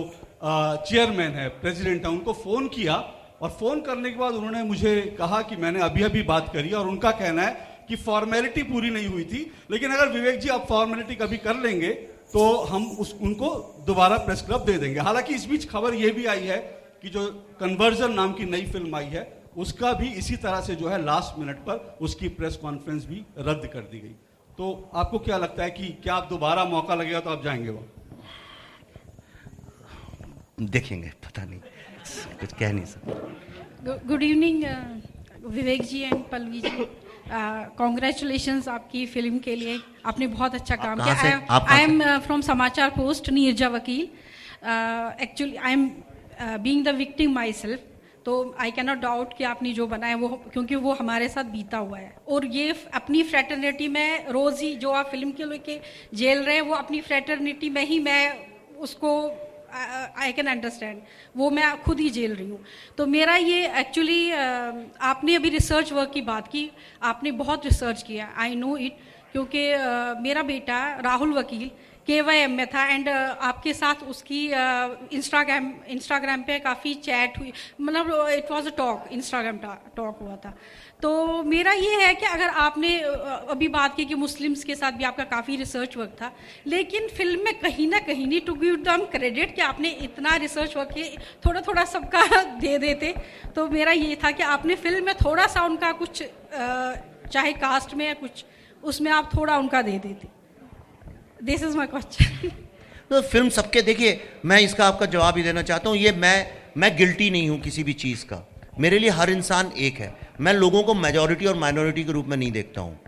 चेयरमैन 0.43 1.31
है, 1.31 1.47
प्रेसिडेंट 1.61 2.05
है, 2.05 2.11
उनको 2.11 2.33
फ़ोन 2.35 2.67
किया 2.67 2.95
और 3.41 3.49
फ़ोन 3.59 3.81
करने 3.81 4.11
के 4.11 4.19
बाद 4.19 4.33
उन्होंने 4.33 4.63
मुझे 4.63 4.95
कहा 5.17 5.41
कि 5.41 5.55
मैंने 5.57 5.81
अभी 5.81 6.03
अभी 6.03 6.21
बात 6.23 6.53
करी 6.53 6.71
और 6.71 6.87
उनका 6.87 7.11
कहना 7.19 7.41
है 7.41 7.85
कि 7.87 7.95
फॉर्मेलिटी 7.97 8.63
पूरी 8.63 8.89
नहीं 8.89 9.07
हुई 9.07 9.23
थी, 9.25 9.51
लेकिन 9.71 9.91
अगर 9.91 10.11
विवेक 10.11 10.39
जी 10.39 10.49
आप 10.49 10.65
फॉर्मेलिटी 10.67 11.15
कभी 11.15 11.37
कर 11.39 11.55
लेंगे 11.57 11.89
तो 12.33 12.41
हम 12.63 12.85
उस, 12.99 13.15
उनको 13.21 13.47
दोबारा 13.87 14.17
प्रेस 14.17 14.41
क्लब 14.41 14.65
दे 14.65 14.77
देंगे। 14.77 14.99
हालाँकि 14.99 15.35
इस 15.35 15.45
बीच 15.49 15.69
खबर 15.69 15.93
यह 15.95 16.13
भी 16.13 16.25
आई 16.25 16.45
है 16.45 16.57
कि 17.01 17.09
जो 17.09 17.29
कन्वर्जन 17.59 18.13
नाम 18.13 18.33
की 18.33 18.45
नई 18.45 18.65
फ़िल्म 18.67 18.95
आई 18.95 19.05
है 19.07 19.29
उसका 19.57 19.91
भी 19.93 20.07
इसी 20.13 20.35
तरह 20.37 20.61
से 20.61 20.75
जो 20.75 20.89
है 20.89 21.01
लास्ट 21.05 21.39
मिनट 21.39 21.57
पर 21.59 21.97
उसकी 22.01 22.27
प्रेस 22.29 22.55
कॉन्फ्रेंस 22.55 23.05
भी 23.05 23.23
रद्द 23.37 23.69
कर 23.73 23.81
दी 23.81 23.99
गई। 23.99 24.15
तो 24.57 24.91
आपको 24.93 25.19
क्या 25.19 25.37
लगता 25.37 25.63
है 25.63 25.71
कि 25.71 25.87
क्या 26.03 26.15
आप 26.15 26.27
दोबारा 26.29 26.65
मौका 26.65 26.95
लगेगा 26.95 27.19
तो 27.19 27.29
आप 27.29 27.43
जाएँगे 27.43 27.69
वहाँ? 27.69 27.87
देखेंगे 30.61 31.11
पता 31.25 31.45
नहीं। 31.45 31.59
कुछ 32.39 32.53
कह 32.53 32.71
नहीं 32.73 32.85
सकते। 32.85 34.07
Good 34.07 34.23
evening 34.23 34.63
Vivek 35.45 35.81
ji 35.81 35.99
and 36.01 36.23
Pallavi 36.31 36.61
ji 36.61 36.85
congratulation 37.77 38.61
आपकी 38.69 39.05
फ़िल्म 39.05 39.39
के 39.39 39.55
लिए। 39.55 39.79
आपने 40.05 40.27
बहुत 40.27 40.55
अच्छा 40.55 40.75
काम 40.75 40.99
किया। 40.99 41.59
I 41.69 41.83
am 41.83 42.19
from 42.19 42.41
Samachar 42.41 42.89
Post 42.89 43.29
Neerja 43.29 43.69
Vakil 43.69 44.09
actually 45.23 45.55
I 45.55 45.73
am 45.73 45.89
being 46.59 46.85
the 46.85 46.95
victim 46.95 47.33
myself 47.53 47.79
तो 48.25 48.55
आई 48.59 48.71
कैनॉट 48.71 48.97
डाउट 48.99 49.33
कि 49.37 49.43
आपने 49.43 49.71
जो 49.73 49.87
बनाया 49.87 50.15
वो, 50.15 50.27
क्योंकि 50.53 50.75
वो 50.77 50.93
हमारे 50.93 51.27
साथ 51.29 51.43
बीता 51.51 51.77
हुआ 51.77 51.97
है। 51.97 52.15
और 52.27 52.45
ये 52.47 52.73
अपनी 52.93 53.23
फ्रेटर्निटी 53.23 53.87
में 53.87 54.27
रोज 54.29 54.61
ही 54.61 54.75
जो 54.75 54.91
आप 54.91 55.09
फ़िल्म 55.11 55.31
के 55.31 55.45
लेके 55.45 55.79
जेल 56.13 56.43
रहे 56.43 56.55
हैं, 56.55 56.61
वो 56.61 56.75
अपनी 56.75 57.01
फ्रेटर्निटी 57.01 57.69
में 57.69 57.85
ही 57.85 57.99
मैं 57.99 58.49
उसको 58.79 59.11
आई 59.71 60.31
कैन 60.31 60.47
अंडरस्टैंड 60.47 61.01
वो 61.37 61.49
मैं 61.49 61.65
खुद 61.81 61.99
ही 61.99 62.09
जेल 62.09 62.33
रही 62.35 62.49
हूँ। 62.49 62.63
तो 62.97 63.05
मेरा 63.07 63.35
ये 63.35 63.67
एक्चुअली 63.79 64.31
आपने 64.31 65.35
अभी 65.35 65.49
रिसर्च 65.49 65.91
वर्क 65.93 66.11
की 66.13 66.21
बात 66.23 66.47
की, 66.47 66.69
आपने 67.03 67.31
बहुत 67.33 67.65
रिसर्च 67.65 68.03
किया 68.03 68.33
आई 68.37 68.55
नो 68.55 68.75
इट 68.77 68.97
क्योंकि 69.31 69.67
मेरा 70.21 70.43
बेटा 70.43 70.79
राहुल 71.01 71.33
वकील 71.33 71.69
के 72.07 72.21
वाई 72.21 72.37
एम 72.37 72.51
में 72.51 72.65
था 72.67 72.85
एंड 72.87 73.09
आपके 73.09 73.73
साथ 73.73 74.03
उसकी 74.09 74.45
इंस्टाग्राम 75.15 75.71
इंस्टाग्राम 75.89 76.41
पे 76.43 76.57
काफ़ी 76.59 76.93
चैट 77.05 77.37
हुई। 77.39 77.51
मतलब 77.81 78.29
it 78.29 78.51
was 78.51 78.67
a 78.67 78.75
talk 78.77 79.07
Instagram 79.11 79.57
talk 79.95 80.17
हुआ 80.21 80.35
था। 80.35 80.53
तो 81.01 81.11
मेरा 81.43 81.71
ये 81.73 82.01
है 82.01 82.13
कि 82.15 82.25
अगर 82.25 82.49
आपने 82.63 82.97
अभी 82.99 83.67
बात 83.67 83.95
की 83.95 84.05
कि 84.05 84.15
मुस्लिम्स 84.15 84.63
के 84.63 84.75
साथ 84.75 84.91
भी 84.91 85.03
आपका 85.03 85.23
काफ़ी 85.25 85.55
रिसर्च 85.55 85.97
वर्क 85.97 86.15
था, 86.21 86.31
लेकिन 86.67 87.07
फ़िल्म 87.17 87.43
में 87.45 87.59
कहीं 87.59 87.87
ना 87.89 87.99
कहीं 88.01 88.27
नहीं 88.27 88.41
टू 88.41 88.53
गिव 88.55 88.75
दम 88.83 89.05
क्रेडिट 89.11 89.55
कि 89.55 89.61
आपने 89.61 89.89
इतना 90.01 90.35
रिसर्च 90.37 90.75
वर्क 90.77 90.91
किया 90.93 91.21
थोड़ा 91.45 91.61
थोड़ा 91.61 91.85
सबका 91.85 92.25
दे 92.61 92.77
देते। 92.79 93.13
तो 93.55 93.67
मेरा 93.69 93.91
ये 93.91 94.15
था 94.23 94.31
कि 94.31 94.43
आपने 94.49 94.75
फ़िल्म 94.77 95.05
में 95.05 95.15
थोड़ा 95.15 95.47
सा 95.47 95.65
उनका 95.65 95.91
कुछ 95.93 96.23
चाहे 96.53 97.53
कास्ट 97.55 97.93
में 97.93 98.05
या 98.07 98.13
कुछ, 98.15 98.45
उसमें 98.83 99.11
आप 99.11 99.29
थोड़ा 99.35 99.57
उनका 99.57 99.81
दे 99.81 99.97
देते। 99.99 100.40
दिस 101.41 101.63
इज़ 101.63 101.77
माई 101.77 101.87
क्वेश्चन 101.87 102.49
तो 103.09 103.21
फ़िल्म 103.21 103.49
सबके, 103.49 103.81
देखिए, 103.81 104.19
मैं 104.45 104.59
इसका 104.61 104.85
आपका 104.85 105.05
जवाब 105.05 105.37
ही 105.37 105.43
देना 105.43 105.61
चाहता 105.61 105.89
हूँ, 105.89 105.97
ये 105.97 106.11
मैं 106.13 106.47
मैं 106.77 106.95
गिल्टी 106.97 107.29
नहीं 107.29 107.49
हूँ 107.49 107.59
किसी 107.61 107.83
भी 107.83 107.93
चीज़ 107.95 108.23
का। 108.25 108.47
मेरे 108.79 108.99
लिए 108.99 109.09
हर 109.09 109.29
इंसान 109.29 109.71
एक 109.77 109.97
है। 109.99 110.15
मैं 110.41 110.53
लोगों 110.53 110.83
को 110.83 110.93
मेजॉरिटी 110.93 111.45
और 111.45 111.55
माइनॉरिटी 111.57 112.03
के 112.03 112.11
रूप 112.11 112.27
में 112.27 112.37
नहीं 112.37 112.51
देखता 112.51 112.81
हूँ। 112.81 112.99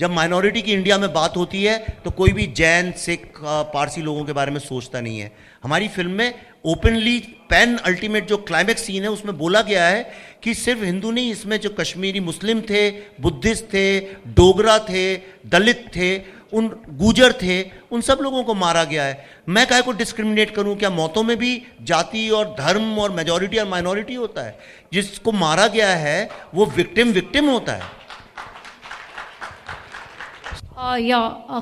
जब 0.00 0.10
माइनॉरिटी 0.10 0.62
की 0.62 0.72
इंडिया 0.72 0.98
में 0.98 1.12
बात 1.12 1.36
होती 1.36 1.62
है 1.64 1.78
तो 2.04 2.10
कोई 2.12 2.32
भी 2.32 2.46
जैन, 2.56 2.92
सिख 2.92 3.32
पारसी 3.42 4.02
लोगों 4.02 4.24
के 4.24 4.32
बारे 4.32 4.52
में 4.52 4.60
सोचता 4.60 5.00
नहीं 5.00 5.18
है। 5.18 5.32
हमारी 5.62 5.88
फ़िल्म 5.88 6.10
में 6.12 6.34
ओपनली 6.66 7.18
पेन 7.50 7.76
अल्टीमेट 7.76 8.26
जो 8.28 8.36
क्लाइमेक्स 8.38 8.82
सीन 8.82 9.02
है, 9.02 9.10
उसमें 9.10 9.36
बोला 9.38 9.62
गया 9.62 9.86
है 9.86 10.02
कि 10.42 10.54
सिर्फ़ 10.54 10.84
हिंदू 10.84 11.10
नहीं, 11.10 11.30
इसमें 11.32 11.58
जो 11.60 11.70
कश्मीरी 11.70 12.20
मुस्लिम 12.22 12.60
थे, 12.60 12.90
बुद्धिस्ट 13.20 13.64
थे, 13.64 14.00
डोगरा 14.34 14.78
थे, 14.88 15.16
दलित 15.46 15.86
थे 15.96 16.39
उन 16.54 16.68
गुजर 16.90 17.32
थे, 17.32 17.62
उन 17.92 18.00
सब 18.00 18.18
लोगों 18.22 18.42
को 18.44 18.54
मारा 18.54 18.84
गया 18.84 19.04
है। 19.04 19.24
मैं 19.48 19.66
कहे 19.66 19.82
को 19.82 19.92
डिस्क्रिमिनेट 19.92 20.54
करूँ? 20.54 20.76
क्या 20.76 20.90
मौतों 20.90 21.22
में 21.22 21.36
भी 21.36 21.62
जाति 21.82 22.28
और 22.30 22.56
धर्म 22.60 22.98
और 22.98 23.10
मेजोरिटी 23.10 23.56
और 23.56 23.68
माइनॉरिटी 23.68 24.14
होता 24.14 24.42
है? 24.42 24.58
जिसको 24.92 25.32
मारा 25.32 25.66
गया 25.66 25.88
है, 25.88 26.30
वो 26.54 26.66
विक्टिम 26.66 27.08
विक्टिम 27.08 27.50
होता 27.50 27.72
है। 27.72 28.00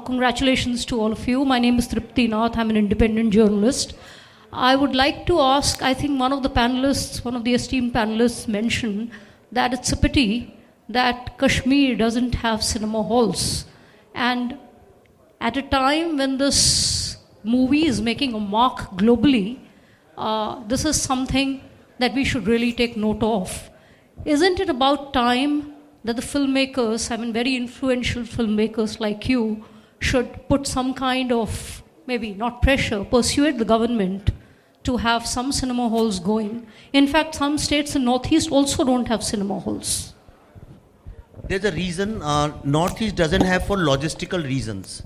Congratulation 0.07 0.77
to 0.89 1.01
all 1.01 1.13
of 1.13 1.31
you 1.31 1.45
my 1.45 1.61
name 1.61 1.81
Tripti 1.81 2.29
Nath 2.29 2.57
I 2.57 2.65
am 2.65 2.71
an 2.71 2.77
independent 2.77 3.33
journalist 3.33 3.97
I 4.55 4.75
would 4.75 4.95
like 4.95 5.25
to 5.29 5.39
ask 5.39 5.83
I 5.83 5.95
think 5.95 6.21
one 6.21 6.33
of 6.33 6.41
the 6.41 6.47
panelist 6.47 7.27
one 7.27 7.37
of 7.37 7.43
the 7.43 7.91
panelist 7.95 8.49
mention 8.49 9.09
that 9.55 9.73
it's 9.73 9.95
pity 9.95 10.53
that 10.91 11.31
Kashmir 11.41 11.95
doesn't 11.95 12.37
have 12.37 12.57
cinema 12.57 12.99
halls 12.99 13.67
and 14.17 14.53
at 15.41 15.57
a 15.57 15.63
time 15.63 16.17
when 16.19 16.39
this 16.39 17.17
movie 17.45 17.87
is 17.87 18.01
making 18.01 18.35
a 18.35 18.41
mark 18.41 18.79
globally, 18.97 19.59
uh, 20.17 20.61
this 20.67 20.85
is 20.85 21.01
something 21.01 21.63
that 21.99 22.15
we 22.15 22.25
should 22.25 22.47
really 22.47 22.73
take 22.73 22.97
note 22.97 23.23
of. 23.23 23.71
Isn't 24.25 24.61
it 24.61 24.69
about 24.69 25.13
time 25.13 25.75
that 26.05 26.17
the 26.17 26.23
filmmakers, 26.23 27.11
I 27.11 27.17
mean, 27.17 27.33
very 27.33 27.57
influential 27.57 28.23
filmmakers 28.23 28.99
like 29.01 29.29
you, 29.29 29.65
should 30.01 30.49
put 30.49 30.67
some 30.67 30.95
kind 30.95 31.33
of 31.33 31.83
maybe 32.07 32.35
not 32.35 32.63
pressure, 32.63 33.05
persuade 33.05 33.59
the 33.59 33.65
government 33.65 34.31
to 34.85 34.97
have 34.97 35.27
some 35.27 35.53
cinema 35.53 35.89
halls 35.89 36.19
going? 36.19 36.67
In 36.93 37.07
fact, 37.07 37.35
some 37.37 37.59
states 37.59 37.95
in 37.95 38.05
Northeast 38.05 38.51
also 38.51 38.85
don't 38.85 39.07
have 39.07 39.23
cinema 39.23 39.59
halls. 39.61 40.15
There's 41.49 41.65
a 41.65 41.73
reason 41.73 42.23
uh, 42.23 42.53
Northeast 42.65 43.17
doesn't 43.17 43.43
have 43.43 43.67
for 43.67 43.77
logistical 43.77 44.45
reasons 44.45 45.03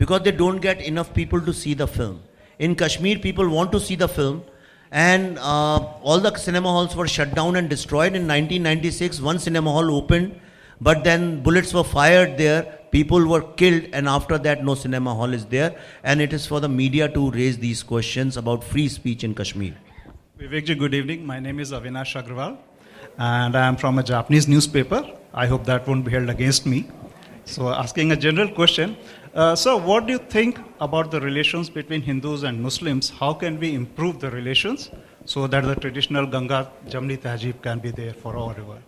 because 0.00 0.22
they 0.22 0.32
don't 0.32 0.60
get 0.66 0.80
enough 0.80 1.12
people 1.12 1.40
to 1.48 1.52
see 1.52 1.74
the 1.74 1.86
film. 1.86 2.22
In 2.58 2.74
Kashmir, 2.74 3.18
people 3.18 3.48
want 3.48 3.70
to 3.72 3.78
see 3.78 3.96
the 3.96 4.08
film, 4.08 4.42
and 4.90 5.38
uh, 5.38 5.78
all 6.10 6.18
the 6.18 6.34
cinema 6.36 6.68
halls 6.68 6.96
were 6.96 7.06
shut 7.06 7.34
down 7.34 7.56
and 7.56 7.68
destroyed. 7.68 8.14
In 8.20 8.26
1996, 8.26 9.20
one 9.20 9.38
cinema 9.38 9.70
hall 9.70 9.94
opened, 9.94 10.40
but 10.80 11.04
then 11.04 11.42
bullets 11.42 11.74
were 11.74 11.84
fired 11.84 12.38
there. 12.38 12.62
People 12.90 13.26
were 13.26 13.42
killed, 13.62 13.84
and 13.92 14.08
after 14.08 14.38
that, 14.38 14.64
no 14.64 14.74
cinema 14.74 15.14
hall 15.14 15.34
is 15.34 15.44
there. 15.46 15.76
And 16.02 16.22
it 16.22 16.32
is 16.32 16.46
for 16.46 16.60
the 16.60 16.68
media 16.68 17.08
to 17.10 17.30
raise 17.32 17.58
these 17.58 17.82
questions 17.82 18.38
about 18.38 18.64
free 18.64 18.88
speech 18.88 19.22
in 19.22 19.34
Kashmir. 19.34 19.74
Vivekji, 20.38 20.78
good 20.78 20.94
evening. 20.94 21.26
My 21.26 21.38
name 21.38 21.60
is 21.60 21.72
Avinash 21.72 22.16
Agrawal, 22.22 22.56
and 23.18 23.54
I 23.54 23.66
am 23.68 23.76
from 23.76 23.98
a 23.98 24.02
Japanese 24.02 24.48
newspaper. 24.48 25.04
I 25.34 25.46
hope 25.46 25.66
that 25.66 25.86
won't 25.86 26.06
be 26.06 26.10
held 26.10 26.30
against 26.30 26.64
me. 26.64 26.86
So, 27.44 27.68
asking 27.68 28.12
a 28.12 28.16
general 28.16 28.48
question. 28.48 28.96
Uh, 29.32 29.54
so, 29.54 29.76
what 29.76 30.06
do 30.08 30.12
you 30.12 30.18
think 30.18 30.58
about 30.80 31.12
the 31.12 31.20
relations 31.20 31.70
between 31.70 32.02
Hindus 32.02 32.42
and 32.42 32.60
Muslims? 32.60 33.10
How 33.10 33.32
can 33.32 33.60
we 33.60 33.74
improve 33.74 34.18
the 34.18 34.28
relations 34.28 34.90
so 35.24 35.46
that 35.46 35.62
the 35.62 35.76
traditional 35.76 36.26
Ganga 36.26 36.72
Jamni 36.88 37.16
Tehzeeb 37.16 37.62
can 37.62 37.78
be 37.78 37.92
there 37.92 38.12
for 38.12 38.36
our 38.36 38.54
river? 38.54 38.78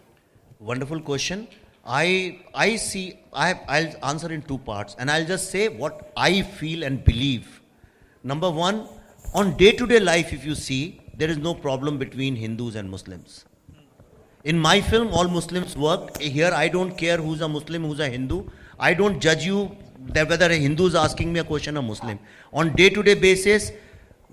Wonderful 0.59 1.01
question. 1.01 1.47
I 1.87 2.41
I 2.55 2.75
see. 2.75 3.21
I 3.33 3.55
I'll 3.69 4.11
answer 4.11 4.33
in 4.33 4.43
two 4.43 4.59
parts, 4.59 4.97
and 4.99 5.13
I'll 5.13 5.25
just 5.25 5.53
say 5.53 5.69
what 5.69 6.11
I 6.17 6.43
feel 6.43 6.83
and 6.83 7.05
believe. 7.05 7.61
Number 8.25 8.51
one, 8.51 8.89
on 9.35 9.57
day-to-day 9.57 10.01
life, 10.01 10.33
if 10.33 10.45
you 10.45 10.57
see, 10.57 11.01
there 11.17 11.31
is 11.31 11.39
no 11.39 11.55
problem 11.55 11.99
between 11.99 12.35
Hindus 12.35 12.75
and 12.75 12.91
Muslims. 12.91 13.45
In 14.43 14.59
my 14.59 14.81
film, 14.81 15.15
all 15.15 15.29
Muslims 15.29 15.77
work. 15.77 16.21
Here, 16.21 16.51
I 16.53 16.67
don't 16.67 16.99
care 16.99 17.19
who's 17.19 17.43
a 17.43 17.49
Muslim, 17.49 17.85
who's 17.85 18.01
a 18.01 18.09
Hindu. 18.09 18.49
I 18.81 18.93
don't 18.93 19.21
judge 19.21 19.45
you 19.47 19.77
that 20.09 20.29
whether 20.29 20.47
a 20.47 20.57
Hindu 20.57 20.87
is 20.87 20.95
asking 20.95 21.33
me 21.33 21.41
a 21.41 21.45
question 21.45 21.77
or 21.77 21.83
Muslim. 21.83 22.19
On 22.53 22.75
day-to-day 22.75 23.15
basis, 23.15 23.73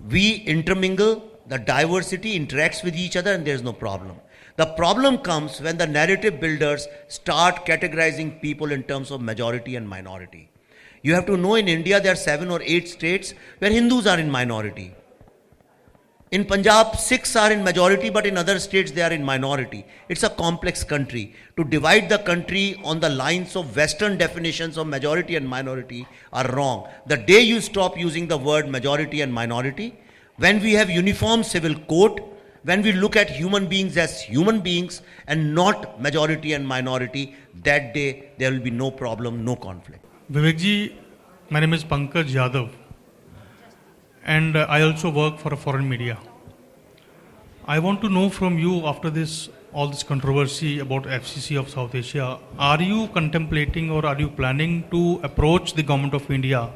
we 0.08 0.36
intermingle. 0.46 1.26
The 1.46 1.58
diversity 1.58 2.38
interacts 2.38 2.84
with 2.84 2.94
each 2.94 3.16
other, 3.16 3.32
and 3.32 3.44
there's 3.44 3.62
no 3.62 3.72
problem. 3.72 4.16
The 4.56 4.66
problem 4.66 5.18
comes 5.18 5.60
when 5.60 5.78
the 5.78 5.86
narrative 5.86 6.38
builders 6.38 6.86
start 7.08 7.66
categorizing 7.66 8.40
people 8.40 8.72
in 8.72 8.82
terms 8.84 9.10
of 9.10 9.20
majority 9.20 9.76
and 9.76 9.88
minority. 9.88 10.50
You 11.02 11.14
have 11.14 11.26
to 11.26 11.36
know 11.36 11.54
in 11.54 11.66
India 11.66 12.00
there 12.00 12.12
are 12.12 12.16
seven 12.16 12.50
or 12.50 12.60
eight 12.62 12.88
states 12.88 13.34
where 13.58 13.70
Hindus 13.70 14.06
are 14.06 14.18
in 14.18 14.30
minority. 14.30 14.94
In 16.32 16.44
Punjab, 16.44 16.94
Sikhs 16.94 17.34
are 17.34 17.50
in 17.50 17.64
majority, 17.64 18.08
but 18.08 18.24
in 18.24 18.36
other 18.36 18.60
states 18.60 18.92
they 18.92 19.02
are 19.02 19.10
in 19.12 19.24
minority. 19.24 19.84
It's 20.08 20.22
a 20.22 20.30
complex 20.30 20.84
country. 20.84 21.34
To 21.56 21.64
divide 21.64 22.08
the 22.08 22.18
country 22.18 22.80
on 22.84 23.00
the 23.00 23.08
lines 23.08 23.56
of 23.56 23.74
Western 23.74 24.16
definitions 24.16 24.78
of 24.78 24.86
majority 24.86 25.34
and 25.34 25.48
minority 25.48 26.06
are 26.32 26.46
wrong. 26.52 26.88
The 27.08 27.16
day 27.16 27.40
you 27.40 27.60
stop 27.60 27.98
using 27.98 28.28
the 28.28 28.38
word 28.38 28.68
majority 28.68 29.22
and 29.22 29.34
minority, 29.34 29.98
when 30.36 30.62
we 30.62 30.72
have 30.74 30.88
uniform 30.88 31.42
civil 31.42 31.74
code, 31.88 32.22
when 32.62 32.82
we 32.82 32.92
look 32.92 33.16
at 33.16 33.28
human 33.28 33.66
beings 33.66 33.96
as 33.96 34.22
human 34.22 34.60
beings 34.60 35.02
and 35.26 35.52
not 35.52 36.00
majority 36.00 36.52
and 36.52 36.64
minority, 36.64 37.34
that 37.64 37.92
day 37.92 38.30
there 38.38 38.52
will 38.52 38.60
be 38.60 38.70
no 38.70 38.92
problem, 38.92 39.44
no 39.44 39.56
conflict. 39.56 40.04
Vivek 40.30 40.58
ji, 40.58 40.96
my 41.48 41.58
name 41.58 41.72
is 41.72 41.82
Pankaj 41.82 42.30
Yadav, 42.30 42.70
and 44.24 44.56
I 44.56 44.82
also 44.82 45.10
work 45.10 45.38
for 45.38 45.52
a 45.52 45.56
foreign 45.56 45.88
media. 45.88 46.18
I 47.66 47.78
want 47.78 48.00
to 48.02 48.08
know 48.08 48.28
from 48.28 48.58
you 48.58 48.86
after 48.86 49.10
this 49.10 49.48
all 49.72 49.88
this 49.88 50.02
controversy 50.02 50.80
about 50.80 51.04
FCC 51.04 51.58
of 51.58 51.68
South 51.70 51.94
Asia, 51.94 52.38
are 52.58 52.82
you 52.82 53.08
contemplating 53.08 53.90
or 53.90 54.04
are 54.04 54.18
you 54.18 54.28
planning 54.28 54.84
to 54.90 55.20
approach 55.22 55.74
the 55.74 55.82
government 55.82 56.14
of 56.14 56.28
India 56.30 56.70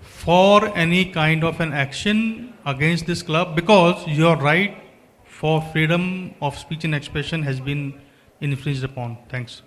for 0.00 0.76
any 0.76 1.04
kind 1.04 1.44
of 1.44 1.60
an 1.60 1.72
action 1.72 2.52
against 2.66 3.06
this 3.06 3.22
club? 3.22 3.54
Because 3.54 4.06
your 4.08 4.36
right 4.36 4.76
for 5.24 5.62
freedom 5.72 6.34
of 6.42 6.58
speech 6.58 6.84
and 6.84 6.94
expression 6.94 7.42
has 7.42 7.60
been 7.60 8.00
infringed 8.40 8.84
upon. 8.84 9.16
Thanks. 9.28 9.62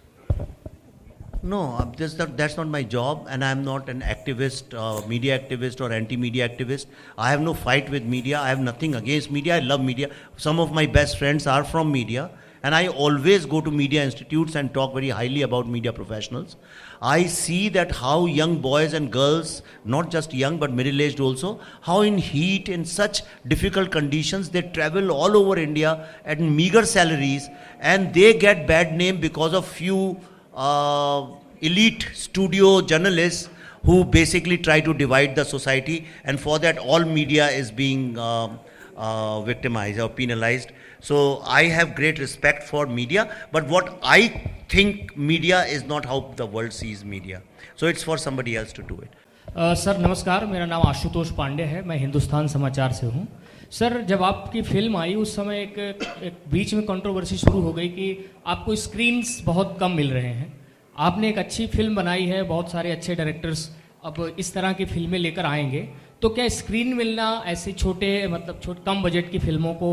No, 1.45 1.91
that's 1.97 2.17
not, 2.17 2.37
that's 2.37 2.55
not 2.55 2.69
my 2.69 2.83
job, 2.83 3.27
and 3.29 3.43
I'm 3.43 3.65
not 3.65 3.89
an 3.89 3.99
activist, 3.99 4.73
uh, 4.73 5.05
media 5.05 5.37
activist, 5.37 5.81
or 5.81 5.91
anti 5.91 6.15
media 6.15 6.47
activist. 6.47 6.85
I 7.17 7.31
have 7.31 7.41
no 7.41 7.53
fight 7.53 7.89
with 7.89 8.03
media. 8.05 8.39
I 8.39 8.47
have 8.47 8.61
nothing 8.61 8.95
against 8.95 9.29
media. 9.29 9.57
I 9.57 9.59
love 9.59 9.81
media. 9.81 10.09
Some 10.37 10.61
of 10.61 10.71
my 10.71 10.85
best 10.85 11.17
friends 11.17 11.45
are 11.45 11.65
from 11.65 11.91
media, 11.91 12.31
and 12.63 12.73
I 12.73 12.87
always 12.87 13.45
go 13.45 13.59
to 13.59 13.69
media 13.69 14.05
institutes 14.05 14.55
and 14.55 14.73
talk 14.73 14.93
very 14.93 15.09
highly 15.09 15.41
about 15.41 15.67
media 15.67 15.91
professionals. 15.91 16.55
I 17.01 17.25
see 17.25 17.67
that 17.69 17.91
how 17.91 18.25
young 18.25 18.59
boys 18.59 18.93
and 18.93 19.11
girls, 19.11 19.63
not 19.83 20.09
just 20.09 20.33
young 20.33 20.57
but 20.57 20.71
middle 20.71 21.01
aged 21.01 21.19
also, 21.19 21.59
how 21.81 22.03
in 22.03 22.17
heat, 22.17 22.69
in 22.69 22.85
such 22.85 23.21
difficult 23.49 23.91
conditions, 23.91 24.49
they 24.49 24.61
travel 24.61 25.11
all 25.11 25.35
over 25.35 25.59
India 25.59 26.07
at 26.23 26.39
meager 26.39 26.85
salaries 26.85 27.49
and 27.81 28.13
they 28.13 28.33
get 28.33 28.65
bad 28.65 28.93
name 28.93 29.19
because 29.19 29.53
of 29.53 29.67
few 29.67 30.17
uh, 30.55 31.27
elite 31.61 32.07
studio 32.13 32.81
journalists 32.81 33.49
who 33.85 34.03
basically 34.05 34.57
try 34.57 34.79
to 34.79 34.93
divide 34.93 35.35
the 35.35 35.43
society, 35.43 36.05
and 36.23 36.39
for 36.39 36.59
that, 36.59 36.77
all 36.77 37.03
media 37.03 37.47
is 37.49 37.71
being 37.71 38.17
um, 38.17 38.59
uh, 38.95 39.41
victimized 39.41 39.99
or 39.99 40.09
penalized. 40.09 40.71
So 41.01 41.41
I 41.45 41.63
have 41.65 41.95
great 41.95 42.19
respect 42.19 42.63
for 42.63 42.85
media, 42.87 43.29
but 43.51 43.67
what 43.67 43.99
I 44.03 44.41
think 44.69 45.17
media 45.17 45.65
is 45.65 45.83
not 45.83 46.05
how 46.05 46.33
the 46.37 46.45
world 46.45 46.71
sees 46.71 47.03
media. 47.03 47.41
So 47.75 47.87
it's 47.87 48.03
for 48.03 48.17
somebody 48.17 48.55
else 48.55 48.71
to 48.73 48.83
do 48.83 48.99
it. 49.01 49.09
Uh, 49.55 49.73
sir 49.77 49.97
नमस्कार 50.01 50.45
मेरा 50.45 50.65
नाम 50.65 50.81
आशुतोष 50.87 51.31
पांडे 51.37 51.63
है 51.71 51.81
मैं 51.87 51.97
हिंदुस्तान 51.99 52.47
समाचार 52.47 52.91
से 52.99 53.07
हूँ 53.07 53.27
sir 53.73 54.01
जब 54.01 54.23
आपकी 54.23 54.61
फ़िल्म 54.61 54.97
आई 54.97 55.13
उस 55.15 55.35
समय 55.35 55.61
एक, 55.61 55.77
एक 56.23 56.33
बीच 56.51 56.73
में 56.73 56.83
कंट्रोवर्सी 56.85 57.37
शुरू 57.37 57.59
हो 57.61 57.71
गई 57.73 57.87
कि 57.89 58.31
आपको 58.47 58.75
स्क्रीन्स 58.75 59.41
बहुत 59.45 59.77
कम 59.79 59.91
मिल 59.91 60.11
रहे 60.11 60.27
हैं। 60.27 60.51
आपने 60.97 61.29
एक 61.29 61.37
अच्छी 61.37 61.65
फ़िल्म 61.67 61.95
बनाई 61.95 62.25
है 62.25 62.41
बहुत 62.43 62.71
सारे 62.71 62.91
अच्छे 62.91 63.15
डायरेक्टर्स 63.15 63.69
अब 64.05 64.35
इस 64.39 64.53
तरह 64.53 64.73
की 64.73 64.85
फ़िल्में 64.85 65.17
लेकर 65.19 65.45
आएँगे। 65.45 65.87
तो 66.21 66.29
क्या 66.29 66.47
स्क्रीन 66.47 66.93
मिलना 66.93 67.43
ऐसे 67.45 67.71
छोटे 67.71 68.27
मतलब 68.27 68.59
छोटे 68.63 68.81
कम 68.85 69.01
बजट 69.03 69.31
की 69.31 69.39
फ़िल्मों 69.39 69.73
को 69.73 69.89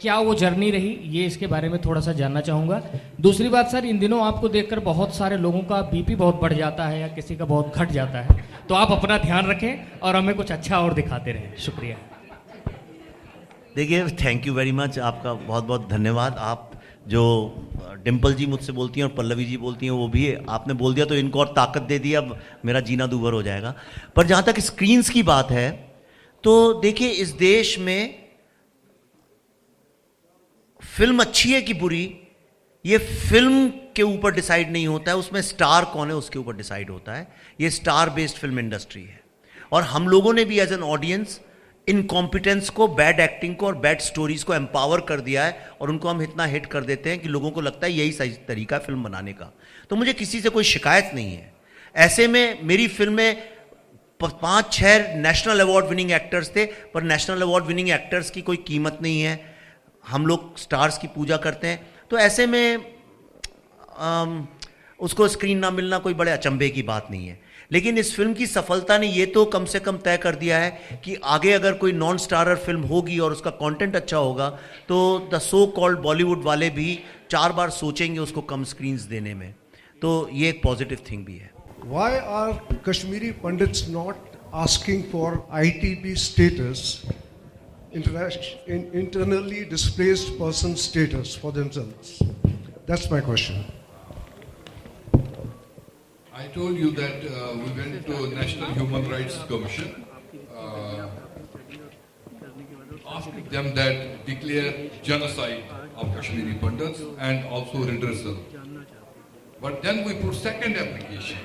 क्या 0.00 0.18
वो 0.18 0.34
जर्नी 0.34 0.70
रही? 0.70 0.90
ये 1.04 1.24
इसके 1.26 1.46
बारे 1.46 1.68
में 1.68 1.80
थोड़ा 1.80 2.00
सा 2.00 2.12
जानना 2.12 2.40
चाहूँगा। 2.40 2.82
दूसरी 3.20 3.48
बात 3.48 3.70
सर 3.70 3.84
इन 3.84 3.98
दिनों 3.98 4.20
आपको 4.26 4.48
देखकर 4.48 4.80
बहुत 4.80 5.14
सारे 5.14 5.36
लोगों 5.36 5.62
का 5.62 5.80
बीपी 5.92 6.14
बहुत 6.14 6.40
बढ़ 6.40 6.52
जाता 6.52 6.88
है 6.88 7.00
या 7.00 7.08
किसी 7.08 7.36
का 7.36 7.44
बहुत 7.44 7.76
घट 7.76 7.90
जाता 7.90 8.20
है। 8.20 8.44
तो 8.68 8.74
आप 8.74 8.92
अपना 8.92 9.18
ध्यान 9.18 9.46
रखें 9.46 10.00
और 10.00 10.16
हमें 10.16 10.34
कुछ 10.34 10.52
अच्छा 10.52 10.80
और 10.80 10.94
दिखाते 10.94 11.32
रहें। 11.32 11.56
शुक्रिया। 11.56 11.96
देखिए 13.76 14.06
थैंक 14.16 14.46
यू 14.46 14.52
वेरी 14.54 14.70
मच 14.72 14.98
आपका 14.98 15.32
बहुत 15.32 15.64
बहुत 15.64 15.88
धन्यवाद। 15.88 16.36
आप 16.40 16.70
जो 17.08 17.22
डिम्पल 18.04 18.34
जी 18.34 18.46
मुझसे 18.46 18.72
बोलती 18.72 19.00
हैं 19.00 19.06
और 19.06 19.12
पल्लवी 19.14 19.44
जी 19.44 19.56
बोलती 19.56 19.86
हैं, 19.86 19.92
वो 19.92 20.06
भी 20.08 20.32
आपने 20.50 20.74
बोल 20.74 20.94
दिया 20.94 21.06
तो 21.06 21.14
इनको 21.14 21.40
और 21.40 21.46
ताकत 21.48 21.82
दे 21.82 21.98
दी, 21.98 22.12
अब 22.14 22.38
मेरा 22.64 22.80
जीना 22.80 23.06
दूभर 23.06 23.32
हो 23.32 23.42
जाएगा। 23.42 23.74
पर 24.16 24.26
जहाँ 24.26 24.42
तक 24.42 24.60
स्क्रीन्स 24.60 25.10
की 25.10 25.22
बात 25.22 25.50
है 25.50 25.70
तो 26.44 26.72
देखिए, 26.74 27.08
इस 27.08 27.30
देश 27.30 27.78
में 27.78 28.28
फ़िल्म 30.82 31.20
अच्छी 31.20 31.52
है 31.52 31.60
कि 31.62 31.74
बुरी? 31.74 32.04
ये 32.84 32.98
फ़िल्म 32.98 33.68
के 33.96 34.02
ऊपर 34.04 34.34
डिसाइड 34.34 34.70
नहीं 34.72 34.86
होता 34.86 35.10
है, 35.10 35.16
उसमें 35.16 35.40
स्टार 35.42 35.84
कौन 35.84 36.08
है, 36.08 36.14
उसके 36.16 36.38
ऊपर 36.38 36.56
डिसाइड 36.56 36.90
होता 36.90 37.14
है। 37.14 37.28
ये 37.60 37.70
स्टार 37.72 38.10
बेस्ड 38.10 38.36
फ़िल्म 38.36 38.58
इंडस्ट्री 38.58 39.02
है। 39.02 39.20
और 39.72 39.82
हम 39.84 40.08
लोगों 40.08 40.32
ने 40.32 40.44
भी 40.44 40.60
एज 40.60 40.72
एन 40.72 40.82
ऑडियंस 40.84 41.40
इनकॉम्पिटेंस 41.88 42.68
को 42.70 42.88
बैड 42.88 43.20
एक्टिंग 43.20 43.56
को 43.56 43.66
और 43.66 43.74
बैड 43.74 44.00
स्टोरीज 44.00 44.42
को 44.44 44.54
एम्पावर 44.54 45.00
कर 45.00 45.20
दिया 45.20 45.44
है 45.44 45.70
और 45.80 45.90
उनको 45.90 46.08
हम 46.08 46.22
इतना 46.22 46.44
हिट 46.44 46.66
कर 46.66 46.84
देते 46.84 47.10
हैं 47.10 47.18
कि 47.18 47.28
लोगों 47.28 47.50
को 47.50 47.60
लगता 47.60 47.86
है 47.86 47.92
यही 47.92 48.12
सही 48.12 48.30
तरीका 48.48 48.78
फ़िल्म 48.78 49.02
बनाने 49.04 49.32
का। 49.32 49.52
तो 49.90 49.96
मुझे 49.96 50.12
किसी 50.12 50.40
से 50.40 50.48
कोई 50.48 50.64
शिकायत 50.64 51.10
नहीं 51.14 51.36
है। 51.36 51.52
ऐसे 51.96 52.28
में 52.28 52.62
मेरी 52.62 52.88
फ़िल्म 52.88 53.32
पाँच 54.20 54.72
छह 54.72 55.14
नेशनल 55.16 55.60
अवार्ड 55.60 55.86
विनिंग 55.86 56.10
एक्टर्स 56.12 56.50
थे 56.50 56.64
पर 56.94 57.02
नेशनल 57.02 57.42
अवार्ड 57.42 57.64
विनिंग 57.64 57.90
एक्टर्स 57.90 58.30
की 58.30 58.42
कोई 58.42 58.56
कीमत 58.56 58.98
नहीं 59.02 59.20
है। 59.22 59.40
हम 60.04 60.26
लोग 60.26 60.58
स्टार्स 60.58 60.98
की 60.98 61.06
पूजा 61.06 61.36
करते 61.36 61.66
हैं। 61.66 61.86
तो 62.10 62.18
ऐसे 62.18 62.46
में 62.46 62.76
अम, 63.98 64.46
उसको 65.00 65.28
स्क्रीन 65.28 65.58
ना 65.58 65.70
मिलना 65.70 65.98
कोई 65.98 66.14
बड़े 66.14 66.32
अचंभे 66.32 66.68
की 66.68 66.82
बात 66.82 67.10
नहीं 67.10 67.28
है। 67.28 67.40
लेकिन 67.72 67.98
इस 67.98 68.16
फ़िल्म 68.16 68.34
की 68.34 68.46
सफलता 68.46 68.98
ने 68.98 69.06
यह 69.06 69.26
तो 69.26 69.44
कम 69.44 69.64
से 69.64 69.80
कम 69.80 69.96
तय 69.96 70.16
कर 70.16 70.34
दिया 70.34 70.58
है 70.58 71.00
कि 71.04 71.14
आगे 71.14 71.52
अगर 71.52 71.72
कोई 71.72 71.92
नॉन 71.92 72.18
स्टारर 72.18 72.56
फ़िल्म 72.56 72.80
होगी 72.80 73.18
और 73.18 73.32
उसका 73.32 73.50
कंटेंट 73.50 73.96
अच्छा 73.96 74.16
होगा 74.16 74.50
तो 74.88 75.28
द 75.34 75.38
सो 75.38 75.66
कॉल्ड 75.66 75.98
बॉलीवुड 75.98 76.44
वाले 76.44 76.70
भी 76.70 76.98
चार 77.30 77.52
बार 77.52 77.70
सोचेंगे 77.70 78.18
उसको 78.18 78.40
कम 78.40 78.64
स्क्रीन्स 78.64 79.02
देने 79.02 79.34
में। 79.34 79.54
तो 80.02 80.30
ये 80.32 80.48
एक 80.48 80.62
पॉजिटिव 80.62 80.98
थिंग 81.10 81.24
भी 81.26 81.36
है। 81.36 81.50
Why 81.84 82.12
are 82.12 82.80
Kashmiri 82.88 83.30
Pandit 83.30 83.72
not 83.88 84.16
asking 84.54 85.02
for 85.12 85.48
I 85.52 85.70
T 85.70 85.94
P 85.94 86.14
status 86.16 87.02
internally 87.96 89.64
displaced 89.64 90.28
person 90.28 90.74
status 90.74 91.38
for 91.42 91.52
that's 91.52 93.12
my 93.12 93.20
question 93.20 93.64
I 96.38 96.48
told 96.48 96.76
you 96.76 96.90
that 96.90 97.24
uh, 97.24 97.54
we 97.56 97.70
went 97.80 98.06
to 98.06 98.26
National 98.34 98.70
Human 98.72 99.08
Rights 99.10 99.38
Commission, 99.48 100.04
uh, 100.54 101.08
asking 103.08 103.48
them 103.48 103.74
that 103.74 104.26
declare 104.26 104.90
genocide 105.02 105.64
of 105.96 106.14
Kashmiri 106.14 106.58
Pandits 106.60 107.00
and 107.18 107.46
also 107.46 107.78
redressal. 107.78 108.36
But 109.62 109.82
then 109.82 110.04
we 110.04 110.12
put 110.16 110.34
second 110.34 110.76
application. 110.76 111.38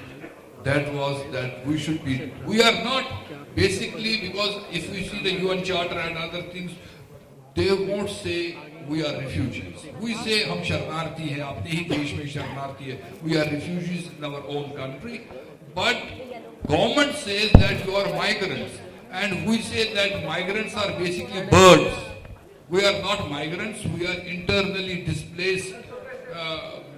That 0.64 0.94
was 0.94 1.24
that 1.32 1.66
we 1.66 1.78
should 1.78 2.04
be, 2.04 2.34
we 2.46 2.62
are 2.62 2.84
not 2.84 3.06
basically 3.56 4.20
because 4.28 4.62
if 4.74 4.92
we 4.92 5.08
see 5.08 5.24
the 5.24 5.34
UN 5.46 5.64
Charter 5.64 6.00
and 6.00 6.18
other 6.18 6.42
things, 6.52 6.74
they 7.56 7.72
won't 7.72 8.10
say 8.10 8.58
we 8.90 9.02
are 9.10 9.20
refugees 9.22 9.86
we 10.04 10.14
say 10.24 10.44
हम 10.52 10.64
शरणार्थी 10.70 11.28
हैं 11.30 11.42
अपने 11.50 11.72
ही 11.72 11.84
देश 11.90 12.14
में 12.20 12.28
शरणार्थी 12.36 12.92
है 12.92 13.00
we 13.24 13.38
are 13.38 13.50
refugees 13.56 14.10
in 14.18 14.26
our 14.32 14.56
own 14.56 14.70
country 14.80 15.18
but 15.78 16.08
government 16.72 17.16
says 17.26 17.52
that 17.58 17.88
you 17.88 17.96
are 18.02 18.14
migrants 18.16 18.80
and 19.14 19.48
we 19.48 19.58
say 19.70 19.84
that 19.96 20.26
migrants 20.26 20.76
are 20.84 20.92
basically 21.00 21.42
birds 21.56 22.10
we 22.74 22.86
are 22.86 23.02
not 23.04 23.30
migrants 23.32 23.86
we 23.96 24.06
are 24.14 24.28
internally 24.36 24.96
displaced 25.08 25.90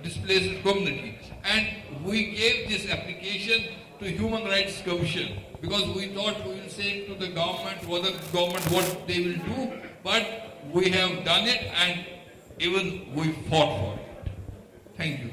displaced 0.03 0.61
community 0.63 1.17
and 1.45 1.67
we 2.05 2.25
gave 2.31 2.69
this 2.69 2.89
application 2.89 3.63
to 3.99 4.05
human 4.05 4.43
rights 4.45 4.81
commission 4.81 5.39
because 5.61 5.85
we 5.95 6.07
thought 6.07 6.45
we 6.45 6.55
will 6.55 6.69
say 6.69 7.05
to 7.05 7.15
the 7.15 7.29
government 7.29 7.87
whether 7.87 8.11
government 8.31 8.65
what 8.69 9.07
they 9.07 9.19
will 9.21 9.41
do 9.47 9.71
but 10.03 10.52
we 10.71 10.89
have 10.89 11.23
done 11.25 11.47
it 11.47 11.71
and 11.77 12.05
even 12.59 13.01
we 13.15 13.31
fought 13.49 13.79
for 13.79 13.93
it. 13.95 14.31
Thank 14.97 15.23
you. 15.23 15.31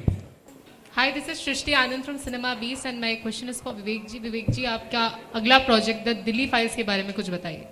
Hi, 0.93 1.13
this 1.13 1.29
is 1.29 1.41
Shrishti 1.41 1.75
Anand 1.75 2.05
from 2.05 2.19
Cinema 2.19 2.57
Beast 2.61 2.87
and 2.87 3.01
my 3.01 3.17
question 3.17 3.49
is 3.49 3.61
for 3.61 3.73
Vivek 3.73 4.11
ji. 4.11 4.21
Vivek 4.21 4.55
ji, 4.55 4.67
आपका 4.67 5.05
अगला 5.35 5.59
project 5.67 6.09
the 6.09 6.17
Delhi 6.25 6.47
files 6.47 6.77
के 6.77 6.83
बारे 6.83 7.03
में 7.03 7.13
कुछ 7.13 7.31
बताइए 7.31 7.69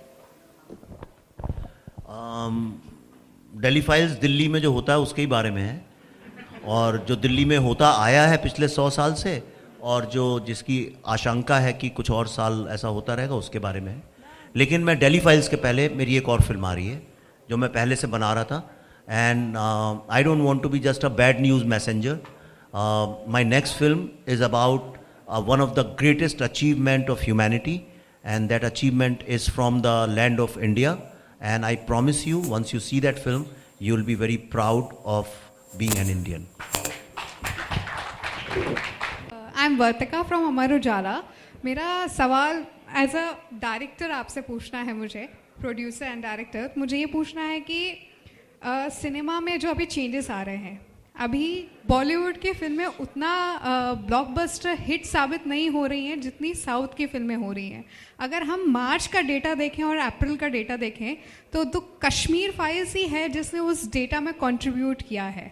Delhi 3.61 3.81
files 3.81 4.11
Delhi 4.21 4.47
में 4.47 4.59
जो 4.61 4.71
होता 4.73 4.93
है 4.93 4.99
उसके 4.99 5.21
ही 5.21 5.27
बारे 5.27 5.51
में 5.51 5.61
है 5.61 5.81
और 6.65 6.97
जो 7.07 7.15
दिल्ली 7.15 7.45
में 7.45 7.57
होता 7.57 7.91
आया 8.03 8.25
है 8.27 8.37
पिछले 8.43 8.67
सौ 8.67 8.89
साल 8.89 9.13
से 9.23 9.41
और 9.81 10.05
जो 10.13 10.39
जिसकी 10.47 10.77
आशंका 11.07 11.59
है 11.59 11.73
कि 11.73 11.89
कुछ 11.99 12.11
और 12.11 12.27
साल 12.27 12.67
ऐसा 12.71 12.87
होता 12.97 13.13
रहेगा 13.13 13.35
उसके 13.35 13.59
बारे 13.59 13.81
में 13.81 14.01
लेकिन 14.55 14.83
मैं 14.83 14.97
डेली 14.99 15.19
फाइल्स 15.19 15.47
के 15.49 15.55
पहले 15.65 15.87
मेरी 15.95 16.17
एक 16.17 16.29
और 16.29 16.41
फ़िल्म 16.41 16.65
आ 16.65 16.73
रही 16.73 16.87
है 16.87 17.01
जो 17.49 17.57
मैं 17.57 17.71
पहले 17.73 17.95
से 17.95 18.07
बना 18.07 18.33
रहा 18.33 18.43
था। 18.43 18.69
And 19.09 19.57
I 19.57 20.23
don't 20.23 20.41
want 20.41 20.63
to 20.63 20.69
be 20.69 20.79
just 20.79 21.05
a 21.05 21.09
bad 21.19 21.41
news 21.41 21.65
messenger 21.65 22.17
my 23.33 23.43
next 23.43 23.77
film 23.77 24.09
is 24.33 24.43
about 24.43 24.97
one 25.47 25.61
of 25.61 25.73
the 25.79 25.85
greatest 25.99 26.41
achievement 26.43 27.09
of 27.09 27.23
humanity 27.23 27.75
and 28.25 28.47
that 28.49 28.63
achievement 28.65 29.23
is 29.27 29.49
from 29.51 29.81
the 29.81 30.05
land 30.09 30.39
of 30.39 30.59
India 30.59 30.97
and 31.43 31.65
I 31.65 31.75
promise 31.89 32.27
you 32.27 32.41
once 32.47 32.73
you 32.73 32.79
see 32.89 32.99
that 33.01 33.19
film 33.23 33.45
you 33.81 33.95
will 33.95 34.05
be 34.05 34.15
very 34.15 34.37
proud 34.53 34.93
of 35.17 35.27
being 35.77 35.97
an 35.97 36.09
Indian 36.09 36.47
I 39.55 39.65
am 39.65 39.77
Vartika 39.77 40.23
from 40.23 40.47
Amar 40.47 40.73
Ujala 40.75 41.21
मेरा 41.65 42.05
सवाल 42.07 42.65
as 42.97 43.15
a 43.15 43.29
director 43.61 44.11
आपसे 44.11 44.41
पूछना 44.41 44.81
है 44.81 44.93
मुझे। 44.93 45.27
Producer 45.59 46.05
and 46.05 46.21
director 46.23 46.71
मुझे 46.77 46.97
ये 46.97 47.05
पूछना 47.05 47.41
है 47.43 47.59
कि 47.61 47.79
सिनेमा 48.93 49.39
में 49.39 49.57
जो 49.59 49.69
अभी 49.69 49.85
चेंजेस 49.85 50.29
आ 50.31 50.41
रहे 50.41 50.55
हैं, 50.57 50.79
अभी 51.15 51.67
बॉलीवुड 51.87 52.37
की 52.37 52.51
फ़िल्में 52.53 52.85
उतना 52.85 53.31
ब्लॉकबस्टर 54.07 54.77
हिट 54.79 55.05
साबित 55.05 55.47
नहीं 55.47 55.69
हो 55.69 55.85
रही 55.85 56.05
हैं 56.05 56.19
जितनी 56.21 56.53
साउथ 56.55 56.95
की 56.97 57.05
फ़िल्में 57.05 57.35
हो 57.35 57.51
रही 57.51 57.69
हैं। 57.69 57.83
अगर 58.19 58.43
हम 58.43 58.63
मार्च 58.71 59.07
का 59.07 59.21
डेटा 59.21 59.53
देखें 59.55 59.83
और 59.83 59.97
अप्रैल 59.97 60.35
का 60.37 60.47
डेटा 60.47 60.77
देखें 60.77 61.15
तो 61.53 61.63
तो 61.65 61.79
कश्मीर 62.03 62.51
फाइल्स 62.51 62.95
ही 62.95 63.03
है 63.07 63.27
जिसने 63.29 63.59
उस 63.61 63.91
डेटा 63.91 64.19
में 64.19 64.33
कंट्रीब्यूट 64.35 65.01
किया 65.01 65.25
है। 65.25 65.51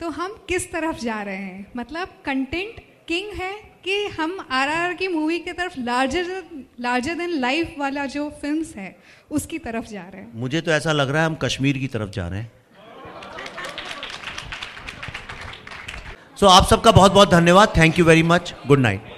तो 0.00 0.08
हम 0.10 0.32
किस 0.48 0.70
तरफ़ 0.72 1.00
जा 1.00 1.22
रहे 1.22 1.36
हैं? 1.36 1.66
मतलब 1.76 2.08
कंटेंट 2.24 2.80
किंग 3.08 3.32
है 3.32 3.52
कि 3.84 4.06
हम 4.08 4.38
आरआरआर 4.50 4.94
की 4.94 5.08
मूवी 5.08 5.38
की 5.38 5.52
तरफ़ 5.52 5.78
लार्जर 5.78 6.42
लार्जर 6.80 7.14
देन 7.14 7.30
लाइफ 7.40 7.74
वाला 7.78 8.06
जो 8.06 8.28
फिल्म्स 8.42 8.74
है 8.76 8.96
उसकी 9.30 9.58
तरफ़ 9.58 9.86
जा 9.86 10.02
रहे 10.02 10.22
हैं। 10.22 10.30
मुझे 10.34 10.60
तो 10.60 10.70
ऐसा 10.70 10.92
लग 10.92 11.10
रहा 11.10 11.22
है 11.22 11.26
हम 11.26 11.34
कश्मीर 11.42 11.78
की 11.78 11.86
तरफ़ 11.86 12.10
जा 12.10 12.28
रहे 12.28 12.40
हैं। 12.40 12.50
सो 16.36 16.46
so, 16.46 16.52
आप 16.52 16.66
सबका 16.66 16.92
बहुत 16.92 17.12
बहुत 17.12 17.30
धन्यवाद। 17.30 17.72
Thank 17.76 17.98
you 17.98 18.04
very 18.04 18.22
much 18.22 18.54
good 18.66 18.80
night 18.80 19.11